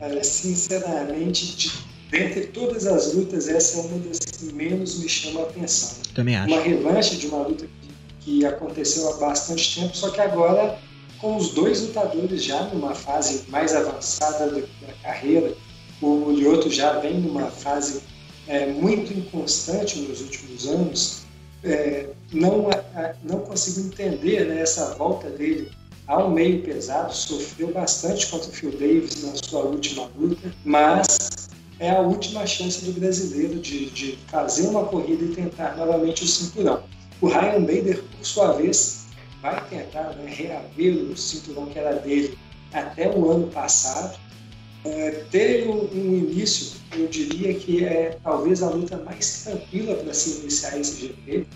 Olha, 0.00 0.22
sinceramente, 0.24 1.56
de, 1.56 1.72
dentre 2.10 2.46
todas 2.46 2.86
as 2.86 3.14
lutas, 3.14 3.48
essa 3.48 3.78
é 3.78 3.80
uma 3.82 3.98
das 3.98 4.18
que 4.18 4.52
menos 4.52 4.98
me 4.98 5.08
chama 5.08 5.40
a 5.40 5.42
atenção. 5.44 5.98
Também 6.14 6.36
acho. 6.36 6.52
Uma 6.52 6.62
revanche 6.62 7.16
de 7.16 7.26
uma 7.26 7.46
luta 7.46 7.66
que, 7.66 7.90
que 8.20 8.46
aconteceu 8.46 9.08
há 9.08 9.16
bastante 9.16 9.80
tempo, 9.80 9.96
só 9.96 10.10
que 10.10 10.20
agora 10.20 10.78
com 11.24 11.36
os 11.36 11.50
dois 11.50 11.80
lutadores 11.80 12.44
já 12.44 12.64
numa 12.64 12.94
fase 12.94 13.44
mais 13.48 13.74
avançada 13.74 14.50
da, 14.50 14.62
carreira, 15.02 15.54
o 16.02 16.30
Lyoto 16.30 16.70
já 16.70 16.98
vem 16.98 17.18
numa 17.20 17.46
fase 17.46 18.02
é, 18.46 18.66
muito 18.66 19.12
inconstante 19.12 19.98
nos 20.00 20.20
últimos 20.20 20.66
anos, 20.66 21.22
é, 21.62 22.10
não, 22.30 22.68
não 23.22 23.38
consigo 23.38 23.86
entender 23.86 24.44
né, 24.44 24.60
essa 24.60 24.94
volta 24.96 25.30
dele 25.30 25.70
ao 26.06 26.30
meio 26.30 26.62
pesado, 26.62 27.14
sofreu 27.14 27.72
bastante 27.72 28.26
contra 28.26 28.50
o 28.50 28.52
Phil 28.52 28.72
Davis 28.72 29.22
na 29.22 29.34
sua 29.36 29.60
última 29.60 30.10
luta, 30.18 30.54
mas 30.62 31.23
é 31.78 31.90
a 31.90 32.00
última 32.00 32.46
chance 32.46 32.84
do 32.84 32.92
brasileiro 32.92 33.58
de, 33.58 33.90
de 33.90 34.18
fazer 34.28 34.68
uma 34.68 34.84
corrida 34.84 35.24
e 35.24 35.28
tentar 35.28 35.76
novamente 35.76 36.24
o 36.24 36.26
cinturão. 36.26 36.82
O 37.20 37.28
Ryan 37.28 37.60
Bader, 37.62 38.02
por 38.02 38.24
sua 38.24 38.52
vez, 38.52 39.06
vai 39.42 39.62
tentar 39.68 40.14
né, 40.14 40.26
reaver 40.26 40.94
o 40.94 41.16
cinturão 41.16 41.66
que 41.66 41.78
era 41.78 41.94
dele 41.94 42.38
até 42.72 43.08
o 43.08 43.30
ano 43.30 43.48
passado. 43.48 44.18
É, 44.84 45.10
teve 45.30 45.68
um, 45.68 45.88
um, 45.92 46.18
início, 46.18 46.76
eu 46.94 47.06
diria 47.08 47.54
que 47.54 47.84
é 47.84 48.18
talvez 48.22 48.62
a 48.62 48.68
luta 48.68 48.98
mais 48.98 49.44
tranquila 49.44 49.94
para 49.96 50.12
se 50.12 50.40
iniciar 50.40 50.78
esse 50.78 51.06
GP. 51.06 51.46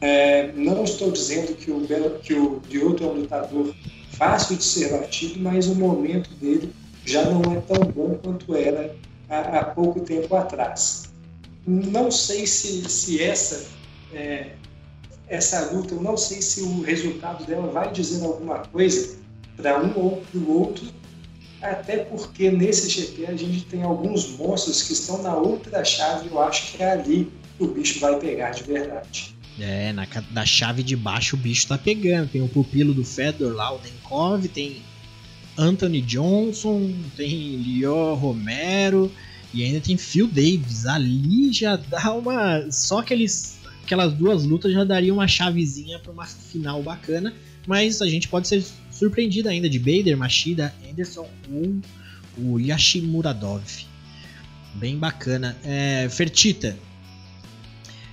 É, 0.00 0.52
não 0.52 0.84
estou 0.84 1.10
dizendo 1.10 1.54
que 1.56 1.70
o, 1.70 1.80
que 2.22 2.34
o 2.34 2.96
é 3.00 3.06
um 3.06 3.20
lutador 3.20 3.74
fácil 4.12 4.56
de 4.56 4.64
ser 4.64 4.90
batido, 4.90 5.40
mas 5.40 5.66
o 5.66 5.74
momento 5.74 6.30
dele 6.34 6.70
já 7.04 7.24
não 7.24 7.40
é 7.52 7.60
tão 7.60 7.80
bom 7.92 8.18
quanto 8.22 8.54
era 8.54 8.94
há, 9.28 9.40
há 9.58 9.64
pouco 9.64 10.00
tempo 10.00 10.34
atrás. 10.34 11.10
Não 11.66 12.10
sei 12.10 12.46
se, 12.46 12.88
se 12.88 13.22
essa, 13.22 13.68
é, 14.12 14.52
essa 15.28 15.72
luta, 15.72 15.94
eu 15.94 16.02
não 16.02 16.16
sei 16.16 16.40
se 16.40 16.62
o 16.62 16.82
resultado 16.82 17.44
dela 17.44 17.66
vai 17.68 17.90
dizer 17.92 18.24
alguma 18.24 18.60
coisa 18.60 19.18
para 19.56 19.82
um 19.82 19.98
ou 19.98 20.22
para 20.30 20.38
o 20.38 20.60
outro, 20.60 20.86
até 21.60 21.98
porque 21.98 22.50
nesse 22.50 22.88
GP 22.88 23.26
a 23.26 23.36
gente 23.36 23.64
tem 23.64 23.82
alguns 23.82 24.36
monstros 24.36 24.82
que 24.82 24.92
estão 24.92 25.22
na 25.22 25.34
outra 25.34 25.84
chave, 25.84 26.28
eu 26.28 26.40
acho 26.40 26.72
que 26.72 26.82
é 26.82 26.92
ali 26.92 27.32
que 27.56 27.64
o 27.64 27.68
bicho 27.68 27.98
vai 27.98 28.18
pegar 28.18 28.50
de 28.50 28.62
verdade. 28.64 29.36
É, 29.58 29.92
na, 29.92 30.06
na 30.32 30.44
chave 30.44 30.82
de 30.82 30.94
baixo 30.94 31.34
o 31.34 31.38
bicho 31.38 31.66
tá 31.66 31.78
pegando. 31.78 32.28
Tem 32.28 32.42
o 32.42 32.48
pupilo 32.48 32.92
do 32.92 33.02
Fedor 33.02 33.54
lá, 33.54 33.74
o 33.74 33.78
Denkov, 33.78 34.46
tem 34.48 34.82
Anthony 35.58 36.00
Johnson, 36.02 36.92
tem 37.16 37.56
Leo 37.56 38.14
Romero 38.14 39.10
e 39.52 39.64
ainda 39.64 39.80
tem 39.80 39.96
Phil 39.96 40.26
Davis. 40.26 40.86
Ali 40.86 41.52
já 41.52 41.76
dá 41.76 42.12
uma. 42.12 42.70
Só 42.70 43.00
aqueles, 43.00 43.58
aquelas 43.82 44.12
duas 44.12 44.44
lutas 44.44 44.72
já 44.72 44.84
daria 44.84 45.12
uma 45.12 45.26
chavezinha 45.26 45.98
para 45.98 46.12
uma 46.12 46.26
final 46.26 46.82
bacana. 46.82 47.32
Mas 47.66 48.00
a 48.00 48.06
gente 48.06 48.28
pode 48.28 48.46
ser 48.46 48.64
surpreendido 48.90 49.48
ainda 49.48 49.68
de 49.68 49.78
Bader, 49.78 50.16
Machida, 50.16 50.74
Anderson 50.88 51.28
ou 51.50 51.80
o 52.38 52.60
Yashimuradov. 52.60 53.64
Bem 54.74 54.96
bacana. 54.98 55.56
É, 55.64 56.06
Fertita, 56.10 56.76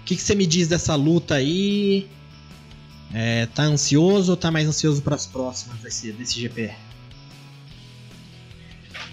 o 0.01 0.05
que, 0.05 0.15
que 0.15 0.21
você 0.21 0.33
me 0.33 0.45
diz 0.45 0.67
dessa 0.67 0.95
luta 0.95 1.35
aí? 1.35 2.07
É, 3.13 3.45
tá 3.47 3.63
ansioso 3.63 4.31
ou 4.31 4.37
tá 4.37 4.49
mais 4.49 4.67
ansioso 4.67 5.01
para 5.01 5.15
as 5.15 5.27
próximas 5.27 5.79
desse, 5.79 6.11
desse 6.11 6.39
GP? 6.39 6.71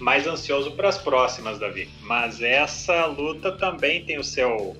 Mais 0.01 0.27
ansioso 0.27 0.71
para 0.71 0.89
as 0.89 0.97
próximas, 0.97 1.59
Davi. 1.59 1.87
Mas 2.01 2.41
essa 2.41 3.05
luta 3.05 3.51
também 3.51 4.03
tem 4.03 4.19
o 4.19 4.23
seu 4.23 4.75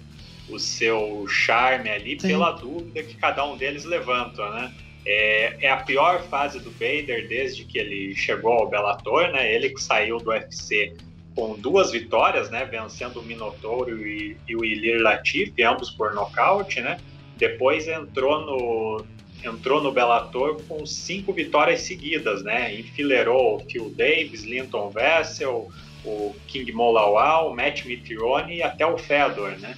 o 0.49 0.59
seu 0.59 1.25
charme 1.29 1.89
ali 1.89 2.19
Sim. 2.19 2.27
pela 2.27 2.51
dúvida 2.51 3.01
que 3.03 3.15
cada 3.15 3.45
um 3.45 3.55
deles 3.55 3.85
levanta, 3.85 4.49
né? 4.49 4.73
É, 5.05 5.65
é, 5.65 5.71
a 5.71 5.77
pior 5.77 6.23
fase 6.23 6.59
do 6.59 6.69
Bader 6.71 7.27
desde 7.27 7.63
que 7.63 7.79
ele 7.79 8.13
chegou 8.15 8.51
ao 8.51 8.69
Bellator, 8.69 9.31
né? 9.31 9.53
Ele 9.53 9.69
que 9.69 9.81
saiu 9.81 10.17
do 10.17 10.31
UFC 10.31 10.93
com 11.33 11.57
duas 11.57 11.91
vitórias, 11.91 12.49
né? 12.49 12.65
Vencendo 12.65 13.21
o 13.21 13.23
Minotauro 13.23 14.05
e, 14.05 14.35
e 14.47 14.55
o 14.55 14.65
Ilir 14.65 15.01
Latif, 15.01 15.53
ambos 15.63 15.89
por 15.91 16.13
nocaute, 16.13 16.81
né? 16.81 16.99
Depois 17.37 17.87
entrou 17.87 18.41
no 18.41 19.05
entrou 19.43 19.81
no 19.81 19.91
Bellator 19.91 20.61
com 20.67 20.85
cinco 20.85 21.33
vitórias 21.33 21.81
seguidas, 21.81 22.43
né? 22.43 22.73
Enfileirou 22.75 23.57
o 23.57 23.59
Phil 23.59 23.89
Davis, 23.89 24.43
Linton 24.43 24.89
Vessel, 24.89 25.69
o 26.03 26.35
King 26.47 26.71
Molawal, 26.71 27.55
Matt 27.55 27.85
Mitrione 27.85 28.57
e 28.57 28.63
até 28.63 28.85
o 28.85 28.97
Fedor, 28.97 29.51
né? 29.59 29.75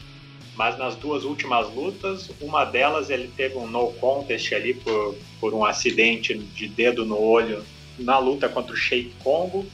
mas 0.55 0.77
nas 0.77 0.95
duas 0.95 1.23
últimas 1.23 1.73
lutas, 1.73 2.29
uma 2.39 2.63
delas 2.63 3.09
ele 3.09 3.27
teve 3.35 3.57
um 3.57 3.67
no 3.67 3.91
contest 3.93 4.53
ali 4.53 4.73
por, 4.73 5.15
por 5.39 5.53
um 5.53 5.65
acidente 5.65 6.37
de 6.37 6.67
dedo 6.67 7.05
no 7.05 7.19
olho 7.19 7.63
na 7.97 8.19
luta 8.19 8.47
contra 8.47 8.73
o 8.73 8.77
Sheik 8.77 9.13
Congo 9.23 9.65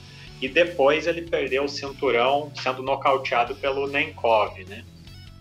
e 0.42 0.48
depois 0.48 1.06
ele 1.06 1.24
perdeu 1.24 1.66
o 1.66 1.70
cinturão 1.70 2.52
sendo 2.56 2.82
nocauteado 2.82 3.56
pelo 3.56 3.88
Nenkov, 3.88 4.58
né? 4.66 4.86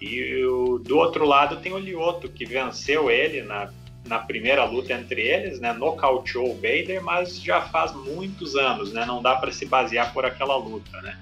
E 0.00 0.42
do 0.84 0.96
outro 0.96 1.24
lado 1.24 1.56
tem 1.56 1.72
o 1.72 1.78
Lioto 1.78 2.28
que 2.28 2.44
venceu 2.44 3.10
ele 3.10 3.42
na, 3.42 3.72
na 4.08 4.18
primeira 4.18 4.64
luta 4.64 4.92
entre 4.92 5.20
eles, 5.20 5.60
né? 5.60 5.72
Nocauteou 5.72 6.50
o 6.50 6.54
Bader, 6.54 7.02
mas 7.02 7.40
já 7.40 7.62
faz 7.62 7.94
muitos 7.94 8.56
anos, 8.56 8.92
né? 8.92 9.04
Não 9.04 9.22
dá 9.22 9.36
para 9.36 9.52
se 9.52 9.66
basear 9.66 10.12
por 10.12 10.24
aquela 10.24 10.56
luta, 10.56 11.00
né? 11.02 11.18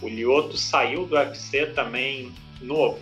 O 0.00 0.08
Lioto 0.08 0.56
saiu 0.56 1.04
do 1.06 1.16
UFC 1.16 1.66
também 1.66 2.32
no 2.60 2.96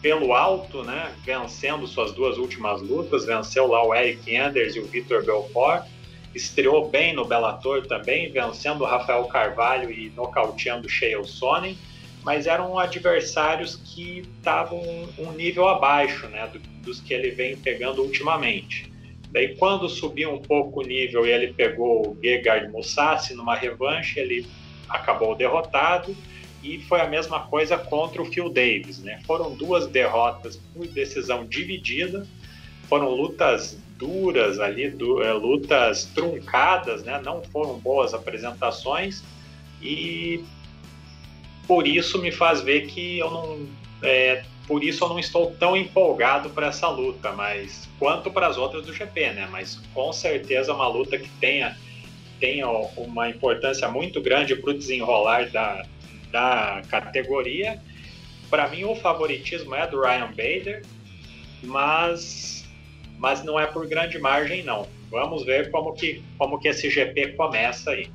pelo 0.00 0.34
alto, 0.34 0.84
né, 0.84 1.12
vencendo 1.24 1.86
suas 1.86 2.12
duas 2.12 2.38
últimas 2.38 2.80
lutas, 2.80 3.24
venceu 3.24 3.66
lá 3.66 3.84
o 3.84 3.92
Eric 3.92 4.36
Anders 4.36 4.76
e 4.76 4.78
o 4.78 4.86
Vitor 4.86 5.24
Belfort, 5.24 5.84
estreou 6.34 6.88
bem 6.88 7.12
no 7.12 7.24
Bellator 7.24 7.84
também, 7.86 8.30
vencendo 8.30 8.82
o 8.82 8.86
Rafael 8.86 9.24
Carvalho 9.24 9.90
e 9.90 10.10
nocauteando 10.10 10.86
o 10.86 10.88
Shale 10.88 11.24
Sonnen, 11.24 11.76
mas 12.26 12.48
eram 12.48 12.76
adversários 12.76 13.76
que 13.76 14.24
estavam 14.38 14.82
um 15.16 15.30
nível 15.30 15.68
abaixo 15.68 16.26
né, 16.26 16.50
dos 16.82 17.00
que 17.00 17.14
ele 17.14 17.30
vem 17.30 17.56
pegando 17.56 18.02
ultimamente. 18.02 18.92
Daí, 19.30 19.54
quando 19.54 19.88
subiu 19.88 20.34
um 20.34 20.42
pouco 20.42 20.80
o 20.80 20.82
nível 20.82 21.24
e 21.24 21.30
ele 21.30 21.52
pegou 21.52 22.08
o 22.08 22.18
Gegard 22.20 22.68
Mousasi 22.72 23.32
numa 23.32 23.54
revanche, 23.54 24.18
ele 24.18 24.44
acabou 24.88 25.36
derrotado 25.36 26.16
e 26.64 26.80
foi 26.80 27.00
a 27.00 27.06
mesma 27.06 27.46
coisa 27.46 27.78
contra 27.78 28.20
o 28.20 28.24
Phil 28.24 28.48
Davis, 28.48 28.98
né? 28.98 29.20
Foram 29.24 29.54
duas 29.54 29.86
derrotas 29.86 30.56
por 30.74 30.84
decisão 30.88 31.46
dividida, 31.46 32.26
foram 32.88 33.08
lutas 33.10 33.78
duras 33.96 34.58
ali, 34.58 34.90
du 34.90 35.22
é, 35.22 35.32
lutas 35.32 36.06
truncadas, 36.06 37.04
né? 37.04 37.20
Não 37.24 37.40
foram 37.44 37.78
boas 37.78 38.12
apresentações 38.12 39.22
e 39.80 40.44
por 41.66 41.86
isso 41.86 42.20
me 42.20 42.30
faz 42.30 42.60
ver 42.60 42.86
que 42.86 43.18
eu 43.18 43.30
não, 43.30 43.68
é, 44.02 44.44
por 44.66 44.82
isso 44.82 45.04
eu 45.04 45.08
não 45.08 45.18
estou 45.18 45.52
tão 45.52 45.76
empolgado 45.76 46.50
para 46.50 46.68
essa 46.68 46.88
luta, 46.88 47.32
mas 47.32 47.88
quanto 47.98 48.30
para 48.30 48.46
as 48.46 48.56
outras 48.56 48.84
do 48.84 48.92
GP, 48.92 49.32
né? 49.32 49.48
Mas 49.50 49.76
com 49.94 50.12
certeza 50.12 50.72
uma 50.72 50.88
luta 50.88 51.18
que 51.18 51.28
tenha 51.40 51.76
tenha 52.40 52.68
uma 52.68 53.28
importância 53.28 53.88
muito 53.88 54.20
grande 54.20 54.54
para 54.56 54.70
o 54.70 54.74
desenrolar 54.74 55.48
da, 55.50 55.86
da 56.30 56.82
categoria. 56.88 57.80
Para 58.50 58.68
mim, 58.68 58.84
o 58.84 58.94
favoritismo 58.94 59.74
é 59.74 59.86
do 59.86 60.00
Ryan 60.00 60.28
Bader, 60.28 60.82
mas, 61.62 62.68
mas 63.18 63.42
não 63.42 63.58
é 63.58 63.66
por 63.66 63.86
grande 63.88 64.18
margem, 64.18 64.62
não. 64.62 64.86
Vamos 65.10 65.44
ver 65.44 65.70
como 65.70 65.94
que, 65.94 66.22
como 66.36 66.58
que 66.58 66.68
esse 66.68 66.90
GP 66.90 67.32
começa 67.32 67.92
aí. 67.92 68.10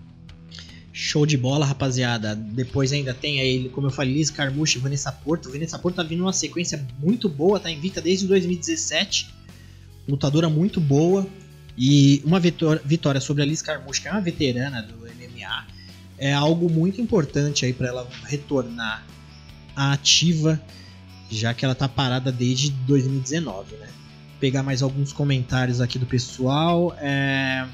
Show 0.94 1.26
de 1.26 1.38
bola, 1.38 1.66
rapaziada. 1.66 2.36
Depois 2.36 2.92
ainda 2.92 3.14
tem 3.14 3.40
aí, 3.40 3.70
como 3.70 3.88
eu 3.88 3.92
falei, 3.92 4.14
Liz 4.14 4.30
Carmucci 4.30 4.80
Vanessa 4.80 5.12
Porto. 5.12 5.50
Vanessa 5.52 5.80
Porto 5.80 5.96
tá 5.96 6.04
vindo 6.04 6.22
uma 6.22 6.34
sequência 6.34 6.86
muito 7.00 7.30
boa, 7.30 7.60
tá 7.60 7.72
invicta 7.72 8.02
desde 8.02 8.28
2017. 8.28 9.34
Lutadora 10.08 10.50
muito 10.50 10.82
boa. 10.82 11.26
E 11.78 12.22
uma 12.26 12.40
vitória, 12.40 12.82
vitória 12.84 13.22
sobre 13.22 13.44
a 13.44 13.46
Liz 13.46 13.62
Carmucci, 13.62 14.02
que 14.02 14.08
é 14.08 14.12
uma 14.12 14.22
veterana 14.22 14.82
do 14.82 14.96
MMA 14.98 15.82
é 16.22 16.32
algo 16.32 16.70
muito 16.70 17.02
importante 17.02 17.66
aí 17.66 17.74
para 17.74 17.88
ela 17.88 18.08
retornar 18.26 19.04
à 19.76 19.92
ativa, 19.92 20.62
já 21.32 21.52
que 21.52 21.66
ela 21.66 21.74
tá 21.74 21.90
parada 21.90 22.32
desde 22.32 22.70
2019, 22.70 23.76
né? 23.78 23.88
Pegar 24.40 24.62
mais 24.62 24.84
alguns 24.84 25.12
comentários 25.12 25.82
aqui 25.82 25.98
do 25.98 26.06
pessoal. 26.06 26.96
É... 27.00 27.66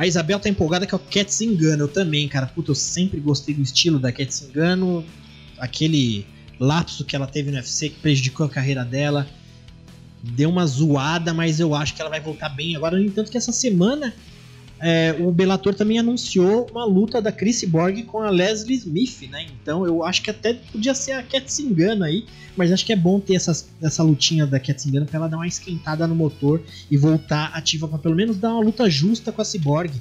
A 0.00 0.06
Isabel 0.06 0.40
tá 0.40 0.48
empolgada 0.48 0.86
com 0.86 0.96
a 0.96 0.98
Cat 0.98 1.30
Zingano. 1.30 1.84
Eu 1.84 1.88
também, 1.88 2.26
cara. 2.26 2.46
Puta, 2.46 2.70
eu 2.70 2.74
sempre 2.74 3.20
gostei 3.20 3.54
do 3.54 3.60
estilo 3.60 3.98
da 3.98 4.10
Cat 4.10 4.32
Zingano. 4.32 5.04
Aquele 5.58 6.24
lapso 6.58 7.04
que 7.04 7.14
ela 7.14 7.26
teve 7.26 7.50
no 7.50 7.58
UFC 7.58 7.90
que 7.90 8.00
prejudicou 8.00 8.46
a 8.46 8.48
carreira 8.48 8.82
dela. 8.82 9.28
Deu 10.22 10.48
uma 10.48 10.66
zoada, 10.66 11.34
mas 11.34 11.60
eu 11.60 11.74
acho 11.74 11.94
que 11.94 12.00
ela 12.00 12.08
vai 12.08 12.18
voltar 12.18 12.48
bem. 12.48 12.74
Agora, 12.74 12.96
no 12.96 13.04
entanto, 13.04 13.30
que 13.30 13.36
essa 13.36 13.52
semana 13.52 14.14
é, 14.82 15.14
o 15.18 15.30
Bellator 15.30 15.74
também 15.74 15.98
anunciou 15.98 16.66
uma 16.70 16.86
luta 16.86 17.20
da 17.20 17.30
Chris 17.30 17.62
Borg 17.64 18.02
com 18.04 18.22
a 18.22 18.30
Leslie 18.30 18.78
Smith, 18.78 19.28
né? 19.30 19.46
Então 19.62 19.84
eu 19.84 20.02
acho 20.02 20.22
que 20.22 20.30
até 20.30 20.54
podia 20.54 20.94
ser 20.94 21.12
a 21.12 21.22
Cat 21.22 21.52
Singano 21.52 22.02
aí, 22.02 22.24
mas 22.56 22.72
acho 22.72 22.86
que 22.86 22.92
é 22.92 22.96
bom 22.96 23.20
ter 23.20 23.34
essas, 23.34 23.68
essa 23.82 24.02
lutinha 24.02 24.46
da 24.46 24.58
Cat 24.58 24.80
Singano 24.80 25.04
pra 25.04 25.18
ela 25.18 25.28
dar 25.28 25.36
uma 25.36 25.46
esquentada 25.46 26.06
no 26.06 26.14
motor 26.14 26.62
e 26.90 26.96
voltar 26.96 27.50
ativa 27.52 27.86
para 27.86 27.98
pelo 27.98 28.14
menos 28.14 28.38
dar 28.38 28.54
uma 28.54 28.64
luta 28.64 28.88
justa 28.88 29.30
com 29.30 29.42
a 29.42 29.44
Cyborg. 29.44 29.92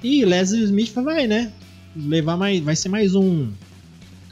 E 0.00 0.24
Leslie 0.24 0.62
Smith 0.62 0.92
vai, 0.94 1.26
né? 1.26 1.52
Levar 1.96 2.36
mais, 2.36 2.60
vai 2.60 2.76
ser 2.76 2.90
mais 2.90 3.16
um 3.16 3.50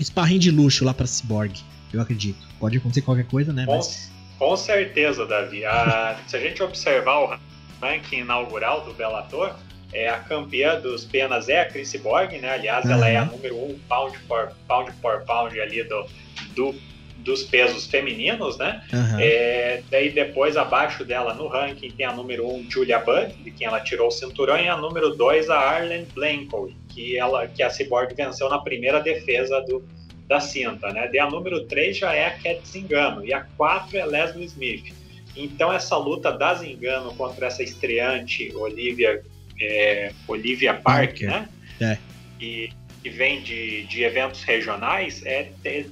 sparring 0.01 0.39
de 0.39 0.53
luxo 0.53 0.85
lá 0.85 0.95
pra 0.95 1.07
Cyborg, 1.07 1.59
eu 1.93 2.01
acredito. 2.01 2.39
Pode 2.61 2.76
acontecer 2.76 3.03
qualquer 3.03 3.26
coisa, 3.26 3.53
né? 3.53 3.66
Com, 3.66 3.76
mas... 3.76 4.12
com 4.39 4.57
certeza, 4.57 5.26
Davi. 5.26 5.64
A, 5.64 6.20
se 6.28 6.37
a 6.37 6.41
gente 6.41 6.62
observar 6.62 7.18
o 7.18 7.39
ranking 7.80 8.18
inaugural 8.18 8.85
do 8.85 8.95
Bellator, 8.95 9.57
é, 9.93 10.09
a 10.09 10.18
campeã 10.18 10.80
dos 10.80 11.05
penas 11.05 11.49
é 11.49 11.61
a 11.61 11.68
Chris 11.68 11.95
Borg, 11.97 12.32
né? 12.38 12.51
Aliás, 12.51 12.84
uhum. 12.84 12.93
ela 12.93 13.09
é 13.09 13.16
a 13.16 13.24
número 13.24 13.57
um 13.57 13.78
pound 13.88 14.18
por 14.20 14.53
pound, 14.66 14.93
por 15.01 15.20
pound 15.24 15.61
ali 15.61 15.82
do, 15.84 16.07
do 16.55 16.74
dos 17.22 17.45
pesos 17.45 17.86
femininos, 17.86 18.59
né? 18.59 18.82
Uhum. 18.93 19.20
É, 19.20 19.82
daí 19.90 20.11
depois, 20.11 20.57
abaixo 20.57 21.05
dela 21.05 21.32
no 21.34 21.47
ranking, 21.47 21.90
tem 21.93 22.05
a 22.05 22.12
número 22.12 22.47
1, 22.47 22.55
um, 22.55 22.70
Julia 22.70 22.99
Budd, 22.99 23.32
de 23.45 23.51
quem 23.51 23.66
ela 23.66 23.80
tirou 23.80 24.09
o 24.09 24.11
cinturão, 24.11 24.59
e 24.59 24.68
a 24.68 24.76
número 24.76 25.14
2, 25.14 25.49
a 25.49 25.57
Arlen 25.57 26.07
Blanco, 26.14 26.72
que, 26.88 27.16
ela, 27.16 27.47
que 27.47 27.62
a 27.62 27.70
Cyborg 27.70 28.14
venceu 28.14 28.49
na 28.49 28.59
primeira 28.59 29.01
defesa 29.01 29.61
do, 29.61 29.84
da 30.26 30.40
cinta, 30.40 30.93
né? 30.93 31.09
Daí 31.09 31.20
a 31.20 31.30
número 31.30 31.64
3 31.66 31.97
já 31.97 32.12
é 32.12 32.26
a 32.26 32.30
Cat 32.32 32.61
Zingano, 32.66 33.24
e 33.24 33.32
a 33.32 33.47
4 33.57 33.97
é 33.97 34.05
Leslie 34.05 34.47
Smith. 34.47 34.95
Então 35.34 35.72
essa 35.72 35.97
luta 35.97 36.30
da 36.30 36.55
Zingano 36.55 37.14
contra 37.14 37.47
essa 37.47 37.62
estreante 37.62 38.55
Olivia 38.55 39.22
é, 39.66 40.12
Olivia 40.26 40.74
Park, 40.74 41.20
Parker. 41.20 41.28
né? 41.28 41.48
É. 41.80 41.98
E 42.40 42.70
que 43.02 43.10
vem 43.10 43.42
de, 43.42 43.82
de 43.84 44.04
eventos 44.04 44.44
regionais, 44.44 45.26
é, 45.26 45.50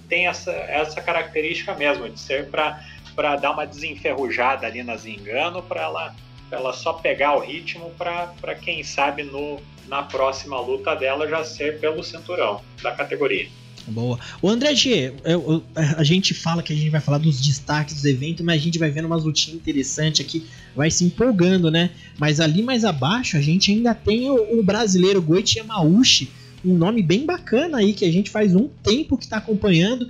tem 0.08 0.28
essa, 0.28 0.52
essa 0.52 1.00
característica 1.00 1.74
mesmo, 1.74 2.08
de 2.08 2.20
ser 2.20 2.48
para 2.48 3.36
dar 3.36 3.50
uma 3.50 3.66
desenferrujada 3.66 4.66
ali 4.66 4.82
nas 4.84 5.04
engano, 5.04 5.60
para 5.60 5.82
ela, 5.82 6.14
ela 6.52 6.72
só 6.72 6.92
pegar 6.92 7.34
o 7.36 7.40
ritmo 7.40 7.90
para 7.98 8.54
quem 8.54 8.84
sabe 8.84 9.24
no, 9.24 9.60
na 9.88 10.04
próxima 10.04 10.60
luta 10.60 10.94
dela 10.94 11.28
já 11.28 11.42
ser 11.42 11.80
pelo 11.80 12.04
cinturão 12.04 12.62
da 12.80 12.92
categoria. 12.92 13.48
Boa. 13.90 14.18
O 14.40 14.48
André 14.48 14.74
G, 14.74 15.12
eu, 15.24 15.24
eu, 15.24 15.62
a 15.74 16.04
gente 16.04 16.32
fala 16.32 16.62
que 16.62 16.72
a 16.72 16.76
gente 16.76 16.90
vai 16.90 17.00
falar 17.00 17.18
dos 17.18 17.40
destaques 17.40 18.00
do 18.00 18.08
evento, 18.08 18.44
mas 18.44 18.60
a 18.60 18.64
gente 18.64 18.78
vai 18.78 18.90
vendo 18.90 19.06
umas 19.06 19.24
lutinhas 19.24 19.60
interessantes 19.60 20.24
aqui, 20.24 20.46
vai 20.76 20.90
se 20.90 21.04
empolgando, 21.04 21.70
né? 21.70 21.90
Mas 22.18 22.38
ali 22.38 22.62
mais 22.62 22.84
abaixo 22.84 23.36
a 23.36 23.40
gente 23.40 23.72
ainda 23.72 23.94
tem 23.94 24.30
o, 24.30 24.60
o 24.60 24.62
brasileiro 24.62 25.20
Goichi 25.20 25.58
Yamauchi, 25.58 26.30
um 26.64 26.74
nome 26.74 27.02
bem 27.02 27.26
bacana 27.26 27.78
aí 27.78 27.92
que 27.92 28.04
a 28.04 28.12
gente 28.12 28.30
faz 28.30 28.54
um 28.54 28.68
tempo 28.82 29.16
que 29.16 29.24
está 29.24 29.38
acompanhando. 29.38 30.08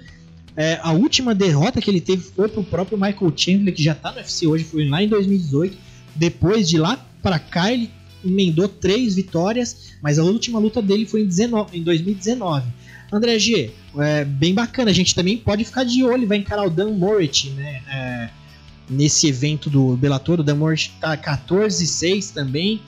É, 0.56 0.78
a 0.82 0.92
última 0.92 1.34
derrota 1.34 1.80
que 1.80 1.88
ele 1.88 2.00
teve 2.00 2.22
foi 2.22 2.48
pro 2.48 2.62
próprio 2.62 2.98
Michael 2.98 3.32
Chandler, 3.34 3.74
que 3.74 3.82
já 3.82 3.94
tá 3.94 4.10
no 4.10 4.18
UFC 4.18 4.46
hoje, 4.46 4.64
foi 4.64 4.86
lá 4.86 5.02
em 5.02 5.08
2018. 5.08 5.76
Depois 6.14 6.68
de 6.68 6.76
lá 6.76 6.96
para 7.22 7.38
cá, 7.38 7.72
ele 7.72 7.88
emendou 8.24 8.68
três 8.68 9.14
vitórias, 9.14 9.92
mas 10.02 10.18
a 10.18 10.24
última 10.24 10.58
luta 10.58 10.82
dele 10.82 11.06
foi 11.06 11.22
em, 11.22 11.26
19, 11.26 11.78
em 11.78 11.82
2019. 11.82 12.66
André 13.12 13.38
G, 13.38 13.70
é 13.98 14.24
bem 14.24 14.54
bacana. 14.54 14.90
A 14.90 14.94
gente 14.94 15.14
também 15.14 15.36
pode 15.36 15.64
ficar 15.64 15.84
de 15.84 16.04
olho, 16.04 16.26
vai 16.26 16.38
encarar 16.38 16.64
o 16.64 16.70
Dan 16.70 16.92
Morit, 16.92 17.50
né? 17.50 17.82
É, 17.88 18.30
nesse 18.88 19.26
evento 19.28 19.68
do 19.68 19.96
Bellator, 19.96 20.40
o 20.40 20.42
Dan 20.42 20.56
Morit 20.56 20.92
tá 21.00 21.16
14-6 21.16 22.32
também. 22.32 22.80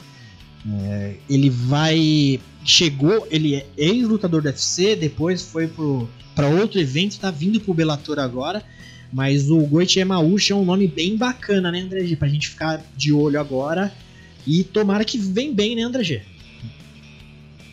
É, 0.71 1.15
ele 1.29 1.51
vai. 1.51 2.41
Chegou, 2.65 3.27
ele 3.29 3.57
é 3.57 3.67
ex-lutador 3.77 4.41
do 4.41 4.47
UFC, 4.47 4.95
depois 4.95 5.43
foi 5.43 5.69
para 6.37 6.47
outro 6.47 6.79
evento, 6.79 7.19
tá 7.19 7.29
vindo 7.29 7.61
pro 7.61 7.75
Bellator 7.75 8.21
agora. 8.21 8.63
Mas 9.13 9.51
o 9.51 9.59
Goichi 9.59 9.99
Emauchi 9.99 10.53
é 10.53 10.55
um 10.55 10.65
nome 10.65 10.87
bem 10.87 11.17
bacana, 11.17 11.71
né, 11.71 11.81
André 11.81 12.07
G? 12.07 12.17
Pra 12.17 12.29
gente 12.29 12.49
ficar 12.49 12.83
de 12.97 13.13
olho 13.13 13.39
agora. 13.39 13.93
E 14.47 14.65
tomara 14.65 15.05
que 15.05 15.19
vem 15.19 15.53
bem, 15.53 15.77
né, 15.77 15.83
André 15.83 16.03
G? 16.03 16.23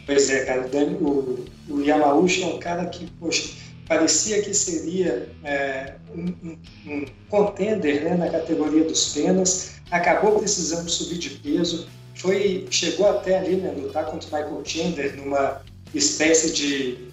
Pois 0.06 0.30
é, 0.30 0.44
cara. 0.44 0.68
O, 1.00 1.46
o 1.70 1.82
Yamauchi 1.82 2.44
é 2.44 2.48
um 2.48 2.60
cara 2.60 2.86
que, 2.88 3.06
poxa, 3.20 3.50
parecia 3.88 4.42
que 4.42 4.54
seria 4.54 5.30
é, 5.44 5.96
um, 6.16 6.34
um, 6.44 6.58
um, 6.88 7.06
contender 7.30 8.04
né, 8.04 8.16
na 8.16 8.30
categoria 8.30 8.84
dos 8.84 9.14
penas. 9.14 9.72
Acabou 9.92 10.40
precisando 10.40 10.90
subir 10.90 11.18
de 11.18 11.30
peso. 11.32 11.88
Foi, 12.16 12.68
chegou 12.70 13.10
até 13.10 13.40
ali, 13.40 13.56
né, 13.56 13.72
lutar 13.72 14.06
contra 14.06 14.28
o 14.28 14.32
Michael 14.32 14.66
Chandler 14.66 15.16
numa 15.18 15.62
espécie 15.94 16.52
de 16.52 17.10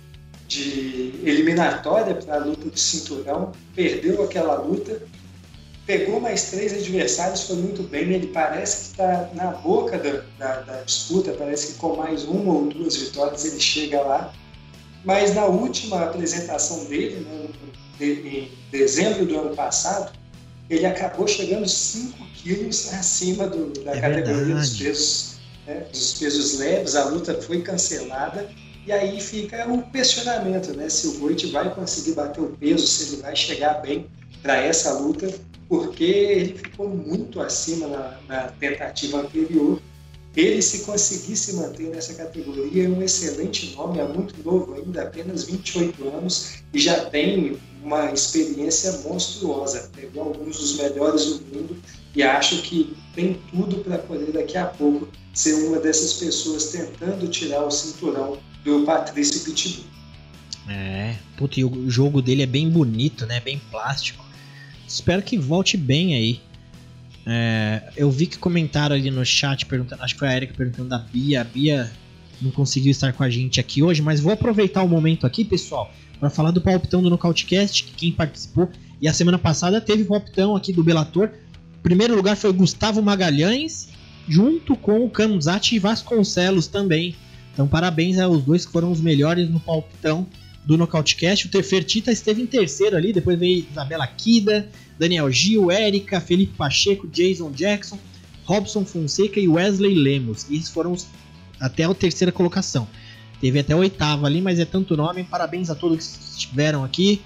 de 0.49 1.13
eliminatória 1.25 2.15
para 2.15 2.37
a 2.37 2.39
luta 2.39 2.71
de 2.71 2.79
cinturão, 2.79 3.53
perdeu 3.75 4.23
aquela 4.23 4.55
luta, 4.55 5.03
pegou 5.85 6.21
mais 6.21 6.51
três 6.51 6.73
adversários, 6.73 7.43
foi 7.43 7.57
muito 7.57 7.83
bem. 7.83 8.13
Ele 8.13 8.29
parece 8.29 8.77
que 8.77 8.91
está 8.93 9.31
na 9.35 9.51
boca 9.51 9.99
da, 9.99 10.23
da, 10.39 10.61
da, 10.61 10.83
disputa, 10.83 11.33
parece 11.33 11.73
que 11.73 11.79
com 11.79 11.97
mais 11.97 12.25
uma 12.25 12.53
ou 12.53 12.69
duas 12.69 12.97
vitórias 12.97 13.45
ele 13.45 13.61
chega 13.61 14.01
lá. 14.01 14.33
Mas 15.07 15.35
na 15.37 15.45
última 15.47 16.03
apresentação 16.03 16.85
dele, 16.87 17.25
né, 17.25 17.49
em 18.01 18.51
dezembro 18.73 19.25
do 19.25 19.39
ano 19.39 19.55
passado, 19.55 20.13
ele 20.69 20.85
acabou 20.85 21.29
chegando 21.29 21.67
5 21.67 22.27
quilos 22.35 22.93
acima 22.93 23.47
do, 23.47 23.73
da 23.85 23.93
é 23.93 24.01
categoria 24.01 24.57
dos 24.57 24.77
pesos, 24.77 25.37
né, 25.65 25.87
dos 25.93 26.15
pesos 26.15 26.59
leves. 26.59 26.97
A 26.97 27.05
luta 27.05 27.41
foi 27.41 27.63
cancelada 27.63 28.51
e 28.85 28.91
aí 28.91 29.21
fica 29.21 29.73
o 29.73 29.81
questionamento, 29.91 30.75
né? 30.75 30.89
Se 30.89 31.07
o 31.07 31.13
Voit 31.19 31.47
vai 31.53 31.73
conseguir 31.73 32.13
bater 32.13 32.41
o 32.41 32.49
peso, 32.57 32.85
se 32.85 33.15
ele 33.15 33.23
vai 33.23 33.37
chegar 33.37 33.75
bem 33.75 34.09
para 34.43 34.57
essa 34.57 34.93
luta, 34.93 35.33
porque 35.69 36.05
ele 36.05 36.59
ficou 36.59 36.89
muito 36.89 37.41
acima 37.41 37.87
na, 37.87 38.19
na, 38.29 38.43
tentativa 38.49 39.19
anterior. 39.19 39.81
Ele, 40.37 40.61
se 40.61 40.81
conseguisse 40.81 41.55
manter 41.55 41.89
nessa 41.89 42.13
categoria, 42.13 42.85
é 42.85 42.89
um 42.89 43.01
excelente 43.01 43.75
nome, 43.75 43.99
é 43.99 44.07
muito 44.07 44.35
novo 44.45 44.75
ainda, 44.75 45.03
apenas 45.03 45.45
28 45.45 46.09
anos, 46.09 46.59
e 46.75 46.79
já 46.79 47.07
tem 47.07 47.57
uma 47.83 48.13
experiência 48.13 48.93
monstruosa. 48.99 49.91
Pegou 49.97 50.25
alguns 50.25 50.59
dos 50.59 50.77
melhores 50.77 51.25
do 51.25 51.57
mundo 51.57 51.77
e 52.15 52.23
acho 52.23 52.61
que 52.63 52.95
tem 53.15 53.41
tudo 53.51 53.79
para 53.79 53.97
poder 53.99 54.33
daqui 54.33 54.59
a 54.59 54.67
pouco 54.67 55.09
ser 55.33 55.55
uma 55.67 55.79
dessas 55.79 56.15
pessoas 56.15 56.67
tentando 56.67 57.29
tirar 57.29 57.65
o 57.65 57.71
cinturão 57.71 58.39
do 58.63 58.85
Patrício 58.85 59.43
Pitbull. 59.45 59.87
É, 60.69 61.15
puta, 61.37 61.61
e 61.61 61.65
o 61.65 61.89
jogo 61.89 62.21
dele 62.21 62.43
é 62.43 62.47
bem 62.47 62.69
bonito, 62.69 63.25
né? 63.25 63.41
Bem 63.41 63.61
plástico. 63.71 64.25
Espero 64.87 65.23
que 65.23 65.39
volte 65.39 65.77
bem 65.77 66.15
aí. 66.15 66.41
É, 67.29 67.83
eu 67.97 68.09
vi 68.09 68.27
que 68.27 68.39
comentaram 68.39 68.95
ali 68.95 69.11
no 69.11 69.25
chat 69.25 69.67
perguntando, 69.67 70.03
acho 70.03 70.15
que 70.15 70.21
foi 70.21 70.29
a 70.29 70.37
Erika 70.37 70.55
perguntando 70.55 70.89
da 70.89 70.99
Bia. 70.99 71.41
A 71.41 71.45
Bia 71.45 71.91
não 72.41 72.53
conseguiu 72.53 72.93
estar 72.93 73.13
com 73.13 73.25
a 73.25 73.29
gente 73.29 73.59
aqui 73.59 73.83
hoje, 73.83 74.01
mas 74.01 74.21
vou 74.21 74.33
aproveitar 74.33 74.83
o 74.85 74.89
momento 74.89 75.27
aqui, 75.27 75.45
pessoal, 75.45 75.93
para 76.21 76.31
falar 76.31 76.53
do 76.53 76.61
palpitão 76.61 77.03
do 77.03 77.11
Nocautecast, 77.11 77.85
que 77.85 77.93
quem 77.93 78.13
participou. 78.13 78.71
E 79.01 79.09
a 79.09 79.13
semana 79.13 79.39
passada 79.39 79.81
teve 79.81 80.05
palpitão 80.05 80.55
aqui 80.55 80.73
do 80.73 80.85
Belator. 80.85 81.31
Primeiro 81.83 82.15
lugar 82.15 82.37
foi 82.37 82.53
Gustavo 82.53 83.03
Magalhães, 83.03 83.89
junto 84.29 84.77
com 84.77 85.05
o 85.05 85.11
Kamzati 85.11 85.79
Vasconcelos 85.79 86.69
também. 86.69 87.17
Então, 87.53 87.67
parabéns 87.67 88.19
aos 88.19 88.43
dois 88.43 88.65
que 88.65 88.73
foram 88.73 88.93
os 88.93 89.01
melhores 89.01 89.51
no 89.51 89.59
palpitão 89.59 90.27
do 90.65 90.77
Nocautecast. 90.77 91.47
O 91.47 91.51
Tefertita 91.51 92.13
esteve 92.13 92.43
em 92.43 92.47
terceiro 92.47 92.97
ali, 92.97 93.13
depois 93.13 93.39
veio 93.39 93.67
Isabela 93.71 94.07
Kida, 94.07 94.69
Daniel 94.99 95.31
Gil, 95.31 95.71
Érica, 95.71 96.21
Felipe 96.21 96.55
Pacheco, 96.57 97.07
Jason 97.09 97.51
Jackson, 97.51 97.99
Robson 98.45 98.85
Fonseca 98.85 99.39
e 99.39 99.49
Wesley 99.49 99.95
Lemos. 99.95 100.47
Esses 100.51 100.69
foram 100.69 100.93
os, 100.93 101.07
até 101.61 101.85
a 101.85 101.95
terceira 101.95 102.33
colocação. 102.33 102.89
Teve 103.41 103.59
até 103.59 103.75
a 103.75 103.77
oitava 103.77 104.27
ali, 104.27 104.41
mas 104.41 104.59
é 104.59 104.65
tanto 104.65 104.97
nome. 104.97 105.25
Parabéns 105.25 105.69
a 105.69 105.75
todos 105.75 105.99
que 105.99 106.23
estiveram 106.39 106.85
aqui 106.85 107.21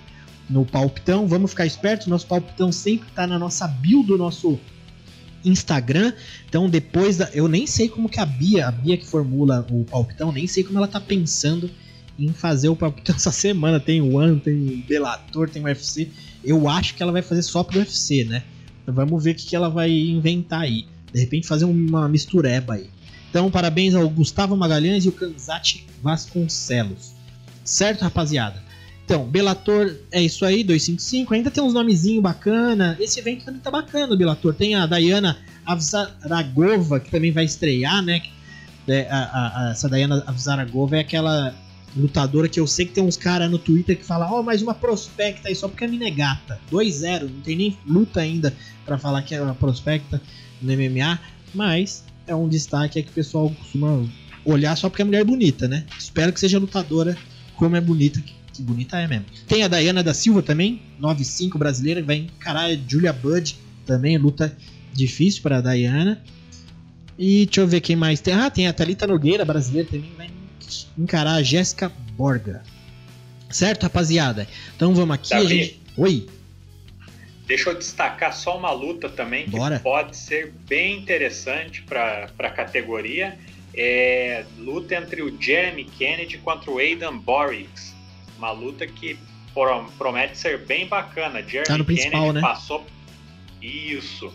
no 0.49 0.65
palpitão. 0.65 1.27
Vamos 1.29 1.53
ficar 1.53 1.67
espertos, 1.67 2.09
nosso 2.09 2.27
palpitão 2.27 2.73
sempre 2.73 3.09
está 3.09 3.27
na 3.27 3.39
nossa 3.39 3.69
build 3.69 4.09
do 4.09 4.19
nosso 4.19 4.59
Instagram. 5.45 6.13
Então 6.49 6.69
depois 6.69 7.17
da, 7.17 7.31
eu 7.33 7.47
nem 7.47 7.67
sei 7.67 7.89
como 7.89 8.09
que 8.09 8.19
a 8.19 8.27
Bia, 8.27 8.69
a 8.69 8.73
Bia 8.73 8.97
que 8.97 9.07
formula 9.07 9.65
o 9.71 9.85
palpitão, 9.85 10.33
nem 10.33 10.47
sei 10.47 10.65
como 10.65 10.79
ela 10.79 10.89
tá 10.89 11.01
pensando 11.01 11.71
em 12.19 12.33
fazer 12.33 12.69
o 12.69 12.77
palpitão 12.77 13.15
essa 13.17 13.31
semana. 13.31 13.79
Tem 13.79 14.01
o 14.01 14.17
One, 14.17 14.41
tem 14.41 14.55
o 14.55 14.89
Bellator, 14.89 15.49
tem 15.49 15.63
o 15.63 15.67
UFC. 15.67 16.11
Eu 16.45 16.69
acho 16.69 16.95
que 16.95 17.03
ela 17.03 17.13
vai 17.13 17.23
fazer 17.23 17.43
só 17.43 17.63
pro 17.63 17.79
UFC, 17.79 18.25
né? 18.25 18.43
Então, 18.83 18.95
vamos 18.95 19.23
ver 19.23 19.33
o 19.33 19.35
que, 19.35 19.55
ela 19.55 19.69
vai 19.69 19.91
inventar 19.91 20.63
aí. 20.63 20.87
De 21.13 21.21
repente 21.21 21.47
fazer 21.47 21.65
uma 21.65 22.09
mistureba 22.09 22.75
aí. 22.75 22.89
Então, 23.29 23.51
parabéns 23.51 23.95
ao 23.95 24.09
Gustavo 24.09 24.57
Magalhães 24.57 25.05
e 25.05 25.09
o 25.09 25.13
Kanzati 25.13 25.87
Vasconcelos. 26.03 27.13
Certo, 27.65 28.03
rapaziada? 28.03 28.63
Então, 29.05 29.25
Belator 29.27 29.97
é 30.11 30.23
isso 30.23 30.45
aí, 30.45 30.63
255. 30.63 31.35
Ainda 31.35 31.51
tem 31.51 31.63
uns 31.63 31.75
nomezinhos 31.75 32.23
bacana. 32.23 32.97
Esse 33.01 33.19
evento 33.19 33.45
também 33.45 33.61
tá 33.61 33.71
bacana, 33.71 34.17
Belator. 34.17 34.55
Tem 34.55 34.75
a 34.75 34.87
Dayana 34.87 35.39
Avzaragova, 35.67 37.01
que 37.01 37.11
também 37.11 37.33
vai 37.33 37.45
estrear, 37.45 38.03
né? 38.03 38.23
É, 38.89 39.09
a, 39.11 39.19
a, 39.19 39.67
a, 39.67 39.71
essa 39.73 39.89
Dayana 39.89 40.23
Avzaragova 40.27 40.97
é 40.97 41.01
aquela 41.01 41.55
lutadora 41.97 42.49
que 42.49 42.61
eu 42.61 42.67
sei 42.67 42.87
que 42.87 42.93
tem 42.93 43.03
uns 43.03 43.17
caras 43.17 43.51
no 43.51 43.59
Twitter 43.59 43.97
que 43.97 44.05
falam, 44.05 44.31
ó, 44.31 44.41
oh, 44.41 44.43
mais 44.43 44.63
uma 44.63 44.75
prospecta 44.75 45.49
aí 45.49 45.55
só 45.55 45.69
porque 45.69 45.85
a 45.85 45.89
mina 45.89 46.07
é 46.07 46.11
gata. 46.11 46.61
2-0, 46.71 47.23
não 47.23 47.41
tem 47.41 47.57
nem 47.57 47.79
luta 47.87 48.21
ainda 48.21 48.55
para 48.85 48.99
falar 48.99 49.23
que 49.23 49.35
é 49.35 49.43
uma 49.43 49.55
prospecta 49.55 50.21
no 50.61 50.73
MMA, 50.73 51.19
mas 51.55 52.05
é 52.27 52.35
um 52.35 52.49
destaque 52.49 52.99
é 52.99 53.03
que 53.03 53.11
o 53.11 53.15
pessoal 53.15 53.51
costuma 53.51 54.07
olhar 54.45 54.77
só 54.77 54.89
porque 54.89 55.03
a 55.03 55.05
mulher 55.05 55.21
é 55.21 55.25
bonita, 55.25 55.69
né? 55.69 55.85
Espero 55.99 56.33
que 56.33 56.41
seja 56.41 56.59
lutadora 56.59 57.17
como 57.57 57.77
é 57.77 57.81
bonita 57.81 58.21
que 58.21 58.63
bonita 58.63 58.99
é 58.99 59.07
mesmo. 59.07 59.27
Tem 59.47 59.63
a 59.63 59.69
Dayana 59.69 60.03
da 60.03 60.15
Silva 60.15 60.43
também, 60.43 60.83
9-5 61.01 61.59
brasileira, 61.59 62.03
vai 62.03 62.17
encarar 62.17 62.67
a 62.67 62.77
Julia 62.77 63.13
Budd 63.13 63.57
também, 63.87 64.19
luta 64.19 64.55
difícil 64.93 65.43
para 65.43 65.59
a 65.59 65.61
Dayana. 65.61 66.23
E 67.19 67.47
deixa 67.47 67.61
eu 67.61 67.69
ver 67.69 67.81
quem 67.81 67.97
mais 67.97 68.21
tem. 68.21 68.35
Ah, 68.35 68.51
tem 68.51 68.67
a 68.67 68.73
Thalita 68.73 69.07
Nogueira, 69.07 69.45
brasileira 69.45 69.89
também, 69.91 70.11
vai 70.17 70.40
encarar 70.99 71.35
a 71.35 71.43
Jéssica 71.43 71.91
Borga. 72.13 72.63
Certo, 73.51 73.85
rapaziada? 73.85 74.47
Então 74.77 74.95
vamos 74.95 75.15
aqui. 75.15 75.31
Davi, 75.31 75.45
a 75.45 75.49
gente... 75.49 75.81
Oi. 75.97 76.29
Deixa 77.47 77.71
eu 77.71 77.77
destacar 77.77 78.33
só 78.33 78.57
uma 78.57 78.71
luta 78.71 79.09
também 79.09 79.45
que 79.45 79.51
Bora. 79.51 79.81
pode 79.81 80.17
ser 80.17 80.53
bem 80.69 80.99
interessante 80.99 81.83
para 81.83 82.31
a 82.39 82.51
categoria. 82.51 83.37
É 83.75 84.45
luta 84.59 84.95
entre 84.95 85.23
o 85.23 85.41
Jeremy 85.41 85.85
Kennedy 85.85 86.39
contra 86.39 86.71
o 86.71 86.79
Aidan 86.79 87.17
Borix 87.19 87.91
uma 88.41 88.51
luta 88.53 88.87
que 88.87 89.19
promete 89.99 90.39
ser 90.39 90.65
bem 90.65 90.87
bacana. 90.87 91.43
Jeremy 91.43 91.67
tá 91.67 91.79
no 91.79 91.85
principal, 91.85 92.21
Kennedy 92.21 92.35
né? 92.35 92.41
passou. 92.41 92.87
Isso. 93.61 94.33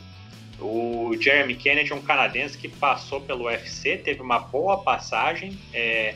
O 0.59 1.17
Jeremy 1.19 1.55
Kennedy 1.55 1.91
é 1.91 1.95
um 1.95 2.01
canadense 2.01 2.57
que 2.57 2.69
passou 2.69 3.19
pelo 3.19 3.45
UFC, 3.45 3.97
teve 3.97 4.21
uma 4.21 4.39
boa 4.39 4.77
passagem, 4.77 5.57
é, 5.73 6.15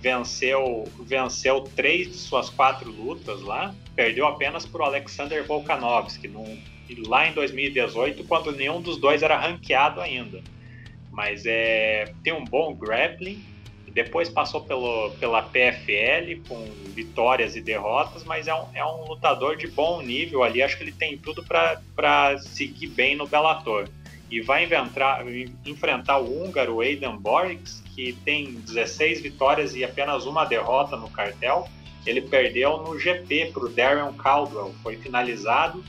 venceu, 0.00 0.84
venceu 1.00 1.60
três 1.60 2.08
de 2.08 2.14
suas 2.14 2.48
quatro 2.50 2.90
lutas 2.90 3.42
lá, 3.42 3.74
perdeu 3.94 4.26
apenas 4.26 4.64
para 4.64 4.82
o 4.82 4.84
Alexander 4.84 5.44
Volkanovski, 5.44 6.28
num, 6.28 6.60
lá 7.06 7.28
em 7.28 7.32
2018, 7.32 8.24
quando 8.24 8.52
nenhum 8.52 8.80
dos 8.80 8.96
dois 8.98 9.22
era 9.22 9.36
ranqueado 9.36 10.00
ainda. 10.00 10.42
Mas 11.10 11.44
é, 11.46 12.12
tem 12.22 12.32
um 12.32 12.44
bom 12.44 12.74
grappling, 12.74 13.42
depois 13.98 14.28
passou 14.28 14.60
pelo, 14.60 15.10
pela 15.18 15.42
PFL 15.42 16.40
com 16.46 16.64
vitórias 16.94 17.56
e 17.56 17.60
derrotas, 17.60 18.22
mas 18.22 18.46
é 18.46 18.54
um, 18.54 18.64
é 18.72 18.84
um 18.84 19.04
lutador 19.04 19.56
de 19.56 19.66
bom 19.66 20.00
nível 20.00 20.44
ali. 20.44 20.62
Acho 20.62 20.76
que 20.76 20.84
ele 20.84 20.92
tem 20.92 21.18
tudo 21.18 21.44
para 21.44 22.38
seguir 22.38 22.86
bem 22.86 23.16
no 23.16 23.26
Bellator. 23.26 23.88
E 24.30 24.40
vai 24.40 24.64
inventar, 24.64 25.24
enfrentar 25.64 26.18
o 26.18 26.44
húngaro 26.44 26.80
Aidan 26.80 27.16
Borix, 27.16 27.82
que 27.94 28.12
tem 28.24 28.52
16 28.52 29.22
vitórias 29.22 29.74
e 29.74 29.82
apenas 29.82 30.26
uma 30.26 30.44
derrota 30.44 30.96
no 30.96 31.08
cartel. 31.08 31.68
Ele 32.06 32.20
perdeu 32.20 32.78
no 32.78 32.98
GP 32.98 33.50
para 33.52 33.64
o 33.64 33.68
Darren 33.68 34.12
Caldwell, 34.14 34.74
foi 34.82 34.96
finalizado, 34.96 35.82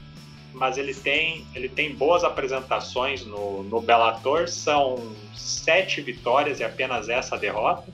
mas 0.53 0.77
ele 0.77 0.93
tem, 0.93 1.45
ele 1.53 1.69
tem 1.69 1.93
boas 1.93 2.23
apresentações 2.23 3.25
no, 3.25 3.63
no 3.63 3.81
Bellator, 3.81 4.47
são 4.47 5.15
sete 5.35 6.01
vitórias 6.01 6.59
e 6.59 6.63
apenas 6.63 7.09
essa 7.09 7.37
derrota 7.37 7.91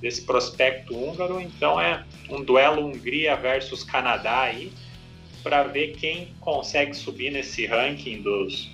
desse 0.00 0.22
prospecto 0.22 0.94
húngaro. 0.94 1.40
Então 1.40 1.80
é 1.80 2.04
um 2.28 2.42
duelo 2.42 2.86
Hungria 2.86 3.36
versus 3.36 3.82
Canadá 3.82 4.42
aí 4.42 4.72
para 5.42 5.62
ver 5.64 5.96
quem 5.96 6.34
consegue 6.40 6.94
subir 6.94 7.30
nesse 7.30 7.66
ranking 7.66 8.22
dos 8.22 8.70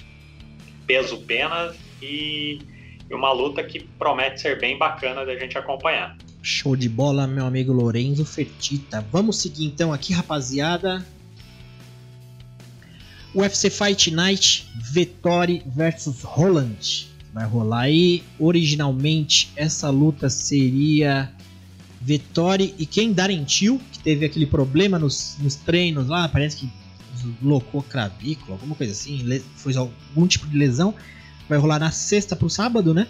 peso 0.86 1.18
pena 1.18 1.74
e 2.00 2.60
e 3.12 3.14
uma 3.14 3.30
luta 3.30 3.62
que 3.62 3.80
promete 3.98 4.40
ser 4.40 4.58
bem 4.58 4.78
bacana 4.78 5.24
da 5.26 5.38
gente 5.38 5.56
acompanhar. 5.58 6.16
Show 6.42 6.74
de 6.74 6.88
bola, 6.88 7.26
meu 7.26 7.44
amigo 7.44 7.70
Lorenzo 7.70 8.24
Fertita. 8.24 9.04
Vamos 9.12 9.38
seguir 9.38 9.66
então 9.66 9.92
aqui, 9.92 10.14
rapaziada. 10.14 11.04
UFC 13.34 13.68
Fight 13.68 14.10
Night, 14.10 14.66
Vettori 14.74 15.62
versus 15.66 16.22
Roland. 16.22 17.06
Vai 17.34 17.46
rolar 17.46 17.82
aí. 17.82 18.22
Originalmente, 18.38 19.52
essa 19.56 19.90
luta 19.90 20.30
seria 20.30 21.30
Vettori 22.00 22.74
e 22.78 22.86
quem 22.86 23.12
Darentil, 23.12 23.80
que 23.92 23.98
teve 23.98 24.24
aquele 24.24 24.46
problema 24.46 24.98
nos, 24.98 25.36
nos 25.38 25.54
treinos 25.54 26.08
lá, 26.08 26.28
parece 26.28 26.56
que 26.56 26.81
deslocou 27.22 27.82
clavícula, 27.82 28.54
alguma 28.54 28.74
coisa 28.74 28.92
assim, 28.92 29.42
foi 29.56 29.76
algum 29.76 30.26
tipo 30.26 30.46
de 30.46 30.56
lesão. 30.56 30.94
Vai 31.48 31.58
rolar 31.58 31.78
na 31.78 31.90
sexta 31.90 32.36
pro 32.36 32.48
sábado, 32.48 32.94
né? 32.94 33.06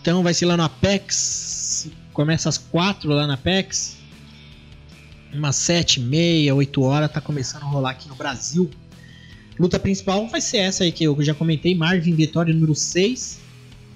Então 0.00 0.22
vai 0.22 0.34
ser 0.34 0.46
lá 0.46 0.56
no 0.56 0.62
Apex. 0.62 1.88
Começa 2.12 2.48
às 2.48 2.58
quatro 2.58 3.10
lá 3.10 3.26
na 3.26 3.34
Apex. 3.34 3.96
Umas 5.32 5.56
sete, 5.56 5.98
meia, 5.98 6.54
oito 6.54 6.82
horas 6.82 7.10
tá 7.10 7.20
começando 7.20 7.62
a 7.62 7.66
rolar 7.66 7.90
aqui 7.90 8.08
no 8.08 8.14
Brasil. 8.14 8.70
Luta 9.58 9.78
principal 9.78 10.26
vai 10.28 10.40
ser 10.40 10.58
essa 10.58 10.84
aí 10.84 10.92
que 10.92 11.04
eu 11.04 11.16
já 11.22 11.34
comentei. 11.34 11.74
Marvin 11.74 12.14
Vitória 12.14 12.52
número 12.52 12.74
6 12.74 13.40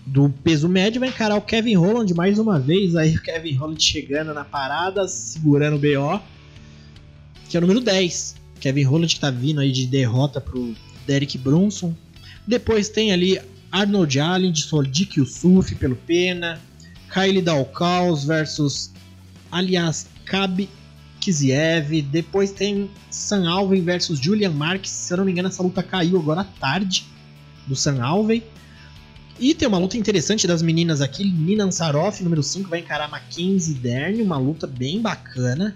do 0.06 0.30
peso 0.30 0.68
médio 0.68 1.00
vai 1.00 1.10
encarar 1.10 1.36
o 1.36 1.42
Kevin 1.42 1.74
Holland 1.74 2.14
mais 2.14 2.38
uma 2.38 2.58
vez. 2.58 2.96
Aí 2.96 3.14
o 3.14 3.22
Kevin 3.22 3.54
Holland 3.54 3.82
chegando 3.82 4.32
na 4.32 4.44
parada, 4.44 5.06
segurando 5.06 5.76
o 5.76 5.78
BO. 5.78 6.20
Que 7.48 7.56
é 7.56 7.58
o 7.58 7.60
número 7.60 7.80
10. 7.80 8.36
Kevin 8.60 8.82
Holland 8.82 9.14
que 9.14 9.20
tá 9.20 9.30
vindo 9.30 9.60
aí 9.60 9.72
de 9.72 9.86
derrota 9.86 10.40
pro 10.40 10.74
Derek 11.06 11.38
Brunson. 11.38 11.94
Depois 12.46 12.88
tem 12.88 13.12
ali 13.12 13.40
Arnold 13.70 14.18
Allen 14.20 14.52
de 14.52 14.62
Soldik 14.62 15.18
Yusuf 15.18 15.74
pelo 15.76 15.96
Pena. 15.96 16.60
Kylie 17.12 17.42
Dalkaus 17.42 18.24
versus 18.24 18.90
aliás 19.50 20.06
Kab 20.26 20.68
Kiziev. 21.20 22.02
Depois 22.02 22.50
tem 22.52 22.90
San 23.10 23.48
Alven 23.48 23.82
versus 23.82 24.18
Julian 24.20 24.50
Marques. 24.50 24.90
Se 24.90 25.12
eu 25.12 25.18
não 25.18 25.24
me 25.24 25.32
engano, 25.32 25.48
essa 25.48 25.62
luta 25.62 25.82
caiu 25.82 26.18
agora 26.18 26.42
à 26.42 26.44
tarde 26.44 27.04
do 27.66 27.74
San 27.74 28.02
Alven. 28.02 28.42
E 29.40 29.54
tem 29.54 29.68
uma 29.68 29.78
luta 29.78 29.96
interessante 29.96 30.46
das 30.46 30.62
meninas 30.62 31.00
aqui. 31.00 31.24
Nina 31.24 31.64
Ansaroff, 31.64 32.22
número 32.24 32.42
5, 32.42 32.68
vai 32.68 32.80
encarar 32.80 33.08
Mackenzie 33.08 33.74
Dern. 33.74 34.20
Uma 34.20 34.36
luta 34.36 34.66
bem 34.66 35.00
bacana. 35.00 35.74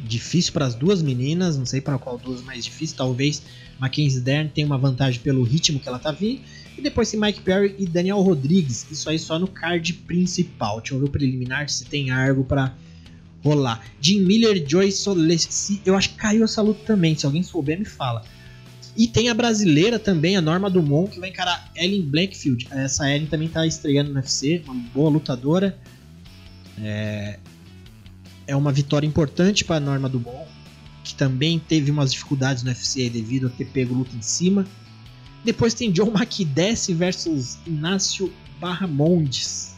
Difícil 0.00 0.52
para 0.52 0.66
as 0.66 0.74
duas 0.74 1.02
meninas. 1.02 1.56
Não 1.56 1.66
sei 1.66 1.80
para 1.80 1.98
qual 1.98 2.18
duas 2.18 2.42
mais 2.42 2.64
difícil. 2.64 2.96
Talvez 2.96 3.42
Mackenzie 3.78 4.20
Dern 4.20 4.50
tenha 4.50 4.66
uma 4.66 4.78
vantagem 4.78 5.20
pelo 5.20 5.42
ritmo 5.42 5.80
que 5.80 5.88
ela 5.88 5.98
tá 5.98 6.12
vindo. 6.12 6.40
E 6.76 6.80
depois 6.80 7.10
tem 7.10 7.18
Mike 7.18 7.40
Perry 7.40 7.74
e 7.78 7.86
Daniel 7.86 8.20
Rodrigues. 8.20 8.86
Isso 8.90 9.10
aí 9.10 9.18
só 9.18 9.38
no 9.38 9.48
card 9.48 9.92
principal. 9.92 10.80
Deixa 10.80 10.94
eu 10.94 11.00
ver 11.00 11.06
o 11.06 11.10
preliminar 11.10 11.68
se 11.68 11.84
tem 11.84 12.10
algo 12.10 12.44
para 12.44 12.74
rolar. 13.42 13.84
Jim 14.00 14.20
Miller, 14.20 14.64
Joyce 14.66 14.98
Solesci. 14.98 15.80
Eu 15.84 15.96
acho 15.96 16.10
que 16.10 16.16
caiu 16.16 16.44
essa 16.44 16.62
luta 16.62 16.80
também. 16.84 17.16
Se 17.16 17.26
alguém 17.26 17.42
souber, 17.42 17.78
me 17.78 17.84
fala. 17.84 18.24
E 18.96 19.06
tem 19.06 19.28
a 19.28 19.34
brasileira 19.34 19.96
também, 19.96 20.36
a 20.36 20.40
Norma 20.40 20.68
Dumont, 20.68 21.12
que 21.12 21.20
vai 21.20 21.28
encarar 21.28 21.70
Ellen 21.76 22.02
Blackfield. 22.02 22.66
Essa 22.70 23.08
Ellen 23.08 23.28
também 23.28 23.46
está 23.46 23.64
estreando 23.64 24.10
no 24.10 24.16
UFC, 24.16 24.60
uma 24.64 24.74
boa 24.92 25.08
lutadora. 25.08 25.78
É, 26.80 27.38
é 28.48 28.56
uma 28.56 28.72
vitória 28.72 29.06
importante 29.06 29.64
para 29.64 29.76
a 29.76 29.80
Norma 29.80 30.08
Dumont, 30.08 30.48
que 31.04 31.14
também 31.14 31.60
teve 31.60 31.92
umas 31.92 32.10
dificuldades 32.10 32.64
no 32.64 32.70
UFC 32.70 33.08
devido 33.08 33.46
a 33.46 33.50
ter 33.50 33.66
pego 33.66 33.94
luta 33.94 34.16
em 34.16 34.22
cima. 34.22 34.66
Depois 35.44 35.74
tem 35.74 35.92
John 35.92 36.10
Macdess 36.10 36.88
versus 36.88 37.58
Inácio 37.64 38.32
Barramondes. 38.58 39.76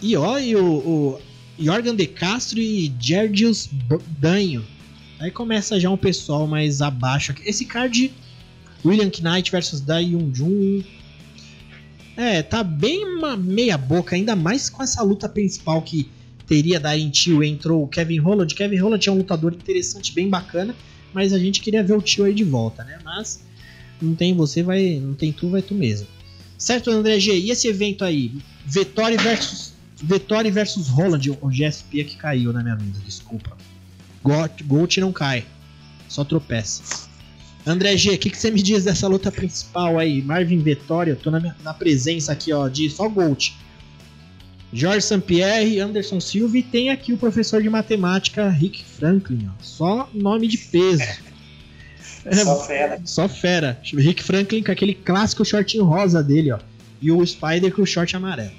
E 0.00 0.16
ó, 0.16 0.38
e 0.38 0.56
o, 0.56 0.64
o 0.64 1.20
Jorgen 1.58 1.94
De 1.94 2.06
Castro 2.06 2.58
e 2.58 2.90
Gergius 2.98 3.68
Danho 4.18 4.64
Aí 5.22 5.30
começa 5.30 5.78
já 5.78 5.88
um 5.88 5.96
pessoal 5.96 6.48
mais 6.48 6.82
abaixo. 6.82 7.32
Esse 7.44 7.64
card 7.64 8.12
William 8.84 9.08
Knight 9.20 9.52
versus 9.52 9.80
Dai 9.80 10.10
Jun. 10.34 10.82
É, 12.16 12.42
tá 12.42 12.64
bem 12.64 13.04
uma 13.04 13.36
meia 13.36 13.78
boca, 13.78 14.16
ainda 14.16 14.34
mais 14.34 14.68
com 14.68 14.82
essa 14.82 15.00
luta 15.00 15.28
principal 15.28 15.80
que 15.80 16.10
teria 16.46 16.80
Darren 16.80 17.10
Till 17.10 17.42
entrou 17.42 17.84
o 17.84 17.88
Kevin 17.88 18.18
Holland. 18.18 18.54
Kevin 18.54 18.76
Holland 18.76 19.08
é 19.08 19.12
um 19.12 19.18
lutador 19.18 19.52
interessante, 19.52 20.12
bem 20.12 20.28
bacana, 20.28 20.74
mas 21.12 21.32
a 21.32 21.38
gente 21.38 21.60
queria 21.60 21.82
ver 21.82 21.96
o 21.96 22.02
Till 22.02 22.24
aí 22.24 22.34
de 22.34 22.44
volta, 22.44 22.84
né? 22.84 22.98
Mas 23.04 23.44
não 24.00 24.14
tem 24.14 24.34
você, 24.34 24.62
vai, 24.62 25.00
não 25.00 25.14
tem 25.14 25.32
tu, 25.32 25.48
vai 25.48 25.62
tu 25.62 25.74
mesmo. 25.74 26.06
Certo, 26.58 26.90
André 26.90 27.18
G? 27.18 27.36
E 27.38 27.50
esse 27.50 27.68
evento 27.68 28.04
aí? 28.04 28.32
Vettori 28.64 29.16
versus 29.16 29.72
Vettori 30.02 30.50
versus 30.50 30.88
Holland, 30.88 31.30
o 31.30 31.48
GSP 31.48 32.04
que 32.04 32.16
caiu 32.16 32.52
na 32.52 32.62
minha 32.62 32.74
mesa, 32.74 33.00
desculpa. 33.04 33.56
Gold 34.22 35.00
não 35.00 35.12
cai, 35.12 35.44
só 36.08 36.24
tropeça. 36.24 37.08
André 37.64 37.96
G, 37.96 38.10
o 38.10 38.18
que, 38.18 38.30
que, 38.30 38.36
você 38.36 38.50
me 38.50 38.60
diz 38.60 38.84
dessa 38.84 39.06
luta 39.06 39.30
principal 39.30 39.98
aí? 39.98 40.20
Marvin 40.20 40.58
Vettori, 40.58 41.10
eu 41.10 41.16
tô 41.16 41.30
na, 41.30 41.38
minha, 41.38 41.56
na 41.62 41.72
presença 41.72 42.32
aqui, 42.32 42.52
ó, 42.52 42.68
de 42.68 42.90
só 42.90 43.08
Gold. 43.08 43.54
Jorge 44.72 45.02
Sampierre, 45.02 45.80
Anderson 45.80 46.18
Silva 46.18 46.56
e 46.56 46.62
tem 46.62 46.90
aqui 46.90 47.12
o 47.12 47.18
professor 47.18 47.62
de 47.62 47.68
matemática 47.68 48.48
Rick 48.48 48.82
Franklin, 48.82 49.50
ó. 49.50 49.62
Só 49.62 50.08
nome 50.14 50.48
de 50.48 50.56
peso. 50.56 51.02
É, 52.24 52.36
só 52.36 52.64
fera. 52.64 53.00
Só 53.04 53.28
fera. 53.28 53.80
Rick 53.82 54.22
Franklin 54.22 54.62
com 54.62 54.72
aquele 54.72 54.94
clássico 54.94 55.44
shortinho 55.44 55.84
rosa 55.84 56.22
dele, 56.22 56.52
ó. 56.52 56.58
E 57.00 57.10
o 57.10 57.24
Spider 57.26 57.72
com 57.72 57.82
o 57.82 57.86
short 57.86 58.16
amarelo. 58.16 58.52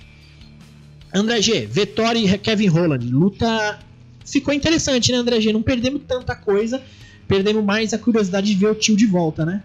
André 1.13 1.41
G, 1.41 1.65
Vettori 1.65 2.27
e 2.27 2.37
Kevin 2.37 2.67
Holland. 2.67 3.05
Luta 3.07 3.79
ficou 4.25 4.53
interessante, 4.53 5.11
né, 5.11 5.17
André 5.17 5.39
G? 5.39 5.53
Não 5.53 5.61
perdemos 5.61 6.01
tanta 6.07 6.35
coisa, 6.35 6.81
perdemos 7.27 7.63
mais 7.63 7.93
a 7.93 7.97
curiosidade 7.97 8.47
de 8.47 8.55
ver 8.55 8.67
o 8.67 8.75
tio 8.75 8.95
de 8.95 9.05
volta, 9.05 9.45
né? 9.45 9.63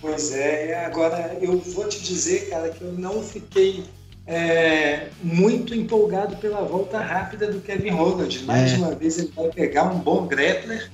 Pois 0.00 0.32
é, 0.32 0.84
agora 0.84 1.36
eu 1.40 1.58
vou 1.58 1.88
te 1.88 2.02
dizer, 2.02 2.50
cara, 2.50 2.68
que 2.68 2.82
eu 2.82 2.92
não 2.92 3.22
fiquei 3.22 3.82
é, 4.26 5.08
muito 5.22 5.74
empolgado 5.74 6.36
pela 6.36 6.62
volta 6.62 6.98
rápida 6.98 7.50
do 7.50 7.60
Kevin 7.60 7.90
Holland. 7.90 8.44
Mais 8.44 8.72
é. 8.72 8.76
uma 8.76 8.94
vez 8.94 9.18
ele 9.18 9.32
vai 9.34 9.50
pegar 9.50 9.84
um 9.84 9.98
bom 9.98 10.26
grappler 10.26 10.90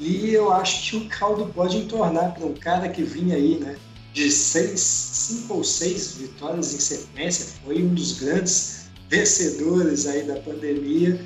e 0.00 0.32
eu 0.32 0.52
acho 0.52 0.90
que 0.90 0.96
o 0.96 1.08
caldo 1.08 1.46
pode 1.52 1.76
entornar 1.76 2.34
para 2.34 2.46
um 2.46 2.54
cara 2.54 2.88
que 2.88 3.02
vinha 3.02 3.36
aí, 3.36 3.58
né? 3.58 3.76
De 4.12 4.30
seis, 4.30 4.80
cinco 4.80 5.54
ou 5.54 5.64
seis 5.64 6.14
vitórias 6.14 6.72
em 6.72 6.78
sequência, 6.78 7.46
foi 7.64 7.82
um 7.82 7.94
dos 7.94 8.18
grandes 8.18 8.88
vencedores 9.08 10.06
aí 10.06 10.22
da 10.22 10.36
pandemia 10.36 11.20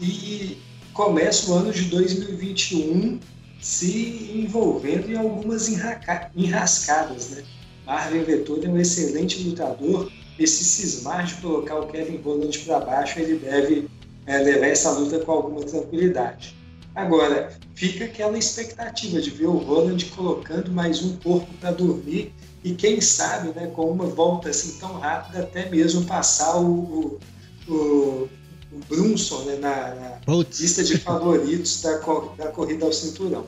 e 0.00 0.58
começa 0.92 1.50
o 1.50 1.54
ano 1.54 1.72
de 1.72 1.84
2021 1.84 3.20
se 3.60 4.30
envolvendo 4.34 5.10
em 5.10 5.16
algumas 5.16 5.68
enrascadas, 5.68 7.30
né? 7.30 7.44
Marvin 7.86 8.22
Vettori 8.22 8.66
é 8.66 8.68
um 8.68 8.78
excelente 8.78 9.42
lutador 9.42 10.10
e 10.38 10.46
se 10.46 10.64
cismar 10.64 11.26
de 11.26 11.34
colocar 11.36 11.76
o 11.76 11.86
Kevin 11.86 12.16
Holland 12.18 12.58
para 12.60 12.80
baixo, 12.80 13.20
ele 13.20 13.38
deve 13.38 13.88
é, 14.26 14.38
levar 14.38 14.66
essa 14.66 14.90
luta 14.90 15.20
com 15.20 15.32
alguma 15.32 15.62
tranquilidade. 15.62 16.56
Agora, 16.94 17.52
fica 17.74 18.04
aquela 18.04 18.38
expectativa 18.38 19.20
de 19.20 19.30
ver 19.30 19.46
o 19.46 19.56
Holland 19.56 20.04
colocando 20.06 20.70
mais 20.70 21.02
um 21.02 21.16
corpo 21.16 21.52
para 21.54 21.72
dormir 21.72 22.32
e 22.62 22.72
quem 22.74 23.00
sabe, 23.00 23.48
né, 23.48 23.66
com 23.68 23.90
uma 23.90 24.06
volta 24.06 24.48
assim 24.48 24.78
tão 24.78 24.98
rápida, 24.98 25.40
até 25.40 25.68
mesmo 25.68 26.04
passar 26.04 26.56
o, 26.56 27.20
o, 27.68 27.72
o, 27.72 28.28
Brunson 28.88 29.42
né, 29.42 29.56
na, 29.56 29.94
na 29.94 30.34
lista 30.36 30.82
de 30.82 30.96
favoritos 30.98 31.82
da, 31.82 31.98
da 32.38 32.48
corrida 32.48 32.86
ao 32.86 32.92
cinturão. 32.92 33.46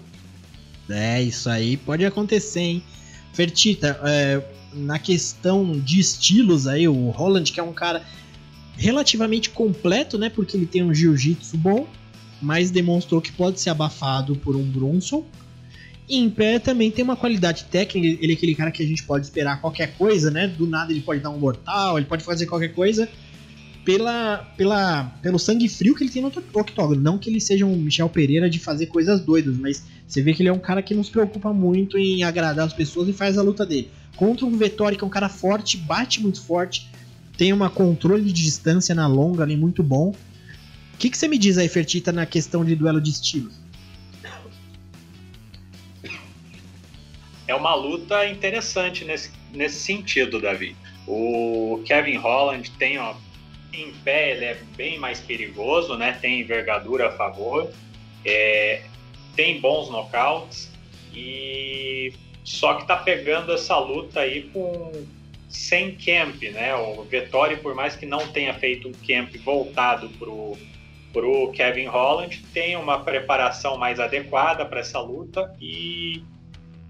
É, 0.88 1.22
isso 1.22 1.48
aí 1.48 1.76
pode 1.76 2.04
acontecer, 2.04 2.60
hein? 2.60 2.84
Fertita, 3.32 3.98
é, 4.04 4.42
na 4.76 4.98
questão 4.98 5.72
de 5.72 5.98
estilos 5.98 6.66
aí, 6.66 6.86
o 6.86 7.10
Holland, 7.10 7.50
que 7.50 7.58
é 7.60 7.62
um 7.62 7.72
cara 7.72 8.02
relativamente 8.76 9.50
completo, 9.50 10.18
né? 10.18 10.28
Porque 10.28 10.56
ele 10.56 10.66
tem 10.66 10.82
um 10.82 10.92
jiu-jitsu 10.92 11.56
bom, 11.56 11.86
mas 12.40 12.70
demonstrou 12.70 13.20
que 13.20 13.32
pode 13.32 13.60
ser 13.60 13.70
abafado 13.70 14.36
por 14.36 14.54
um 14.54 14.62
Brunson 14.62 15.24
em 16.08 16.30
pé 16.30 16.58
também 16.58 16.90
tem 16.90 17.04
uma 17.04 17.16
qualidade 17.16 17.64
técnica, 17.64 18.22
ele 18.22 18.32
é 18.32 18.36
aquele 18.36 18.54
cara 18.54 18.70
que 18.70 18.82
a 18.82 18.86
gente 18.86 19.02
pode 19.02 19.26
esperar 19.26 19.60
qualquer 19.60 19.96
coisa, 19.96 20.30
né? 20.30 20.46
Do 20.46 20.66
nada 20.66 20.92
ele 20.92 21.00
pode 21.00 21.20
dar 21.20 21.30
um 21.30 21.38
mortal, 21.38 21.98
ele 21.98 22.06
pode 22.06 22.22
fazer 22.22 22.46
qualquer 22.46 22.72
coisa 22.74 23.08
pela, 23.84 24.38
pela, 24.56 25.04
pelo 25.20 25.38
sangue 25.38 25.68
frio 25.68 25.94
que 25.94 26.04
ele 26.04 26.10
tem 26.10 26.22
no 26.22 26.32
octógono. 26.54 27.00
Não 27.00 27.18
que 27.18 27.28
ele 27.28 27.40
seja 27.40 27.66
um 27.66 27.76
Michel 27.76 28.08
Pereira 28.08 28.48
de 28.48 28.58
fazer 28.58 28.86
coisas 28.86 29.20
doidas, 29.20 29.56
mas 29.56 29.84
você 30.06 30.22
vê 30.22 30.32
que 30.32 30.42
ele 30.42 30.48
é 30.48 30.52
um 30.52 30.58
cara 30.58 30.80
que 30.80 30.94
não 30.94 31.02
se 31.02 31.10
preocupa 31.10 31.52
muito 31.52 31.98
em 31.98 32.22
agradar 32.22 32.66
as 32.66 32.72
pessoas 32.72 33.08
e 33.08 33.12
faz 33.12 33.36
a 33.36 33.42
luta 33.42 33.66
dele. 33.66 33.90
Contra 34.16 34.46
um 34.46 34.56
Vettori 34.56 34.96
que 34.96 35.04
é 35.04 35.06
um 35.06 35.10
cara 35.10 35.28
forte, 35.28 35.76
bate 35.76 36.20
muito 36.22 36.42
forte, 36.42 36.90
tem 37.36 37.52
um 37.52 37.68
controle 37.68 38.24
de 38.24 38.32
distância 38.32 38.94
na 38.94 39.06
longa 39.06 39.42
ali 39.42 39.56
muito 39.56 39.82
bom. 39.82 40.08
O 40.94 40.96
que, 40.98 41.10
que 41.10 41.18
você 41.18 41.28
me 41.28 41.36
diz 41.36 41.58
aí, 41.58 41.68
Fertita, 41.68 42.10
na 42.10 42.24
questão 42.24 42.64
de 42.64 42.74
duelo 42.74 43.00
de 43.00 43.10
estilos? 43.10 43.66
é 47.46 47.54
uma 47.54 47.74
luta 47.74 48.26
interessante 48.26 49.04
nesse, 49.04 49.30
nesse 49.52 49.78
sentido, 49.80 50.40
Davi. 50.40 50.76
O 51.06 51.82
Kevin 51.84 52.16
Holland 52.16 52.70
tem, 52.72 52.98
ó, 52.98 53.14
em 53.72 53.92
pé, 54.04 54.32
ele 54.32 54.44
é 54.44 54.58
bem 54.76 54.98
mais 54.98 55.20
perigoso, 55.20 55.96
né? 55.96 56.12
Tem 56.20 56.40
envergadura 56.40 57.08
a 57.08 57.12
favor, 57.12 57.70
é, 58.24 58.82
tem 59.36 59.60
bons 59.60 59.90
nocautes 59.90 60.72
e 61.14 62.12
só 62.46 62.74
que 62.74 62.86
tá 62.86 62.96
pegando 62.96 63.52
essa 63.52 63.76
luta 63.76 64.20
aí 64.20 64.42
com 64.52 64.92
sem 65.48 65.96
camp, 65.96 66.40
né? 66.52 66.76
O 66.76 67.02
Vettori, 67.02 67.56
por 67.56 67.74
mais 67.74 67.96
que 67.96 68.06
não 68.06 68.28
tenha 68.28 68.54
feito 68.54 68.88
um 68.88 68.92
camp 68.92 69.34
voltado 69.44 70.08
pro 70.10 70.56
pro 71.12 71.50
Kevin 71.50 71.86
Holland, 71.86 72.44
tem 72.52 72.76
uma 72.76 73.00
preparação 73.02 73.78
mais 73.78 73.98
adequada 73.98 74.64
para 74.64 74.80
essa 74.80 75.00
luta 75.00 75.52
e 75.60 76.22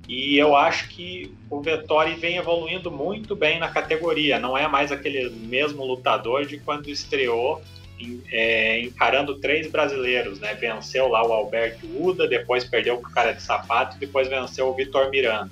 e 0.08 0.36
eu 0.36 0.54
acho 0.54 0.88
que 0.90 1.34
o 1.50 1.60
Vettori 1.60 2.14
vem 2.14 2.36
evoluindo 2.36 2.90
muito 2.90 3.34
bem 3.34 3.58
na 3.58 3.68
categoria. 3.68 4.38
Não 4.38 4.56
é 4.56 4.68
mais 4.68 4.92
aquele 4.92 5.30
mesmo 5.30 5.84
lutador 5.84 6.44
de 6.44 6.58
quando 6.58 6.88
estreou 6.88 7.62
é, 8.30 8.80
encarando 8.80 9.38
três 9.38 9.70
brasileiros, 9.70 10.38
né? 10.38 10.54
Venceu 10.54 11.08
lá 11.08 11.26
o 11.26 11.32
Alberto 11.32 11.86
Uda, 11.98 12.28
depois 12.28 12.64
perdeu 12.64 12.98
com 12.98 13.08
o 13.08 13.12
cara 13.12 13.32
de 13.32 13.42
sapato, 13.42 13.98
depois 13.98 14.28
venceu 14.28 14.68
o 14.68 14.74
Vitor 14.74 15.10
Miranda. 15.10 15.50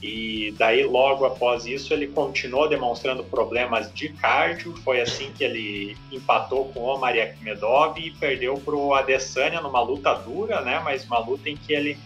E 0.00 0.54
daí, 0.56 0.84
logo 0.84 1.24
após 1.24 1.66
isso, 1.66 1.92
ele 1.92 2.06
continuou 2.06 2.68
demonstrando 2.68 3.24
problemas 3.24 3.92
de 3.92 4.10
cardio. 4.10 4.76
Foi 4.84 5.00
assim 5.00 5.32
que 5.36 5.42
ele 5.42 5.96
empatou 6.12 6.66
com 6.66 6.80
o 6.80 6.94
Omar 6.94 7.16
Akhmedov 7.18 7.98
e 7.98 8.12
perdeu 8.12 8.54
para 8.58 8.76
o 8.76 8.94
Adesanya 8.94 9.60
numa 9.60 9.80
luta 9.80 10.14
dura, 10.14 10.60
né? 10.60 10.80
Mas 10.84 11.04
uma 11.04 11.18
luta 11.18 11.50
em 11.50 11.56
que 11.56 11.72
ele 11.72 11.98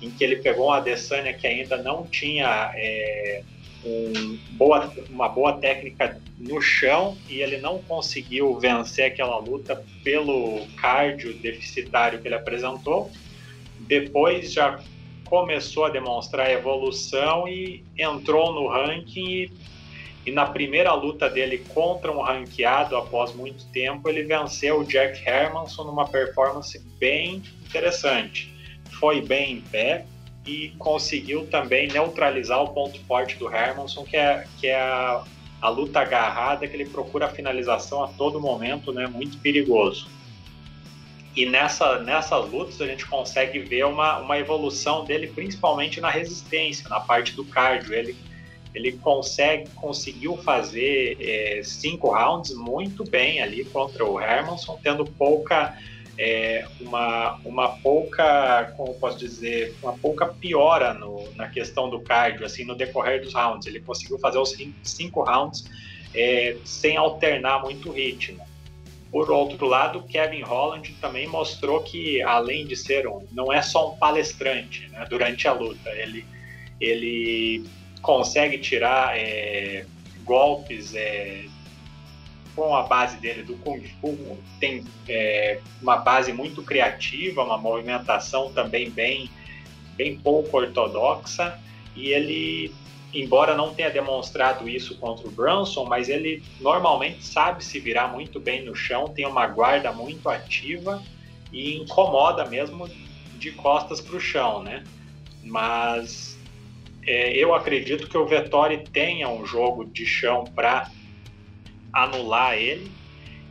em 0.00 0.10
que 0.10 0.22
ele 0.22 0.36
pegou 0.36 0.66
uma 0.66 0.76
Adesanya 0.76 1.32
que 1.32 1.44
ainda 1.44 1.76
não 1.76 2.06
tinha 2.06 2.70
é, 2.76 3.42
um 3.84 4.38
boa, 4.52 4.92
uma 5.08 5.28
boa 5.28 5.54
técnica 5.54 6.20
no 6.38 6.60
chão 6.60 7.16
e 7.28 7.40
ele 7.40 7.58
não 7.58 7.78
conseguiu 7.82 8.58
vencer 8.58 9.06
aquela 9.06 9.38
luta 9.38 9.82
pelo 10.02 10.66
cardio 10.76 11.32
deficitário 11.34 12.20
que 12.20 12.28
ele 12.28 12.34
apresentou. 12.34 13.10
Depois 13.80 14.52
já 14.52 14.80
começou 15.24 15.84
a 15.84 15.90
demonstrar 15.90 16.50
evolução 16.50 17.46
e 17.46 17.84
entrou 17.96 18.52
no 18.52 18.68
ranking 18.68 19.28
e, 19.28 19.50
e 20.26 20.32
na 20.32 20.46
primeira 20.46 20.92
luta 20.94 21.28
dele 21.28 21.58
contra 21.74 22.10
um 22.10 22.20
ranqueado 22.20 22.96
após 22.96 23.34
muito 23.34 23.66
tempo 23.66 24.08
ele 24.08 24.22
venceu 24.22 24.80
o 24.80 24.84
Jack 24.84 25.22
Hermanson 25.26 25.84
numa 25.84 26.08
performance 26.08 26.78
bem 26.98 27.42
interessante 27.66 28.52
foi 28.98 29.20
bem 29.20 29.58
em 29.58 29.60
pé 29.60 30.06
e 30.48 30.70
conseguiu 30.78 31.46
também 31.46 31.88
neutralizar 31.88 32.62
o 32.62 32.68
ponto 32.68 32.98
forte 33.04 33.36
do 33.36 33.54
Hermanson, 33.54 34.02
que 34.04 34.16
é, 34.16 34.46
que 34.58 34.66
é 34.66 34.80
a, 34.80 35.22
a 35.60 35.68
luta 35.68 36.00
agarrada, 36.00 36.66
que 36.66 36.74
ele 36.74 36.86
procura 36.86 37.26
a 37.26 37.28
finalização 37.28 38.02
a 38.02 38.08
todo 38.08 38.40
momento, 38.40 38.90
né, 38.90 39.06
muito 39.06 39.36
perigoso. 39.38 40.08
E 41.36 41.44
nessa, 41.44 41.98
nessas 41.98 42.50
lutas 42.50 42.80
a 42.80 42.86
gente 42.86 43.04
consegue 43.04 43.58
ver 43.58 43.84
uma, 43.84 44.18
uma 44.18 44.38
evolução 44.38 45.04
dele, 45.04 45.26
principalmente 45.26 46.00
na 46.00 46.08
resistência, 46.08 46.88
na 46.88 46.98
parte 46.98 47.36
do 47.36 47.44
cardio. 47.44 47.92
Ele, 47.92 48.16
ele 48.74 48.92
consegue, 48.92 49.68
conseguiu 49.74 50.38
fazer 50.38 51.18
é, 51.20 51.60
cinco 51.62 52.08
rounds 52.08 52.54
muito 52.54 53.04
bem 53.04 53.42
ali 53.42 53.66
contra 53.66 54.04
o 54.04 54.18
Hermanson, 54.18 54.80
tendo 54.82 55.04
pouca 55.04 55.76
é, 56.18 56.66
uma, 56.80 57.36
uma 57.44 57.68
pouca, 57.76 58.72
como 58.76 58.92
posso 58.94 59.18
dizer, 59.18 59.76
uma 59.80 59.96
pouca 59.96 60.26
piora 60.26 60.92
no, 60.92 61.32
na 61.36 61.48
questão 61.48 61.88
do 61.88 62.00
cardio, 62.00 62.44
assim, 62.44 62.64
no 62.64 62.74
decorrer 62.74 63.22
dos 63.22 63.32
rounds. 63.32 63.66
Ele 63.68 63.80
conseguiu 63.80 64.18
fazer 64.18 64.38
os 64.38 64.52
cinco 64.82 65.22
rounds 65.22 65.64
é, 66.12 66.56
sem 66.64 66.96
alternar 66.96 67.62
muito 67.62 67.90
o 67.90 67.92
ritmo. 67.92 68.44
Por 69.12 69.30
outro 69.30 69.66
lado, 69.66 70.02
Kevin 70.02 70.42
Holland 70.42 70.92
também 71.00 71.26
mostrou 71.28 71.82
que, 71.82 72.20
além 72.22 72.66
de 72.66 72.76
ser 72.76 73.06
um, 73.06 73.24
não 73.32 73.52
é 73.52 73.62
só 73.62 73.92
um 73.92 73.96
palestrante 73.96 74.88
né, 74.88 75.06
durante 75.08 75.46
a 75.46 75.52
luta, 75.52 75.88
ele, 75.90 76.26
ele 76.80 77.64
consegue 78.02 78.58
tirar 78.58 79.16
é, 79.16 79.86
golpes 80.24 80.94
é, 80.94 81.44
com 82.58 82.74
a 82.74 82.82
base 82.82 83.18
dele 83.18 83.44
do 83.44 83.54
Kung 83.58 83.80
Fu, 84.00 84.36
tem 84.58 84.84
é, 85.08 85.60
uma 85.80 85.98
base 85.98 86.32
muito 86.32 86.60
criativa, 86.60 87.44
uma 87.44 87.56
movimentação 87.56 88.52
também 88.52 88.90
bem, 88.90 89.30
bem 89.96 90.18
pouco 90.18 90.56
ortodoxa, 90.56 91.56
e 91.94 92.08
ele, 92.08 92.74
embora 93.14 93.54
não 93.54 93.72
tenha 93.72 93.90
demonstrado 93.90 94.68
isso 94.68 94.98
contra 94.98 95.28
o 95.28 95.30
Brunson, 95.30 95.84
mas 95.84 96.08
ele 96.08 96.42
normalmente 96.60 97.24
sabe 97.24 97.64
se 97.64 97.78
virar 97.78 98.08
muito 98.08 98.40
bem 98.40 98.64
no 98.64 98.74
chão, 98.74 99.06
tem 99.06 99.24
uma 99.24 99.46
guarda 99.46 99.92
muito 99.92 100.28
ativa 100.28 101.00
e 101.52 101.76
incomoda 101.76 102.44
mesmo 102.44 102.90
de 103.38 103.52
costas 103.52 104.00
para 104.00 104.16
o 104.16 104.20
chão, 104.20 104.64
né? 104.64 104.82
Mas 105.44 106.36
é, 107.06 107.30
eu 107.36 107.54
acredito 107.54 108.08
que 108.08 108.18
o 108.18 108.26
Vettori 108.26 108.78
tenha 108.92 109.28
um 109.28 109.46
jogo 109.46 109.84
de 109.84 110.04
chão 110.04 110.42
para 110.42 110.90
anular 111.92 112.54
ele 112.54 112.90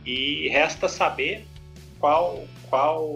e 0.04 0.48
resta 0.48 0.88
saber 0.88 1.46
qual 1.98 2.44
qual 2.68 3.14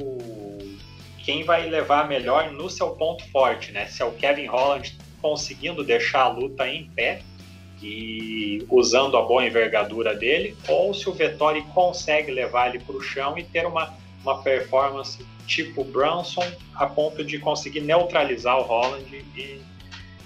quem 1.24 1.44
vai 1.44 1.68
levar 1.68 2.08
melhor 2.08 2.50
no 2.50 2.68
seu 2.68 2.90
ponto 2.90 3.24
forte, 3.30 3.70
né? 3.70 3.86
Se 3.86 4.02
é 4.02 4.04
o 4.04 4.12
Kevin 4.12 4.46
Holland 4.46 4.98
conseguindo 5.20 5.84
deixar 5.84 6.22
a 6.22 6.28
luta 6.28 6.68
em 6.68 6.86
pé 6.86 7.22
e 7.80 8.64
usando 8.68 9.16
a 9.16 9.22
boa 9.22 9.46
envergadura 9.46 10.14
dele, 10.14 10.56
ou 10.68 10.92
se 10.92 11.08
o 11.08 11.12
Vettori 11.12 11.62
consegue 11.74 12.30
levar 12.30 12.68
ele 12.68 12.84
para 12.84 12.96
o 12.96 13.00
chão 13.00 13.36
e 13.38 13.44
ter 13.44 13.66
uma, 13.66 13.94
uma 14.22 14.42
performance 14.42 15.24
tipo 15.46 15.84
Brunson 15.84 16.44
a 16.74 16.86
ponto 16.86 17.24
de 17.24 17.38
conseguir 17.38 17.80
neutralizar 17.80 18.58
o 18.58 18.62
Holland 18.62 19.04
e, 19.36 19.60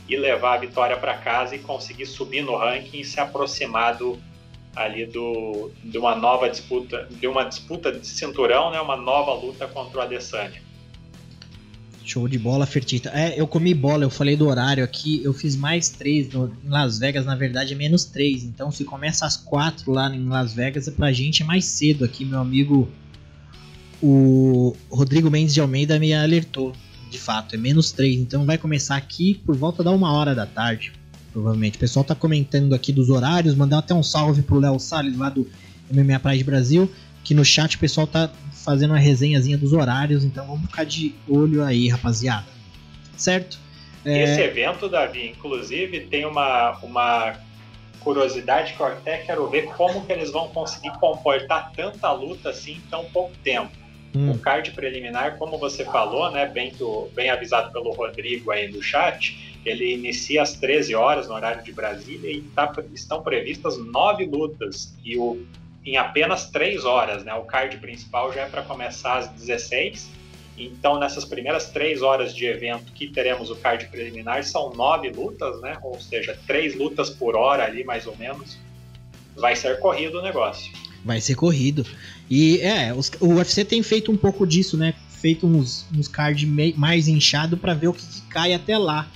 e 0.08 0.16
levar 0.16 0.54
a 0.54 0.58
vitória 0.58 0.96
para 0.96 1.14
casa 1.14 1.56
e 1.56 1.58
conseguir 1.58 2.06
subir 2.06 2.42
no 2.42 2.56
ranking 2.56 3.00
e 3.00 3.04
se 3.04 3.18
aproximar 3.18 3.96
do, 3.96 4.20
ali 4.76 5.06
do, 5.06 5.70
de 5.82 5.96
uma 5.96 6.14
nova 6.14 6.50
disputa, 6.50 7.08
de 7.10 7.26
uma 7.26 7.44
disputa 7.44 7.90
de 7.90 8.06
cinturão, 8.06 8.70
né, 8.70 8.78
uma 8.78 8.96
nova 8.96 9.32
luta 9.32 9.66
contra 9.66 9.98
o 9.98 10.02
Adesanya. 10.02 10.60
Show 12.04 12.28
de 12.28 12.38
bola, 12.38 12.66
Fertita. 12.66 13.10
É, 13.12 13.40
eu 13.40 13.48
comi 13.48 13.74
bola, 13.74 14.04
eu 14.04 14.10
falei 14.10 14.36
do 14.36 14.46
horário 14.46 14.84
aqui, 14.84 15.20
eu 15.24 15.32
fiz 15.32 15.56
mais 15.56 15.88
três 15.88 16.30
no, 16.32 16.54
em 16.64 16.68
Las 16.68 16.98
Vegas, 17.00 17.24
na 17.24 17.34
verdade 17.34 17.72
é 17.72 17.76
menos 17.76 18.04
três. 18.04 18.44
Então 18.44 18.70
se 18.70 18.84
começa 18.84 19.26
às 19.26 19.36
quatro 19.36 19.90
lá 19.90 20.14
em 20.14 20.28
Las 20.28 20.52
Vegas, 20.52 20.88
pra 20.90 21.10
gente 21.10 21.42
é 21.42 21.46
mais 21.46 21.64
cedo 21.64 22.04
aqui, 22.04 22.24
meu 22.24 22.38
amigo. 22.38 22.88
O 24.00 24.76
Rodrigo 24.90 25.30
Mendes 25.30 25.54
de 25.54 25.60
Almeida 25.60 25.98
me 25.98 26.12
alertou, 26.12 26.74
de 27.10 27.18
fato, 27.18 27.54
é 27.54 27.58
menos 27.58 27.90
três. 27.90 28.16
Então 28.20 28.44
vai 28.44 28.58
começar 28.58 28.94
aqui 28.94 29.40
por 29.44 29.56
volta 29.56 29.82
da 29.82 29.90
uma 29.90 30.12
hora 30.12 30.34
da 30.34 30.46
tarde 30.46 30.92
provavelmente. 31.36 31.76
O 31.76 31.80
pessoal 31.80 32.02
tá 32.02 32.14
comentando 32.14 32.74
aqui 32.74 32.90
dos 32.90 33.10
horários, 33.10 33.54
mandar 33.54 33.78
até 33.78 33.92
um 33.92 34.02
salve 34.02 34.40
pro 34.40 34.58
Léo 34.58 34.78
Salles 34.78 35.18
lá 35.18 35.28
do 35.28 35.46
MMA 35.92 36.18
Pride 36.18 36.42
Brasil, 36.42 36.90
que 37.22 37.34
no 37.34 37.44
chat 37.44 37.76
o 37.76 37.78
pessoal 37.78 38.06
tá 38.06 38.30
fazendo 38.64 38.92
uma 38.92 38.98
resenhazinha 38.98 39.58
dos 39.58 39.74
horários, 39.74 40.24
então 40.24 40.46
vamos 40.46 40.62
ficar 40.62 40.84
de 40.84 41.14
olho 41.28 41.62
aí, 41.62 41.88
rapaziada. 41.88 42.46
Certo? 43.18 43.58
É... 44.02 44.22
Esse 44.22 44.40
evento, 44.40 44.88
Davi, 44.88 45.28
inclusive, 45.28 46.00
tem 46.06 46.24
uma, 46.24 46.78
uma 46.82 47.34
curiosidade 48.00 48.72
que 48.72 48.80
eu 48.80 48.86
até 48.86 49.18
quero 49.18 49.46
ver 49.48 49.66
como 49.74 50.06
que 50.06 50.12
eles 50.12 50.32
vão 50.32 50.48
conseguir 50.48 50.92
comportar 50.98 51.70
tanta 51.76 52.10
luta 52.12 52.48
assim 52.48 52.72
em 52.72 52.80
tão 52.88 53.04
pouco 53.06 53.36
tempo. 53.44 53.72
Hum. 54.14 54.30
O 54.30 54.38
card 54.38 54.70
preliminar, 54.70 55.36
como 55.36 55.58
você 55.58 55.84
falou, 55.84 56.30
né, 56.30 56.46
bem, 56.46 56.72
do, 56.72 57.10
bem 57.14 57.28
avisado 57.28 57.70
pelo 57.72 57.92
Rodrigo 57.92 58.50
aí 58.50 58.72
no 58.72 58.82
chat, 58.82 59.45
ele 59.66 59.92
inicia 59.92 60.42
às 60.42 60.54
13 60.54 60.94
horas 60.94 61.26
no 61.28 61.34
horário 61.34 61.62
de 61.62 61.72
Brasília 61.72 62.30
e 62.30 62.40
tá, 62.40 62.72
estão 62.94 63.20
previstas 63.20 63.76
nove 63.76 64.24
lutas 64.24 64.94
e 65.04 65.18
o, 65.18 65.44
em 65.84 65.96
apenas 65.96 66.48
três 66.50 66.84
horas, 66.84 67.24
né? 67.24 67.34
O 67.34 67.42
card 67.42 67.76
principal 67.78 68.32
já 68.32 68.42
é 68.42 68.46
para 68.48 68.62
começar 68.62 69.18
às 69.18 69.28
16. 69.28 70.08
Então, 70.56 70.98
nessas 70.98 71.24
primeiras 71.24 71.70
três 71.70 72.00
horas 72.00 72.34
de 72.34 72.46
evento 72.46 72.92
que 72.92 73.08
teremos 73.08 73.50
o 73.50 73.56
card 73.56 73.86
preliminar, 73.86 74.42
são 74.44 74.72
nove 74.72 75.10
lutas, 75.10 75.60
né? 75.60 75.76
Ou 75.82 76.00
seja, 76.00 76.38
três 76.46 76.76
lutas 76.76 77.10
por 77.10 77.34
hora 77.34 77.64
ali, 77.64 77.84
mais 77.84 78.06
ou 78.06 78.16
menos. 78.16 78.56
Vai 79.34 79.56
ser 79.56 79.78
corrido 79.80 80.18
o 80.18 80.22
negócio. 80.22 80.72
Vai 81.04 81.20
ser 81.20 81.34
corrido. 81.34 81.84
E 82.30 82.60
é, 82.60 82.94
os, 82.94 83.10
o 83.20 83.34
UFC 83.34 83.64
tem 83.64 83.82
feito 83.82 84.10
um 84.10 84.16
pouco 84.16 84.46
disso, 84.46 84.76
né? 84.76 84.94
Feito 85.20 85.46
uns, 85.46 85.86
uns 85.94 86.08
cards 86.08 86.48
mais 86.76 87.08
inchado 87.08 87.56
para 87.56 87.74
ver 87.74 87.88
o 87.88 87.92
que, 87.92 88.06
que 88.06 88.22
cai 88.22 88.54
até 88.54 88.78
lá. 88.78 89.08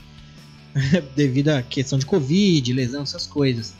devido 1.16 1.48
à 1.48 1.62
questão 1.62 1.98
de 1.98 2.06
Covid, 2.06 2.72
lesão, 2.72 3.02
essas 3.02 3.26
coisas. 3.26 3.74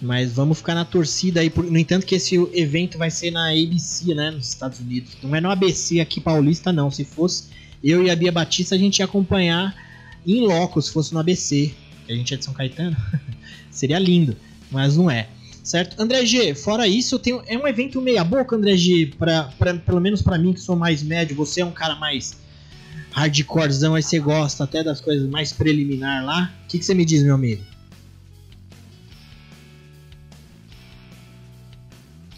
Mas 0.00 0.32
vamos 0.32 0.58
ficar 0.58 0.74
na 0.74 0.84
torcida 0.84 1.40
aí. 1.40 1.52
no 1.56 1.78
entanto, 1.78 2.04
que 2.04 2.14
esse 2.14 2.34
evento 2.52 2.98
vai 2.98 3.10
ser 3.10 3.30
na 3.30 3.50
ABC, 3.50 4.14
né? 4.14 4.30
Nos 4.30 4.48
Estados 4.48 4.80
Unidos. 4.80 5.12
Não 5.22 5.34
é 5.34 5.40
no 5.40 5.50
ABC 5.50 6.00
aqui 6.00 6.20
paulista, 6.20 6.72
não. 6.72 6.90
Se 6.90 7.04
fosse 7.04 7.44
eu 7.82 8.02
e 8.02 8.10
a 8.10 8.16
Bia 8.16 8.32
Batista, 8.32 8.74
a 8.74 8.78
gente 8.78 8.98
ia 8.98 9.04
acompanhar 9.04 9.74
em 10.26 10.40
loco, 10.40 10.80
se 10.80 10.90
fosse 10.90 11.12
no 11.12 11.20
ABC, 11.20 11.72
que 12.06 12.12
a 12.12 12.16
gente 12.16 12.32
é 12.32 12.36
de 12.36 12.44
São 12.44 12.54
Caetano, 12.54 12.96
seria 13.70 13.98
lindo, 13.98 14.36
mas 14.70 14.96
não 14.96 15.10
é. 15.10 15.28
Certo? 15.62 16.00
André 16.00 16.26
G, 16.26 16.54
fora 16.54 16.86
isso, 16.86 17.18
tenho, 17.18 17.42
é 17.46 17.56
um 17.56 17.66
evento 17.66 18.00
meia 18.00 18.22
boca, 18.22 18.54
André 18.54 18.76
G, 18.76 19.12
pra, 19.18 19.44
pra, 19.58 19.74
pelo 19.74 20.00
menos 20.00 20.20
para 20.20 20.36
mim 20.36 20.52
que 20.52 20.60
sou 20.60 20.76
mais 20.76 21.02
médio, 21.02 21.34
você 21.34 21.62
é 21.62 21.64
um 21.64 21.70
cara 21.70 21.94
mais 21.96 22.36
hardcorezão, 23.14 23.94
aí 23.94 24.02
você 24.02 24.18
gosta 24.18 24.64
até 24.64 24.82
das 24.82 25.00
coisas 25.00 25.28
mais 25.30 25.52
preliminar 25.52 26.24
lá. 26.24 26.52
O 26.64 26.68
que, 26.68 26.78
que 26.78 26.84
você 26.84 26.94
me 26.94 27.04
diz, 27.04 27.22
meu 27.22 27.36
amigo? 27.36 27.62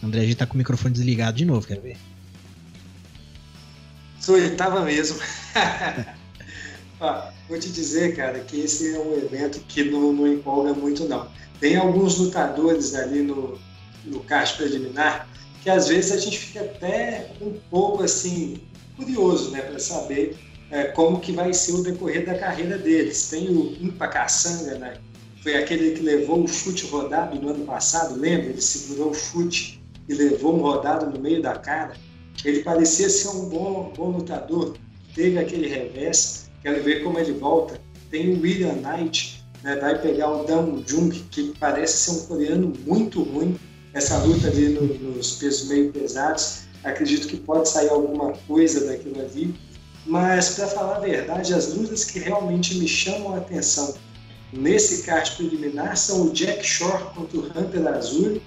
André 0.03 0.27
G 0.27 0.35
tá 0.35 0.45
com 0.45 0.53
o 0.53 0.57
microfone 0.57 0.93
desligado 0.93 1.37
de 1.37 1.45
novo, 1.45 1.65
quero 1.65 1.81
ver. 1.81 1.97
Sou, 4.19 4.37
ele 4.37 4.55
tava 4.55 4.85
mesmo. 4.85 5.17
Ó, 7.01 7.23
vou 7.49 7.59
te 7.59 7.69
dizer, 7.69 8.15
cara, 8.15 8.39
que 8.39 8.59
esse 8.59 8.93
é 8.93 8.99
um 8.99 9.17
evento 9.17 9.59
que 9.67 9.83
não, 9.83 10.13
não 10.13 10.31
empolga 10.31 10.73
muito, 10.73 11.05
não. 11.05 11.27
Tem 11.59 11.75
alguns 11.75 12.17
lutadores 12.17 12.93
ali 12.93 13.23
no, 13.23 13.59
no 14.05 14.19
caixa 14.19 14.55
preliminar 14.57 15.27
que 15.63 15.71
às 15.71 15.87
vezes 15.87 16.11
a 16.11 16.17
gente 16.17 16.37
fica 16.37 16.61
até 16.61 17.31
um 17.41 17.53
pouco 17.69 18.03
assim 18.03 18.61
curioso, 18.95 19.51
né, 19.51 19.61
para 19.61 19.79
saber 19.79 20.37
é, 20.69 20.85
como 20.85 21.19
que 21.19 21.31
vai 21.31 21.53
ser 21.53 21.73
o 21.73 21.83
decorrer 21.83 22.25
da 22.25 22.37
carreira 22.37 22.77
deles. 22.77 23.29
Tem 23.29 23.49
o 23.49 23.75
Impa 23.81 24.07
Caçanga, 24.07 24.77
né? 24.77 24.97
Foi 25.41 25.55
aquele 25.55 25.91
que 25.91 26.01
levou 26.01 26.43
o 26.43 26.47
chute 26.47 26.85
rodado 26.87 27.39
no 27.39 27.49
ano 27.49 27.65
passado, 27.65 28.19
lembra? 28.19 28.47
Ele 28.47 28.61
segurou 28.61 29.11
o 29.11 29.13
chute 29.13 29.81
e 30.09 30.13
levou 30.13 30.55
um 30.57 30.61
rodado 30.61 31.09
no 31.09 31.19
meio 31.19 31.41
da 31.41 31.55
cara. 31.55 31.93
Ele 32.43 32.61
parecia 32.63 33.09
ser 33.09 33.29
um 33.29 33.45
bom, 33.49 33.93
bom 33.95 34.09
lutador, 34.09 34.75
teve 35.15 35.39
aquele 35.39 35.67
revés. 35.67 36.49
Quero 36.61 36.83
ver 36.83 37.03
como 37.03 37.19
ele 37.19 37.33
volta. 37.33 37.79
Tem 38.11 38.33
o 38.33 38.41
William 38.41 38.75
Knight, 38.75 39.43
né, 39.63 39.75
vai 39.77 39.99
pegar 40.01 40.31
o 40.31 40.45
Dam 40.45 40.83
Jung, 40.85 41.09
que 41.31 41.53
parece 41.59 41.97
ser 41.97 42.11
um 42.11 42.25
coreano 42.25 42.73
muito 42.85 43.21
ruim. 43.21 43.57
Essa 43.93 44.17
luta 44.19 44.47
ali 44.47 44.69
no, 44.69 44.85
nos 44.85 45.31
pesos 45.37 45.67
meio 45.69 45.91
pesados, 45.91 46.63
acredito 46.83 47.27
que 47.27 47.37
pode 47.37 47.67
sair 47.67 47.89
alguma 47.89 48.33
coisa 48.47 48.85
daquilo 48.85 49.19
ali. 49.21 49.55
Mas, 50.07 50.51
para 50.51 50.67
falar 50.67 50.95
a 50.97 50.99
verdade, 50.99 51.53
as 51.53 51.73
lutas 51.73 52.05
que 52.05 52.19
realmente 52.19 52.75
me 52.75 52.87
chamam 52.87 53.35
a 53.35 53.37
atenção 53.37 53.93
nesse 54.53 55.03
card 55.03 55.31
preliminar 55.31 55.97
são 55.97 56.27
o 56.27 56.29
Jack 56.31 56.65
Shore 56.65 57.03
contra 57.13 57.37
o 57.37 57.45
Hunter 57.45 57.87
Azul. 57.87 58.41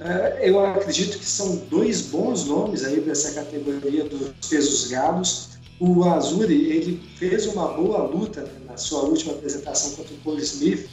Uh, 0.00 0.38
eu 0.40 0.58
acredito 0.64 1.18
que 1.18 1.24
são 1.24 1.56
dois 1.70 2.02
bons 2.02 2.46
nomes 2.46 2.84
aí 2.84 3.00
dessa 3.00 3.32
categoria 3.32 4.04
dos 4.04 4.48
pesos 4.48 4.88
galos. 4.88 5.50
O 5.80 6.04
Azuri 6.04 6.70
ele 6.72 7.00
fez 7.16 7.46
uma 7.46 7.68
boa 7.68 8.02
luta 8.02 8.48
na 8.66 8.76
sua 8.76 9.02
última 9.02 9.34
apresentação 9.34 9.92
contra 9.92 10.14
o 10.14 10.18
Paul 10.18 10.38
Smith. 10.38 10.88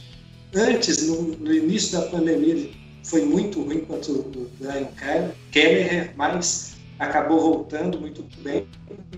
Antes, 0.53 1.07
no, 1.07 1.21
no 1.21 1.53
início 1.53 1.99
da 1.99 2.05
pandemia, 2.07 2.53
ele 2.53 2.77
foi 3.03 3.25
muito 3.25 3.61
ruim 3.61 3.79
contra 3.79 4.11
o 4.11 4.49
Brian 4.59 4.87
Kelleher, 5.51 6.13
mas 6.15 6.75
acabou 6.99 7.39
voltando 7.41 7.99
muito 7.99 8.23
bem. 8.41 8.67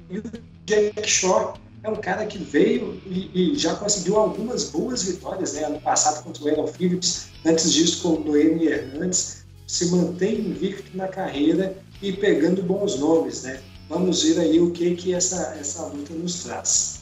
E 0.09 0.19
o 0.19 0.23
Jack 0.67 1.09
Shore 1.09 1.57
é 1.81 1.89
um 1.89 1.95
cara 1.95 2.25
que 2.25 2.37
veio 2.37 3.01
e, 3.05 3.31
e, 3.33 3.57
já 3.57 3.73
conseguiu 3.75 4.17
algumas 4.17 4.65
boas 4.65 5.03
vitórias, 5.03 5.53
né? 5.53 5.63
Ano 5.63 5.79
passado 5.79 6.21
contra 6.23 6.43
o 6.43 6.49
Aaron 6.49 6.67
Phillips, 6.67 7.29
antes 7.45 7.71
disso 7.71 8.01
com 8.01 8.09
o 8.09 8.23
Noemi 8.25 8.67
Hernandes, 8.67 9.45
se 9.65 9.89
mantém 9.89 10.39
invicto 10.39 10.95
na 10.95 11.07
carreira 11.07 11.77
e 12.01 12.11
pegando 12.11 12.61
bons 12.61 12.99
nomes, 12.99 13.43
né? 13.43 13.61
Vamos 13.87 14.23
ver 14.23 14.41
aí 14.41 14.59
o 14.59 14.71
que 14.71 14.93
que 14.95 15.13
essa, 15.13 15.55
essa 15.57 15.85
luta 15.85 16.13
nos 16.13 16.43
traz. 16.43 17.01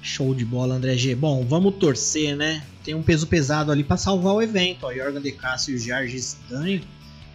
Show 0.00 0.32
de 0.32 0.44
bola, 0.44 0.76
André 0.76 0.96
G. 0.96 1.16
Bom, 1.16 1.44
vamos 1.44 1.74
torcer, 1.74 2.36
né? 2.36 2.62
Tem 2.84 2.94
um 2.94 3.02
peso 3.02 3.26
pesado 3.26 3.72
ali 3.72 3.82
para 3.82 3.96
salvar 3.96 4.34
o 4.34 4.42
evento. 4.42 4.86
Ó, 4.86 4.94
Jorgen 4.94 5.20
De 5.20 5.32
Castro 5.32 5.72
e 5.72 5.74
o 5.74 5.78
Jorge 5.78 6.16
Stanho. 6.18 6.82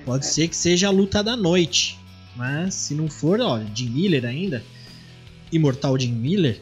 Pode 0.06 0.26
ser 0.26 0.48
que 0.48 0.56
seja 0.56 0.88
a 0.88 0.92
luta 0.92 1.22
da 1.22 1.36
noite. 1.36 2.00
Mas 2.38 2.76
se 2.76 2.94
não 2.94 3.10
for, 3.10 3.42
ó, 3.42 3.60
Jim 3.76 3.90
Miller 3.90 4.24
ainda. 4.24 4.64
Imortal 5.52 6.00
Jim 6.00 6.14
Miller. 6.14 6.60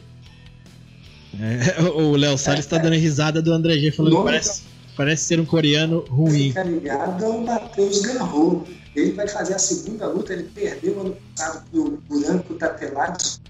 É, 1.38 1.82
o 1.82 2.16
Léo 2.16 2.38
Salles 2.38 2.64
está 2.64 2.78
dando 2.78 2.94
risada 2.94 3.42
do 3.42 3.52
André 3.52 3.78
G 3.78 3.90
falando 3.90 4.16
que 4.16 4.24
parece, 4.24 4.62
parece 4.96 5.24
ser 5.24 5.38
um 5.40 5.44
coreano 5.44 6.04
ruim. 6.08 6.48
Fica 6.48 6.62
ligado 6.62 7.24
ao 7.24 7.40
Matheus 7.40 8.00
Garro. 8.00 8.66
Ele 8.96 9.12
vai 9.12 9.28
fazer 9.28 9.54
a 9.54 9.58
segunda 9.58 10.08
luta. 10.08 10.32
Ele 10.32 10.44
perdeu 10.54 11.00
ano 11.00 11.16
passado 11.36 11.64
pro 11.70 12.02
Branco 12.08 12.54
Tatelados. 12.54 13.40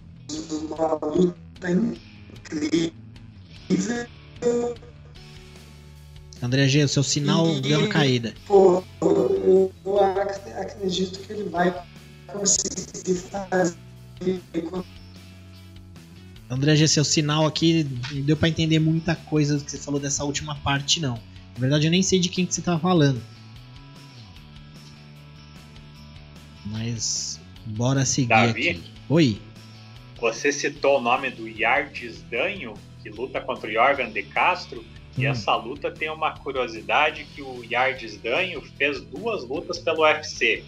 Uma 0.50 0.98
luta 1.06 1.70
incrível. 1.70 2.92
André 6.42 6.68
G, 6.68 6.84
o 6.84 6.88
seu 6.88 7.02
sinal 7.02 7.48
e, 7.48 7.60
deu 7.60 7.80
uma 7.80 7.88
caída. 7.88 8.32
Pô, 8.46 8.82
eu, 9.00 9.72
eu 9.84 9.98
acredito 10.00 11.18
que 11.20 11.32
ele 11.32 11.44
vai 11.48 11.74
conseguir 12.26 13.14
fazer. 13.14 13.74
André 16.50 16.76
G, 16.76 16.88
seu 16.88 17.04
sinal 17.04 17.46
aqui 17.46 17.84
deu 17.84 18.36
para 18.36 18.48
entender 18.48 18.78
muita 18.78 19.14
coisa 19.14 19.62
que 19.62 19.70
você 19.70 19.76
falou 19.76 20.00
dessa 20.00 20.24
última 20.24 20.54
parte, 20.54 20.98
não. 20.98 21.14
Na 21.14 21.60
verdade, 21.60 21.86
eu 21.86 21.90
nem 21.90 22.02
sei 22.02 22.18
de 22.18 22.28
quem 22.28 22.46
que 22.46 22.54
você 22.54 22.62
tá 22.62 22.78
falando. 22.78 23.20
Mas 26.64 27.38
bora 27.66 28.04
seguir 28.04 28.28
Davi, 28.28 28.68
aqui. 28.70 28.82
Oi. 29.08 29.40
Você 30.20 30.50
citou 30.50 30.98
o 30.98 31.00
nome 31.00 31.30
do 31.30 31.46
Yardes 31.46 32.22
Danho, 32.30 32.74
que 33.02 33.10
luta 33.10 33.40
contra 33.40 33.68
o 33.68 33.72
Jorgen 33.72 34.10
de 34.10 34.22
Castro. 34.22 34.84
E 35.16 35.26
hum. 35.26 35.30
essa 35.30 35.54
luta 35.54 35.90
tem 35.90 36.10
uma 36.10 36.30
curiosidade 36.38 37.26
que 37.34 37.42
o 37.42 37.62
Yardes 37.62 38.16
Danho 38.16 38.62
fez 38.78 39.02
duas 39.02 39.44
lutas 39.44 39.78
pelo 39.78 40.02
UFC 40.02 40.64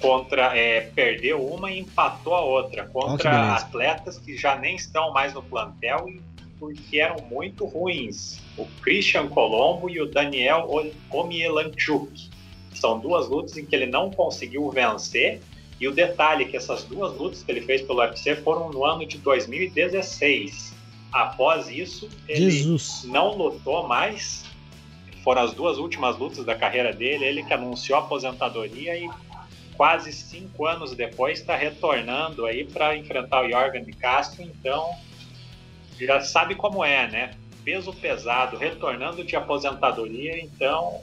contra 0.00 0.56
é, 0.56 0.80
perdeu 0.80 1.44
uma 1.44 1.70
e 1.70 1.80
empatou 1.80 2.34
a 2.34 2.40
outra 2.40 2.86
contra 2.86 3.30
oh, 3.30 3.54
atletas 3.56 4.18
que 4.18 4.36
já 4.36 4.56
nem 4.56 4.76
estão 4.76 5.12
mais 5.12 5.34
no 5.34 5.42
plantel 5.42 6.08
e 6.08 6.20
porque 6.60 7.00
eram 7.00 7.24
muito 7.30 7.64
ruins. 7.64 8.38
O 8.56 8.66
Christian 8.82 9.28
Colombo 9.28 9.88
e 9.88 10.00
o 10.00 10.06
Daniel 10.06 10.68
Omielanchuk. 11.10 12.28
São 12.74 13.00
duas 13.00 13.28
lutas 13.28 13.56
em 13.56 13.64
que 13.64 13.74
ele 13.74 13.86
não 13.86 14.10
conseguiu 14.10 14.68
vencer. 14.70 15.40
E 15.80 15.88
o 15.88 15.92
detalhe 15.92 16.44
é 16.44 16.48
que 16.48 16.56
essas 16.58 16.84
duas 16.84 17.16
lutas 17.16 17.42
que 17.42 17.50
ele 17.50 17.62
fez 17.62 17.80
pelo 17.80 18.00
UFC 18.00 18.36
foram 18.36 18.70
no 18.70 18.84
ano 18.84 19.06
de 19.06 19.16
2016. 19.16 20.74
Após 21.10 21.68
isso, 21.68 22.08
ele 22.28 22.50
Jesus. 22.50 23.04
não 23.04 23.34
lutou 23.34 23.88
mais. 23.88 24.44
Foram 25.24 25.42
as 25.42 25.54
duas 25.54 25.78
últimas 25.78 26.18
lutas 26.18 26.44
da 26.44 26.54
carreira 26.54 26.92
dele. 26.92 27.24
Ele 27.24 27.42
que 27.42 27.54
anunciou 27.54 27.98
a 27.98 28.02
aposentadoria 28.02 28.96
e 28.98 29.08
quase 29.80 30.12
cinco 30.12 30.66
anos 30.66 30.94
depois 30.94 31.38
está 31.40 31.56
retornando 31.56 32.44
aí 32.44 32.66
para 32.66 32.94
enfrentar 32.98 33.46
o 33.46 33.48
Jorgen 33.48 33.82
de 33.82 33.94
Castro, 33.94 34.42
então 34.42 34.90
já 35.98 36.20
sabe 36.20 36.54
como 36.54 36.84
é, 36.84 37.10
né? 37.10 37.30
Peso 37.64 37.90
pesado, 37.94 38.58
retornando 38.58 39.24
de 39.24 39.34
aposentadoria, 39.34 40.38
então 40.38 41.00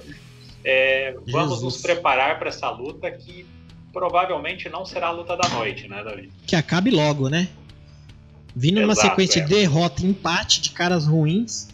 é, 0.63 1.15
vamos 1.27 1.63
nos 1.63 1.81
preparar 1.81 2.37
para 2.37 2.49
essa 2.49 2.69
luta 2.69 3.09
que 3.09 3.47
provavelmente 3.91 4.69
não 4.69 4.85
será 4.85 5.07
a 5.07 5.11
luta 5.11 5.35
da 5.35 5.49
noite, 5.49 5.87
né, 5.87 6.03
Davi? 6.03 6.31
Que 6.45 6.55
acabe 6.55 6.91
logo, 6.91 7.29
né? 7.29 7.49
Vindo 8.55 8.79
numa 8.79 8.93
sequência 8.93 9.39
é. 9.39 9.43
de 9.43 9.49
derrota 9.49 10.03
e 10.03 10.05
empate 10.05 10.61
de 10.61 10.69
caras 10.69 11.07
ruins. 11.07 11.69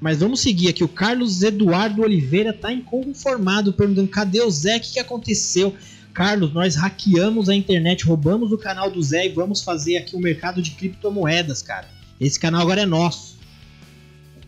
Mas 0.00 0.18
vamos 0.18 0.40
seguir 0.40 0.70
aqui. 0.70 0.82
O 0.82 0.88
Carlos 0.88 1.44
Eduardo 1.44 2.02
Oliveira 2.02 2.52
tá 2.52 2.72
inconformado, 2.72 3.72
perguntando: 3.72 4.08
cadê 4.08 4.40
o 4.40 4.50
Zé? 4.50 4.78
O 4.78 4.80
que, 4.80 4.94
que 4.94 4.98
aconteceu? 4.98 5.76
Carlos, 6.12 6.52
nós 6.52 6.74
hackeamos 6.74 7.48
a 7.48 7.54
internet, 7.54 8.04
roubamos 8.04 8.52
o 8.52 8.58
canal 8.58 8.90
do 8.90 9.02
Zé 9.02 9.26
e 9.26 9.28
vamos 9.28 9.62
fazer 9.62 9.96
aqui 9.96 10.16
um 10.16 10.20
mercado 10.20 10.60
de 10.60 10.72
criptomoedas, 10.72 11.62
cara. 11.62 11.88
Esse 12.20 12.38
canal 12.38 12.62
agora 12.62 12.82
é 12.82 12.86
nosso. 12.86 13.38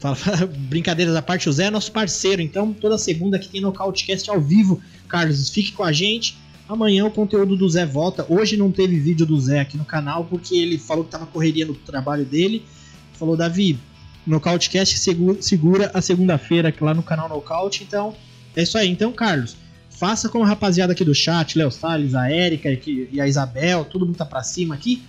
Brincadeiras 0.69 1.15
à 1.15 1.23
parte, 1.23 1.49
o 1.49 1.53
Zé 1.53 1.67
é 1.67 1.71
nosso 1.71 1.93
parceiro, 1.93 2.43
então 2.43 2.73
toda 2.73 2.99
segunda 2.99 3.37
aqui 3.37 3.49
tem 3.49 3.61
Nocautecast 3.61 4.29
ao 4.29 4.41
vivo. 4.41 4.83
Carlos, 5.09 5.51
fique 5.51 5.73
com 5.73 5.85
a 5.85 5.93
gente. 5.93 6.37
Amanhã 6.69 7.05
o 7.05 7.11
conteúdo 7.11 7.57
do 7.57 7.69
Zé 7.69 7.87
volta. 7.87 8.27
Hoje 8.29 8.57
não 8.57 8.73
teve 8.73 8.99
vídeo 8.99 9.27
do 9.27 9.39
Zé 9.41 9.61
aqui 9.61 9.77
no 9.77 9.85
canal 9.85 10.25
porque 10.25 10.57
ele 10.57 10.79
falou 10.79 11.05
que 11.05 11.11
tava 11.11 11.27
correria 11.27 11.67
no 11.67 11.75
trabalho 11.75 12.25
dele. 12.25 12.65
Falou, 13.13 13.37
Davi, 13.37 13.79
Nocautecast 14.27 14.99
segura 15.41 15.91
a 15.95 16.01
segunda-feira 16.01 16.75
lá 16.81 16.95
no 16.95 17.03
canal 17.03 17.29
Nocaute. 17.29 17.85
Então, 17.85 18.15
é 18.57 18.63
isso 18.63 18.77
aí. 18.79 18.89
Então, 18.89 19.13
Carlos, 19.13 19.57
Faça 20.03 20.29
como 20.29 20.43
a 20.43 20.49
rapaziada 20.49 20.95
aqui 20.95 21.05
do 21.05 21.15
chat, 21.15 21.57
Léo 21.57 21.71
Salles, 21.71 22.13
a 22.17 22.29
Erika 22.29 22.69
e 22.69 23.21
a 23.21 23.29
Isabel, 23.29 23.85
todo 23.85 24.05
mundo 24.05 24.17
tá 24.17 24.27
pra 24.27 24.43
cima 24.43 24.75
aqui. 24.75 25.01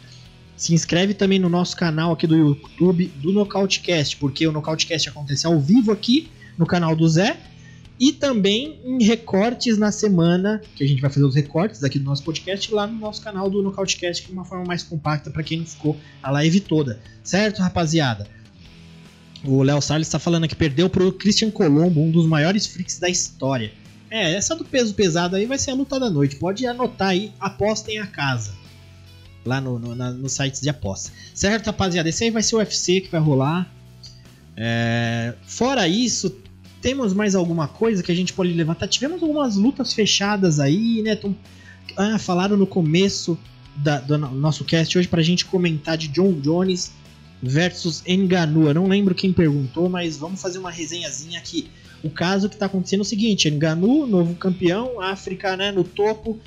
Se 0.56 0.72
inscreve 0.72 1.16
também 1.16 1.40
no 1.40 1.50
nosso 1.50 1.76
canal 1.76 2.12
aqui 2.12 2.28
do 2.28 2.36
YouTube 2.36 3.08
do 3.16 3.32
Nocautecast, 3.32 4.18
porque 4.18 4.46
o 4.46 4.52
Nocautecast 4.52 5.10
acontece 5.10 5.48
ao 5.48 5.60
vivo 5.60 5.92
aqui 5.92 6.30
no 6.60 6.68
canal 6.68 6.96
do 6.96 7.10
Zé. 7.10 7.38
E 8.00 8.14
também 8.14 8.80
em 8.86 9.04
recortes 9.04 9.80
na 9.80 9.92
semana, 9.92 10.62
que 10.76 10.84
a 10.84 10.88
gente 10.88 11.02
vai 11.02 11.10
fazer 11.10 11.26
os 11.26 11.34
recortes 11.34 11.84
aqui 11.84 11.98
do 11.98 12.06
nosso 12.06 12.24
podcast 12.24 12.72
lá 12.72 12.86
no 12.86 13.00
nosso 13.00 13.20
canal 13.20 13.50
do 13.50 13.64
Nocautecast, 13.64 14.28
de 14.28 14.32
uma 14.32 14.46
forma 14.46 14.64
mais 14.64 14.84
compacta 14.84 15.32
para 15.32 15.42
quem 15.42 15.58
não 15.58 15.66
ficou 15.66 15.98
a 16.22 16.30
live 16.30 16.60
toda. 16.60 17.00
Certo, 17.24 17.64
rapaziada? 17.64 18.28
O 19.44 19.64
Léo 19.64 19.82
Salles 19.82 20.06
está 20.06 20.20
falando 20.20 20.48
que 20.48 20.56
perdeu 20.56 20.88
pro 20.88 21.12
Christian 21.12 21.50
Colombo, 21.50 22.00
um 22.00 22.12
dos 22.12 22.28
maiores 22.28 22.68
freaks 22.68 23.00
da 23.00 23.10
história. 23.10 23.72
É, 24.14 24.36
essa 24.36 24.56
do 24.56 24.64
peso 24.64 24.94
pesado 24.94 25.36
aí 25.36 25.48
vai 25.48 25.58
ser 25.58 25.72
a 25.72 25.74
luta 25.74 26.00
da 26.00 26.08
noite. 26.08 26.36
Pode 26.36 26.68
anotar 26.68 27.08
aí, 27.08 27.32
apostem 27.40 27.98
a 27.98 28.06
casa. 28.06 28.54
Lá 29.44 29.60
no, 29.60 29.80
no, 29.80 29.96
na, 29.96 30.12
nos 30.12 30.34
sites 30.34 30.62
de 30.62 30.70
aposta. 30.70 31.12
Certo, 31.34 31.66
rapaziada? 31.66 32.08
Esse 32.08 32.26
aí 32.26 32.30
vai 32.30 32.44
ser 32.44 32.56
o 32.56 32.60
UFC 32.60 33.02
que 33.02 33.10
vai 33.10 33.20
rolar. 33.20 33.74
É, 34.56 35.34
fora 35.48 35.88
isso, 35.88 36.30
temos 36.80 37.12
mais 37.12 37.34
alguma 37.34 37.68
coisa 37.68 38.04
que 38.04 38.12
a 38.12 38.16
gente 38.16 38.34
pode 38.34 38.54
levantar? 38.54 38.88
Tivemos 38.88 39.20
algumas 39.24 39.56
lutas 39.56 39.94
fechadas 39.94 40.60
aí, 40.60 41.02
né? 41.02 41.20
Ah, 41.98 42.20
falaram 42.20 42.56
no 42.56 42.68
começo 42.68 43.36
da, 43.76 44.00
do 44.00 44.16
nosso 44.16 44.64
cast 44.64 44.96
hoje 44.96 45.08
pra 45.08 45.24
gente 45.24 45.44
comentar 45.46 45.98
de 45.98 46.08
John 46.10 46.34
Jones 46.34 46.92
versus 47.42 48.04
Enganu. 48.06 48.68
Eu 48.68 48.76
não 48.76 48.86
lembro 48.86 49.16
quem 49.16 49.34
perguntou, 49.34 49.90
mas 49.90 50.18
vamos 50.18 50.40
fazer 50.40 50.60
uma 50.60 50.70
resenhazinha 50.70 51.40
aqui. 51.40 51.68
O 52.04 52.10
caso 52.10 52.50
que 52.50 52.56
está 52.56 52.66
acontecendo 52.66 53.00
é 53.00 53.04
o 53.04 53.06
seguinte: 53.06 53.48
Enganu, 53.48 54.06
novo 54.06 54.36
campeão, 54.36 55.00
África 55.02 55.56
né, 55.56 55.72
no 55.72 55.84
topo 55.84 56.38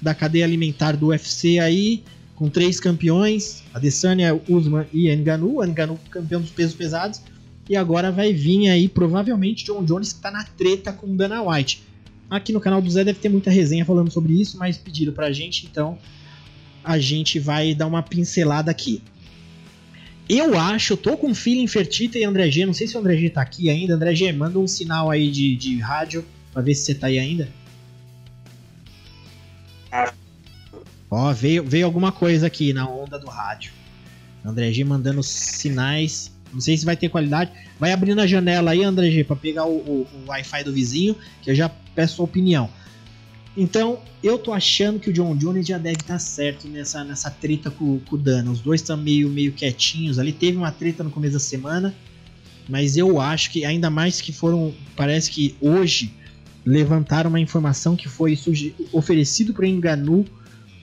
da 0.00 0.14
cadeia 0.14 0.44
alimentar 0.44 0.96
do 0.96 1.08
UFC 1.08 1.58
aí, 1.58 2.02
com 2.34 2.48
três 2.48 2.80
campeões, 2.80 3.62
Adesanya, 3.72 4.38
Usman 4.48 4.86
e 4.92 5.10
Enganu. 5.10 5.62
Enganu 5.64 5.98
campeão 6.10 6.40
dos 6.40 6.50
pesos 6.50 6.74
pesados. 6.74 7.20
E 7.68 7.76
agora 7.76 8.12
vai 8.12 8.32
vir 8.32 8.68
aí, 8.68 8.88
provavelmente, 8.88 9.64
John 9.64 9.84
Jones 9.84 10.12
que 10.12 10.18
está 10.18 10.30
na 10.30 10.44
treta 10.44 10.92
com 10.92 11.16
Dana 11.16 11.42
White. 11.42 11.82
Aqui 12.28 12.52
no 12.52 12.60
canal 12.60 12.82
do 12.82 12.90
Zé 12.90 13.04
deve 13.04 13.18
ter 13.18 13.28
muita 13.28 13.50
resenha 13.50 13.84
falando 13.84 14.10
sobre 14.10 14.38
isso, 14.38 14.58
mas 14.58 14.76
pediram 14.76 15.12
pra 15.12 15.32
gente, 15.32 15.66
então 15.66 15.98
a 16.82 16.98
gente 16.98 17.38
vai 17.38 17.74
dar 17.74 17.86
uma 17.86 18.02
pincelada 18.02 18.70
aqui. 18.70 19.02
Eu 20.28 20.58
acho, 20.58 20.94
eu 20.94 20.96
tô 20.96 21.16
com 21.16 21.34
feeling 21.34 21.66
Fertita 21.66 22.18
e 22.18 22.24
André 22.24 22.50
G. 22.50 22.64
Não 22.64 22.72
sei 22.72 22.86
se 22.86 22.96
o 22.96 23.00
André 23.00 23.16
G 23.16 23.28
tá 23.28 23.42
aqui 23.42 23.68
ainda. 23.68 23.94
André 23.94 24.14
G, 24.14 24.32
manda 24.32 24.58
um 24.58 24.66
sinal 24.66 25.10
aí 25.10 25.30
de, 25.30 25.54
de 25.56 25.78
rádio 25.78 26.24
pra 26.52 26.62
ver 26.62 26.74
se 26.74 26.84
você 26.84 26.94
tá 26.94 27.08
aí 27.08 27.18
ainda. 27.18 27.48
Ó, 31.10 31.32
veio, 31.32 31.62
veio 31.62 31.84
alguma 31.84 32.10
coisa 32.10 32.46
aqui 32.46 32.72
na 32.72 32.88
onda 32.88 33.18
do 33.18 33.26
rádio. 33.26 33.72
André 34.44 34.72
G 34.72 34.82
mandando 34.82 35.22
sinais. 35.22 36.32
Não 36.52 36.60
sei 36.60 36.76
se 36.76 36.84
vai 36.84 36.96
ter 36.96 37.08
qualidade. 37.08 37.50
Vai 37.78 37.92
abrindo 37.92 38.20
a 38.20 38.26
janela 38.26 38.70
aí, 38.70 38.82
André 38.82 39.10
G, 39.10 39.24
pra 39.24 39.36
pegar 39.36 39.66
o, 39.66 39.76
o, 39.76 40.06
o 40.12 40.28
Wi-Fi 40.28 40.64
do 40.64 40.72
vizinho, 40.72 41.16
que 41.42 41.50
eu 41.50 41.54
já 41.54 41.68
peço 41.68 42.22
a 42.22 42.24
opinião. 42.24 42.70
Então, 43.56 44.00
eu 44.22 44.36
tô 44.36 44.52
achando 44.52 44.98
que 44.98 45.10
o 45.10 45.12
John 45.12 45.36
Jones 45.36 45.66
já 45.66 45.78
deve 45.78 46.00
estar 46.00 46.14
tá 46.14 46.18
certo 46.18 46.66
nessa, 46.66 47.04
nessa 47.04 47.30
treta 47.30 47.70
com, 47.70 48.00
com 48.00 48.16
o 48.16 48.18
Dana. 48.18 48.50
Os 48.50 48.60
dois 48.60 48.80
estão 48.80 48.96
meio, 48.96 49.28
meio 49.28 49.52
quietinhos 49.52 50.18
ali. 50.18 50.32
Teve 50.32 50.56
uma 50.56 50.72
treta 50.72 51.04
no 51.04 51.10
começo 51.10 51.34
da 51.34 51.38
semana, 51.38 51.94
mas 52.68 52.96
eu 52.96 53.20
acho 53.20 53.50
que 53.50 53.64
ainda 53.64 53.90
mais 53.90 54.20
que 54.20 54.32
foram. 54.32 54.74
Parece 54.96 55.30
que 55.30 55.54
hoje 55.60 56.12
levantaram 56.66 57.30
uma 57.30 57.38
informação 57.38 57.94
que 57.94 58.08
foi 58.08 58.38
oferecido 58.92 59.52
para 59.52 59.68
Enganu 59.68 60.24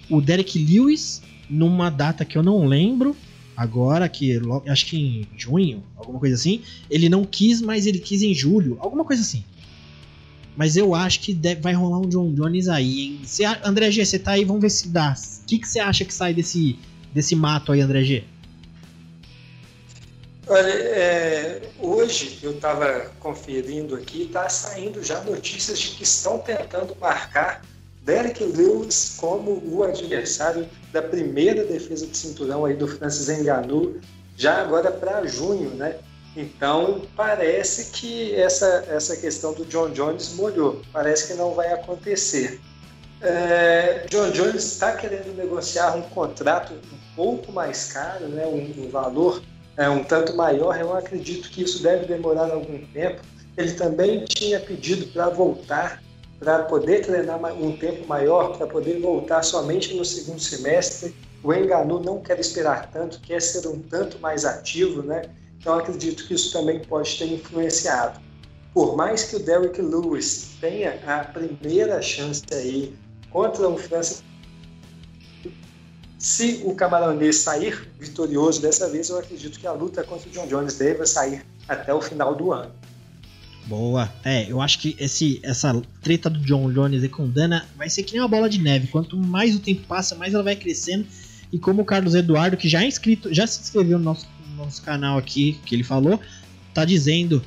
o 0.09 0.21
Derek 0.21 0.59
Lewis 0.59 1.21
numa 1.49 1.89
data 1.89 2.23
que 2.23 2.37
eu 2.37 2.43
não 2.43 2.65
lembro 2.65 3.15
agora, 3.55 4.07
que 4.07 4.39
acho 4.67 4.85
que 4.85 4.97
em 4.97 5.27
junho, 5.37 5.83
alguma 5.95 6.19
coisa 6.19 6.35
assim. 6.35 6.61
Ele 6.89 7.09
não 7.09 7.25
quis, 7.25 7.61
mas 7.61 7.85
ele 7.85 7.99
quis 7.99 8.21
em 8.21 8.33
julho, 8.33 8.77
alguma 8.79 9.03
coisa 9.03 9.21
assim. 9.21 9.43
Mas 10.55 10.75
eu 10.75 10.93
acho 10.93 11.21
que 11.21 11.33
deve, 11.33 11.61
vai 11.61 11.73
rolar 11.73 11.99
um 11.99 12.09
John 12.09 12.33
Jones 12.33 12.67
aí, 12.67 13.01
hein? 13.01 13.21
Cê, 13.25 13.43
André 13.63 13.89
G, 13.89 14.05
você 14.05 14.19
tá 14.19 14.31
aí, 14.31 14.43
vamos 14.43 14.61
ver 14.61 14.69
se 14.69 14.89
dá. 14.89 15.13
O 15.13 15.45
que 15.45 15.65
você 15.65 15.79
acha 15.79 16.03
que 16.03 16.13
sai 16.13 16.33
desse, 16.33 16.77
desse 17.13 17.35
mato 17.35 17.71
aí, 17.71 17.81
André 17.81 18.03
G? 18.03 18.23
Olha, 20.47 20.69
é, 20.69 21.61
hoje 21.79 22.39
eu 22.43 22.51
estava 22.51 23.09
conferindo 23.19 23.95
aqui, 23.95 24.23
está 24.23 24.49
saindo 24.49 25.01
já 25.01 25.21
notícias 25.23 25.79
de 25.79 25.91
que 25.91 26.03
estão 26.03 26.39
tentando 26.39 26.95
marcar 26.99 27.61
Derek 28.03 28.43
Lewis 28.43 29.15
como 29.17 29.61
o 29.63 29.83
adversário 29.83 30.67
da 30.91 31.01
primeira 31.01 31.63
defesa 31.63 32.05
de 32.07 32.17
cinturão 32.17 32.65
aí 32.65 32.73
do 32.73 32.87
Francis 32.87 33.29
Ngannou, 33.29 33.97
já 34.35 34.61
agora 34.61 34.91
para 34.91 35.25
junho, 35.27 35.69
né? 35.69 35.95
Então, 36.35 37.01
parece 37.15 37.91
que 37.91 38.33
essa, 38.35 38.85
essa 38.89 39.17
questão 39.17 39.53
do 39.53 39.65
John 39.65 39.89
Jones 39.89 40.33
molhou. 40.33 40.81
Parece 40.93 41.27
que 41.27 41.33
não 41.33 41.53
vai 41.53 41.71
acontecer. 41.73 42.59
É, 43.21 44.05
John 44.09 44.31
Jones 44.31 44.63
está 44.63 44.95
querendo 44.95 45.35
negociar 45.35 45.95
um 45.95 46.01
contrato 46.01 46.73
um 46.73 47.15
pouco 47.15 47.51
mais 47.51 47.91
caro, 47.91 48.27
né, 48.29 48.45
um, 48.47 48.85
um 48.85 48.89
valor 48.89 49.41
é, 49.77 49.89
um 49.89 50.03
tanto 50.03 50.35
maior. 50.35 50.79
Eu 50.79 50.95
acredito 50.95 51.49
que 51.49 51.63
isso 51.63 51.83
deve 51.83 52.05
demorar 52.05 52.51
algum 52.51 52.85
tempo. 52.87 53.21
Ele 53.57 53.73
também 53.73 54.23
tinha 54.25 54.59
pedido 54.59 55.07
para 55.07 55.29
voltar, 55.29 56.01
para 56.39 56.63
poder 56.63 57.05
treinar 57.05 57.39
um 57.53 57.75
tempo 57.75 58.07
maior, 58.07 58.57
para 58.57 58.67
poder 58.67 58.99
voltar 58.99 59.43
somente 59.43 59.93
no 59.93 60.05
segundo 60.05 60.39
semestre. 60.39 61.13
O 61.43 61.53
Enganu 61.53 61.99
não 61.99 62.21
quer 62.21 62.39
esperar 62.39 62.89
tanto, 62.91 63.19
quer 63.19 63.41
ser 63.41 63.67
um 63.67 63.79
tanto 63.79 64.19
mais 64.19 64.45
ativo, 64.45 65.03
né? 65.03 65.23
Então 65.61 65.77
acredito 65.77 66.27
que 66.27 66.33
isso 66.33 66.51
também 66.51 66.79
pode 66.79 67.15
ter 67.17 67.31
influenciado. 67.31 68.19
Por 68.73 68.97
mais 68.97 69.25
que 69.25 69.35
o 69.35 69.39
Derrick 69.39 69.79
Lewis 69.79 70.55
tenha 70.59 70.99
a 71.05 71.23
primeira 71.23 72.01
chance 72.01 72.43
aí 72.51 72.93
contra 73.29 73.69
o 73.69 73.77
França, 73.77 74.23
se 76.17 76.61
o 76.65 76.73
camaronês 76.73 77.37
sair 77.37 77.87
vitorioso 77.99 78.61
dessa 78.61 78.89
vez, 78.89 79.09
eu 79.09 79.19
acredito 79.19 79.59
que 79.59 79.67
a 79.67 79.71
luta 79.71 80.03
contra 80.03 80.27
o 80.27 80.31
John 80.31 80.47
Jones 80.47 80.77
deva 80.77 81.05
sair 81.05 81.45
até 81.67 81.93
o 81.93 82.01
final 82.01 82.35
do 82.35 82.51
ano. 82.51 82.71
Boa. 83.65 84.11
É, 84.23 84.51
eu 84.51 84.61
acho 84.61 84.79
que 84.79 84.95
esse, 84.99 85.39
essa 85.43 85.79
treta 86.01 86.29
do 86.29 86.39
John 86.39 86.71
Jones 86.71 87.03
e 87.03 87.09
com 87.09 87.29
Dana 87.29 87.67
vai 87.77 87.89
ser 87.89 88.03
que 88.03 88.13
nem 88.13 88.21
uma 88.21 88.27
bola 88.27 88.49
de 88.49 88.59
neve. 88.59 88.87
Quanto 88.87 89.15
mais 89.15 89.55
o 89.55 89.59
tempo 89.59 89.85
passa, 89.87 90.15
mais 90.15 90.33
ela 90.33 90.43
vai 90.43 90.55
crescendo. 90.55 91.05
E 91.51 91.59
como 91.59 91.81
o 91.81 91.85
Carlos 91.85 92.15
Eduardo, 92.15 92.57
que 92.57 92.69
já 92.69 92.83
é 92.83 92.87
inscrito, 92.87 93.33
já 93.33 93.45
se 93.45 93.61
inscreveu 93.61 93.97
no 93.99 94.05
nosso 94.05 94.27
nosso 94.65 94.81
canal 94.81 95.17
aqui, 95.17 95.59
que 95.65 95.75
ele 95.75 95.83
falou, 95.83 96.19
tá 96.73 96.85
dizendo 96.85 97.41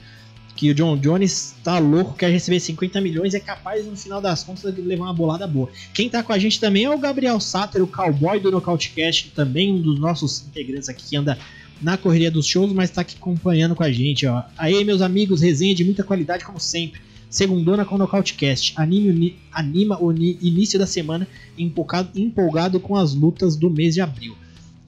que 0.56 0.70
o 0.70 0.74
John 0.74 0.96
Jones 0.96 1.54
tá 1.64 1.78
louco, 1.78 2.14
quer 2.14 2.30
receber 2.30 2.60
50 2.60 3.00
milhões, 3.00 3.34
é 3.34 3.40
capaz 3.40 3.84
no 3.86 3.96
final 3.96 4.20
das 4.20 4.44
contas 4.44 4.74
de 4.74 4.80
levar 4.80 5.04
uma 5.04 5.14
bolada 5.14 5.46
boa. 5.46 5.68
Quem 5.92 6.08
tá 6.08 6.22
com 6.22 6.32
a 6.32 6.38
gente 6.38 6.60
também 6.60 6.84
é 6.84 6.90
o 6.90 6.98
Gabriel 6.98 7.40
Satter, 7.40 7.82
o 7.82 7.86
cowboy 7.86 8.38
do 8.38 8.50
Nocautecast, 8.50 9.32
também 9.34 9.72
um 9.72 9.80
dos 9.80 9.98
nossos 9.98 10.44
integrantes 10.46 10.88
aqui 10.88 11.04
que 11.10 11.16
anda 11.16 11.38
na 11.82 11.96
correria 11.96 12.30
dos 12.30 12.46
shows, 12.46 12.72
mas 12.72 12.90
tá 12.90 13.00
aqui 13.00 13.16
acompanhando 13.16 13.74
com 13.74 13.82
a 13.82 13.90
gente, 13.90 14.26
ó. 14.26 14.44
Aí, 14.56 14.84
meus 14.84 15.02
amigos, 15.02 15.40
resenha 15.40 15.74
de 15.74 15.84
muita 15.84 16.04
qualidade 16.04 16.44
como 16.44 16.60
sempre. 16.60 17.00
Segundona 17.28 17.84
com 17.84 17.96
o 17.96 17.98
Nocautecast. 17.98 18.74
Anime, 18.76 19.36
anima 19.50 20.00
o 20.00 20.12
início 20.12 20.78
da 20.78 20.86
semana 20.86 21.26
empolgado, 21.58 22.10
empolgado 22.14 22.78
com 22.78 22.94
as 22.94 23.12
lutas 23.12 23.56
do 23.56 23.68
mês 23.68 23.94
de 23.94 24.00
abril. 24.00 24.36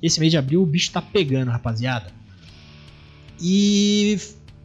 Esse 0.02 0.20
mês 0.20 0.30
de 0.30 0.38
abril 0.38 0.62
o 0.62 0.66
bicho 0.66 0.92
tá 0.92 1.00
pegando, 1.00 1.50
rapaziada. 1.50 2.12
E 3.40 4.18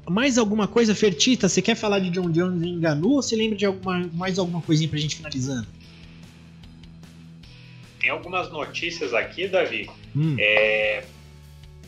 mais 0.10 0.38
alguma 0.38 0.68
coisa, 0.68 0.96
Fertita? 0.96 1.48
Você 1.48 1.62
quer 1.62 1.76
falar 1.76 2.00
de 2.00 2.10
John 2.10 2.30
Jones 2.30 2.62
e 2.64 2.68
Enganu 2.68 3.12
ou 3.12 3.22
você 3.22 3.36
lembra 3.36 3.58
de 3.58 3.66
alguma, 3.66 4.10
mais 4.14 4.38
alguma 4.40 4.62
coisinha 4.62 4.90
pra 4.90 5.00
gente 5.00 5.16
finalizando? 5.16 5.68
Tem 8.00 8.10
algumas 8.10 8.52
notícias 8.52 9.14
aqui, 9.14 9.48
Davi. 9.48 9.90
Hum. 10.16 10.36
É, 10.40 11.04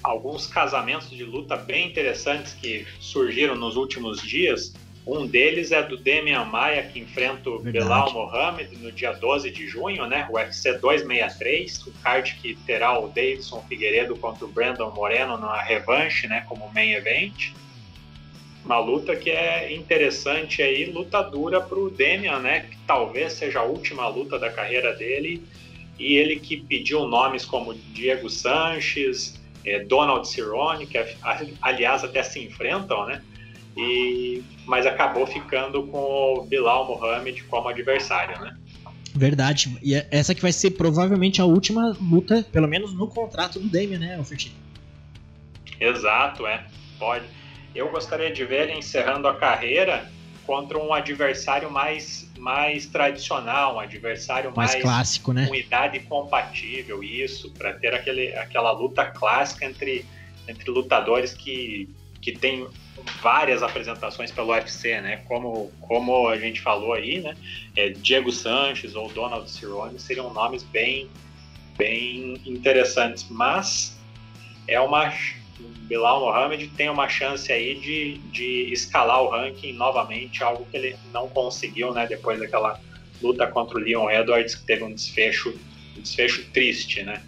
alguns 0.04 0.46
casamentos 0.46 1.10
de 1.10 1.24
luta 1.24 1.56
bem 1.56 1.88
interessantes 1.88 2.54
que 2.54 2.86
surgiram 3.00 3.56
nos 3.56 3.76
últimos 3.76 4.22
dias. 4.22 4.74
Um 5.06 5.28
deles 5.28 5.72
é 5.72 5.84
do 5.84 5.98
Demian 5.98 6.46
Maia, 6.46 6.84
que 6.84 7.00
enfrenta 7.00 7.50
o 7.50 7.60
Verdade. 7.60 7.86
Belal 7.86 8.14
Mohamed 8.14 8.78
no 8.78 8.92
dia 8.92 9.12
12 9.12 9.52
de 9.52 9.68
junho, 9.68 10.08
né? 10.08 10.28
O 10.30 10.36
UFC 10.36 10.74
263, 10.78 11.88
o 11.88 11.92
card 12.02 12.36
que 12.42 12.56
terá 12.66 12.98
o 12.98 13.10
Davidson 13.10 13.62
Figueiredo 13.68 14.16
contra 14.16 14.46
o 14.46 14.48
Brandon 14.48 14.92
Moreno 14.92 15.38
na 15.38 15.62
revanche, 15.62 16.26
né? 16.28 16.46
Como 16.48 16.72
main 16.74 16.94
event. 16.94 17.52
Uma 18.64 18.80
luta 18.80 19.14
que 19.14 19.30
é 19.30 19.74
interessante 19.74 20.62
aí, 20.62 20.86
luta 20.86 21.22
dura 21.22 21.60
para 21.60 21.78
o 21.78 21.90
Demian, 21.90 22.40
né? 22.40 22.62
Que 22.62 22.78
talvez 22.88 23.34
seja 23.34 23.60
a 23.60 23.64
última 23.64 24.08
luta 24.08 24.40
da 24.40 24.50
carreira 24.50 24.94
dele. 24.94 25.44
E 26.00 26.16
ele 26.16 26.40
que 26.40 26.56
pediu 26.56 27.06
nomes 27.06 27.44
como 27.44 27.74
Diego 27.74 28.30
Sanches, 28.30 29.38
eh, 29.66 29.84
Donald 29.84 30.26
Cerrone, 30.26 30.88
que 30.88 30.98
aliás 31.62 32.06
até 32.06 32.24
se 32.24 32.40
enfrentam, 32.40 33.06
né? 33.06 33.22
E 33.76 34.44
mas 34.66 34.86
acabou 34.86 35.28
ficando 35.28 35.84
com 35.88 35.98
o 36.38 36.46
Bilal 36.46 36.88
Mohamed 36.88 37.44
como 37.46 37.68
adversário, 37.68 38.40
né? 38.40 38.56
Verdade. 39.16 39.78
E 39.84 39.96
é 39.96 40.08
essa 40.10 40.34
que 40.34 40.42
vai 40.42 40.52
ser 40.52 40.72
provavelmente 40.72 41.42
a 41.42 41.46
última 41.46 41.96
luta, 42.02 42.44
pelo 42.52 42.68
menos 42.68 42.94
no 42.94 43.08
contrato 43.08 43.60
do 43.60 43.68
Damian, 43.68 44.00
né, 44.00 44.16
Alfertino? 44.16 44.56
Exato, 45.80 46.48
é. 46.48 46.66
Pode. 46.98 47.26
Eu 47.76 47.90
gostaria 47.90 48.32
de 48.32 48.46
ver 48.46 48.70
ele 48.70 48.80
encerrando 48.80 49.28
a 49.28 49.36
carreira 49.36 50.10
contra 50.46 50.78
um 50.78 50.94
adversário 50.94 51.70
mais, 51.72 52.30
mais 52.38 52.86
tradicional, 52.88 53.76
um 53.76 53.80
adversário 53.80 54.54
mais, 54.56 54.72
mais 54.72 54.84
clássico, 54.84 55.34
né? 55.34 55.48
Com 55.48 55.56
idade 55.56 56.00
compatível, 56.02 57.04
isso, 57.04 57.52
para 57.52 57.74
ter 57.74 57.94
aquele, 57.94 58.36
aquela 58.36 58.72
luta 58.72 59.06
clássica 59.06 59.66
entre, 59.66 60.06
entre 60.48 60.70
lutadores 60.70 61.34
que 61.34 61.90
que 62.24 62.32
tem 62.32 62.66
várias 63.22 63.64
apresentações 63.64 64.32
pelo 64.32 64.52
UFC, 64.52 65.02
né? 65.02 65.18
Como, 65.28 65.72
como 65.82 66.28
a 66.28 66.38
gente 66.38 66.62
falou 66.62 66.94
aí, 66.94 67.22
né? 67.22 67.36
É, 67.76 67.90
Diego 67.90 68.32
Sanches 68.32 68.96
ou 68.96 69.10
Donald 69.10 69.50
Cerrone 69.50 70.00
seriam 70.00 70.34
nomes 70.34 70.64
bem, 70.64 71.10
bem 71.78 72.42
interessantes, 72.46 73.26
mas 73.30 73.98
é 74.68 74.80
uma 74.80 75.12
Bilal 75.88 76.22
Mohamed 76.22 76.68
tem 76.70 76.90
uma 76.90 77.08
chance 77.08 77.52
aí 77.52 77.76
de, 77.76 78.18
de 78.32 78.74
escalar 78.74 79.22
o 79.22 79.30
ranking 79.30 79.74
novamente, 79.74 80.44
algo 80.44 80.66
que 80.66 80.76
ele 80.76 80.96
não 81.14 81.30
conseguiu, 81.30 81.94
né? 81.94 82.08
Depois 82.08 82.40
daquela 82.40 82.80
luta 83.22 83.48
contra 83.48 83.78
o 83.78 83.82
Leon 83.82 84.10
Edwards 84.10 84.56
que 84.56 84.66
teve 84.66 84.84
um 84.84 84.94
desfecho, 84.94 85.54
um 85.98 86.02
desfecho 86.02 86.46
triste, 86.52 87.04
né? 87.04 87.22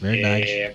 Verdade. 0.00 0.50
É, 0.50 0.74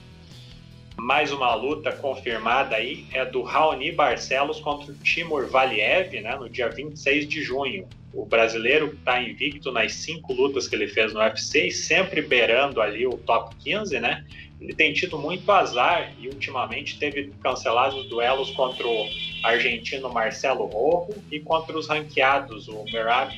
mais 1.00 1.32
uma 1.32 1.56
luta 1.56 1.92
confirmada 1.92 2.76
aí 2.76 3.06
é 3.14 3.26
do 3.26 3.42
Raoni 3.42 3.92
Barcelos 3.92 4.60
contra 4.60 4.92
o 4.92 4.96
Timur 4.96 5.48
Valiev, 5.48 6.20
né, 6.22 6.36
no 6.36 6.50
dia 6.50 6.70
26 6.70 7.28
de 7.28 7.42
junho. 7.42 7.88
O 8.14 8.26
brasileiro 8.26 8.94
está 8.94 9.22
invicto 9.22 9.72
nas 9.72 9.94
cinco 9.94 10.34
lutas 10.34 10.68
que 10.68 10.76
ele 10.76 10.88
fez 10.88 11.14
no 11.14 11.20
UFC 11.20 11.68
e 11.68 11.72
sempre 11.72 12.22
beirando 12.22 12.82
ali 12.82 13.06
o 13.08 13.18
top 13.18 13.56
15, 13.58 14.00
né? 14.00 14.26
Ele 14.60 14.74
tem 14.74 14.92
tido 14.92 15.18
muito 15.18 15.50
azar 15.52 16.12
e 16.20 16.28
ultimamente 16.28 17.00
teve 17.00 17.32
cancelados 17.42 18.10
duelos 18.10 18.52
contra 18.52 18.86
o 18.86 19.06
argentino 19.44 20.12
Marcelo 20.12 20.66
Rojo 20.66 21.14
e 21.32 21.40
contra 21.40 21.78
os 21.78 21.88
ranqueados, 21.88 22.68
o 22.68 22.84
Merab 22.92 23.32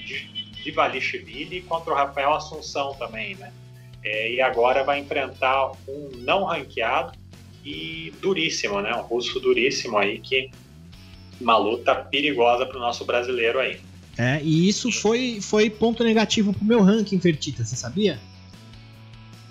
Divalishvili 0.63 1.57
e 1.57 1.61
contra 1.61 1.93
o 1.93 1.95
Rafael 1.95 2.33
Assunção 2.33 2.95
também, 2.95 3.35
né? 3.35 3.51
É, 4.03 4.33
e 4.33 4.41
agora 4.41 4.83
vai 4.83 4.99
enfrentar 4.99 5.73
um 5.87 6.09
não 6.17 6.45
ranqueado 6.45 7.20
e 7.63 8.13
duríssimo, 8.21 8.81
né? 8.81 8.93
Um 8.95 9.01
russo 9.01 9.39
duríssimo 9.39 9.97
aí 9.97 10.19
que 10.19 10.49
uma 11.39 11.57
luta 11.57 11.95
perigosa 11.95 12.65
para 12.65 12.77
o 12.77 12.79
nosso 12.79 13.03
brasileiro 13.05 13.59
aí. 13.59 13.79
É, 14.17 14.41
e 14.43 14.67
isso 14.67 14.91
foi, 14.91 15.39
foi 15.41 15.69
ponto 15.69 16.03
negativo 16.03 16.53
pro 16.53 16.63
meu 16.63 16.81
ranking, 16.83 17.19
Fertita, 17.19 17.63
você 17.63 17.75
sabia? 17.75 18.19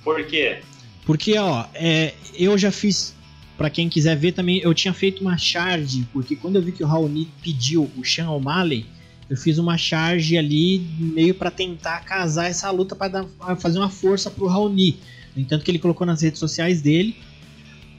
Por 0.05 0.25
quê? 0.27 0.61
Porque, 1.05 1.37
ó, 1.37 1.67
é, 1.75 2.15
eu 2.35 2.57
já 2.57 2.71
fiz, 2.71 3.15
para 3.57 3.71
quem 3.71 3.89
quiser 3.89 4.17
ver 4.17 4.33
também, 4.33 4.61
eu 4.61 4.73
tinha 4.73 4.95
feito 4.95 5.23
uma 5.23 5.37
charge, 5.37 6.07
porque 6.13 6.37
quando 6.37 6.57
eu 6.57 6.63
vi 6.63 6.73
que 6.73 6.85
o 6.85 6.87
Raoni 6.87 7.29
pediu 7.43 7.91
o 7.97 8.05
Sean 8.05 8.31
O'Malley, 8.31 8.87
eu 9.29 9.37
fiz 9.37 9.59
uma 9.59 9.79
charge 9.79 10.37
ali 10.37 10.79
meio 10.99 11.35
para 11.35 11.51
tentar 11.51 12.01
casar 12.01 12.47
essa 12.47 12.71
luta 12.71 12.95
para 12.95 13.25
fazer 13.57 13.79
uma 13.79 13.89
força 13.89 14.31
pro 14.31 14.47
Raoni. 14.47 14.99
No 15.35 15.43
entanto 15.43 15.65
que 15.65 15.71
ele 15.71 15.79
colocou 15.79 16.07
nas 16.07 16.23
redes 16.23 16.41
sociais 16.41 16.83
dele 16.83 17.17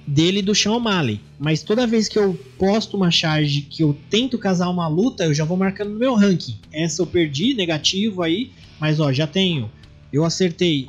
dele 0.05 0.41
do 0.41 0.55
Sean 0.55 0.73
O'Malley. 0.73 1.19
Mas 1.39 1.63
toda 1.63 1.87
vez 1.87 2.07
que 2.07 2.17
eu 2.17 2.33
posto 2.57 2.97
uma 2.97 3.11
charge 3.11 3.61
que 3.61 3.83
eu 3.83 3.97
tento 4.09 4.37
casar 4.37 4.69
uma 4.69 4.87
luta, 4.87 5.25
eu 5.25 5.33
já 5.33 5.45
vou 5.45 5.57
marcando 5.57 5.91
no 5.91 5.99
meu 5.99 6.15
ranking. 6.15 6.55
Essa 6.71 7.01
eu 7.01 7.07
perdi, 7.07 7.53
negativo 7.53 8.21
aí, 8.21 8.51
mas 8.79 8.99
ó, 8.99 9.11
já 9.11 9.27
tenho. 9.27 9.69
Eu 10.11 10.25
acertei 10.25 10.87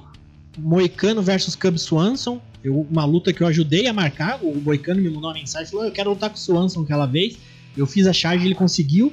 Moicano 0.58 1.22
versus 1.22 1.54
Cub 1.54 1.78
Swanson, 1.78 2.40
eu, 2.62 2.86
uma 2.90 3.04
luta 3.04 3.32
que 3.32 3.42
eu 3.42 3.46
ajudei 3.46 3.86
a 3.86 3.92
marcar. 3.92 4.38
O 4.42 4.60
Moicano 4.60 5.00
me 5.00 5.08
mandou 5.08 5.30
uma 5.30 5.34
mensagem 5.34 5.70
falou: 5.70 5.86
Eu 5.86 5.92
quero 5.92 6.10
lutar 6.10 6.30
com 6.30 6.36
o 6.36 6.38
Swanson 6.38 6.82
aquela 6.82 7.06
vez. 7.06 7.36
Eu 7.76 7.86
fiz 7.86 8.06
a 8.06 8.12
charge, 8.12 8.46
ele 8.46 8.54
conseguiu. 8.54 9.12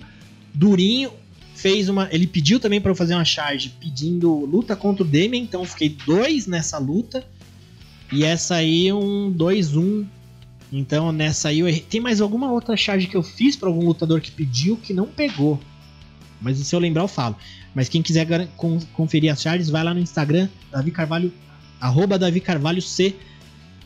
Durinho 0.53 1.11
fez 1.55 1.89
uma. 1.89 2.07
Ele 2.11 2.27
pediu 2.27 2.59
também 2.59 2.79
para 2.79 2.91
eu 2.91 2.95
fazer 2.95 3.15
uma 3.15 3.25
charge 3.25 3.69
pedindo 3.79 4.45
luta 4.45 4.75
contra 4.75 5.03
o 5.03 5.07
Demian, 5.07 5.41
então 5.41 5.63
fiquei 5.65 5.89
dois 6.05 6.45
nessa 6.45 6.77
luta. 6.77 7.25
E 8.11 8.23
essa 8.23 8.55
aí 8.55 8.87
é 8.87 8.93
um 8.93 9.31
2-1. 9.31 10.05
Então 10.71 11.11
nessa 11.11 11.49
aí 11.49 11.59
eu 11.59 11.67
errei. 11.67 11.81
Tem 11.81 11.99
mais 11.99 12.21
alguma 12.21 12.51
outra 12.51 12.77
charge 12.77 13.07
que 13.07 13.17
eu 13.17 13.23
fiz 13.23 13.55
para 13.55 13.69
algum 13.69 13.85
lutador 13.85 14.21
que 14.21 14.31
pediu 14.31 14.77
que 14.77 14.93
não 14.93 15.07
pegou. 15.07 15.59
Mas 16.41 16.57
se 16.57 16.75
eu 16.75 16.79
lembrar 16.79 17.03
eu 17.03 17.07
falo. 17.07 17.35
Mas 17.73 17.89
quem 17.89 18.01
quiser 18.01 18.25
conferir 18.93 19.31
as 19.31 19.41
charges, 19.41 19.69
vai 19.69 19.83
lá 19.83 19.93
no 19.93 19.99
Instagram, 19.99 20.49
Davi 20.71 20.91
Carvalho, 20.91 21.31
arroba 21.79 22.17
Davi 22.17 22.39
Carvalho 22.39 22.81
C. 22.81 23.15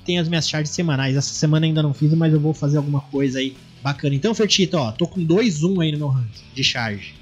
Tem 0.06 0.20
as 0.20 0.28
minhas 0.28 0.48
charges 0.48 0.72
semanais. 0.72 1.16
Essa 1.16 1.34
semana 1.34 1.66
ainda 1.66 1.82
não 1.82 1.94
fiz, 1.94 2.14
mas 2.14 2.34
eu 2.34 2.40
vou 2.40 2.54
fazer 2.54 2.78
alguma 2.78 3.02
coisa 3.02 3.40
aí 3.40 3.56
bacana. 3.82 4.16
Então, 4.16 4.34
Fertito, 4.34 4.78
ó, 4.78 4.92
tô 4.92 5.08
com 5.08 5.26
2-1 5.26 5.82
aí 5.82 5.92
no 5.92 5.98
meu 5.98 6.08
ranking 6.08 6.44
de 6.54 6.64
charge. 6.64 7.14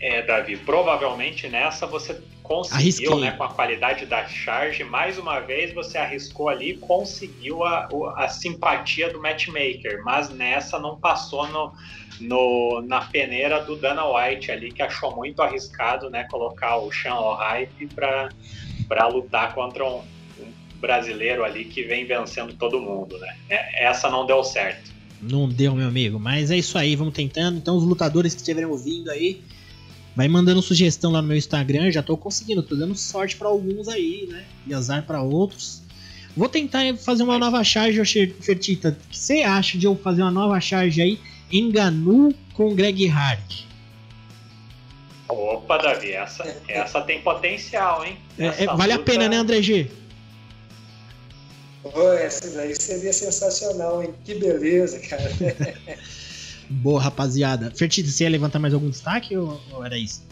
É, 0.00 0.22
Davi, 0.24 0.56
provavelmente 0.56 1.48
nessa 1.48 1.86
você 1.86 2.20
conseguiu, 2.48 3.20
né, 3.20 3.32
com 3.32 3.44
a 3.44 3.48
qualidade 3.48 4.06
da 4.06 4.26
charge, 4.26 4.82
mais 4.82 5.18
uma 5.18 5.38
vez 5.38 5.74
você 5.74 5.98
arriscou 5.98 6.48
ali 6.48 6.78
conseguiu 6.78 7.62
a, 7.62 7.86
a 8.16 8.26
simpatia 8.26 9.12
do 9.12 9.20
matchmaker, 9.20 10.02
mas 10.02 10.30
nessa 10.30 10.78
não 10.78 10.98
passou 10.98 11.46
no, 11.48 11.74
no, 12.18 12.80
na 12.86 13.02
peneira 13.02 13.62
do 13.62 13.76
Dana 13.76 14.02
White 14.06 14.50
ali, 14.50 14.72
que 14.72 14.80
achou 14.80 15.14
muito 15.14 15.42
arriscado, 15.42 16.08
né, 16.08 16.24
colocar 16.24 16.78
o 16.78 16.90
Sean 16.90 17.16
O'Hype 17.16 17.86
para 18.88 19.06
lutar 19.08 19.54
contra 19.54 19.84
um, 19.84 19.98
um, 19.98 20.52
brasileiro 20.80 21.44
ali 21.44 21.66
que 21.66 21.82
vem 21.82 22.06
vencendo 22.06 22.54
todo 22.54 22.80
mundo, 22.80 23.18
né. 23.18 23.36
É, 23.50 23.84
essa 23.84 24.08
não 24.08 24.24
deu 24.24 24.42
certo. 24.42 24.90
Não 25.20 25.46
deu, 25.46 25.74
meu 25.74 25.88
amigo, 25.88 26.18
mas 26.18 26.50
é 26.50 26.56
isso 26.56 26.78
aí, 26.78 26.96
vamos 26.96 27.12
tentando. 27.12 27.58
Então 27.58 27.76
os 27.76 27.84
lutadores 27.84 28.32
que 28.32 28.40
estiverem 28.40 28.70
ouvindo 28.70 29.10
aí, 29.10 29.42
Vai 30.18 30.26
mandando 30.26 30.60
sugestão 30.60 31.12
lá 31.12 31.22
no 31.22 31.28
meu 31.28 31.36
Instagram, 31.36 31.92
já 31.92 32.02
tô 32.02 32.16
conseguindo, 32.16 32.60
tô 32.60 32.74
dando 32.74 32.92
sorte 32.96 33.36
para 33.36 33.46
alguns 33.46 33.86
aí, 33.86 34.26
né? 34.28 34.44
E 34.66 34.74
azar 34.74 35.06
para 35.06 35.22
outros. 35.22 35.80
Vou 36.36 36.48
tentar 36.48 36.80
fazer 36.96 37.22
uma 37.22 37.38
nova 37.38 37.62
charge, 37.62 38.04
Fertita. 38.40 38.88
O 38.88 39.08
que 39.10 39.16
você 39.16 39.44
acha 39.44 39.78
de 39.78 39.86
eu 39.86 39.94
fazer 39.94 40.22
uma 40.22 40.32
nova 40.32 40.60
charge 40.60 41.00
aí? 41.00 41.20
Enganu 41.52 42.34
com 42.52 42.74
Greg 42.74 43.08
Hart. 43.08 43.62
Opa, 45.28 45.78
Davi, 45.78 46.10
essa, 46.10 46.56
essa 46.66 47.00
tem 47.02 47.22
potencial, 47.22 48.04
hein? 48.04 48.18
É, 48.36 48.64
é, 48.64 48.66
vale 48.66 48.94
luta... 48.94 48.94
a 48.94 48.98
pena, 48.98 49.28
né, 49.28 49.36
André 49.36 49.62
G? 49.62 49.88
Oh, 51.84 52.12
essa 52.14 52.50
daí 52.56 52.74
seria 52.74 53.12
sensacional, 53.12 54.02
hein? 54.02 54.12
Que 54.24 54.34
beleza, 54.34 54.98
cara. 54.98 55.30
Boa, 56.70 57.00
rapaziada. 57.00 57.70
Fertito, 57.70 58.08
você 58.08 58.24
ia 58.24 58.30
levantar 58.30 58.58
mais 58.58 58.74
algum 58.74 58.90
destaque 58.90 59.36
ou, 59.36 59.60
ou 59.72 59.84
era 59.84 59.96
isso? 59.96 60.26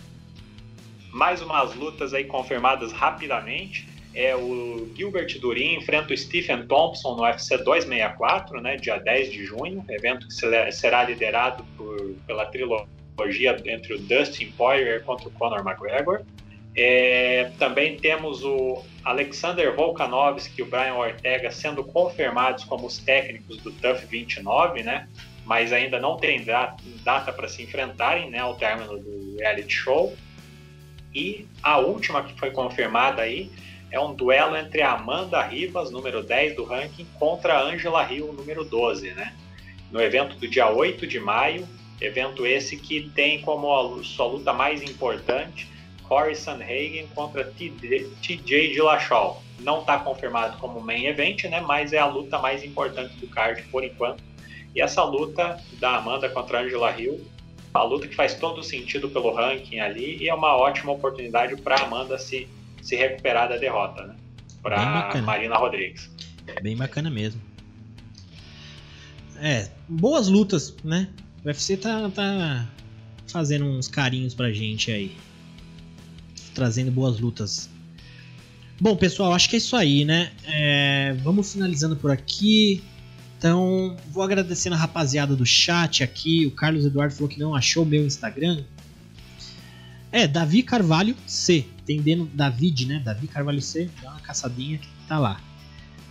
Mais 1.12 1.40
umas 1.40 1.74
lutas 1.74 2.12
aí 2.12 2.24
confirmadas 2.24 2.92
rapidamente. 2.92 3.88
É 4.14 4.34
o 4.34 4.90
Gilbert 4.96 5.38
Durin 5.40 5.76
enfrenta 5.76 6.14
o 6.14 6.16
Stephen 6.16 6.66
Thompson 6.66 7.16
no 7.16 7.22
UFC 7.22 7.58
264, 7.58 8.60
né, 8.62 8.76
dia 8.76 8.96
10 8.96 9.30
de 9.30 9.44
junho, 9.44 9.84
evento 9.90 10.26
que 10.26 10.72
será 10.72 11.04
liderado 11.04 11.62
por, 11.76 12.14
pela 12.26 12.46
trilogia 12.46 13.56
entre 13.66 13.94
o 13.94 13.98
Dustin 13.98 14.52
Poirier 14.56 15.04
contra 15.04 15.28
o 15.28 15.30
Conor 15.32 15.60
McGregor. 15.66 16.22
É, 16.74 17.50
também 17.58 17.96
temos 17.96 18.42
o 18.42 18.82
Alexander 19.02 19.74
Volkanovski 19.74 20.60
e 20.60 20.62
o 20.62 20.66
Brian 20.66 20.94
Ortega 20.94 21.50
sendo 21.50 21.82
confirmados 21.82 22.64
como 22.64 22.86
os 22.86 22.98
técnicos 22.98 23.58
do 23.58 23.70
TUF 23.72 24.04
29, 24.06 24.82
né? 24.82 25.08
Mas 25.46 25.72
ainda 25.72 26.00
não 26.00 26.16
tem 26.16 26.44
data 26.44 27.32
para 27.32 27.48
se 27.48 27.62
enfrentarem 27.62 28.28
né, 28.28 28.40
ao 28.40 28.56
término 28.56 28.98
do 28.98 29.36
reality 29.38 29.72
show. 29.72 30.14
E 31.14 31.46
a 31.62 31.78
última 31.78 32.24
que 32.24 32.38
foi 32.38 32.50
confirmada 32.50 33.22
aí 33.22 33.48
é 33.92 33.98
um 33.98 34.12
duelo 34.12 34.56
entre 34.56 34.82
a 34.82 34.92
Amanda 34.92 35.40
Rivas, 35.40 35.92
número 35.92 36.22
10 36.22 36.56
do 36.56 36.64
ranking, 36.64 37.06
contra 37.18 37.54
a 37.54 37.62
Angela 37.62 38.12
Hill, 38.12 38.32
número 38.32 38.64
12, 38.64 39.12
né? 39.12 39.34
No 39.92 40.02
evento 40.02 40.34
do 40.34 40.48
dia 40.48 40.68
8 40.68 41.06
de 41.06 41.20
maio, 41.20 41.66
evento 42.00 42.44
esse 42.44 42.76
que 42.76 43.08
tem 43.14 43.40
como 43.40 44.02
sua 44.02 44.26
luta 44.26 44.52
mais 44.52 44.82
importante 44.82 45.68
Corey 46.08 46.34
Sanhagen 46.34 47.06
contra 47.14 47.44
TJ 47.44 48.72
Dillashaw. 48.72 49.42
Não 49.60 49.80
está 49.80 49.98
confirmado 49.98 50.58
como 50.58 50.80
main 50.80 51.06
event, 51.06 51.44
né? 51.44 51.60
Mas 51.60 51.92
é 51.92 51.98
a 51.98 52.06
luta 52.06 52.36
mais 52.38 52.64
importante 52.64 53.14
do 53.16 53.28
card 53.28 53.62
por 53.70 53.84
enquanto 53.84 54.22
e 54.76 54.80
essa 54.82 55.02
luta 55.02 55.58
da 55.80 55.96
Amanda 55.96 56.28
contra 56.28 56.58
a 56.58 56.62
Angela 56.62 57.00
Hill, 57.00 57.26
uma 57.74 57.82
luta 57.82 58.06
que 58.06 58.14
faz 58.14 58.34
todo 58.34 58.62
sentido 58.62 59.08
pelo 59.08 59.32
ranking 59.32 59.80
ali 59.80 60.22
e 60.22 60.28
é 60.28 60.34
uma 60.34 60.54
ótima 60.54 60.92
oportunidade 60.92 61.56
para 61.62 61.80
Amanda 61.82 62.18
se, 62.18 62.46
se 62.82 62.94
recuperar 62.94 63.48
da 63.48 63.56
derrota, 63.56 64.06
né? 64.06 64.14
Para 64.62 65.22
Marina 65.22 65.56
Rodrigues. 65.56 66.10
Bem 66.62 66.76
bacana 66.76 67.08
mesmo. 67.08 67.40
É, 69.36 69.70
boas 69.88 70.28
lutas, 70.28 70.76
né? 70.84 71.08
O 71.42 71.48
UFC 71.48 71.78
tá, 71.78 72.10
tá 72.10 72.68
fazendo 73.28 73.64
uns 73.64 73.88
carinhos 73.88 74.34
pra 74.34 74.52
gente 74.52 74.90
aí. 74.90 75.16
Trazendo 76.54 76.90
boas 76.90 77.18
lutas. 77.18 77.70
Bom, 78.78 78.94
pessoal, 78.94 79.32
acho 79.32 79.48
que 79.48 79.56
é 79.56 79.58
isso 79.58 79.74
aí, 79.74 80.04
né? 80.04 80.32
É, 80.44 81.14
vamos 81.22 81.50
finalizando 81.50 81.96
por 81.96 82.10
aqui. 82.10 82.82
Então, 83.38 83.96
vou 84.10 84.22
agradecendo 84.22 84.74
a 84.74 84.78
rapaziada 84.78 85.36
do 85.36 85.44
chat 85.44 86.02
aqui. 86.02 86.46
O 86.46 86.50
Carlos 86.50 86.84
Eduardo 86.84 87.14
falou 87.14 87.28
que 87.28 87.38
não 87.38 87.54
achou 87.54 87.84
meu 87.84 88.06
Instagram. 88.06 88.62
É, 90.10 90.26
Davi 90.26 90.62
Carvalho 90.62 91.14
C. 91.26 91.66
Entendendo 91.82 92.28
David, 92.32 92.86
né? 92.86 93.02
Davi 93.04 93.26
Carvalho 93.26 93.60
C. 93.60 93.90
Dá 94.02 94.10
uma 94.10 94.20
caçadinha 94.20 94.78
que 94.78 94.88
tá 95.06 95.18
lá. 95.18 95.40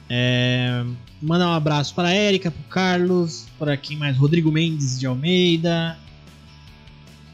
É, 0.08 0.86
mandar 1.20 1.48
um 1.48 1.54
abraço 1.54 1.96
para 1.96 2.10
a 2.10 2.14
Érica, 2.14 2.52
para 2.52 2.62
o 2.62 2.66
Carlos, 2.66 3.48
para 3.58 3.76
quem 3.76 3.98
mais? 3.98 4.16
Rodrigo 4.16 4.52
Mendes 4.52 5.00
de 5.00 5.08
Almeida. 5.08 5.98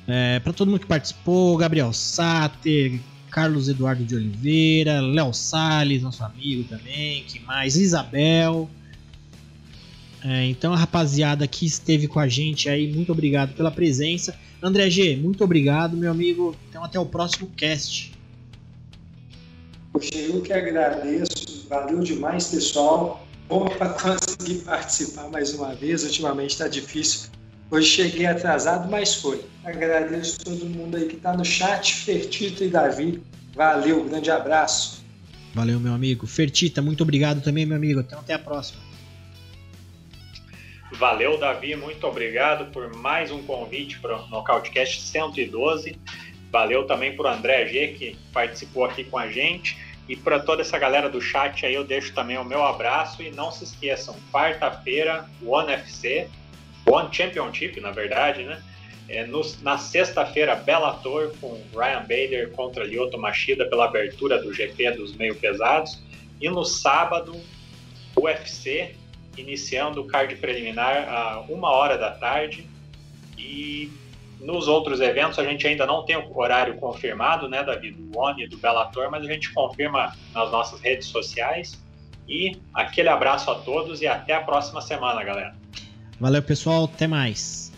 É, 0.08 0.40
para 0.40 0.54
todo 0.54 0.70
mundo 0.70 0.80
que 0.80 0.88
participou, 0.88 1.58
Gabriel 1.58 1.92
Sater, 1.92 3.00
Carlos 3.30 3.68
Eduardo 3.68 4.04
de 4.04 4.16
Oliveira, 4.16 5.02
Léo 5.02 5.34
Salles, 5.34 6.02
nosso 6.02 6.24
amigo 6.24 6.64
também, 6.64 7.24
que 7.26 7.40
mais? 7.40 7.76
Isabel. 7.76 8.70
É, 10.24 10.46
então 10.46 10.74
a 10.74 10.78
rapaziada 10.78 11.48
que 11.48 11.66
esteve 11.66 12.08
com 12.08 12.20
a 12.20 12.28
gente 12.28 12.70
aí, 12.70 12.92
muito 12.92 13.12
obrigado 13.12 13.54
pela 13.56 13.72
presença. 13.72 14.36
André 14.62 14.90
G, 14.90 15.16
muito 15.16 15.44
obrigado, 15.44 15.98
meu 15.98 16.12
amigo. 16.12 16.56
Então 16.70 16.84
até 16.84 17.00
o 17.00 17.06
próximo 17.06 17.50
cast. 17.58 18.14
Poxa, 19.92 20.16
eu 20.16 20.42
que 20.42 20.54
agradeço, 20.54 21.66
valeu 21.68 22.00
demais, 22.00 22.48
pessoal. 22.48 23.28
Bom 23.50 23.66
para 23.66 23.90
conseguir 23.90 24.60
participar 24.64 25.28
mais 25.30 25.54
uma 25.54 25.74
vez. 25.74 26.04
Ultimamente 26.04 26.52
está 26.52 26.68
difícil. 26.68 27.30
Hoje 27.70 27.88
cheguei 27.88 28.26
atrasado, 28.26 28.90
mas 28.90 29.16
foi. 29.16 29.44
Agradeço 29.64 30.40
todo 30.40 30.66
mundo 30.66 30.98
aí 30.98 31.08
que 31.08 31.16
está 31.16 31.36
no 31.36 31.44
chat, 31.44 31.96
Fertito 31.96 32.64
e 32.64 32.70
Davi. 32.70 33.22
Valeu, 33.56 34.04
grande 34.06 34.30
abraço. 34.30 35.04
Valeu, 35.54 35.80
meu 35.80 35.94
amigo. 35.94 36.28
Fertita, 36.28 36.82
muito 36.82 37.02
obrigado 37.02 37.42
também, 37.42 37.66
meu 37.66 37.76
amigo. 37.76 38.00
Então 38.00 38.20
até 38.20 38.34
a 38.34 38.40
próxima. 38.40 38.91
Valeu, 40.94 41.38
Davi, 41.38 41.74
muito 41.76 42.06
obrigado 42.06 42.66
por 42.72 42.94
mais 42.98 43.32
um 43.32 43.42
convite 43.44 43.98
para 44.00 44.18
o 44.18 44.28
Nocautecast 44.28 45.02
112. 45.02 45.98
Valeu 46.52 46.86
também 46.86 47.16
para 47.16 47.32
o 47.32 47.34
André 47.34 47.66
G, 47.68 47.88
que 47.90 48.18
participou 48.34 48.84
aqui 48.84 49.06
com 49.06 49.18
a 49.18 49.30
gente. 49.30 49.78
E 50.10 50.18
para 50.18 50.42
toda 50.42 50.62
essa 50.62 50.78
galera 50.78 51.10
do 51.10 51.22
chat 51.22 51.66
aí, 51.66 51.74
eu 51.74 51.86
deixo 51.86 52.14
também 52.14 52.38
o 52.38 52.44
meu 52.44 52.62
abraço. 52.62 53.24
E 53.24 53.32
não 53.32 53.52
se 53.52 53.64
esqueçam, 53.64 54.16
quarta-feira, 54.34 55.26
One 55.42 55.72
FC, 55.72 56.28
One 56.86 57.08
Championship, 57.10 57.80
na 57.80 57.92
verdade, 57.92 58.44
né? 58.44 58.62
É, 59.08 59.26
no, 59.26 59.42
na 59.62 59.78
sexta-feira, 59.78 60.56
Bellator 60.56 61.32
com 61.40 61.62
Ryan 61.74 62.02
Bader 62.02 62.52
contra 62.52 62.84
Lyoto 62.84 63.18
Machida 63.18 63.66
pela 63.66 63.86
abertura 63.86 64.42
do 64.42 64.54
GP 64.54 64.92
dos 64.92 65.16
meio 65.16 65.36
pesados. 65.36 66.04
E 66.40 66.50
no 66.50 66.66
sábado, 66.66 67.40
UFC 68.16 68.96
iniciando 69.38 70.02
o 70.02 70.08
card 70.08 70.36
preliminar 70.36 71.08
a 71.10 71.40
uma 71.50 71.70
hora 71.70 71.98
da 71.98 72.12
tarde. 72.12 72.68
E 73.38 73.92
nos 74.40 74.68
outros 74.68 75.00
eventos 75.00 75.38
a 75.40 75.44
gente 75.44 75.68
ainda 75.68 75.86
não 75.86 76.04
tem 76.04 76.18
o 76.18 76.38
horário 76.38 76.76
confirmado, 76.78 77.48
né, 77.48 77.64
Davi, 77.64 77.92
do 77.92 78.18
ONI 78.18 78.44
e 78.44 78.48
do 78.48 78.58
Bellator, 78.58 79.10
mas 79.10 79.24
a 79.24 79.32
gente 79.32 79.52
confirma 79.54 80.16
nas 80.34 80.52
nossas 80.52 80.82
redes 80.82 81.08
sociais. 81.08 81.80
E 82.28 82.60
aquele 82.74 83.10
abraço 83.10 83.50
a 83.52 83.56
todos 83.56 84.02
e 84.02 84.08
até 84.08 84.34
a 84.34 84.42
próxima 84.42 84.82
semana, 84.82 85.24
galera. 85.24 85.56
Valeu, 86.20 86.42
pessoal. 86.42 86.86
Até 86.86 87.08
mais. 87.08 87.71